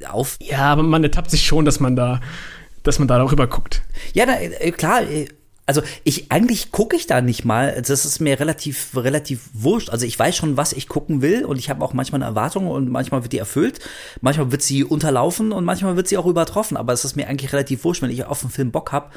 auf. 0.08 0.38
Ja, 0.40 0.72
aber 0.72 0.82
man 0.82 1.02
ertappt 1.02 1.30
sich 1.30 1.44
schon, 1.44 1.64
dass 1.64 1.80
man 1.80 1.96
da, 1.96 2.20
dass 2.82 2.98
man 2.98 3.08
da 3.08 3.18
darüber 3.18 3.46
guckt. 3.46 3.82
Ja, 4.14 4.24
da, 4.26 4.36
klar 4.70 5.02
also 5.66 5.82
ich 6.02 6.30
eigentlich 6.32 6.72
gucke 6.72 6.96
ich 6.96 7.06
da 7.06 7.20
nicht 7.20 7.44
mal. 7.44 7.80
Das 7.86 8.04
ist 8.04 8.20
mir 8.20 8.38
relativ 8.40 8.96
relativ 8.96 9.48
wurscht. 9.52 9.90
Also 9.90 10.06
ich 10.06 10.18
weiß 10.18 10.36
schon, 10.36 10.56
was 10.56 10.72
ich 10.72 10.88
gucken 10.88 11.22
will 11.22 11.44
und 11.44 11.58
ich 11.58 11.70
habe 11.70 11.84
auch 11.84 11.92
manchmal 11.92 12.20
eine 12.20 12.30
Erwartung 12.30 12.66
und 12.66 12.88
manchmal 12.90 13.22
wird 13.22 13.32
die 13.32 13.38
erfüllt, 13.38 13.78
manchmal 14.20 14.50
wird 14.50 14.62
sie 14.62 14.84
unterlaufen 14.84 15.52
und 15.52 15.64
manchmal 15.64 15.96
wird 15.96 16.08
sie 16.08 16.18
auch 16.18 16.26
übertroffen. 16.26 16.76
Aber 16.76 16.92
es 16.92 17.04
ist 17.04 17.16
mir 17.16 17.28
eigentlich 17.28 17.52
relativ 17.52 17.84
wurscht, 17.84 18.02
wenn 18.02 18.10
ich 18.10 18.24
auf 18.24 18.42
einen 18.42 18.50
Film 18.50 18.72
Bock 18.72 18.92
habe. 18.92 19.10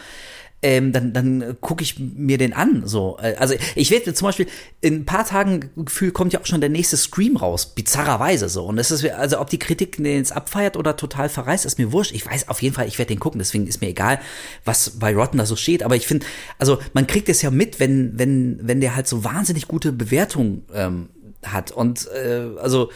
Ähm, 0.66 0.92
dann, 0.92 1.14
dann 1.14 1.58
gucke 1.62 1.84
ich 1.84 2.00
mir 2.00 2.40
den 2.40 2.54
an. 2.54 2.88
So, 2.88 3.20
Äh, 3.22 3.36
also 3.36 3.54
ich 3.76 3.92
werde 3.92 4.16
zum 4.16 4.26
Beispiel 4.28 4.48
in 4.82 4.96
ein 4.96 5.06
paar 5.06 5.24
Tagen 5.24 5.70
Gefühl 5.76 6.12
kommt 6.12 6.34
ja 6.34 6.42
auch 6.42 6.46
schon 6.48 6.60
der 6.60 6.72
nächste 6.72 6.98
Scream 6.98 7.38
raus, 7.38 7.68
bizarrerweise 7.68 8.50
so. 8.50 8.66
Und 8.66 8.78
das 8.78 8.90
ist 8.90 9.06
also 9.06 9.40
ob 9.40 9.52
die 9.52 9.60
Kritik 9.60 9.98
den 9.98 10.06
jetzt 10.06 10.36
abfeiert 10.36 10.76
oder 10.76 10.98
total 10.98 11.30
verreißt, 11.30 11.66
ist 11.66 11.78
mir 11.78 11.92
wurscht. 11.92 12.14
Ich 12.14 12.26
weiß 12.26 12.50
auf 12.50 12.64
jeden 12.64 12.74
Fall, 12.74 12.88
ich 12.88 12.98
werde 12.98 13.10
den 13.10 13.20
gucken. 13.20 13.38
Deswegen 13.38 13.68
ist 13.68 13.82
mir 13.82 13.90
egal, 13.90 14.20
was 14.64 14.90
bei 14.90 15.14
Rotten 15.14 15.38
da 15.38 15.46
so 15.46 15.56
steht. 15.56 15.84
Aber 15.84 15.96
ich 15.96 16.08
finde, 16.08 16.26
also 16.58 16.80
man 16.94 17.06
kriegt 17.06 17.30
es 17.30 17.44
ja 17.44 17.52
mit, 17.52 17.80
wenn 17.80 18.18
wenn 18.18 18.60
wenn 18.64 18.82
der 18.82 18.96
halt 18.96 19.08
so 19.08 19.24
wahnsinnig 19.24 19.68
gute 19.68 19.92
Bewertungen 19.92 20.66
ähm, 20.74 21.10
hat. 21.44 21.72
Und 21.72 22.08
äh, 22.08 22.60
also 22.60 22.90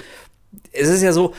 es 0.72 0.90
ist 0.90 1.04
ja 1.04 1.14
so, 1.14 1.36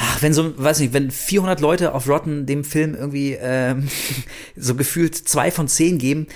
ach, 0.00 0.22
wenn 0.22 0.32
so, 0.32 0.56
weiß 0.58 0.80
nicht, 0.80 0.92
wenn 0.92 1.10
400 1.10 1.60
Leute 1.60 1.94
auf 1.94 2.08
Rotten 2.08 2.46
dem 2.46 2.64
Film 2.64 2.94
irgendwie 2.94 3.36
ähm, 3.40 3.88
so 4.56 4.74
gefühlt 4.74 5.14
zwei 5.14 5.50
von 5.50 5.68
zehn 5.68 5.98
geben, 5.98 6.26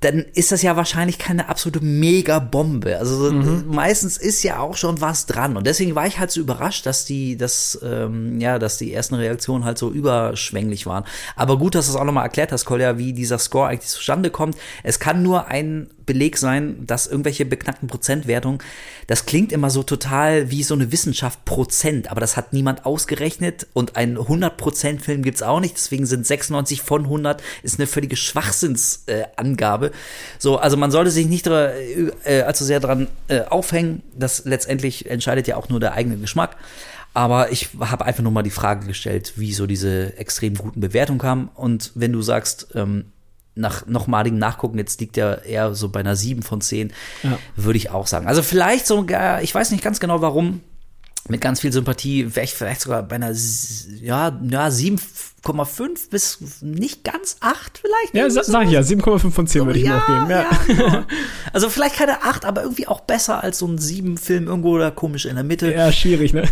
dann 0.00 0.24
ist 0.34 0.50
das 0.50 0.62
ja 0.62 0.74
wahrscheinlich 0.74 1.18
keine 1.18 1.48
absolute 1.48 1.80
Mega-Bombe. 1.84 2.98
Also 2.98 3.30
mhm. 3.30 3.64
meistens 3.68 4.16
ist 4.16 4.42
ja 4.42 4.58
auch 4.58 4.76
schon 4.76 5.00
was 5.00 5.26
dran. 5.26 5.56
Und 5.56 5.66
deswegen 5.66 5.94
war 5.94 6.06
ich 6.06 6.18
halt 6.18 6.32
so 6.32 6.40
überrascht, 6.40 6.86
dass 6.86 7.04
die, 7.04 7.36
dass, 7.36 7.78
ähm, 7.84 8.40
ja, 8.40 8.58
dass 8.58 8.78
die 8.78 8.92
ersten 8.92 9.14
Reaktionen 9.14 9.64
halt 9.64 9.78
so 9.78 9.90
überschwänglich 9.90 10.86
waren. 10.86 11.04
Aber 11.36 11.58
gut, 11.58 11.76
dass 11.76 11.86
du 11.86 11.92
es 11.92 11.96
auch 11.96 12.04
nochmal 12.04 12.24
erklärt 12.24 12.50
hast, 12.50 12.64
Kolja, 12.64 12.98
wie 12.98 13.12
dieser 13.12 13.38
Score 13.38 13.68
eigentlich 13.68 13.90
zustande 13.90 14.30
kommt. 14.30 14.56
Es 14.82 14.98
kann 14.98 15.22
nur 15.22 15.46
ein 15.46 15.90
Beleg 16.06 16.36
sein, 16.36 16.86
dass 16.86 17.06
irgendwelche 17.06 17.44
beknackten 17.44 17.88
Prozentwertungen, 17.88 18.58
das 19.06 19.26
klingt 19.26 19.52
immer 19.52 19.70
so 19.70 19.82
total 19.82 20.50
wie 20.50 20.62
so 20.62 20.74
eine 20.74 20.92
Wissenschaft 20.92 21.44
Prozent, 21.44 22.10
aber 22.10 22.20
das 22.20 22.36
hat 22.36 22.52
niemand 22.52 22.86
ausgerechnet 22.86 23.66
und 23.72 23.96
ein 23.96 24.16
100% 24.16 25.00
Film 25.00 25.22
gibt's 25.22 25.42
auch 25.42 25.60
nicht, 25.60 25.76
deswegen 25.76 26.06
sind 26.06 26.26
96 26.26 26.82
von 26.82 27.04
100 27.04 27.42
ist 27.62 27.78
eine 27.78 27.86
völlige 27.86 28.16
Schwachsinnsangabe. 28.16 29.86
Äh, 29.86 29.92
so, 30.38 30.58
also 30.58 30.76
man 30.76 30.90
sollte 30.90 31.10
sich 31.10 31.26
nicht 31.26 31.46
äh, 31.46 32.08
äh, 32.24 32.42
allzu 32.42 32.64
sehr 32.64 32.80
dran 32.80 33.08
äh, 33.28 33.40
aufhängen, 33.42 34.02
das 34.16 34.44
letztendlich 34.44 35.10
entscheidet 35.10 35.46
ja 35.46 35.56
auch 35.56 35.68
nur 35.68 35.80
der 35.80 35.94
eigene 35.94 36.16
Geschmack. 36.16 36.56
Aber 37.16 37.52
ich 37.52 37.68
habe 37.78 38.04
einfach 38.04 38.24
nur 38.24 38.32
mal 38.32 38.42
die 38.42 38.50
Frage 38.50 38.88
gestellt, 38.88 39.34
wie 39.36 39.52
so 39.52 39.68
diese 39.68 40.18
extrem 40.18 40.56
guten 40.56 40.80
Bewertungen 40.80 41.20
kamen. 41.20 41.48
Und 41.54 41.92
wenn 41.94 42.12
du 42.12 42.22
sagst, 42.22 42.68
ähm, 42.74 43.12
nach 43.54 43.86
nochmaligem 43.86 44.38
Nachgucken, 44.38 44.78
jetzt 44.78 45.00
liegt 45.00 45.16
er 45.16 45.44
eher 45.44 45.74
so 45.74 45.88
bei 45.88 46.00
einer 46.00 46.16
7 46.16 46.42
von 46.42 46.60
10, 46.60 46.92
ja. 47.22 47.38
würde 47.56 47.76
ich 47.76 47.90
auch 47.90 48.06
sagen. 48.06 48.26
Also 48.26 48.42
vielleicht 48.42 48.86
sogar, 48.86 49.42
ich 49.42 49.54
weiß 49.54 49.70
nicht 49.70 49.84
ganz 49.84 50.00
genau 50.00 50.20
warum, 50.20 50.60
mit 51.28 51.40
ganz 51.40 51.60
viel 51.60 51.72
Sympathie 51.72 52.34
wäre 52.34 52.44
ich 52.44 52.52
vielleicht 52.52 52.82
sogar 52.82 53.02
bei 53.02 53.16
einer 53.16 53.32
ja, 54.02 54.38
ja 54.50 54.66
7,5 54.68 56.10
bis 56.10 56.38
nicht 56.60 57.02
ganz 57.02 57.36
8 57.40 57.78
vielleicht. 57.78 58.14
Ja, 58.14 58.28
sa 58.28 58.42
sag 58.44 58.66
ich 58.66 58.72
ja, 58.72 58.80
7,5 58.80 59.30
von 59.30 59.46
10 59.46 59.64
würde 59.64 59.78
ich 59.78 59.86
ja, 59.86 59.96
noch 59.96 60.06
geben. 60.06 60.30
Ja. 60.30 60.42
ja 60.42 60.58
genau. 60.66 61.04
Also 61.54 61.70
vielleicht 61.70 61.96
keine 61.96 62.24
8, 62.24 62.44
aber 62.44 62.62
irgendwie 62.62 62.88
auch 62.88 63.00
besser 63.00 63.42
als 63.42 63.58
so 63.58 63.66
ein 63.66 63.78
7-Film 63.78 64.48
irgendwo 64.48 64.76
da 64.76 64.90
komisch 64.90 65.24
in 65.24 65.36
der 65.36 65.44
Mitte. 65.44 65.72
Ja, 65.72 65.92
schwierig, 65.92 66.34
ne? 66.34 66.46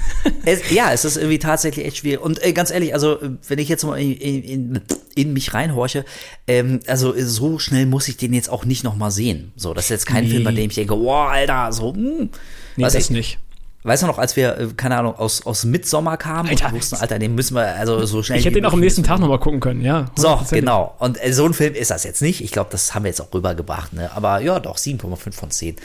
Es, 0.47 0.71
ja, 0.71 0.91
es 0.93 1.05
ist 1.05 1.19
irgendwie 1.19 1.39
tatsächlich 1.39 1.85
echt 1.85 1.99
schwierig. 1.99 2.21
Und 2.21 2.43
äh, 2.43 2.53
ganz 2.53 2.71
ehrlich, 2.71 2.95
also 2.95 3.19
wenn 3.47 3.59
ich 3.59 3.69
jetzt 3.69 3.85
mal 3.85 3.97
in, 3.97 4.13
in, 4.13 4.81
in 5.15 5.33
mich 5.35 5.53
reinhorche, 5.53 6.07
ähm, 6.47 6.81
also 6.87 7.15
so 7.19 7.59
schnell 7.59 7.85
muss 7.85 8.09
ich 8.09 8.17
den 8.17 8.33
jetzt 8.33 8.49
auch 8.49 8.65
nicht 8.65 8.85
noch 8.85 8.97
mal 8.97 9.11
sehen. 9.11 9.53
So, 9.55 9.75
das 9.75 9.85
ist 9.85 9.91
jetzt 9.91 10.07
kein 10.07 10.25
nee. 10.25 10.31
Film, 10.31 10.45
bei 10.45 10.53
dem 10.53 10.71
ich 10.71 10.77
denke, 10.77 10.99
wow, 10.99 11.29
Alter, 11.31 11.73
so, 11.73 11.93
mh. 11.93 12.19
Hm. 12.19 12.31
Nee, 12.77 12.85
das 12.85 12.95
ich, 12.95 13.11
nicht. 13.11 13.39
Weißt 13.85 14.05
du 14.05 14.07
noch, 14.07 14.19
als 14.19 14.37
wir, 14.37 14.59
äh, 14.59 14.69
keine 14.77 14.97
Ahnung, 14.97 15.17
aus, 15.17 15.45
aus 15.45 15.65
Midsommer 15.65 16.17
kamen 16.17 16.49
Alter, 16.49 16.67
und 16.69 16.75
wussten, 16.75 16.97
Alter, 16.97 17.19
den 17.19 17.35
müssen 17.35 17.57
wir 17.57 17.75
also 17.77 18.05
so 18.07 18.23
schnell. 18.23 18.39
Ich 18.39 18.45
hätte 18.45 18.55
den 18.55 18.65
auch 18.65 18.73
am 18.73 18.81
nächsten 18.81 19.03
Tag 19.03 19.19
nochmal 19.19 19.41
gucken 19.41 19.59
können, 19.59 19.81
ja. 19.81 20.07
So, 20.17 20.41
genau. 20.51 20.95
Und 20.99 21.23
äh, 21.23 21.33
so 21.33 21.45
ein 21.45 21.53
Film 21.53 21.75
ist 21.75 21.91
das 21.91 22.05
jetzt 22.05 22.23
nicht. 22.23 22.43
Ich 22.43 22.53
glaube, 22.53 22.71
das 22.71 22.95
haben 22.95 23.03
wir 23.05 23.09
jetzt 23.09 23.21
auch 23.21 23.35
rübergebracht, 23.35 23.93
ne? 23.93 24.11
Aber 24.15 24.41
ja, 24.41 24.61
doch, 24.61 24.77
7,5 24.77 25.33
von 25.33 25.51
10 25.51 25.77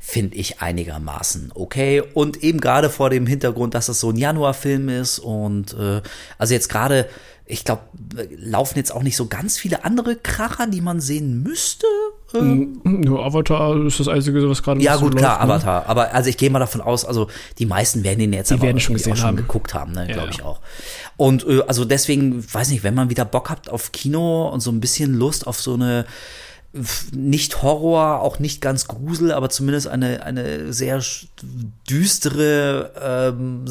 finde 0.00 0.36
ich 0.36 0.60
einigermaßen 0.60 1.52
okay. 1.54 2.02
Und 2.14 2.42
eben 2.42 2.60
gerade 2.60 2.88
vor 2.88 3.10
dem 3.10 3.26
Hintergrund, 3.26 3.74
dass 3.74 3.86
das 3.86 4.00
so 4.00 4.10
ein 4.10 4.16
Januarfilm 4.16 4.88
ist 4.88 5.18
und 5.18 5.74
äh, 5.74 6.00
also 6.38 6.54
jetzt 6.54 6.68
gerade 6.68 7.06
ich 7.44 7.64
glaube, 7.64 7.82
laufen 8.36 8.78
jetzt 8.78 8.92
auch 8.92 9.02
nicht 9.02 9.16
so 9.16 9.26
ganz 9.26 9.58
viele 9.58 9.84
andere 9.84 10.16
Kracher, 10.16 10.66
die 10.68 10.80
man 10.80 11.00
sehen 11.00 11.42
müsste. 11.42 11.86
Ähm. 12.34 12.80
Nur 12.84 13.24
Avatar 13.24 13.76
ist 13.86 14.00
das 14.00 14.08
Einzige, 14.08 14.48
was 14.48 14.62
gerade 14.62 14.80
Ja, 14.80 14.96
gut, 14.96 15.16
klar, 15.16 15.46
läuft, 15.46 15.64
ne? 15.64 15.72
Avatar. 15.72 15.88
Aber 15.88 16.14
also 16.14 16.28
ich 16.28 16.36
gehe 16.36 16.50
mal 16.50 16.58
davon 16.58 16.80
aus, 16.80 17.04
also 17.04 17.28
die 17.58 17.66
meisten 17.66 18.04
werden 18.04 18.18
den 18.18 18.32
jetzt 18.32 18.50
die 18.50 18.54
aber 18.54 18.64
werden 18.64 18.80
schon 18.80 18.94
gesehen 18.94 19.12
auch 19.14 19.16
schon 19.16 19.26
haben. 19.26 19.36
geguckt 19.36 19.74
haben, 19.74 19.92
ne, 19.92 20.06
ja, 20.08 20.14
glaube 20.14 20.30
ich 20.30 20.38
ja. 20.38 20.44
auch. 20.44 20.60
Und 21.16 21.46
äh, 21.46 21.62
also 21.66 21.84
deswegen, 21.84 22.42
weiß 22.52 22.70
nicht, 22.70 22.84
wenn 22.84 22.94
man 22.94 23.10
wieder 23.10 23.24
Bock 23.24 23.50
habt 23.50 23.70
auf 23.70 23.92
Kino 23.92 24.48
und 24.48 24.60
so 24.60 24.70
ein 24.70 24.80
bisschen 24.80 25.14
Lust 25.14 25.46
auf 25.46 25.60
so 25.60 25.74
eine 25.74 26.06
nicht 27.12 27.62
Horror, 27.62 28.20
auch 28.22 28.38
nicht 28.38 28.62
ganz 28.62 28.88
Grusel, 28.88 29.32
aber 29.32 29.50
zumindest 29.50 29.88
eine, 29.88 30.22
eine 30.22 30.72
sehr 30.72 31.02
düstere 31.88 32.92
ähm, 33.34 33.68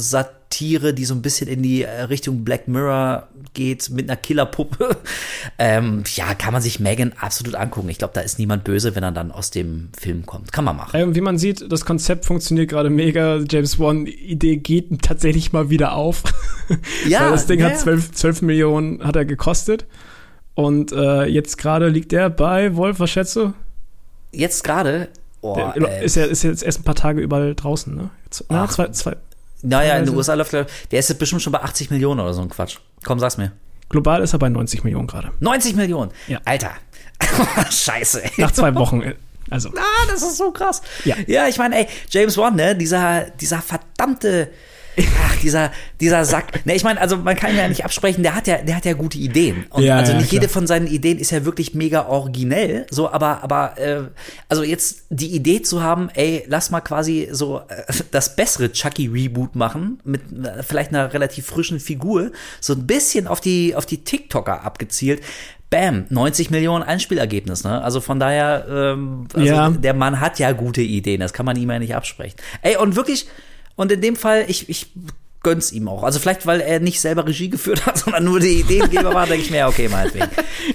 Satire, 0.52 0.94
die 0.94 1.06
so 1.06 1.14
ein 1.16 1.22
bisschen 1.22 1.48
in 1.48 1.64
die 1.64 1.84
äh, 1.84 2.02
Richtung 2.04 2.44
Black 2.44 2.68
Mirror 2.68 3.28
geht, 3.54 3.90
mit 3.90 4.10
einer 4.10 4.18
Killerpuppe. 4.18 4.98
ähm, 5.60 6.04
ja, 6.16 6.34
kann 6.34 6.54
man 6.54 6.62
sich 6.62 6.80
Megan 6.80 7.14
absolut 7.20 7.56
angucken. 7.56 7.90
Ich 7.90 7.98
glaube, 7.98 8.14
da 8.14 8.22
ist 8.22 8.38
niemand 8.38 8.64
böse, 8.64 8.96
wenn 8.96 9.04
er 9.04 9.12
dann 9.12 9.32
aus 9.32 9.52
dem 9.52 9.90
Film 9.98 10.26
kommt. 10.26 10.52
Kann 10.52 10.66
man 10.66 10.76
machen. 10.76 11.00
Ähm, 11.00 11.16
wie 11.16 11.22
man 11.22 11.38
sieht, 11.38 11.72
das 11.72 11.86
Konzept 11.86 12.26
funktioniert 12.26 12.70
gerade 12.70 12.90
mega. 12.90 13.40
James 13.50 13.80
Wan-Idee 13.80 14.58
geht 14.58 15.02
tatsächlich 15.02 15.54
mal 15.54 15.70
wieder 15.70 15.94
auf. 15.94 16.24
Ja. 17.06 17.26
Weil 17.26 17.32
das 17.32 17.48
Ding 17.48 17.60
ja. 17.60 17.66
hat 17.66 17.80
12, 17.80 18.14
12 18.14 18.44
Millionen 18.44 19.04
hat 19.04 19.18
er 19.18 19.26
gekostet. 19.26 19.86
Und 20.56 20.94
äh, 20.94 21.26
jetzt 21.26 21.58
gerade 21.58 21.90
liegt 21.90 22.14
der 22.14 22.30
bei 22.30 22.78
Wolf, 22.78 23.02
was 23.02 23.10
schätzt 23.10 23.36
du? 23.36 23.54
Jetzt 24.32 24.64
gerade? 24.64 25.10
Oh, 25.42 25.60
ist 26.02 26.16
ja 26.16 26.24
ist 26.24 26.44
jetzt 26.44 26.64
erst 26.64 26.80
ein 26.80 26.84
paar 26.84 26.96
Tage 26.96 27.20
überall 27.20 27.56
draußen, 27.56 27.94
ne? 27.94 28.10
Jetzt, 28.24 28.46
na, 28.48 28.70
zwei, 28.70 28.88
zwei. 28.90 29.18
Naja, 29.64 29.98
in 29.98 30.06
den 30.06 30.16
USA 30.16 30.34
läuft 30.34 30.54
der 30.54 30.66
ist 30.92 31.10
jetzt 31.10 31.18
bestimmt 31.18 31.42
schon 31.42 31.54
bei 31.54 31.62
80 31.62 31.92
Millionen 31.92 32.20
oder 32.20 32.34
so 32.34 32.42
ein 32.42 32.50
Quatsch. 32.50 32.78
Komm, 33.04 33.20
sag's 33.20 33.38
mir. 33.38 33.52
Global 33.90 34.22
ist 34.22 34.34
er 34.34 34.40
bei 34.40 34.50
90 34.50 34.84
Millionen 34.84 35.08
gerade. 35.08 35.32
90 35.40 35.76
Millionen? 35.76 36.12
Ja. 36.28 36.40
Alter. 36.46 36.72
Scheiße. 37.70 38.24
Ey. 38.24 38.32
Nach 38.38 38.52
zwei 38.52 38.74
Wochen. 38.76 39.02
Äh, 39.02 39.16
also. 39.50 39.70
Ah, 39.70 40.08
das 40.10 40.22
ist 40.22 40.38
so 40.38 40.52
krass. 40.52 40.82
Ja. 41.04 41.16
Ja, 41.28 41.48
ich 41.48 41.58
meine, 41.58 41.78
ey, 41.78 41.88
James 42.10 42.38
Wan, 42.38 42.56
ne, 42.56 42.76
dieser, 42.76 43.26
dieser 43.32 43.62
verdammte 43.62 44.50
Ach, 44.98 45.36
dieser, 45.38 45.72
dieser 46.00 46.26
Sack. 46.26 46.66
Ne, 46.66 46.76
ich 46.76 46.84
meine, 46.84 47.00
also 47.00 47.18
man 47.18 47.36
kann 47.36 47.52
ihn 47.52 47.58
ja 47.58 47.68
nicht 47.68 47.86
absprechen, 47.86 48.24
der 48.24 48.36
hat 48.36 48.48
ja, 48.48 48.58
der 48.58 48.76
hat 48.76 48.86
ja 48.86 48.94
gute 48.94 49.18
Ideen. 49.18 49.66
Und 49.70 49.84
ja, 49.84 49.98
also 49.98 50.12
ja, 50.12 50.18
nicht 50.18 50.30
klar. 50.30 50.42
jede 50.42 50.52
von 50.52 50.68
seinen 50.68 50.88
Ideen 50.88 51.18
ist 51.18 51.32
ja 51.32 51.46
wirklich 51.46 51.74
mega 51.74 52.08
originell. 52.08 52.86
So, 52.90 53.12
aber, 53.12 53.44
aber 53.44 53.78
äh, 53.78 54.02
also 54.50 54.64
jetzt 54.64 55.04
die 55.10 55.34
Idee 55.36 55.62
zu 55.62 55.82
haben, 55.82 56.10
ey, 56.14 56.44
lass 56.48 56.72
mal 56.72 56.82
quasi 56.82 57.30
so 57.32 57.62
äh, 57.70 57.94
das 58.12 58.36
bessere 58.36 58.72
Chucky-Reboot 58.72 59.56
machen, 59.56 60.00
mit 60.04 60.22
äh, 60.32 60.62
vielleicht 60.64 60.90
einer 60.90 61.14
relativ 61.14 61.46
frischen 61.46 61.80
Figur, 61.80 62.32
so 62.60 62.74
ein 62.74 62.86
bisschen 62.86 63.28
auf 63.28 63.40
die, 63.42 63.76
auf 63.76 63.86
die 63.86 64.04
TikToker 64.04 64.64
abgezielt. 64.64 65.22
Bam, 65.70 66.06
90 66.10 66.50
Millionen 66.52 66.84
Einspielergebnis, 66.84 67.64
ne? 67.64 67.82
Also 67.82 68.02
von 68.02 68.20
daher, 68.20 68.66
ähm, 68.70 69.28
also 69.34 69.46
Ja. 69.46 69.70
der 69.70 69.94
Mann 69.94 70.20
hat 70.20 70.38
ja 70.38 70.52
gute 70.52 70.82
Ideen, 70.82 71.22
das 71.22 71.32
kann 71.32 71.46
man 71.46 71.56
ihm 71.56 71.72
ja 71.72 71.80
nicht 71.80 71.96
absprechen. 71.96 72.36
Ey, 72.62 72.76
und 72.76 72.98
wirklich, 72.98 73.28
und 73.76 73.92
in 73.92 74.02
dem 74.02 74.16
Fall, 74.16 74.46
ich, 74.48 74.70
ich 74.70 74.92
gönn's 75.44 75.72
ihm 75.72 75.88
auch. 75.88 76.04
Also 76.04 76.20
vielleicht, 76.20 76.46
weil 76.46 76.62
er 76.62 76.80
nicht 76.80 77.02
selber 77.02 77.26
Regie 77.26 77.50
geführt 77.50 77.86
hat, 77.86 77.98
sondern 77.98 78.24
nur 78.24 78.40
die 78.40 78.60
Ideengeber 78.60 79.14
war, 79.14 79.26
denke 79.26 79.44
ich 79.44 79.52
mir, 79.52 79.68
okay, 79.68 79.88
meinetwegen. 79.90 80.30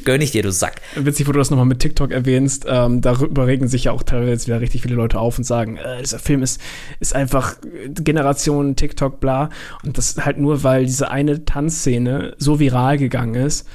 Gönn 0.04 0.20
ich 0.20 0.32
dir, 0.32 0.42
du 0.42 0.50
Sack. 0.50 0.80
Witzig, 0.96 1.26
wo 1.28 1.32
du 1.32 1.38
das 1.38 1.50
nochmal 1.50 1.66
mit 1.66 1.78
TikTok 1.78 2.10
erwähnst, 2.10 2.64
ähm, 2.68 3.00
darüber 3.00 3.46
regen 3.46 3.68
sich 3.68 3.84
ja 3.84 3.92
auch 3.92 4.02
teilweise 4.02 4.46
wieder 4.46 4.60
richtig 4.60 4.82
viele 4.82 4.96
Leute 4.96 5.18
auf 5.20 5.38
und 5.38 5.44
sagen, 5.44 5.76
äh, 5.76 6.02
dieser 6.02 6.18
Film 6.18 6.42
ist, 6.42 6.60
ist 6.98 7.14
einfach 7.14 7.56
Generation 7.88 8.74
TikTok, 8.76 9.20
bla. 9.20 9.50
Und 9.84 9.98
das 9.98 10.16
halt 10.18 10.38
nur, 10.38 10.64
weil 10.64 10.84
diese 10.84 11.10
eine 11.10 11.44
Tanzszene 11.44 12.34
so 12.38 12.58
viral 12.58 12.98
gegangen 12.98 13.34
ist. 13.34 13.66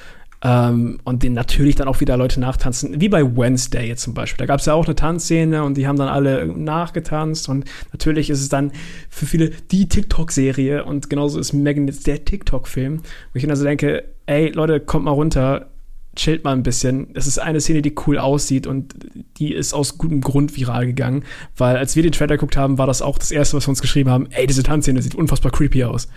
Ähm, 0.44 1.00
und 1.04 1.22
den 1.22 1.34
natürlich 1.34 1.76
dann 1.76 1.88
auch 1.88 2.00
wieder 2.00 2.18
Leute 2.18 2.40
nachtanzen, 2.40 3.00
wie 3.00 3.10
bei 3.10 3.24
Wednesday 3.24 3.88
jetzt 3.88 4.02
zum 4.02 4.16
Beispiel. 4.16 4.40
Da 4.40 4.48
gab 4.48 4.60
es 4.60 4.66
ja 4.66 4.74
auch 4.74 4.86
eine 4.86 4.96
Tanzszene 4.96 5.64
und 5.64 5.78
die 5.78 5.88
haben 5.88 5.98
dann 5.98 6.08
alle 6.08 6.48
nachgetanzt 6.48 7.48
und 7.48 7.66
natürlich 7.94 8.32
ist 8.32 8.42
es 8.42 8.50
dann 8.50 8.72
für 9.10 9.28
viele 9.28 9.50
die 9.50 9.88
TikTok-Serie 9.88 10.84
und 10.84 11.12
genauso 11.12 11.40
ist 11.40 11.54
Megan 11.54 11.88
jetzt 11.88 12.08
der 12.08 12.26
TikTok-Film, 12.26 12.98
wo 12.98 13.38
ich 13.38 13.46
mir 13.46 13.52
also 13.52 13.64
denke, 13.64 14.04
ey 14.26 14.50
Leute, 14.50 14.80
kommt 14.80 15.06
mal 15.06 15.12
runter, 15.12 15.68
chillt 16.16 16.44
mal 16.44 16.54
ein 16.54 16.64
bisschen. 16.64 17.14
Das 17.14 17.28
ist 17.28 17.38
eine 17.38 17.62
Szene, 17.62 17.82
die 17.82 17.94
cool 18.06 18.18
aussieht 18.18 18.68
und 18.68 18.96
die 19.38 19.54
ist 19.54 19.74
aus 19.74 19.98
gutem 19.98 20.22
Grund 20.22 20.56
viral 20.58 20.86
gegangen, 20.86 21.24
weil 21.56 21.78
als 21.78 21.96
wir 21.96 22.04
den 22.04 22.12
Trailer 22.12 22.36
geguckt 22.36 22.58
haben, 22.58 22.78
war 22.78 22.88
das 22.88 23.02
auch 23.02 23.18
das 23.18 23.32
erste, 23.32 23.58
was 23.58 23.68
wir 23.68 23.70
uns 23.70 23.82
geschrieben 23.82 24.10
haben. 24.10 24.28
Ey, 24.32 24.48
diese 24.48 24.64
Tanzszene 24.64 25.02
sieht 25.02 25.16
unfassbar 25.16 25.52
creepy 25.52 25.84
aus. 25.84 26.08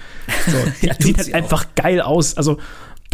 So, 0.47 0.57
Ja, 0.87 0.95
sieht 0.99 1.19
halt 1.19 1.35
einfach 1.35 1.75
geil 1.75 2.01
aus. 2.01 2.37
Also 2.37 2.59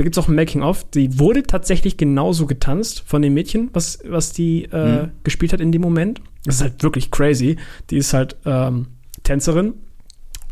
da 0.00 0.04
gibt's 0.04 0.16
auch 0.16 0.28
ein 0.28 0.34
Making-of. 0.34 0.84
Die 0.92 1.18
wurde 1.18 1.42
tatsächlich 1.42 1.98
genauso 1.98 2.46
getanzt 2.46 3.02
von 3.06 3.20
dem 3.20 3.34
Mädchen, 3.34 3.68
was, 3.74 3.98
was 4.08 4.32
die 4.32 4.64
äh, 4.72 5.02
Mhm. 5.02 5.10
gespielt 5.24 5.52
hat 5.52 5.60
in 5.60 5.72
dem 5.72 5.82
Moment. 5.82 6.22
Das 6.46 6.54
ist 6.54 6.62
halt 6.62 6.82
wirklich 6.82 7.10
crazy. 7.10 7.56
Die 7.90 7.98
ist 7.98 8.14
halt 8.14 8.34
ähm, 8.46 8.86
Tänzerin 9.24 9.74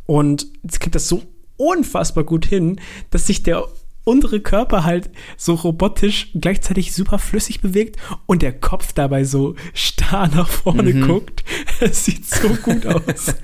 und 0.05 0.47
sie 0.71 0.79
kriegt 0.79 0.95
das 0.95 1.09
so 1.09 1.23
unfassbar 1.57 2.25
gut 2.25 2.45
hin, 2.45 2.79
dass 3.09 3.27
sich 3.27 3.43
der 3.43 3.65
untere 4.09 4.41
Körper 4.41 4.85
halt 4.85 5.11
so 5.37 5.55
robotisch 5.55 6.31
gleichzeitig 6.35 6.95
super 6.95 7.19
flüssig 7.19 7.61
bewegt 7.61 7.97
und 8.27 8.41
der 8.41 8.53
Kopf 8.53 8.95
dabei 8.95 9.25
so 9.25 9.55
starr 9.75 10.29
nach 10.29 10.49
vorne 10.49 10.95
mhm. 10.95 11.07
guckt. 11.07 11.45
Es 11.81 12.07
sieht 12.07 12.27
so 12.27 12.49
gut 12.49 12.87
aus. 12.87 13.35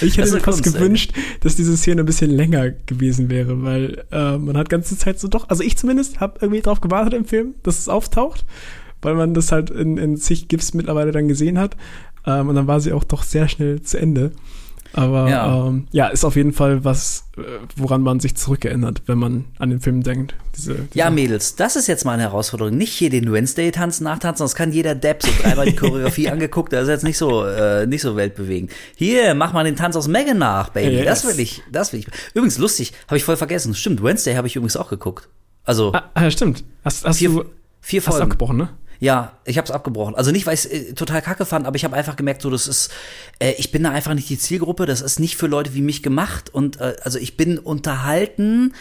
Ich 0.00 0.18
hätte 0.18 0.32
mir 0.32 0.40
fast 0.40 0.64
gewünscht, 0.64 1.12
ey. 1.14 1.22
dass 1.40 1.54
diese 1.54 1.76
Szene 1.76 2.02
ein 2.02 2.06
bisschen 2.06 2.30
länger 2.30 2.70
gewesen 2.70 3.30
wäre, 3.30 3.62
weil 3.62 4.04
äh, 4.10 4.36
man 4.36 4.56
hat 4.56 4.68
ganze 4.68 4.98
Zeit 4.98 5.20
so 5.20 5.28
doch, 5.28 5.48
also 5.48 5.62
ich 5.62 5.76
zumindest 5.76 6.18
habe 6.18 6.38
irgendwie 6.40 6.60
drauf 6.60 6.80
gewartet 6.80 7.14
im 7.14 7.24
Film, 7.24 7.54
dass 7.62 7.78
es 7.78 7.88
auftaucht, 7.88 8.44
weil 9.02 9.14
man 9.14 9.32
das 9.32 9.52
halt 9.52 9.70
in, 9.70 9.96
in 9.96 10.16
zig 10.16 10.48
GIFs 10.48 10.74
mittlerweile 10.74 11.12
dann 11.12 11.28
gesehen 11.28 11.58
hat. 11.58 11.76
Ähm, 12.26 12.48
und 12.48 12.56
dann 12.56 12.66
war 12.66 12.80
sie 12.80 12.92
auch 12.92 13.04
doch 13.04 13.22
sehr 13.22 13.48
schnell 13.48 13.82
zu 13.82 13.98
Ende. 13.98 14.32
Aber 14.94 15.28
ja. 15.28 15.66
Ähm, 15.66 15.88
ja, 15.90 16.06
ist 16.06 16.24
auf 16.24 16.36
jeden 16.36 16.52
Fall 16.52 16.84
was, 16.84 17.24
äh, 17.36 17.42
woran 17.76 18.02
man 18.02 18.20
sich 18.20 18.36
zurückerinnert, 18.36 19.02
wenn 19.06 19.18
man 19.18 19.44
an 19.58 19.70
den 19.70 19.80
Film 19.80 20.02
denkt. 20.02 20.34
Diese, 20.56 20.74
diese 20.74 20.98
ja, 20.98 21.10
Mädels, 21.10 21.56
das 21.56 21.74
ist 21.74 21.88
jetzt 21.88 22.04
mal 22.04 22.12
eine 22.12 22.22
Herausforderung. 22.22 22.76
Nicht 22.76 22.92
hier 22.92 23.10
den 23.10 23.32
Wednesday-Tanz 23.32 24.00
nachtanzen, 24.00 24.38
sonst 24.38 24.54
kann 24.54 24.72
jeder 24.72 24.94
Depp 24.94 25.22
so 25.22 25.30
dreimal 25.42 25.66
die 25.66 25.74
Choreografie 25.74 26.28
angeguckt, 26.30 26.72
das 26.72 26.84
ist 26.84 26.88
jetzt 26.88 27.04
nicht 27.04 27.18
so, 27.18 27.44
äh, 27.44 27.86
nicht 27.86 28.02
so 28.02 28.14
weltbewegend. 28.14 28.70
Hier, 28.94 29.34
mach 29.34 29.52
mal 29.52 29.64
den 29.64 29.76
Tanz 29.76 29.96
aus 29.96 30.06
Megan 30.06 30.38
nach, 30.38 30.68
Baby. 30.68 30.96
Yes. 30.96 31.06
Das 31.06 31.26
will 31.26 31.40
ich, 31.40 31.62
das 31.72 31.92
will 31.92 32.00
ich. 32.00 32.06
Übrigens, 32.34 32.58
lustig, 32.58 32.92
habe 33.08 33.16
ich 33.16 33.24
voll 33.24 33.36
vergessen. 33.36 33.74
Stimmt, 33.74 34.02
Wednesday 34.02 34.36
habe 34.36 34.46
ich 34.46 34.54
übrigens 34.54 34.76
auch 34.76 34.90
geguckt. 34.90 35.28
Also. 35.64 35.92
Ah, 35.92 36.10
ah 36.14 36.30
stimmt. 36.30 36.62
Hast, 36.84 37.04
hast 37.04 37.18
vier, 37.18 37.30
du 37.30 37.44
vier 37.80 38.00
Folgen. 38.00 38.16
Hast 38.16 38.22
abgebrochen, 38.22 38.58
ne? 38.58 38.68
Ja, 39.00 39.32
ich 39.44 39.58
habe 39.58 39.66
es 39.66 39.70
abgebrochen. 39.70 40.14
Also 40.14 40.30
nicht, 40.30 40.46
weil 40.46 40.54
ich 40.54 40.64
es 40.64 40.66
äh, 40.66 40.94
total 40.94 41.22
kacke 41.22 41.44
fand, 41.44 41.66
aber 41.66 41.76
ich 41.76 41.84
habe 41.84 41.96
einfach 41.96 42.16
gemerkt, 42.16 42.42
so 42.42 42.50
das 42.50 42.66
ist, 42.66 42.90
äh, 43.38 43.52
ich 43.58 43.72
bin 43.72 43.82
da 43.82 43.90
einfach 43.90 44.14
nicht 44.14 44.28
die 44.28 44.38
Zielgruppe. 44.38 44.86
Das 44.86 45.00
ist 45.00 45.20
nicht 45.20 45.36
für 45.36 45.46
Leute 45.46 45.74
wie 45.74 45.82
mich 45.82 46.02
gemacht. 46.02 46.52
Und 46.52 46.80
äh, 46.80 46.96
also 47.02 47.18
ich 47.18 47.36
bin 47.36 47.58
unterhalten, 47.58 48.74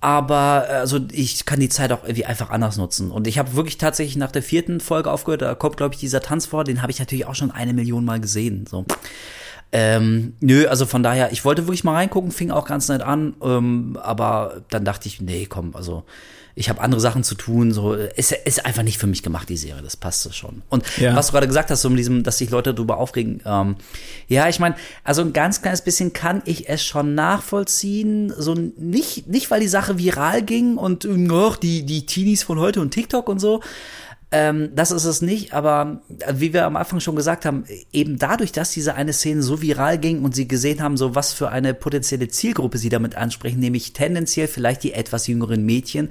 aber 0.00 0.66
äh, 0.68 0.72
also 0.74 1.00
ich 1.12 1.46
kann 1.46 1.60
die 1.60 1.68
Zeit 1.68 1.92
auch 1.92 2.04
irgendwie 2.04 2.26
einfach 2.26 2.50
anders 2.50 2.76
nutzen. 2.76 3.10
Und 3.10 3.26
ich 3.26 3.38
habe 3.38 3.54
wirklich 3.54 3.78
tatsächlich 3.78 4.16
nach 4.16 4.32
der 4.32 4.42
vierten 4.42 4.80
Folge 4.80 5.10
aufgehört. 5.10 5.42
Da 5.42 5.54
kommt 5.54 5.76
glaube 5.76 5.94
ich 5.94 6.00
dieser 6.00 6.20
Tanz 6.20 6.46
vor. 6.46 6.64
Den 6.64 6.82
habe 6.82 6.92
ich 6.92 6.98
natürlich 6.98 7.26
auch 7.26 7.34
schon 7.34 7.50
eine 7.50 7.72
Million 7.72 8.04
Mal 8.04 8.20
gesehen. 8.20 8.66
So. 8.68 8.84
Ähm, 9.72 10.34
nö, 10.40 10.66
also 10.66 10.86
von 10.86 11.02
daher, 11.02 11.32
ich 11.32 11.44
wollte 11.44 11.66
wirklich 11.66 11.84
mal 11.84 11.94
reingucken, 11.94 12.30
fing 12.30 12.50
auch 12.50 12.66
ganz 12.66 12.88
nett 12.88 13.02
an, 13.02 13.34
ähm, 13.42 13.98
aber 14.00 14.62
dann 14.70 14.84
dachte 14.84 15.08
ich, 15.08 15.20
nee, 15.20 15.46
komm, 15.46 15.74
also 15.74 16.04
ich 16.58 16.70
habe 16.70 16.80
andere 16.80 17.02
Sachen 17.02 17.22
zu 17.22 17.34
tun, 17.34 17.70
so 17.70 17.92
ist, 17.92 18.32
ist 18.32 18.64
einfach 18.64 18.82
nicht 18.82 18.96
für 18.96 19.06
mich 19.06 19.22
gemacht, 19.22 19.46
die 19.50 19.58
Serie, 19.58 19.82
das 19.82 19.94
passt 19.94 20.34
schon. 20.34 20.62
Und 20.70 20.84
ja. 20.96 21.14
was 21.14 21.26
du 21.26 21.32
gerade 21.32 21.46
gesagt 21.46 21.70
hast, 21.70 21.82
so 21.82 21.88
um 21.88 21.96
diesem, 21.96 22.22
dass 22.22 22.38
sich 22.38 22.48
Leute 22.48 22.72
darüber 22.72 22.96
aufregen, 22.96 23.42
ähm, 23.44 23.76
ja, 24.26 24.48
ich 24.48 24.58
meine, 24.58 24.74
also 25.04 25.20
ein 25.20 25.34
ganz 25.34 25.60
kleines 25.60 25.82
bisschen 25.82 26.14
kann 26.14 26.40
ich 26.46 26.70
es 26.70 26.82
schon 26.82 27.14
nachvollziehen, 27.14 28.32
so 28.38 28.54
nicht, 28.54 29.26
nicht 29.26 29.50
weil 29.50 29.60
die 29.60 29.68
Sache 29.68 29.98
viral 29.98 30.42
ging 30.42 30.78
und 30.78 31.04
noch 31.04 31.56
die, 31.56 31.84
die 31.84 32.06
Teenies 32.06 32.42
von 32.42 32.58
heute 32.58 32.80
und 32.80 32.90
TikTok 32.90 33.28
und 33.28 33.38
so, 33.38 33.60
ähm, 34.38 34.74
das 34.74 34.90
ist 34.90 35.06
es 35.06 35.22
nicht, 35.22 35.54
aber 35.54 36.02
äh, 36.18 36.34
wie 36.36 36.52
wir 36.52 36.66
am 36.66 36.76
Anfang 36.76 37.00
schon 37.00 37.16
gesagt 37.16 37.46
haben, 37.46 37.64
eben 37.90 38.18
dadurch, 38.18 38.52
dass 38.52 38.70
diese 38.70 38.94
eine 38.94 39.14
Szene 39.14 39.42
so 39.42 39.62
viral 39.62 39.96
ging 39.96 40.22
und 40.22 40.34
sie 40.34 40.46
gesehen 40.46 40.82
haben, 40.82 40.98
so 40.98 41.14
was 41.14 41.32
für 41.32 41.48
eine 41.48 41.72
potenzielle 41.72 42.28
Zielgruppe 42.28 42.76
sie 42.76 42.90
damit 42.90 43.16
ansprechen, 43.16 43.60
nämlich 43.60 43.94
tendenziell 43.94 44.46
vielleicht 44.46 44.82
die 44.82 44.92
etwas 44.92 45.26
jüngeren 45.26 45.64
Mädchen, 45.64 46.10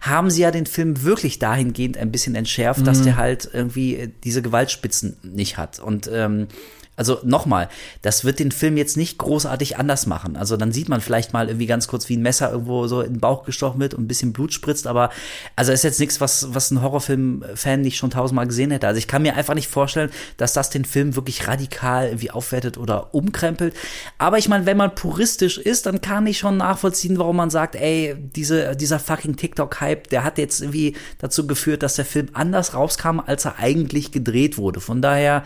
haben 0.00 0.30
sie 0.30 0.40
ja 0.40 0.50
den 0.50 0.64
Film 0.64 1.02
wirklich 1.02 1.38
dahingehend 1.38 1.98
ein 1.98 2.10
bisschen 2.10 2.34
entschärft, 2.34 2.80
mhm. 2.80 2.84
dass 2.84 3.02
der 3.02 3.16
halt 3.16 3.50
irgendwie 3.52 3.96
äh, 3.96 4.08
diese 4.24 4.40
Gewaltspitzen 4.40 5.18
nicht 5.22 5.58
hat. 5.58 5.78
Und 5.78 6.08
ähm, 6.10 6.48
also 6.96 7.18
nochmal, 7.22 7.68
das 8.02 8.24
wird 8.24 8.38
den 8.38 8.50
Film 8.50 8.76
jetzt 8.78 8.96
nicht 8.96 9.18
großartig 9.18 9.76
anders 9.76 10.06
machen. 10.06 10.36
Also 10.36 10.56
dann 10.56 10.72
sieht 10.72 10.88
man 10.88 11.02
vielleicht 11.02 11.34
mal 11.34 11.48
irgendwie 11.48 11.66
ganz 11.66 11.88
kurz, 11.88 12.08
wie 12.08 12.16
ein 12.16 12.22
Messer 12.22 12.50
irgendwo 12.50 12.86
so 12.86 13.02
in 13.02 13.14
den 13.14 13.20
Bauch 13.20 13.44
gestochen 13.44 13.80
wird 13.80 13.92
und 13.92 14.04
ein 14.04 14.08
bisschen 14.08 14.32
Blut 14.32 14.54
spritzt, 14.54 14.86
aber 14.86 15.10
also 15.56 15.72
ist 15.72 15.84
jetzt 15.84 16.00
nichts, 16.00 16.20
was, 16.20 16.54
was 16.54 16.70
ein 16.70 16.80
Horrorfilm-Fan 16.80 17.82
nicht 17.82 17.98
schon 17.98 18.10
tausendmal 18.10 18.46
gesehen 18.46 18.70
hätte. 18.70 18.86
Also 18.86 18.98
ich 18.98 19.08
kann 19.08 19.22
mir 19.22 19.36
einfach 19.36 19.54
nicht 19.54 19.68
vorstellen, 19.68 20.10
dass 20.38 20.54
das 20.54 20.70
den 20.70 20.86
Film 20.86 21.16
wirklich 21.16 21.46
radikal 21.46 22.06
irgendwie 22.06 22.30
aufwertet 22.30 22.78
oder 22.78 23.14
umkrempelt. 23.14 23.74
Aber 24.16 24.38
ich 24.38 24.48
meine, 24.48 24.64
wenn 24.64 24.78
man 24.78 24.94
puristisch 24.94 25.58
ist, 25.58 25.84
dann 25.86 26.00
kann 26.00 26.26
ich 26.26 26.38
schon 26.38 26.56
nachvollziehen, 26.56 27.18
warum 27.18 27.36
man 27.36 27.50
sagt, 27.50 27.74
ey, 27.74 28.16
diese, 28.18 28.74
dieser 28.74 28.98
fucking 28.98 29.36
TikTok-Hype, 29.36 30.08
der 30.08 30.24
hat 30.24 30.38
jetzt 30.38 30.62
irgendwie 30.62 30.96
dazu 31.18 31.46
geführt, 31.46 31.82
dass 31.82 31.96
der 31.96 32.06
Film 32.06 32.28
anders 32.32 32.72
rauskam, 32.72 33.20
als 33.20 33.44
er 33.44 33.58
eigentlich 33.58 34.12
gedreht 34.12 34.56
wurde. 34.56 34.80
Von 34.80 35.02
daher, 35.02 35.44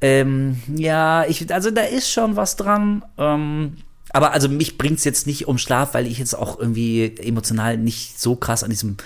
ähm, 0.00 0.60
ja, 0.80 1.24
ich, 1.26 1.52
also 1.52 1.70
da 1.70 1.82
ist 1.82 2.10
schon 2.10 2.36
was 2.36 2.56
dran. 2.56 3.04
Ähm, 3.18 3.76
aber 4.12 4.32
also 4.32 4.48
mich 4.48 4.78
bringt's 4.78 5.04
jetzt 5.04 5.26
nicht 5.26 5.46
um 5.46 5.58
Schlaf, 5.58 5.94
weil 5.94 6.06
ich 6.06 6.18
jetzt 6.18 6.34
auch 6.34 6.58
irgendwie 6.58 7.14
emotional 7.18 7.76
nicht 7.76 8.18
so 8.18 8.34
krass 8.34 8.64
an 8.64 8.70
diesem 8.70 8.96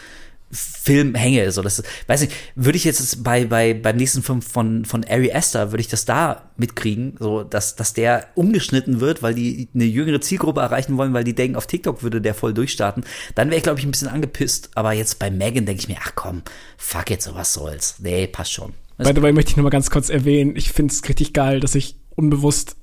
Film 0.53 1.17
hänge. 1.17 1.51
So, 1.51 1.63
das, 1.63 1.83
weiß 2.07 2.21
nicht, 2.23 2.33
würde 2.55 2.77
ich 2.77 2.85
jetzt 2.85 3.25
bei, 3.25 3.45
bei, 3.45 3.75
beim 3.75 3.97
nächsten 3.97 4.23
Film 4.23 4.41
von, 4.41 4.85
von 4.85 5.05
Ari 5.05 5.33
Aster, 5.33 5.73
würde 5.73 5.81
ich 5.81 5.89
das 5.89 6.05
da 6.05 6.51
mitkriegen, 6.57 7.17
so, 7.19 7.43
dass, 7.43 7.75
dass 7.75 7.93
der 7.93 8.29
umgeschnitten 8.37 9.01
wird, 9.01 9.21
weil 9.23 9.35
die 9.35 9.69
eine 9.75 9.85
jüngere 9.85 10.21
Zielgruppe 10.21 10.61
erreichen 10.61 10.97
wollen, 10.97 11.13
weil 11.13 11.25
die 11.25 11.35
denken, 11.35 11.57
auf 11.57 11.67
TikTok 11.67 12.05
würde 12.05 12.21
der 12.21 12.35
voll 12.35 12.55
durchstarten. 12.55 13.05
Dann 13.35 13.49
wäre 13.49 13.57
ich, 13.57 13.65
glaube 13.65 13.81
ich, 13.81 13.85
ein 13.85 13.91
bisschen 13.91 14.09
angepisst. 14.09 14.71
Aber 14.77 14.93
jetzt 14.93 15.19
bei 15.19 15.31
Megan 15.31 15.67
denke 15.67 15.81
ich 15.81 15.89
mir, 15.89 15.99
ach 16.01 16.13
komm, 16.15 16.43
fuck 16.79 17.11
jetzt, 17.11 17.25
so 17.25 17.35
was 17.35 17.53
soll's. 17.53 17.97
Nee, 17.99 18.29
passt 18.29 18.53
schon. 18.53 18.75
By 18.97 19.13
the 19.15 19.23
way 19.23 19.33
möchte 19.33 19.51
ich 19.51 19.57
noch 19.57 19.65
mal 19.65 19.71
ganz 19.71 19.91
kurz 19.91 20.09
erwähnen, 20.09 20.57
ich 20.57 20.71
finde 20.71 20.93
es 20.93 21.09
richtig 21.09 21.33
geil, 21.33 21.61
dass 21.61 21.75
ich 21.75 21.97
unbewusst 22.15 22.77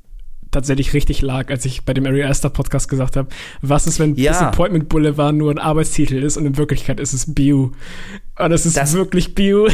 tatsächlich 0.51 0.93
richtig 0.93 1.21
lag, 1.21 1.49
als 1.49 1.65
ich 1.65 1.85
bei 1.85 1.93
dem 1.93 2.05
Ari 2.05 2.23
Aster 2.23 2.49
Podcast 2.49 2.89
gesagt 2.89 3.15
habe, 3.15 3.29
was 3.61 3.87
ist, 3.87 3.99
wenn 3.99 4.15
ja. 4.15 4.31
Disappointment 4.31 4.89
Boulevard 4.89 5.33
nur 5.33 5.51
ein 5.51 5.59
Arbeitstitel 5.59 6.21
ist 6.23 6.37
und 6.37 6.45
in 6.45 6.57
Wirklichkeit 6.57 6.99
ist 6.99 7.13
es 7.13 7.33
Bio. 7.33 7.71
Und 8.39 8.49
das 8.49 8.65
ist 8.65 8.77
das, 8.77 8.93
wirklich 8.93 9.35
Bio. 9.35 9.67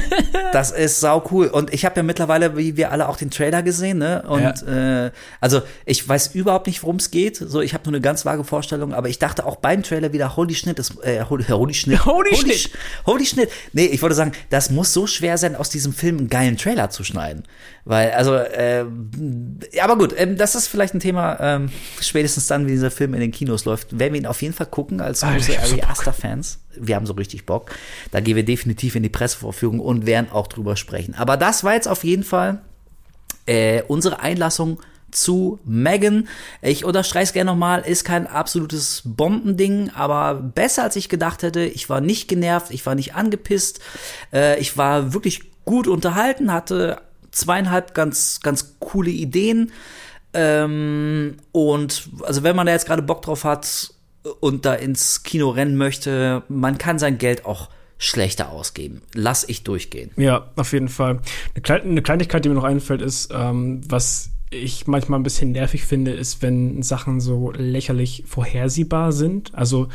das 0.52 0.70
ist 0.70 1.00
sau 1.00 1.22
cool. 1.30 1.48
Und 1.48 1.74
ich 1.74 1.84
habe 1.84 1.96
ja 1.96 2.02
mittlerweile, 2.02 2.56
wie 2.56 2.76
wir 2.76 2.90
alle, 2.90 3.08
auch 3.08 3.16
den 3.16 3.30
Trailer 3.30 3.62
gesehen, 3.62 3.98
ne? 3.98 4.22
Und 4.26 4.40
ja. 4.40 5.06
äh, 5.06 5.10
also 5.40 5.62
ich 5.84 6.08
weiß 6.08 6.34
überhaupt 6.34 6.66
nicht, 6.66 6.82
worum 6.82 6.96
es 6.96 7.10
geht. 7.10 7.36
So, 7.36 7.60
ich 7.60 7.74
habe 7.74 7.84
nur 7.84 7.92
eine 7.92 8.00
ganz 8.00 8.24
vage 8.24 8.44
Vorstellung, 8.44 8.94
aber 8.94 9.08
ich 9.08 9.18
dachte 9.18 9.44
auch 9.44 9.56
beim 9.56 9.82
Trailer 9.82 10.12
wieder, 10.12 10.36
holy 10.36 10.54
Schnitt, 10.54 10.78
das, 10.78 10.96
äh, 11.02 11.22
holy, 11.28 11.44
holy 11.44 11.74
Schnitt. 11.74 12.06
Holy, 12.06 12.30
holy 12.30 12.54
Schnitt. 12.54 12.70
Holy 13.04 13.26
Schnitt. 13.26 13.50
Nee, 13.72 13.86
ich 13.86 14.00
wollte 14.00 14.14
sagen, 14.14 14.32
das 14.48 14.70
muss 14.70 14.92
so 14.92 15.06
schwer 15.06 15.36
sein, 15.36 15.54
aus 15.54 15.68
diesem 15.68 15.92
Film 15.92 16.18
einen 16.18 16.28
geilen 16.28 16.56
Trailer 16.56 16.90
zu 16.90 17.04
schneiden. 17.04 17.42
Weil, 17.84 18.12
also, 18.12 18.34
äh, 18.36 18.86
aber 19.82 19.98
gut, 19.98 20.14
ähm, 20.24 20.36
das 20.36 20.54
ist 20.54 20.66
vielleicht 20.66 20.94
ein 20.94 21.00
Thema, 21.00 21.38
ähm, 21.40 21.70
spätestens 22.00 22.46
dann, 22.46 22.66
wie 22.66 22.72
dieser 22.72 22.90
Film 22.90 23.14
in 23.14 23.20
den 23.20 23.32
Kinos 23.32 23.64
läuft, 23.64 23.98
werden 23.98 24.14
wir 24.14 24.20
ihn 24.20 24.26
auf 24.26 24.42
jeden 24.42 24.54
Fall 24.54 24.66
gucken 24.66 25.00
als 25.00 25.20
große 25.20 25.58
Ari 25.58 25.82
Aster-Fans. 25.82 26.58
Wir 26.76 26.96
haben 26.96 27.06
so 27.06 27.14
richtig 27.14 27.46
Bock. 27.46 27.70
Da 28.10 28.20
gehen 28.20 28.36
wir 28.36 28.44
definitiv 28.44 28.96
in 28.96 29.02
die 29.02 29.08
Pressevorführung 29.08 29.80
und 29.80 30.06
werden 30.06 30.30
auch 30.30 30.46
drüber 30.46 30.76
sprechen. 30.76 31.14
Aber 31.14 31.36
das 31.36 31.64
war 31.64 31.74
jetzt 31.74 31.88
auf 31.88 32.04
jeden 32.04 32.24
Fall 32.24 32.60
äh, 33.46 33.82
unsere 33.82 34.20
Einlassung 34.20 34.80
zu 35.10 35.60
Megan. 35.64 36.28
Ich 36.60 36.84
unterstreiche 36.84 37.24
es 37.24 37.32
gerne 37.32 37.50
nochmal, 37.50 37.82
ist 37.82 38.04
kein 38.04 38.26
absolutes 38.26 39.02
Bombending, 39.04 39.90
aber 39.94 40.34
besser 40.34 40.82
als 40.82 40.96
ich 40.96 41.08
gedacht 41.08 41.42
hätte. 41.42 41.64
Ich 41.64 41.88
war 41.88 42.00
nicht 42.00 42.28
genervt, 42.28 42.70
ich 42.70 42.84
war 42.84 42.94
nicht 42.94 43.14
angepisst, 43.14 43.80
äh, 44.32 44.58
ich 44.60 44.76
war 44.76 45.14
wirklich 45.14 45.42
gut 45.64 45.86
unterhalten, 45.86 46.52
hatte 46.52 47.00
zweieinhalb 47.30 47.94
ganz, 47.94 48.40
ganz 48.42 48.76
coole 48.80 49.10
Ideen. 49.10 49.72
Ähm, 50.34 51.36
und 51.52 52.08
also 52.22 52.42
wenn 52.42 52.56
man 52.56 52.66
da 52.66 52.72
jetzt 52.72 52.86
gerade 52.86 53.02
Bock 53.02 53.22
drauf 53.22 53.44
hat 53.44 53.94
und 54.40 54.64
da 54.64 54.74
ins 54.74 55.22
Kino 55.22 55.50
rennen 55.50 55.76
möchte, 55.76 56.42
man 56.48 56.78
kann 56.78 56.98
sein 56.98 57.18
Geld 57.18 57.46
auch 57.46 57.70
schlechter 57.98 58.50
ausgeben. 58.50 59.02
Lass 59.14 59.48
ich 59.48 59.62
durchgehen. 59.64 60.10
Ja, 60.16 60.50
auf 60.56 60.72
jeden 60.72 60.88
Fall. 60.88 61.20
Eine, 61.54 61.62
Klein 61.62 61.82
eine 61.82 62.02
Kleinigkeit, 62.02 62.44
die 62.44 62.48
mir 62.48 62.56
noch 62.56 62.64
einfällt, 62.64 63.00
ist, 63.00 63.32
ähm, 63.32 63.80
was 63.88 64.30
ich 64.50 64.86
manchmal 64.86 65.18
ein 65.18 65.24
bisschen 65.24 65.52
nervig 65.52 65.84
finde, 65.84 66.12
ist, 66.12 66.42
wenn 66.42 66.82
Sachen 66.82 67.20
so 67.20 67.52
lächerlich 67.52 68.24
vorhersehbar 68.26 69.12
sind. 69.12 69.54
Also 69.54 69.88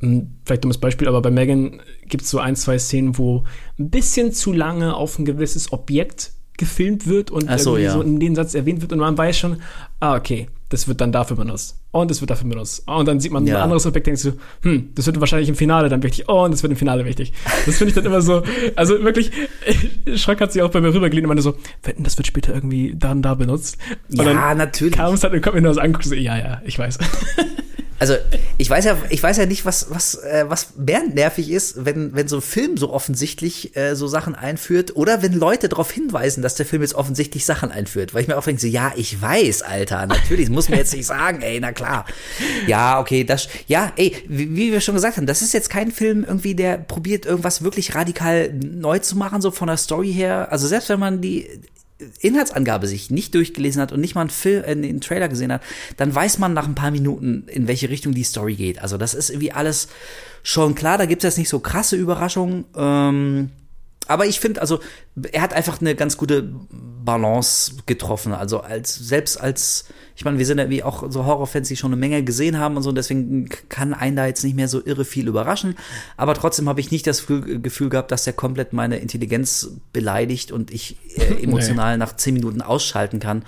vielleicht 0.00 0.62
dummes 0.62 0.78
Beispiel, 0.78 1.08
aber 1.08 1.20
bei 1.22 1.30
Megan 1.30 1.82
gibt 2.06 2.22
es 2.22 2.30
so 2.30 2.38
ein, 2.38 2.54
zwei 2.54 2.78
Szenen, 2.78 3.18
wo 3.18 3.44
ein 3.78 3.90
bisschen 3.90 4.32
zu 4.32 4.52
lange 4.52 4.94
auf 4.94 5.18
ein 5.18 5.24
gewisses 5.24 5.72
Objekt 5.72 6.32
gefilmt 6.58 7.06
wird 7.06 7.30
und 7.30 7.48
so, 7.58 7.78
ja. 7.78 7.92
so 7.92 8.02
in 8.02 8.20
den 8.20 8.34
Satz 8.34 8.54
erwähnt 8.54 8.82
wird 8.82 8.92
und 8.92 8.98
man 8.98 9.16
weiß 9.16 9.38
schon, 9.38 9.62
ah, 10.00 10.16
okay, 10.16 10.48
das 10.68 10.86
wird 10.86 11.00
dann 11.00 11.12
dafür 11.12 11.36
benutzt. 11.36 11.78
Und 11.90 12.10
das 12.10 12.20
wird 12.20 12.30
dafür 12.30 12.48
benutzt. 12.48 12.86
Und 12.86 13.08
dann 13.08 13.18
sieht 13.18 13.32
man 13.32 13.46
ja. 13.46 13.56
ein 13.56 13.62
anderes 13.62 13.86
Objekt, 13.86 14.06
denkt 14.06 14.20
so, 14.20 14.32
hm, 14.62 14.90
das 14.94 15.06
wird 15.06 15.18
wahrscheinlich 15.20 15.48
im 15.48 15.54
Finale 15.54 15.88
dann 15.88 16.02
wichtig. 16.02 16.26
Oh, 16.28 16.44
und 16.44 16.50
das 16.50 16.62
wird 16.62 16.70
im 16.70 16.76
Finale 16.76 17.06
wichtig. 17.06 17.32
Das 17.64 17.78
finde 17.78 17.88
ich 17.88 17.94
dann 17.94 18.04
immer 18.04 18.20
so, 18.20 18.42
also 18.76 19.02
wirklich, 19.02 19.30
Schröck 20.16 20.40
hat 20.42 20.52
sich 20.52 20.60
auch 20.60 20.70
bei 20.70 20.82
mir 20.82 20.92
rübergelehnt 20.92 21.24
und 21.24 21.28
meinte 21.28 21.42
so, 21.42 21.54
wetten, 21.82 22.04
das 22.04 22.18
wird 22.18 22.26
später 22.26 22.54
irgendwie 22.54 22.94
dann 22.94 23.22
da 23.22 23.34
benutzt. 23.34 23.78
Und 24.10 24.26
ja, 24.26 24.54
natürlich. 24.54 24.96
Kam 24.96 25.14
es 25.14 25.22
halt 25.22 25.32
und 25.32 25.40
kommt 25.40 25.54
mir 25.54 25.62
nur 25.62 25.72
so 25.72 25.80
angucken, 25.80 26.08
so, 26.08 26.14
ja, 26.14 26.36
ja, 26.36 26.62
ich 26.64 26.78
weiß. 26.78 26.98
Also 28.00 28.14
ich 28.58 28.70
weiß 28.70 28.84
ja, 28.84 28.96
ich 29.10 29.20
weiß 29.20 29.38
ja 29.38 29.46
nicht, 29.46 29.64
was 29.64 29.90
was 29.90 30.14
äh, 30.14 30.44
was 30.46 30.76
mehr 30.76 31.02
nervig 31.02 31.50
ist, 31.50 31.84
wenn 31.84 32.14
wenn 32.14 32.28
so 32.28 32.36
ein 32.36 32.42
Film 32.42 32.76
so 32.76 32.92
offensichtlich 32.92 33.76
äh, 33.76 33.96
so 33.96 34.06
Sachen 34.06 34.36
einführt 34.36 34.94
oder 34.94 35.20
wenn 35.20 35.32
Leute 35.32 35.68
darauf 35.68 35.90
hinweisen, 35.90 36.42
dass 36.42 36.54
der 36.54 36.64
Film 36.64 36.82
jetzt 36.82 36.94
offensichtlich 36.94 37.44
Sachen 37.44 37.72
einführt, 37.72 38.14
weil 38.14 38.22
ich 38.22 38.28
mir 38.28 38.38
auch 38.38 38.44
denke, 38.44 38.60
so, 38.60 38.68
ja, 38.68 38.92
ich 38.94 39.20
weiß, 39.20 39.62
Alter, 39.62 40.06
natürlich 40.06 40.48
muss 40.48 40.68
mir 40.68 40.76
jetzt 40.76 40.94
nicht 40.94 41.06
sagen, 41.06 41.42
ey, 41.42 41.58
na 41.60 41.72
klar, 41.78 42.04
ja, 42.66 43.00
okay, 43.00 43.24
das, 43.24 43.48
ja, 43.66 43.92
ey, 43.96 44.16
wie, 44.28 44.56
wie 44.56 44.72
wir 44.72 44.80
schon 44.80 44.94
gesagt 44.94 45.16
haben, 45.16 45.26
das 45.26 45.42
ist 45.42 45.54
jetzt 45.54 45.70
kein 45.70 45.92
Film 45.92 46.24
irgendwie, 46.24 46.54
der 46.54 46.76
probiert 46.76 47.24
irgendwas 47.24 47.62
wirklich 47.62 47.94
radikal 47.94 48.52
neu 48.52 48.98
zu 48.98 49.16
machen, 49.16 49.40
so 49.40 49.50
von 49.50 49.68
der 49.68 49.76
Story 49.76 50.12
her. 50.12 50.48
Also 50.50 50.66
selbst 50.66 50.88
wenn 50.88 51.00
man 51.00 51.20
die 51.20 51.46
Inhaltsangabe 52.20 52.86
sich 52.86 53.10
nicht 53.10 53.34
durchgelesen 53.34 53.80
hat 53.80 53.92
und 53.92 54.00
nicht 54.00 54.14
mal 54.14 54.22
einen, 54.22 54.30
Film, 54.30 54.64
äh, 54.64 54.70
einen 54.70 55.00
Trailer 55.00 55.28
gesehen 55.28 55.52
hat, 55.52 55.62
dann 55.96 56.14
weiß 56.14 56.38
man 56.38 56.52
nach 56.52 56.66
ein 56.66 56.74
paar 56.74 56.90
Minuten, 56.90 57.44
in 57.48 57.66
welche 57.68 57.90
Richtung 57.90 58.12
die 58.12 58.24
Story 58.24 58.54
geht. 58.54 58.80
Also 58.80 58.96
das 58.96 59.14
ist 59.14 59.30
irgendwie 59.30 59.52
alles 59.52 59.88
schon 60.42 60.74
klar. 60.74 60.98
Da 60.98 61.06
gibt 61.06 61.22
es 61.24 61.28
jetzt 61.28 61.38
nicht 61.38 61.48
so 61.48 61.58
krasse 61.58 61.96
Überraschungen. 61.96 62.64
Ähm, 62.76 63.50
aber 64.08 64.26
ich 64.26 64.40
finde, 64.40 64.60
also 64.60 64.80
er 65.32 65.42
hat 65.42 65.52
einfach 65.52 65.80
eine 65.80 65.94
ganz 65.94 66.16
gute 66.16 66.50
Balance 67.08 67.72
getroffen. 67.86 68.32
Also 68.32 68.60
als 68.60 68.94
selbst 68.94 69.40
als, 69.40 69.86
ich 70.16 70.24
meine, 70.24 70.38
wir 70.38 70.46
sind 70.46 70.58
ja 70.58 70.68
wie 70.68 70.82
auch 70.82 71.10
so 71.10 71.24
Horrorfans, 71.24 71.68
die 71.68 71.76
schon 71.76 71.92
eine 71.92 72.00
Menge 72.00 72.22
gesehen 72.24 72.58
haben 72.58 72.76
und 72.76 72.82
so, 72.82 72.88
und 72.88 72.94
deswegen 72.96 73.48
kann 73.68 73.94
einen 73.94 74.16
da 74.16 74.26
jetzt 74.26 74.44
nicht 74.44 74.56
mehr 74.56 74.68
so 74.68 74.84
irre 74.84 75.04
viel 75.04 75.28
überraschen. 75.28 75.76
Aber 76.16 76.34
trotzdem 76.34 76.68
habe 76.68 76.80
ich 76.80 76.90
nicht 76.90 77.06
das 77.06 77.26
Gefühl 77.26 77.88
gehabt, 77.88 78.10
dass 78.10 78.26
er 78.26 78.32
komplett 78.32 78.72
meine 78.72 78.98
Intelligenz 78.98 79.70
beleidigt 79.92 80.52
und 80.52 80.70
ich 80.70 80.96
äh, 81.16 81.42
emotional 81.42 81.94
nee. 81.94 81.98
nach 81.98 82.16
zehn 82.16 82.34
Minuten 82.34 82.62
ausschalten 82.62 83.20
kann, 83.20 83.44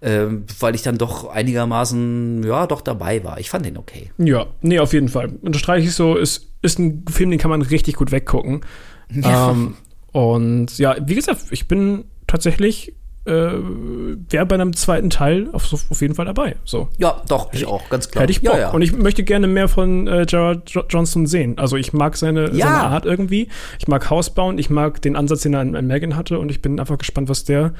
äh, 0.00 0.26
weil 0.60 0.74
ich 0.74 0.82
dann 0.82 0.98
doch 0.98 1.28
einigermaßen, 1.28 2.42
ja, 2.44 2.66
doch 2.66 2.82
dabei 2.82 3.24
war. 3.24 3.40
Ich 3.40 3.50
fand 3.50 3.66
den 3.66 3.78
okay. 3.78 4.10
Ja, 4.18 4.46
nee, 4.60 4.78
auf 4.78 4.92
jeden 4.92 5.08
Fall. 5.08 5.32
Unterstreiche 5.40 5.88
ich 5.88 5.94
so, 5.94 6.16
ist, 6.16 6.48
ist 6.60 6.78
ein 6.78 7.04
Film, 7.10 7.30
den 7.30 7.38
kann 7.38 7.50
man 7.50 7.62
richtig 7.62 7.96
gut 7.96 8.12
weggucken. 8.12 8.60
Ja. 9.14 9.50
Ähm, 9.50 9.74
und 10.12 10.78
ja, 10.78 10.96
wie 11.00 11.14
gesagt, 11.14 11.46
ich 11.50 11.68
bin 11.68 12.04
tatsächlich 12.26 12.94
äh, 13.24 13.30
wäre 13.30 14.46
bei 14.46 14.56
einem 14.56 14.74
zweiten 14.74 15.08
Teil 15.08 15.48
auf, 15.52 15.72
auf, 15.72 16.00
jeden 16.00 16.14
Fall 16.14 16.24
dabei. 16.24 16.56
So. 16.64 16.88
Ja, 16.98 17.22
doch, 17.28 17.52
ich 17.52 17.66
auch, 17.66 17.88
ganz 17.88 18.10
klar. 18.10 18.22
Hätte 18.22 18.32
ich 18.32 18.42
Bock. 18.42 18.54
Ja, 18.54 18.58
ja. 18.58 18.70
Und 18.70 18.82
ich 18.82 18.96
möchte 18.96 19.22
gerne 19.22 19.46
mehr 19.46 19.68
von 19.68 20.08
äh, 20.08 20.26
Gerard 20.26 20.72
Johnson 20.88 21.26
sehen. 21.26 21.56
Also 21.58 21.76
ich 21.76 21.92
mag 21.92 22.16
seine, 22.16 22.50
ja. 22.52 22.66
seine 22.66 22.82
Art 22.90 23.06
irgendwie. 23.06 23.48
Ich 23.78 23.86
mag 23.86 24.10
Hausbauen, 24.10 24.58
ich 24.58 24.70
mag 24.70 25.00
den 25.02 25.14
Ansatz, 25.14 25.42
den 25.42 25.54
er 25.54 25.62
in, 25.62 25.74
in 25.74 25.86
Megan 25.86 26.16
hatte 26.16 26.40
und 26.40 26.50
ich 26.50 26.62
bin 26.62 26.80
einfach 26.80 26.98
gespannt, 26.98 27.28
was 27.28 27.44
der 27.44 27.74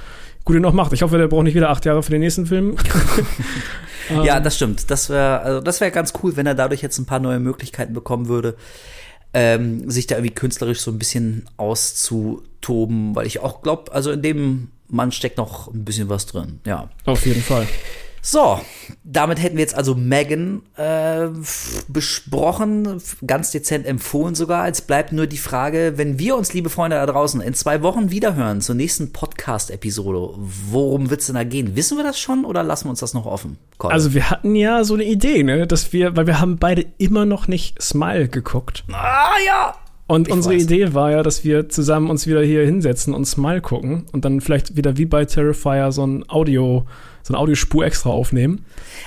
Gute 0.44 0.60
noch 0.60 0.72
macht. 0.72 0.92
Ich 0.92 1.02
hoffe, 1.02 1.18
der 1.18 1.26
braucht 1.26 1.44
nicht 1.44 1.56
wieder 1.56 1.70
acht 1.70 1.84
Jahre 1.84 2.04
für 2.04 2.12
den 2.12 2.20
nächsten 2.20 2.46
Film. 2.46 2.76
ja, 4.24 4.38
das 4.38 4.54
stimmt. 4.54 4.90
Das 4.92 5.10
wäre 5.10 5.40
also 5.40 5.60
das 5.60 5.80
wäre 5.80 5.90
ganz 5.90 6.12
cool, 6.22 6.36
wenn 6.36 6.46
er 6.46 6.54
dadurch 6.54 6.82
jetzt 6.82 6.98
ein 6.98 7.06
paar 7.06 7.20
neue 7.20 7.40
Möglichkeiten 7.40 7.94
bekommen 7.94 8.28
würde 8.28 8.54
ähm, 9.34 9.90
sich 9.90 10.06
da 10.06 10.16
irgendwie 10.16 10.34
künstlerisch 10.34 10.80
so 10.80 10.90
ein 10.90 10.98
bisschen 10.98 11.46
auszutoben, 11.56 13.14
weil 13.14 13.26
ich 13.26 13.40
auch 13.40 13.62
glaube, 13.62 13.92
also 13.92 14.10
in 14.12 14.22
dem 14.22 14.68
Mann 14.88 15.12
steckt 15.12 15.38
noch 15.38 15.72
ein 15.72 15.84
bisschen 15.84 16.08
was 16.08 16.26
drin, 16.26 16.60
ja. 16.66 16.90
Auf 17.06 17.24
jeden 17.24 17.42
Fall. 17.42 17.66
So, 18.24 18.60
damit 19.02 19.42
hätten 19.42 19.56
wir 19.56 19.62
jetzt 19.62 19.74
also 19.74 19.96
Megan 19.96 20.62
äh, 20.76 21.26
besprochen, 21.88 23.02
ganz 23.26 23.50
dezent 23.50 23.84
empfohlen 23.84 24.36
sogar. 24.36 24.68
Jetzt 24.68 24.86
bleibt 24.86 25.10
nur 25.10 25.26
die 25.26 25.38
Frage, 25.38 25.94
wenn 25.96 26.20
wir 26.20 26.36
uns, 26.36 26.54
liebe 26.54 26.70
Freunde 26.70 26.98
da 26.98 27.06
draußen, 27.06 27.40
in 27.40 27.52
zwei 27.54 27.82
Wochen 27.82 28.12
wiederhören 28.12 28.60
zur 28.60 28.76
nächsten 28.76 29.12
Podcast-Episode, 29.12 30.34
worum 30.38 31.10
wird's 31.10 31.26
denn 31.26 31.34
da 31.34 31.42
gehen? 31.42 31.74
Wissen 31.74 31.98
wir 31.98 32.04
das 32.04 32.20
schon 32.20 32.44
oder 32.44 32.62
lassen 32.62 32.84
wir 32.84 32.90
uns 32.90 33.00
das 33.00 33.12
noch 33.12 33.26
offen? 33.26 33.58
Colin? 33.78 33.92
Also 33.92 34.14
wir 34.14 34.30
hatten 34.30 34.54
ja 34.54 34.84
so 34.84 34.94
eine 34.94 35.04
Idee, 35.04 35.42
ne, 35.42 35.66
dass 35.66 35.92
wir, 35.92 36.16
weil 36.16 36.28
wir 36.28 36.38
haben 36.38 36.58
beide 36.58 36.86
immer 36.98 37.24
noch 37.24 37.48
nicht 37.48 37.82
Smile 37.82 38.28
geguckt. 38.28 38.84
Ah 38.92 39.32
ja, 39.44 39.74
und 40.06 40.28
ich 40.28 40.34
unsere 40.34 40.54
weiß. 40.54 40.62
Idee 40.62 40.94
war 40.94 41.10
ja, 41.10 41.24
dass 41.24 41.42
wir 41.42 41.68
zusammen 41.68 42.08
uns 42.08 42.26
wieder 42.28 42.42
hier 42.42 42.64
hinsetzen 42.64 43.14
und 43.14 43.24
Smile 43.24 43.62
gucken 43.62 44.06
und 44.12 44.24
dann 44.24 44.40
vielleicht 44.40 44.76
wieder 44.76 44.96
wie 44.96 45.06
bei 45.06 45.24
Terrifier 45.24 45.90
so 45.90 46.06
ein 46.06 46.28
Audio 46.28 46.86
so 47.22 47.34
eine 47.34 47.38
Audiospur 47.38 47.84
extra 47.84 48.10
aufnehmen. 48.10 48.64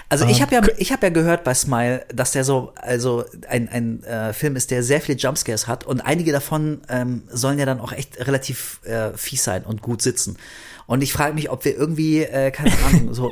Also 0.10 0.26
ich 0.26 0.42
habe 0.42 0.56
ja, 0.56 0.62
ich 0.78 0.92
habe 0.92 1.08
ja 1.08 1.10
gehört 1.10 1.44
bei 1.44 1.54
Smile, 1.54 2.06
dass 2.14 2.32
der 2.32 2.44
so, 2.44 2.74
also 2.76 3.26
ein, 3.48 3.70
ein 3.70 4.04
äh, 4.04 4.34
Film 4.34 4.56
ist, 4.56 4.72
der 4.72 4.84
sehr 4.84 5.02
viele 5.02 5.18
Jumpscares 5.18 5.68
hat 5.68 5.86
und 5.86 6.02
einige 6.02 6.32
davon 6.32 6.82
ähm, 6.90 7.24
sollen 7.30 7.60
ja 7.60 7.66
dann 7.66 7.80
auch 7.80 7.92
echt 7.92 8.26
relativ 8.26 8.80
äh, 8.86 9.12
fies 9.16 9.44
sein 9.44 9.64
und 9.64 9.82
gut 9.82 10.02
sitzen. 10.02 10.38
Und 10.88 11.02
ich 11.02 11.14
frage 11.14 11.34
mich, 11.34 11.50
ob 11.50 11.66
wir 11.66 11.76
irgendwie, 11.76 12.22
äh, 12.22 12.52
keine 12.52 12.72
Ahnung, 12.86 13.14
so, 13.14 13.32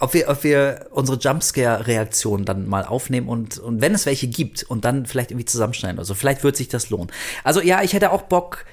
ob 0.00 0.14
wir, 0.14 0.28
ob 0.28 0.42
wir 0.42 0.86
unsere 0.90 1.18
Jumpscare-Reaktion 1.18 2.44
dann 2.44 2.66
mal 2.66 2.84
aufnehmen 2.84 3.28
und, 3.28 3.58
und 3.58 3.80
wenn 3.80 3.94
es 3.94 4.06
welche 4.06 4.26
gibt 4.26 4.62
und 4.62 4.84
dann 4.84 5.06
vielleicht 5.06 5.30
irgendwie 5.30 5.44
zusammenschneiden. 5.44 5.98
Also 5.98 6.14
vielleicht 6.14 6.44
wird 6.44 6.56
sich 6.56 6.68
das 6.68 6.90
lohnen. 6.90 7.12
Also 7.42 7.60
ja, 7.60 7.82
ich 7.82 7.92
hätte 7.92 8.10
auch 8.10 8.22
Bock. 8.22 8.64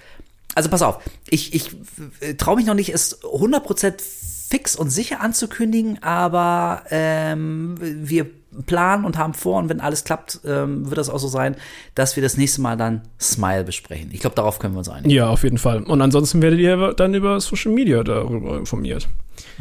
Also 0.54 0.70
pass 0.70 0.82
auf, 0.82 1.00
ich, 1.30 1.54
ich 1.54 1.72
äh, 2.20 2.34
traue 2.36 2.58
mich 2.58 2.66
noch 2.66 2.74
nicht, 2.74 2.90
es 2.90 3.22
100% 3.22 3.94
fix 4.52 4.76
und 4.76 4.90
sicher 4.90 5.22
anzukündigen, 5.22 6.04
aber 6.04 6.84
ähm, 6.92 7.78
wir 7.80 8.30
planen 8.66 9.06
und 9.06 9.18
haben 9.18 9.34
vor 9.34 9.60
und 9.60 9.70
wenn 9.70 9.80
alles 9.80 10.04
klappt, 10.04 10.42
ähm, 10.46 10.90
wird 10.90 10.98
das 10.98 11.10
auch 11.10 11.20
so 11.20 11.28
sein, 11.28 11.56
dass 11.96 12.16
wir 12.16 12.24
das 12.24 12.38
nächste 12.38 12.62
Mal 12.62 12.78
dann 12.78 13.02
Smile 13.20 13.64
besprechen. 13.64 14.10
Ich 14.12 14.20
glaube, 14.20 14.36
darauf 14.36 14.60
können 14.60 14.74
wir 14.74 14.80
uns 14.80 14.90
einigen. 14.90 15.10
Ja, 15.10 15.30
auf 15.30 15.44
jeden 15.44 15.58
Fall. 15.58 15.84
Und 15.84 16.02
ansonsten 16.02 16.42
werdet 16.42 16.60
ihr 16.60 16.94
dann 16.94 17.14
über 17.14 17.40
Social 17.40 17.72
Media 17.72 18.04
darüber 18.04 18.58
informiert. 18.58 19.08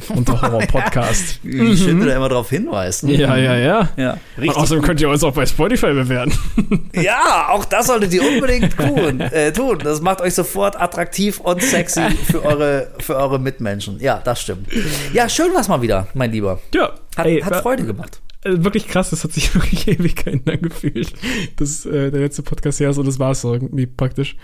Unter 0.09 0.41
Horror 0.41 0.61
Podcast. 0.69 1.41
Wie 1.43 1.77
schön 1.77 1.97
mhm. 1.97 2.01
du 2.01 2.07
da 2.07 2.17
immer 2.17 2.29
darauf 2.29 2.51
hinweist. 2.51 3.05
Ja, 3.05 3.37
ja, 3.37 3.57
ja. 3.57 3.89
ja 3.97 4.19
richtig. 4.37 4.57
Und 4.57 4.62
außerdem 4.62 4.85
könnt 4.85 5.01
ihr 5.01 5.09
uns 5.09 5.23
auch 5.23 5.33
bei 5.33 5.47
Spotify 5.47 5.93
bewerten. 5.93 6.33
ja, 6.95 7.49
auch 7.51 7.65
das 7.65 7.87
solltet 7.87 8.12
ihr 8.12 8.27
unbedingt 8.27 8.77
tun. 8.77 9.21
Äh, 9.31 9.53
tun. 9.53 9.79
Das 9.83 10.01
macht 10.01 10.21
euch 10.21 10.35
sofort 10.35 10.81
attraktiv 10.81 11.41
und 11.41 11.62
sexy 11.62 12.03
für 12.11 12.45
eure, 12.45 12.89
für 12.99 13.17
eure 13.17 13.39
Mitmenschen. 13.39 14.01
Ja, 14.01 14.21
das 14.25 14.41
stimmt. 14.41 14.69
Ja, 15.12 15.29
schön 15.29 15.55
war's 15.55 15.69
mal 15.69 15.83
wieder, 15.83 16.09
mein 16.15 16.33
Lieber. 16.33 16.61
Ja. 16.75 16.93
Hat, 17.17 17.27
ey, 17.27 17.41
hat 17.41 17.57
Freude 17.57 17.85
gemacht. 17.85 18.21
Äh, 18.43 18.65
wirklich 18.65 18.89
krass, 18.89 19.11
das 19.11 19.25
hat 19.25 19.33
sich 19.33 19.55
wirklich 19.55 19.89
Ewigkeiten 19.89 20.49
angefühlt. 20.51 21.12
Das 21.57 21.85
äh, 21.87 22.11
der 22.11 22.21
letzte 22.21 22.43
Podcast 22.43 22.81
ist 22.81 22.99
und 22.99 23.07
das 23.07 23.19
war 23.19 23.33
es 23.33 23.45
irgendwie 23.45 23.87
praktisch. 23.87 24.37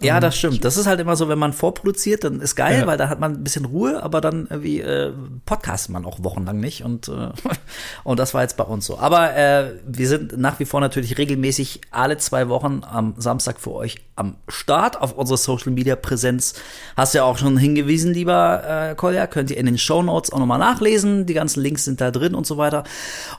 Ja, 0.00 0.20
das 0.20 0.36
stimmt. 0.36 0.62
Das 0.64 0.76
ist 0.76 0.86
halt 0.86 1.00
immer 1.00 1.16
so, 1.16 1.28
wenn 1.28 1.38
man 1.38 1.54
vorproduziert, 1.54 2.24
dann 2.24 2.40
ist 2.40 2.54
geil, 2.54 2.80
ja. 2.80 2.86
weil 2.86 2.98
da 2.98 3.08
hat 3.08 3.18
man 3.18 3.32
ein 3.32 3.44
bisschen 3.44 3.64
Ruhe, 3.64 4.02
aber 4.02 4.20
dann 4.20 4.46
irgendwie 4.50 4.80
äh, 4.80 5.12
podcastet 5.46 5.90
man 5.90 6.04
auch 6.04 6.22
wochenlang 6.22 6.60
nicht 6.60 6.84
und 6.84 7.08
äh, 7.08 7.30
und 8.04 8.18
das 8.18 8.34
war 8.34 8.42
jetzt 8.42 8.58
bei 8.58 8.64
uns 8.64 8.84
so. 8.84 8.98
Aber 8.98 9.34
äh, 9.34 9.72
wir 9.86 10.06
sind 10.06 10.38
nach 10.38 10.60
wie 10.60 10.66
vor 10.66 10.80
natürlich 10.80 11.16
regelmäßig 11.16 11.80
alle 11.90 12.18
zwei 12.18 12.50
Wochen 12.50 12.82
am 12.84 13.14
Samstag 13.16 13.58
für 13.58 13.72
euch 13.72 13.96
am 14.16 14.36
Start 14.48 15.00
auf 15.00 15.14
unsere 15.14 15.38
Social 15.38 15.72
Media 15.72 15.96
Präsenz. 15.96 16.54
Hast 16.94 17.14
du 17.14 17.18
ja 17.18 17.24
auch 17.24 17.38
schon 17.38 17.56
hingewiesen, 17.56 18.12
lieber 18.12 18.90
äh, 18.90 18.94
Kolja, 18.94 19.26
könnt 19.26 19.50
ihr 19.50 19.56
in 19.56 19.66
den 19.66 19.78
Show 19.78 20.02
Notes 20.02 20.30
auch 20.30 20.38
nochmal 20.38 20.58
nachlesen. 20.58 21.24
Die 21.24 21.34
ganzen 21.34 21.62
Links 21.62 21.86
sind 21.86 22.02
da 22.02 22.10
drin 22.10 22.34
und 22.34 22.46
so 22.46 22.58
weiter. 22.58 22.84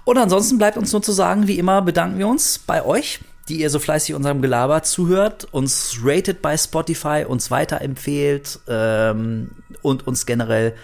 Und 0.06 0.18
ansonsten 0.18 0.58
bleibt 0.58 0.78
uns 0.78 0.92
nur 0.92 1.04
zu 1.04 1.12
sagen, 1.12 1.48
wie 1.48 1.60
immer 1.60 1.84
bedanken 1.84 2.18
wir 2.18 2.28
uns 2.28 2.58
bei 2.58 2.84
euch 2.84 3.20
die 3.50 3.62
ihr 3.62 3.70
so 3.70 3.80
fleißig 3.80 4.16
unserem 4.16 4.42
Gelaber 4.42 4.84
zuhört, 4.84 5.48
uns 5.52 6.00
ratet 6.04 6.42
bei 6.42 6.58
Spotify, 6.58 7.26
uns 7.28 7.50
weiterempfehlt 7.52 8.60
ähm, 8.68 9.52
und 9.82 10.06
uns 10.08 10.26
generell 10.26 10.76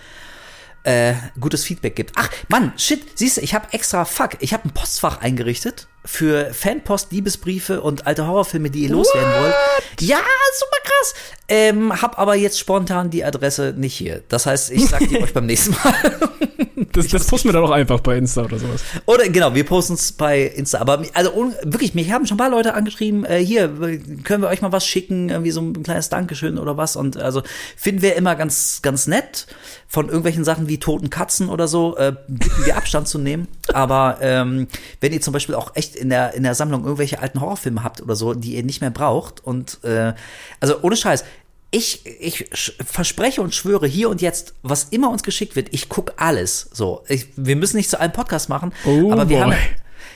äh, 0.84 1.14
gutes 1.40 1.64
Feedback 1.66 1.96
gibt. 1.96 2.14
Ach, 2.16 2.30
Mann, 2.50 2.74
shit, 2.78 3.18
siehst 3.18 3.38
du, 3.38 3.42
ich 3.42 3.54
habe 3.54 3.68
extra, 3.72 4.06
fuck, 4.06 4.32
ich 4.40 4.54
habe 4.54 4.68
ein 4.68 4.72
Postfach 4.72 5.22
eingerichtet 5.22 5.88
für 6.06 6.54
Fanpost, 6.54 7.12
Liebesbriefe 7.12 7.82
und 7.82 8.08
alte 8.08 8.28
Horrorfilme, 8.28 8.70
die 8.70 8.84
ihr 8.84 8.90
loswerden 8.90 9.32
What? 9.32 9.42
wollt. 9.42 10.02
Ja, 10.02 10.20
super 10.60 10.78
krass. 10.84 11.14
Ähm, 11.48 12.02
hab 12.02 12.20
aber 12.20 12.36
jetzt 12.36 12.60
spontan 12.60 13.10
die 13.10 13.24
Adresse 13.24 13.74
nicht 13.78 13.96
hier. 13.96 14.24
Das 14.30 14.46
heißt, 14.46 14.72
ich 14.72 14.88
sag 14.88 15.08
die 15.08 15.18
euch 15.22 15.34
beim 15.34 15.46
nächsten 15.46 15.72
Mal. 15.72 15.94
das, 16.94 17.08
das 17.08 17.28
posten 17.28 17.50
wir 17.50 17.54
dann 17.54 17.64
auch 17.64 17.72
einfach 17.72 18.00
bei 18.00 18.18
Insta 18.18 18.44
oder 18.44 18.60
sowas. 18.60 18.84
Oder 19.06 19.30
genau, 19.30 19.54
wir 19.54 19.66
posten 19.66 19.94
es 19.94 20.12
bei 20.12 20.44
Insta. 20.44 20.80
Aber 20.80 21.04
also 21.14 21.54
wirklich, 21.64 21.94
mich 21.94 22.12
haben 22.12 22.26
schon 22.26 22.36
ein 22.36 22.40
paar 22.40 22.50
Leute 22.50 22.74
angeschrieben, 22.74 23.26
äh, 23.26 23.40
hier, 23.40 23.70
können 24.24 24.42
wir 24.42 24.50
euch 24.50 24.62
mal 24.62 24.72
was 24.72 24.86
schicken, 24.86 25.30
irgendwie 25.30 25.52
so 25.52 25.62
ein 25.62 25.84
kleines 25.84 26.10
Dankeschön 26.10 26.58
oder 26.58 26.78
was. 26.78 26.96
Und 26.96 27.18
also 27.18 27.44
finden 27.76 28.02
wir 28.02 28.16
immer 28.16 28.36
ganz, 28.36 28.82
ganz 28.82 29.08
nett 29.08 29.48
von 29.88 30.08
irgendwelchen 30.08 30.44
Sachen 30.44 30.68
wie 30.68 30.80
toten 30.80 31.10
Katzen 31.10 31.50
oder 31.50 31.68
so, 31.68 31.96
äh, 31.98 32.14
bitten 32.28 32.66
wir 32.66 32.78
Abstand 32.78 33.08
zu 33.08 33.20
nehmen. 33.20 33.48
Aber 33.74 34.18
ähm, 34.22 34.68
wenn 35.02 35.14
ihr 35.14 35.22
zum 35.22 35.34
Beispiel 35.34 35.56
auch 35.56 35.76
echt 35.76 35.93
in 35.96 36.10
der, 36.10 36.34
in 36.34 36.44
der 36.44 36.56
Sammlung 36.56 36.84
irgendwelche 36.84 37.20
alten 37.20 37.42
Horrorfilme 37.42 37.84
habt 37.84 38.02
oder 38.02 38.16
so, 38.16 38.34
die 38.34 38.56
ihr 38.56 38.64
nicht 38.64 38.82
mehr 38.82 38.92
braucht 38.92 39.44
und 39.44 39.84
äh, 39.84 40.14
also 40.60 40.82
ohne 40.82 40.96
Scheiß, 40.96 41.24
ich, 41.72 42.06
ich 42.06 42.52
verspreche 42.86 43.42
und 43.42 43.56
schwöre 43.56 43.88
hier 43.88 44.10
und 44.10 44.22
jetzt, 44.22 44.54
was 44.62 44.86
immer 44.86 45.10
uns 45.10 45.24
geschickt 45.24 45.56
wird, 45.56 45.70
ich 45.72 45.90
guck 45.90 46.14
alles. 46.18 46.70
So, 46.72 47.04
ich, 47.08 47.30
wir 47.36 47.56
müssen 47.56 47.78
nicht 47.78 47.90
zu 47.90 48.00
einem 48.00 48.14
Podcast 48.14 48.48
machen, 48.48 48.72
oh 48.86 49.12
aber 49.12 49.28
wir 49.28 49.38
boy. 49.38 49.46
haben 49.46 49.56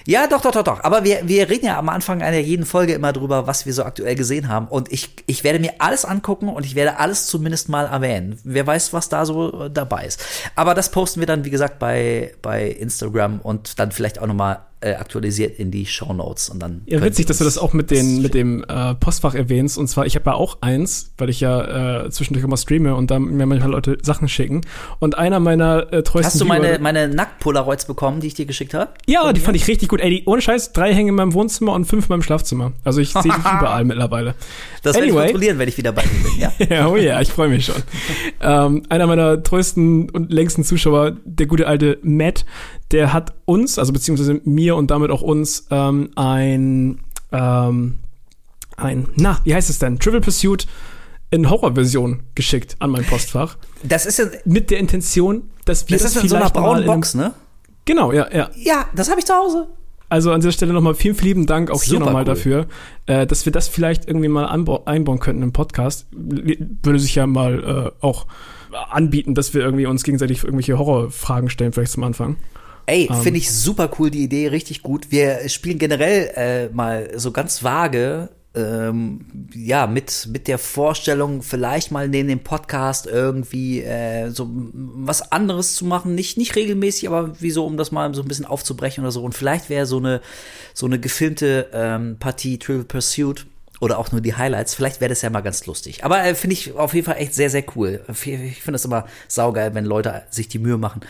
ja, 0.08 0.26
doch, 0.26 0.40
doch, 0.40 0.52
doch, 0.52 0.64
doch. 0.64 0.84
Aber 0.86 1.04
wir, 1.04 1.28
wir 1.28 1.50
reden 1.50 1.66
ja 1.66 1.78
am 1.78 1.90
Anfang 1.90 2.22
einer 2.22 2.38
jeden 2.38 2.66
Folge 2.66 2.94
immer 2.94 3.12
drüber, 3.12 3.46
was 3.46 3.66
wir 3.66 3.74
so 3.74 3.84
aktuell 3.84 4.16
gesehen 4.16 4.48
haben. 4.48 4.70
Und 4.70 4.90
ich, 4.90 5.10
ich 5.26 5.44
werde 5.44 5.60
mir 5.60 5.74
alles 5.80 6.06
angucken 6.06 6.48
und 6.48 6.66
ich 6.66 6.76
werde 6.76 6.98
alles 6.98 7.28
zumindest 7.28 7.68
mal 7.68 7.88
erwähnen. 7.88 8.40
Wer 8.46 8.66
weiß, 8.66 8.94
was 8.94 9.10
da 9.10 9.26
so 9.26 9.68
dabei 9.68 10.06
ist. 10.06 10.24
Aber 10.56 10.76
das 10.76 10.92
posten 10.92 11.20
wir 11.20 11.28
dann, 11.28 11.44
wie 11.44 11.50
gesagt, 11.50 11.78
bei, 11.78 12.34
bei 12.42 12.68
Instagram 12.68 13.42
und 13.42 13.80
dann 13.80 13.92
vielleicht 13.92 14.20
auch 14.20 14.28
nochmal 14.28 14.62
äh, 14.82 14.94
aktualisiert 14.94 15.58
in 15.60 15.72
die 15.72 15.86
Show 15.86 16.14
Notes 16.14 16.50
und 16.50 16.60
dann. 16.60 16.82
Ja, 16.86 17.02
witzig, 17.04 17.26
dass 17.26 17.40
du 17.40 17.44
das 17.44 17.58
auch 17.58 17.74
mit, 17.74 17.90
den, 17.90 18.22
mit 18.22 18.34
dem 18.34 18.64
äh, 18.68 18.94
Postfach 18.96 19.34
erwähnst. 19.34 19.78
Und 19.78 19.88
zwar, 19.88 20.06
ich 20.06 20.16
habe 20.16 20.30
ja 20.30 20.36
auch 20.36 20.58
eins, 20.62 21.14
weil 21.18 21.30
ich 21.30 21.40
ja 21.42 22.06
äh, 22.06 22.10
zwischendurch 22.12 22.44
immer 22.46 22.58
streame 22.58 22.96
und 22.96 23.10
da 23.10 23.18
mir 23.20 23.46
manchmal 23.48 23.72
Leute 23.72 23.98
Sachen 24.04 24.30
schicken. 24.30 24.62
Und 25.00 25.18
einer 25.18 25.40
meiner 25.40 25.92
äh, 25.92 26.04
treuesten 26.04 26.26
Hast 26.34 26.42
du 26.42 26.46
meine, 26.46 26.68
Viewer- 26.76 26.80
meine 26.82 27.08
Nackt-Polaroids 27.08 27.86
bekommen, 27.86 28.20
die 28.22 28.28
ich 28.28 28.34
dir 28.36 28.46
geschickt 28.46 28.74
habe? 28.76 28.92
Ja, 29.08 29.34
die 29.34 29.40
fand 29.42 29.58
ich 29.58 29.68
richtig 29.68 29.90
gut. 29.90 30.00
Ey, 30.00 30.10
die, 30.10 30.24
ohne 30.26 30.42
Scheiß, 30.42 30.74
drei 30.74 30.94
hängen 30.94 31.10
in 31.10 31.16
meinem 31.16 31.34
Wohnzimmer 31.34 31.74
und 31.74 31.86
fünf 31.86 32.06
in 32.06 32.10
meinem 32.10 32.22
Schlafzimmer. 32.24 32.74
Also 32.84 33.02
ich 33.02 33.12
sehe 33.14 33.24
dich 33.24 33.32
überall 33.40 33.84
mittlerweile. 33.86 34.36
Das 34.84 34.94
werde 34.96 35.08
ich 35.08 35.12
Anyway. 35.14 35.24
kontrollieren, 35.26 35.60
wenn 35.60 35.70
ich 35.70 35.78
wieder 35.78 35.92
bei 35.92 36.04
dir 36.04 36.10
bin, 36.24 36.40
ja. 36.40 36.52
Ja, 36.78 36.88
oh 36.88 36.96
ja, 36.98 37.20
ich 37.22 37.32
freue 37.32 37.50
mich 37.50 37.66
schon. 37.66 37.82
ähm, 38.42 38.84
einer 38.90 39.08
meiner 39.08 39.42
treuesten 39.42 40.10
und 40.12 40.32
längsten 40.32 40.64
Zuschauer, 40.64 41.18
der 41.26 41.48
gute 41.48 41.68
alte 41.68 41.98
Matt, 42.04 42.46
der 42.92 43.14
hat 43.14 43.34
uns, 43.46 43.80
also 43.80 43.94
beziehungsweise 43.94 44.42
mir 44.44 44.76
und 44.76 44.92
damit 44.92 45.12
auch 45.12 45.22
uns, 45.22 45.68
ähm, 45.72 46.12
ein, 46.16 47.00
ähm, 47.32 48.00
ein, 48.78 49.08
na, 49.16 49.40
wie 49.44 49.54
heißt 49.54 49.70
es 49.70 49.80
denn? 49.80 50.00
Trivial 50.00 50.22
Pursuit 50.22 50.68
in 51.30 51.50
Horrorversion 51.50 52.22
geschickt 52.36 52.76
an 52.80 52.92
mein 52.92 53.04
Postfach. 53.04 53.58
Das 53.84 54.06
ist 54.06 54.20
ja, 54.20 54.26
Mit 54.46 54.72
der 54.72 54.80
Intention, 54.80 55.50
dass 55.66 55.90
wir 55.90 55.98
das 55.98 56.04
das, 56.04 56.16
ist 56.16 56.24
in 56.24 56.30
so 56.30 56.36
einer 56.38 56.50
braunen 56.50 56.86
Box, 56.86 57.16
ne? 57.16 57.34
Genau, 57.86 58.12
ja, 58.12 58.28
ja. 58.34 58.50
Ja, 58.56 58.86
das 58.96 59.10
habe 59.10 59.20
ich 59.20 59.26
zu 59.26 59.34
Hause. 59.34 59.68
Also 60.10 60.32
an 60.32 60.40
dieser 60.40 60.54
Stelle 60.54 60.72
nochmal 60.72 60.96
vielen, 60.96 61.16
vielen 61.16 61.28
lieben 61.28 61.46
Dank 61.48 61.70
auch 61.70 61.84
hier 61.84 61.96
Super 61.96 62.06
nochmal 62.06 62.22
cool. 62.22 62.28
dafür, 62.28 62.68
äh, 63.08 63.28
dass 63.28 63.46
wir 63.46 63.52
das 63.52 63.68
vielleicht 63.68 64.08
irgendwie 64.08 64.30
mal 64.30 64.46
einbauen 64.46 65.20
könnten 65.20 65.44
im 65.44 65.52
Podcast. 65.52 66.08
Würde 66.12 67.00
sich 67.00 67.16
ja 67.16 67.28
mal 67.28 67.94
äh, 68.02 68.06
auch 68.06 68.26
anbieten, 68.90 69.36
dass 69.36 69.54
wir 69.54 69.62
irgendwie 69.62 69.86
uns 69.86 70.04
gegenseitig 70.04 70.44
irgendwelche 70.44 70.78
Horrorfragen 70.78 71.50
stellen, 71.50 71.74
vielleicht 71.74 71.92
zum 71.92 72.04
Anfang. 72.04 72.38
Ey, 72.88 73.08
Ähm. 73.12 73.22
finde 73.22 73.38
ich 73.40 73.52
super 73.52 73.92
cool, 74.00 74.10
die 74.10 74.24
Idee, 74.24 74.48
richtig 74.48 74.82
gut. 74.82 75.12
Wir 75.12 75.48
spielen 75.50 75.78
generell 75.78 76.32
äh, 76.36 76.70
mal 76.74 77.12
so 77.20 77.32
ganz 77.32 77.62
vage, 77.62 78.30
ähm, 78.56 79.26
ja, 79.54 79.88
mit, 79.88 80.30
mit 80.32 80.48
der 80.48 80.58
Vorstellung, 80.58 81.44
vielleicht 81.44 81.92
mal 81.92 82.08
neben 82.08 82.30
dem 82.30 82.40
Podcast 82.40 83.06
irgendwie 83.06 83.82
äh, 83.82 84.30
so 84.30 84.50
was 84.50 85.32
anderes 85.32 85.76
zu 85.76 85.86
machen. 85.86 86.16
Nicht, 86.16 86.38
nicht 86.38 86.56
regelmäßig, 86.56 87.08
aber 87.08 87.34
wieso, 87.40 87.66
um 87.66 87.78
das 87.78 87.92
mal 87.92 88.16
so 88.16 88.22
ein 88.22 88.28
bisschen 88.28 88.46
aufzubrechen 88.46 89.04
oder 89.04 89.12
so. 89.12 89.22
Und 89.22 89.36
vielleicht 89.36 89.70
wäre 89.70 89.86
so 89.86 89.98
eine, 89.98 90.22
so 90.74 90.86
eine 90.86 90.98
gefilmte 91.00 91.68
ähm, 91.74 92.16
Partie 92.20 92.58
Trivial 92.58 92.86
Pursuit 92.86 93.46
oder 93.80 94.00
auch 94.00 94.12
nur 94.12 94.22
die 94.22 94.36
Highlights. 94.36 94.74
Vielleicht 94.74 95.02
wäre 95.02 95.10
das 95.10 95.22
ja 95.22 95.30
mal 95.30 95.42
ganz 95.42 95.66
lustig. 95.66 96.04
Aber 96.04 96.24
äh, 96.24 96.34
finde 96.36 96.54
ich 96.56 96.74
auf 96.76 96.94
jeden 96.94 97.06
Fall 97.06 97.18
echt 97.18 97.36
sehr, 97.36 97.50
sehr 97.50 97.64
cool. 97.76 98.02
Ich 98.10 98.62
finde 98.62 98.76
es 98.76 98.86
immer 98.86 99.06
saugeil, 99.28 99.74
wenn 99.76 99.86
Leute 99.86 100.24
sich 100.30 100.48
die 100.48 100.60
Mühe 100.60 100.78
machen, 100.78 101.02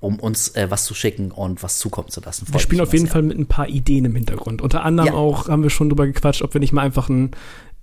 um 0.00 0.18
uns 0.18 0.48
äh, 0.56 0.70
was 0.70 0.84
zu 0.84 0.94
schicken 0.94 1.30
und 1.30 1.62
was 1.62 1.78
zukommen 1.78 2.08
zu 2.08 2.20
lassen. 2.20 2.46
Wir 2.48 2.52
Freut 2.52 2.62
spielen 2.62 2.80
mich 2.80 2.88
auf 2.88 2.92
jeden 2.92 3.06
Fall 3.06 3.22
mit 3.22 3.38
ein 3.38 3.46
paar 3.46 3.68
Ideen 3.68 4.04
im 4.06 4.14
Hintergrund. 4.16 4.60
Unter 4.60 4.84
anderem 4.84 5.12
Ja. 5.12 5.14
auch 5.14 5.48
haben 5.48 5.62
wir 5.62 5.70
schon 5.70 5.88
drüber 5.88 6.06
gequatscht, 6.06 6.42
ob 6.42 6.52
wir 6.52 6.60
nicht 6.60 6.72
mal 6.72 6.82
einfach 6.82 7.08
einen 7.08 7.30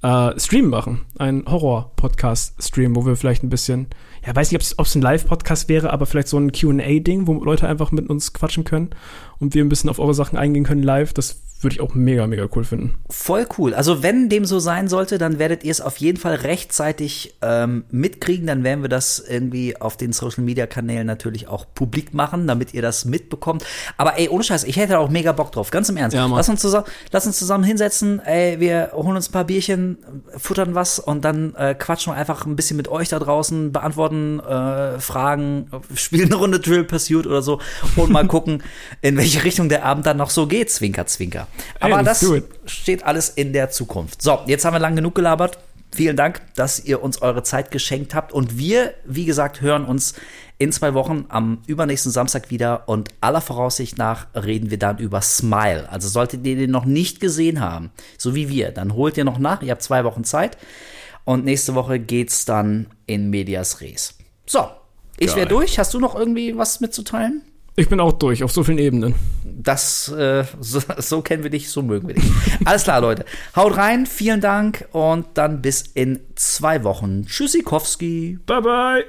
äh, 0.02 0.38
Stream 0.40 0.70
machen. 0.70 1.06
Einen 1.18 1.46
Horror-Podcast-Stream, 1.46 2.96
wo 2.96 3.06
wir 3.06 3.16
vielleicht 3.16 3.44
ein 3.44 3.50
bisschen, 3.50 3.88
ja, 4.26 4.36
weiß 4.36 4.52
nicht, 4.52 4.74
ob 4.78 4.86
es 4.86 4.96
ein 4.96 5.02
Live-Podcast 5.02 5.68
wäre, 5.70 5.92
aber 5.92 6.06
vielleicht 6.06 6.30
so 6.30 6.38
ein 6.38 6.52
QA-Ding, 6.52 7.28
wo 7.28 7.44
Leute 7.44 7.68
einfach 7.68 7.92
mit 7.92 8.10
uns 8.10 8.34
quatschen 8.34 8.64
können 8.64 8.92
und 9.40 9.54
wir 9.54 9.64
ein 9.64 9.70
bisschen 9.70 9.90
auf 9.90 10.00
eure 10.00 10.14
Sachen 10.14 10.38
eingehen 10.38 10.64
können 10.64 10.84
live. 10.84 11.14
Das 11.14 11.42
würde 11.64 11.76
ich 11.76 11.82
auch 11.82 11.96
mega, 11.96 12.28
mega 12.28 12.48
cool 12.56 12.64
finden. 12.64 12.96
Voll 13.10 13.48
cool. 13.58 13.74
Also 13.74 14.04
wenn 14.04 14.30
dem 14.30 14.46
so 14.46 14.60
sein 14.60 14.88
sollte, 14.88 15.18
dann 15.18 15.40
werdet 15.40 15.64
ihr 15.64 15.72
es 15.72 15.82
auf 15.82 15.98
jeden 15.98 16.18
Fall 16.18 16.36
rechtzeitig 16.36 17.36
ähm, 17.42 17.86
mitkriegen. 17.90 18.48
Dann 18.48 18.64
werden 18.64 18.82
wir 18.82 18.90
das 18.90 19.20
irgendwie 19.20 19.80
auf 19.80 19.98
den 19.98 20.12
Social 20.14 20.44
Media 20.44 20.68
Kanälen 20.68 21.08
natürlich 21.08 21.48
auch 21.48 21.66
publik 21.74 22.14
machen, 22.14 22.48
damit 22.48 22.74
ihr 22.74 22.82
das 22.82 23.06
mitbekommt. 23.06 23.64
Aber 23.98 24.18
ey, 24.18 24.30
ohne 24.30 24.44
Scheiß, 24.44 24.66
ich 24.66 24.78
hätte 24.78 25.00
auch 25.00 25.10
mega 25.10 25.32
Bock 25.32 25.52
drauf. 25.52 25.72
Ganz 25.72 25.90
im 25.90 25.98
Ernst. 25.98 26.16
Ja, 26.16 26.28
lass 26.28 26.50
uns 26.50 26.62
zusammen, 26.62 26.86
lass 27.12 27.26
uns 27.26 27.40
zusammen 27.40 27.64
hinsetzen. 27.64 28.20
Ey, 28.20 28.60
wir 28.60 28.92
holen 28.94 29.16
uns 29.16 29.30
ein 29.30 29.32
paar 29.32 29.46
Bierchen, 29.46 29.98
futtern 30.38 30.76
was 30.76 31.00
und 31.00 31.24
dann 31.24 31.56
äh, 31.56 31.76
quatschen 31.76 32.14
wir 32.14 32.18
einfach 32.18 32.46
ein 32.46 32.56
bisschen 32.56 32.78
mit 32.78 32.88
euch 32.88 33.10
da 33.10 33.20
draußen, 33.20 33.72
beantworten 33.72 34.13
äh, 34.40 35.00
Fragen, 35.00 35.70
spielen 35.96 36.26
eine 36.26 36.36
Runde 36.36 36.60
Drill 36.60 36.84
Pursuit 36.84 37.26
oder 37.28 37.42
so 37.42 37.60
und 37.96 38.12
mal 38.12 38.28
gucken, 38.28 38.64
in 39.02 39.18
welche 39.18 39.44
Richtung 39.44 39.70
der 39.70 39.86
Abend 39.86 40.06
dann 40.06 40.18
noch 40.18 40.30
so 40.30 40.48
geht. 40.48 40.70
Zwinker, 40.72 41.06
zwinker. 41.06 41.48
Aber 41.80 42.00
Ey, 42.00 42.04
das 42.06 42.26
steht 42.66 43.04
alles 43.04 43.30
in 43.30 43.54
der 43.54 43.70
Zukunft. 43.72 44.22
So, 44.22 44.40
jetzt 44.48 44.66
haben 44.66 44.74
wir 44.74 44.80
lang 44.80 44.96
genug 44.96 45.16
gelabert. 45.16 45.58
Vielen 45.96 46.18
Dank, 46.18 46.42
dass 46.56 46.84
ihr 46.84 47.04
uns 47.04 47.22
eure 47.22 47.44
Zeit 47.44 47.70
geschenkt 47.70 48.16
habt. 48.16 48.34
Und 48.34 48.58
wir, 48.58 48.96
wie 49.06 49.26
gesagt, 49.26 49.62
hören 49.62 49.86
uns 49.86 50.16
in 50.58 50.72
zwei 50.72 50.96
Wochen 50.96 51.26
am 51.30 51.62
übernächsten 51.68 52.12
Samstag 52.12 52.50
wieder. 52.50 52.90
Und 52.90 53.10
aller 53.22 53.42
Voraussicht 53.42 54.00
nach 54.00 54.26
reden 54.34 54.72
wir 54.72 54.80
dann 54.80 54.98
über 54.98 55.22
Smile. 55.22 55.88
Also 55.92 56.08
solltet 56.08 56.46
ihr 56.48 56.56
den 56.56 56.72
noch 56.72 56.86
nicht 56.86 57.20
gesehen 57.20 57.60
haben, 57.60 57.92
so 58.18 58.34
wie 58.34 58.50
wir, 58.50 58.72
dann 58.72 58.96
holt 58.96 59.18
ihr 59.18 59.24
noch 59.24 59.38
nach. 59.38 59.62
Ihr 59.62 59.72
habt 59.72 59.84
zwei 59.84 60.04
Wochen 60.04 60.24
Zeit. 60.24 60.58
Und 61.26 61.46
nächste 61.46 61.76
Woche 61.76 62.00
geht's 62.00 62.46
dann 62.46 62.88
in 63.06 63.30
Medias 63.30 63.82
Res. 63.82 64.18
So, 64.46 64.68
ich 65.18 65.36
wäre 65.36 65.48
durch. 65.48 65.80
Hast 65.80 65.94
du 65.94 66.00
noch 66.00 66.16
irgendwie 66.16 66.58
was 66.58 66.80
mitzuteilen? 66.80 67.44
Ich 67.76 67.90
bin 67.90 68.00
auch 68.00 68.12
durch, 68.12 68.44
auf 68.44 68.52
so 68.52 68.64
vielen 68.64 68.78
Ebenen. 68.78 69.16
Das, 69.44 70.10
äh, 70.10 70.44
so, 70.60 70.82
so 70.98 71.22
kennen 71.22 71.44
wir 71.44 71.50
dich, 71.50 71.70
so 71.70 71.82
mögen 71.82 72.08
wir 72.08 72.16
dich. 72.16 72.32
Alles 72.66 72.84
klar, 72.84 73.02
Leute. 73.02 73.26
Haut 73.56 73.78
rein, 73.78 74.06
vielen 74.06 74.42
Dank 74.42 74.88
und 74.92 75.26
dann 75.36 75.62
bis 75.62 75.82
in 75.82 76.20
zwei 76.36 76.84
Wochen. 76.84 77.26
Tschüssikowski. 77.26 78.40
Bye, 78.46 78.62
bye. 78.62 79.06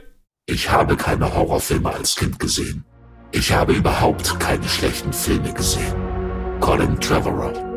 Ich 0.47 0.71
habe 0.71 0.97
keine 0.97 1.35
Horrorfilme 1.35 1.93
als 1.93 2.17
Kind 2.17 2.39
gesehen. 2.39 2.85
Ich 3.33 3.53
habe 3.53 3.73
überhaupt 3.73 4.39
keine 4.39 4.69
schlechten 4.69 5.13
Filme 5.13 5.53
gesehen. 5.53 5.95
Colin 6.61 6.99
Trevorrow. 7.01 7.74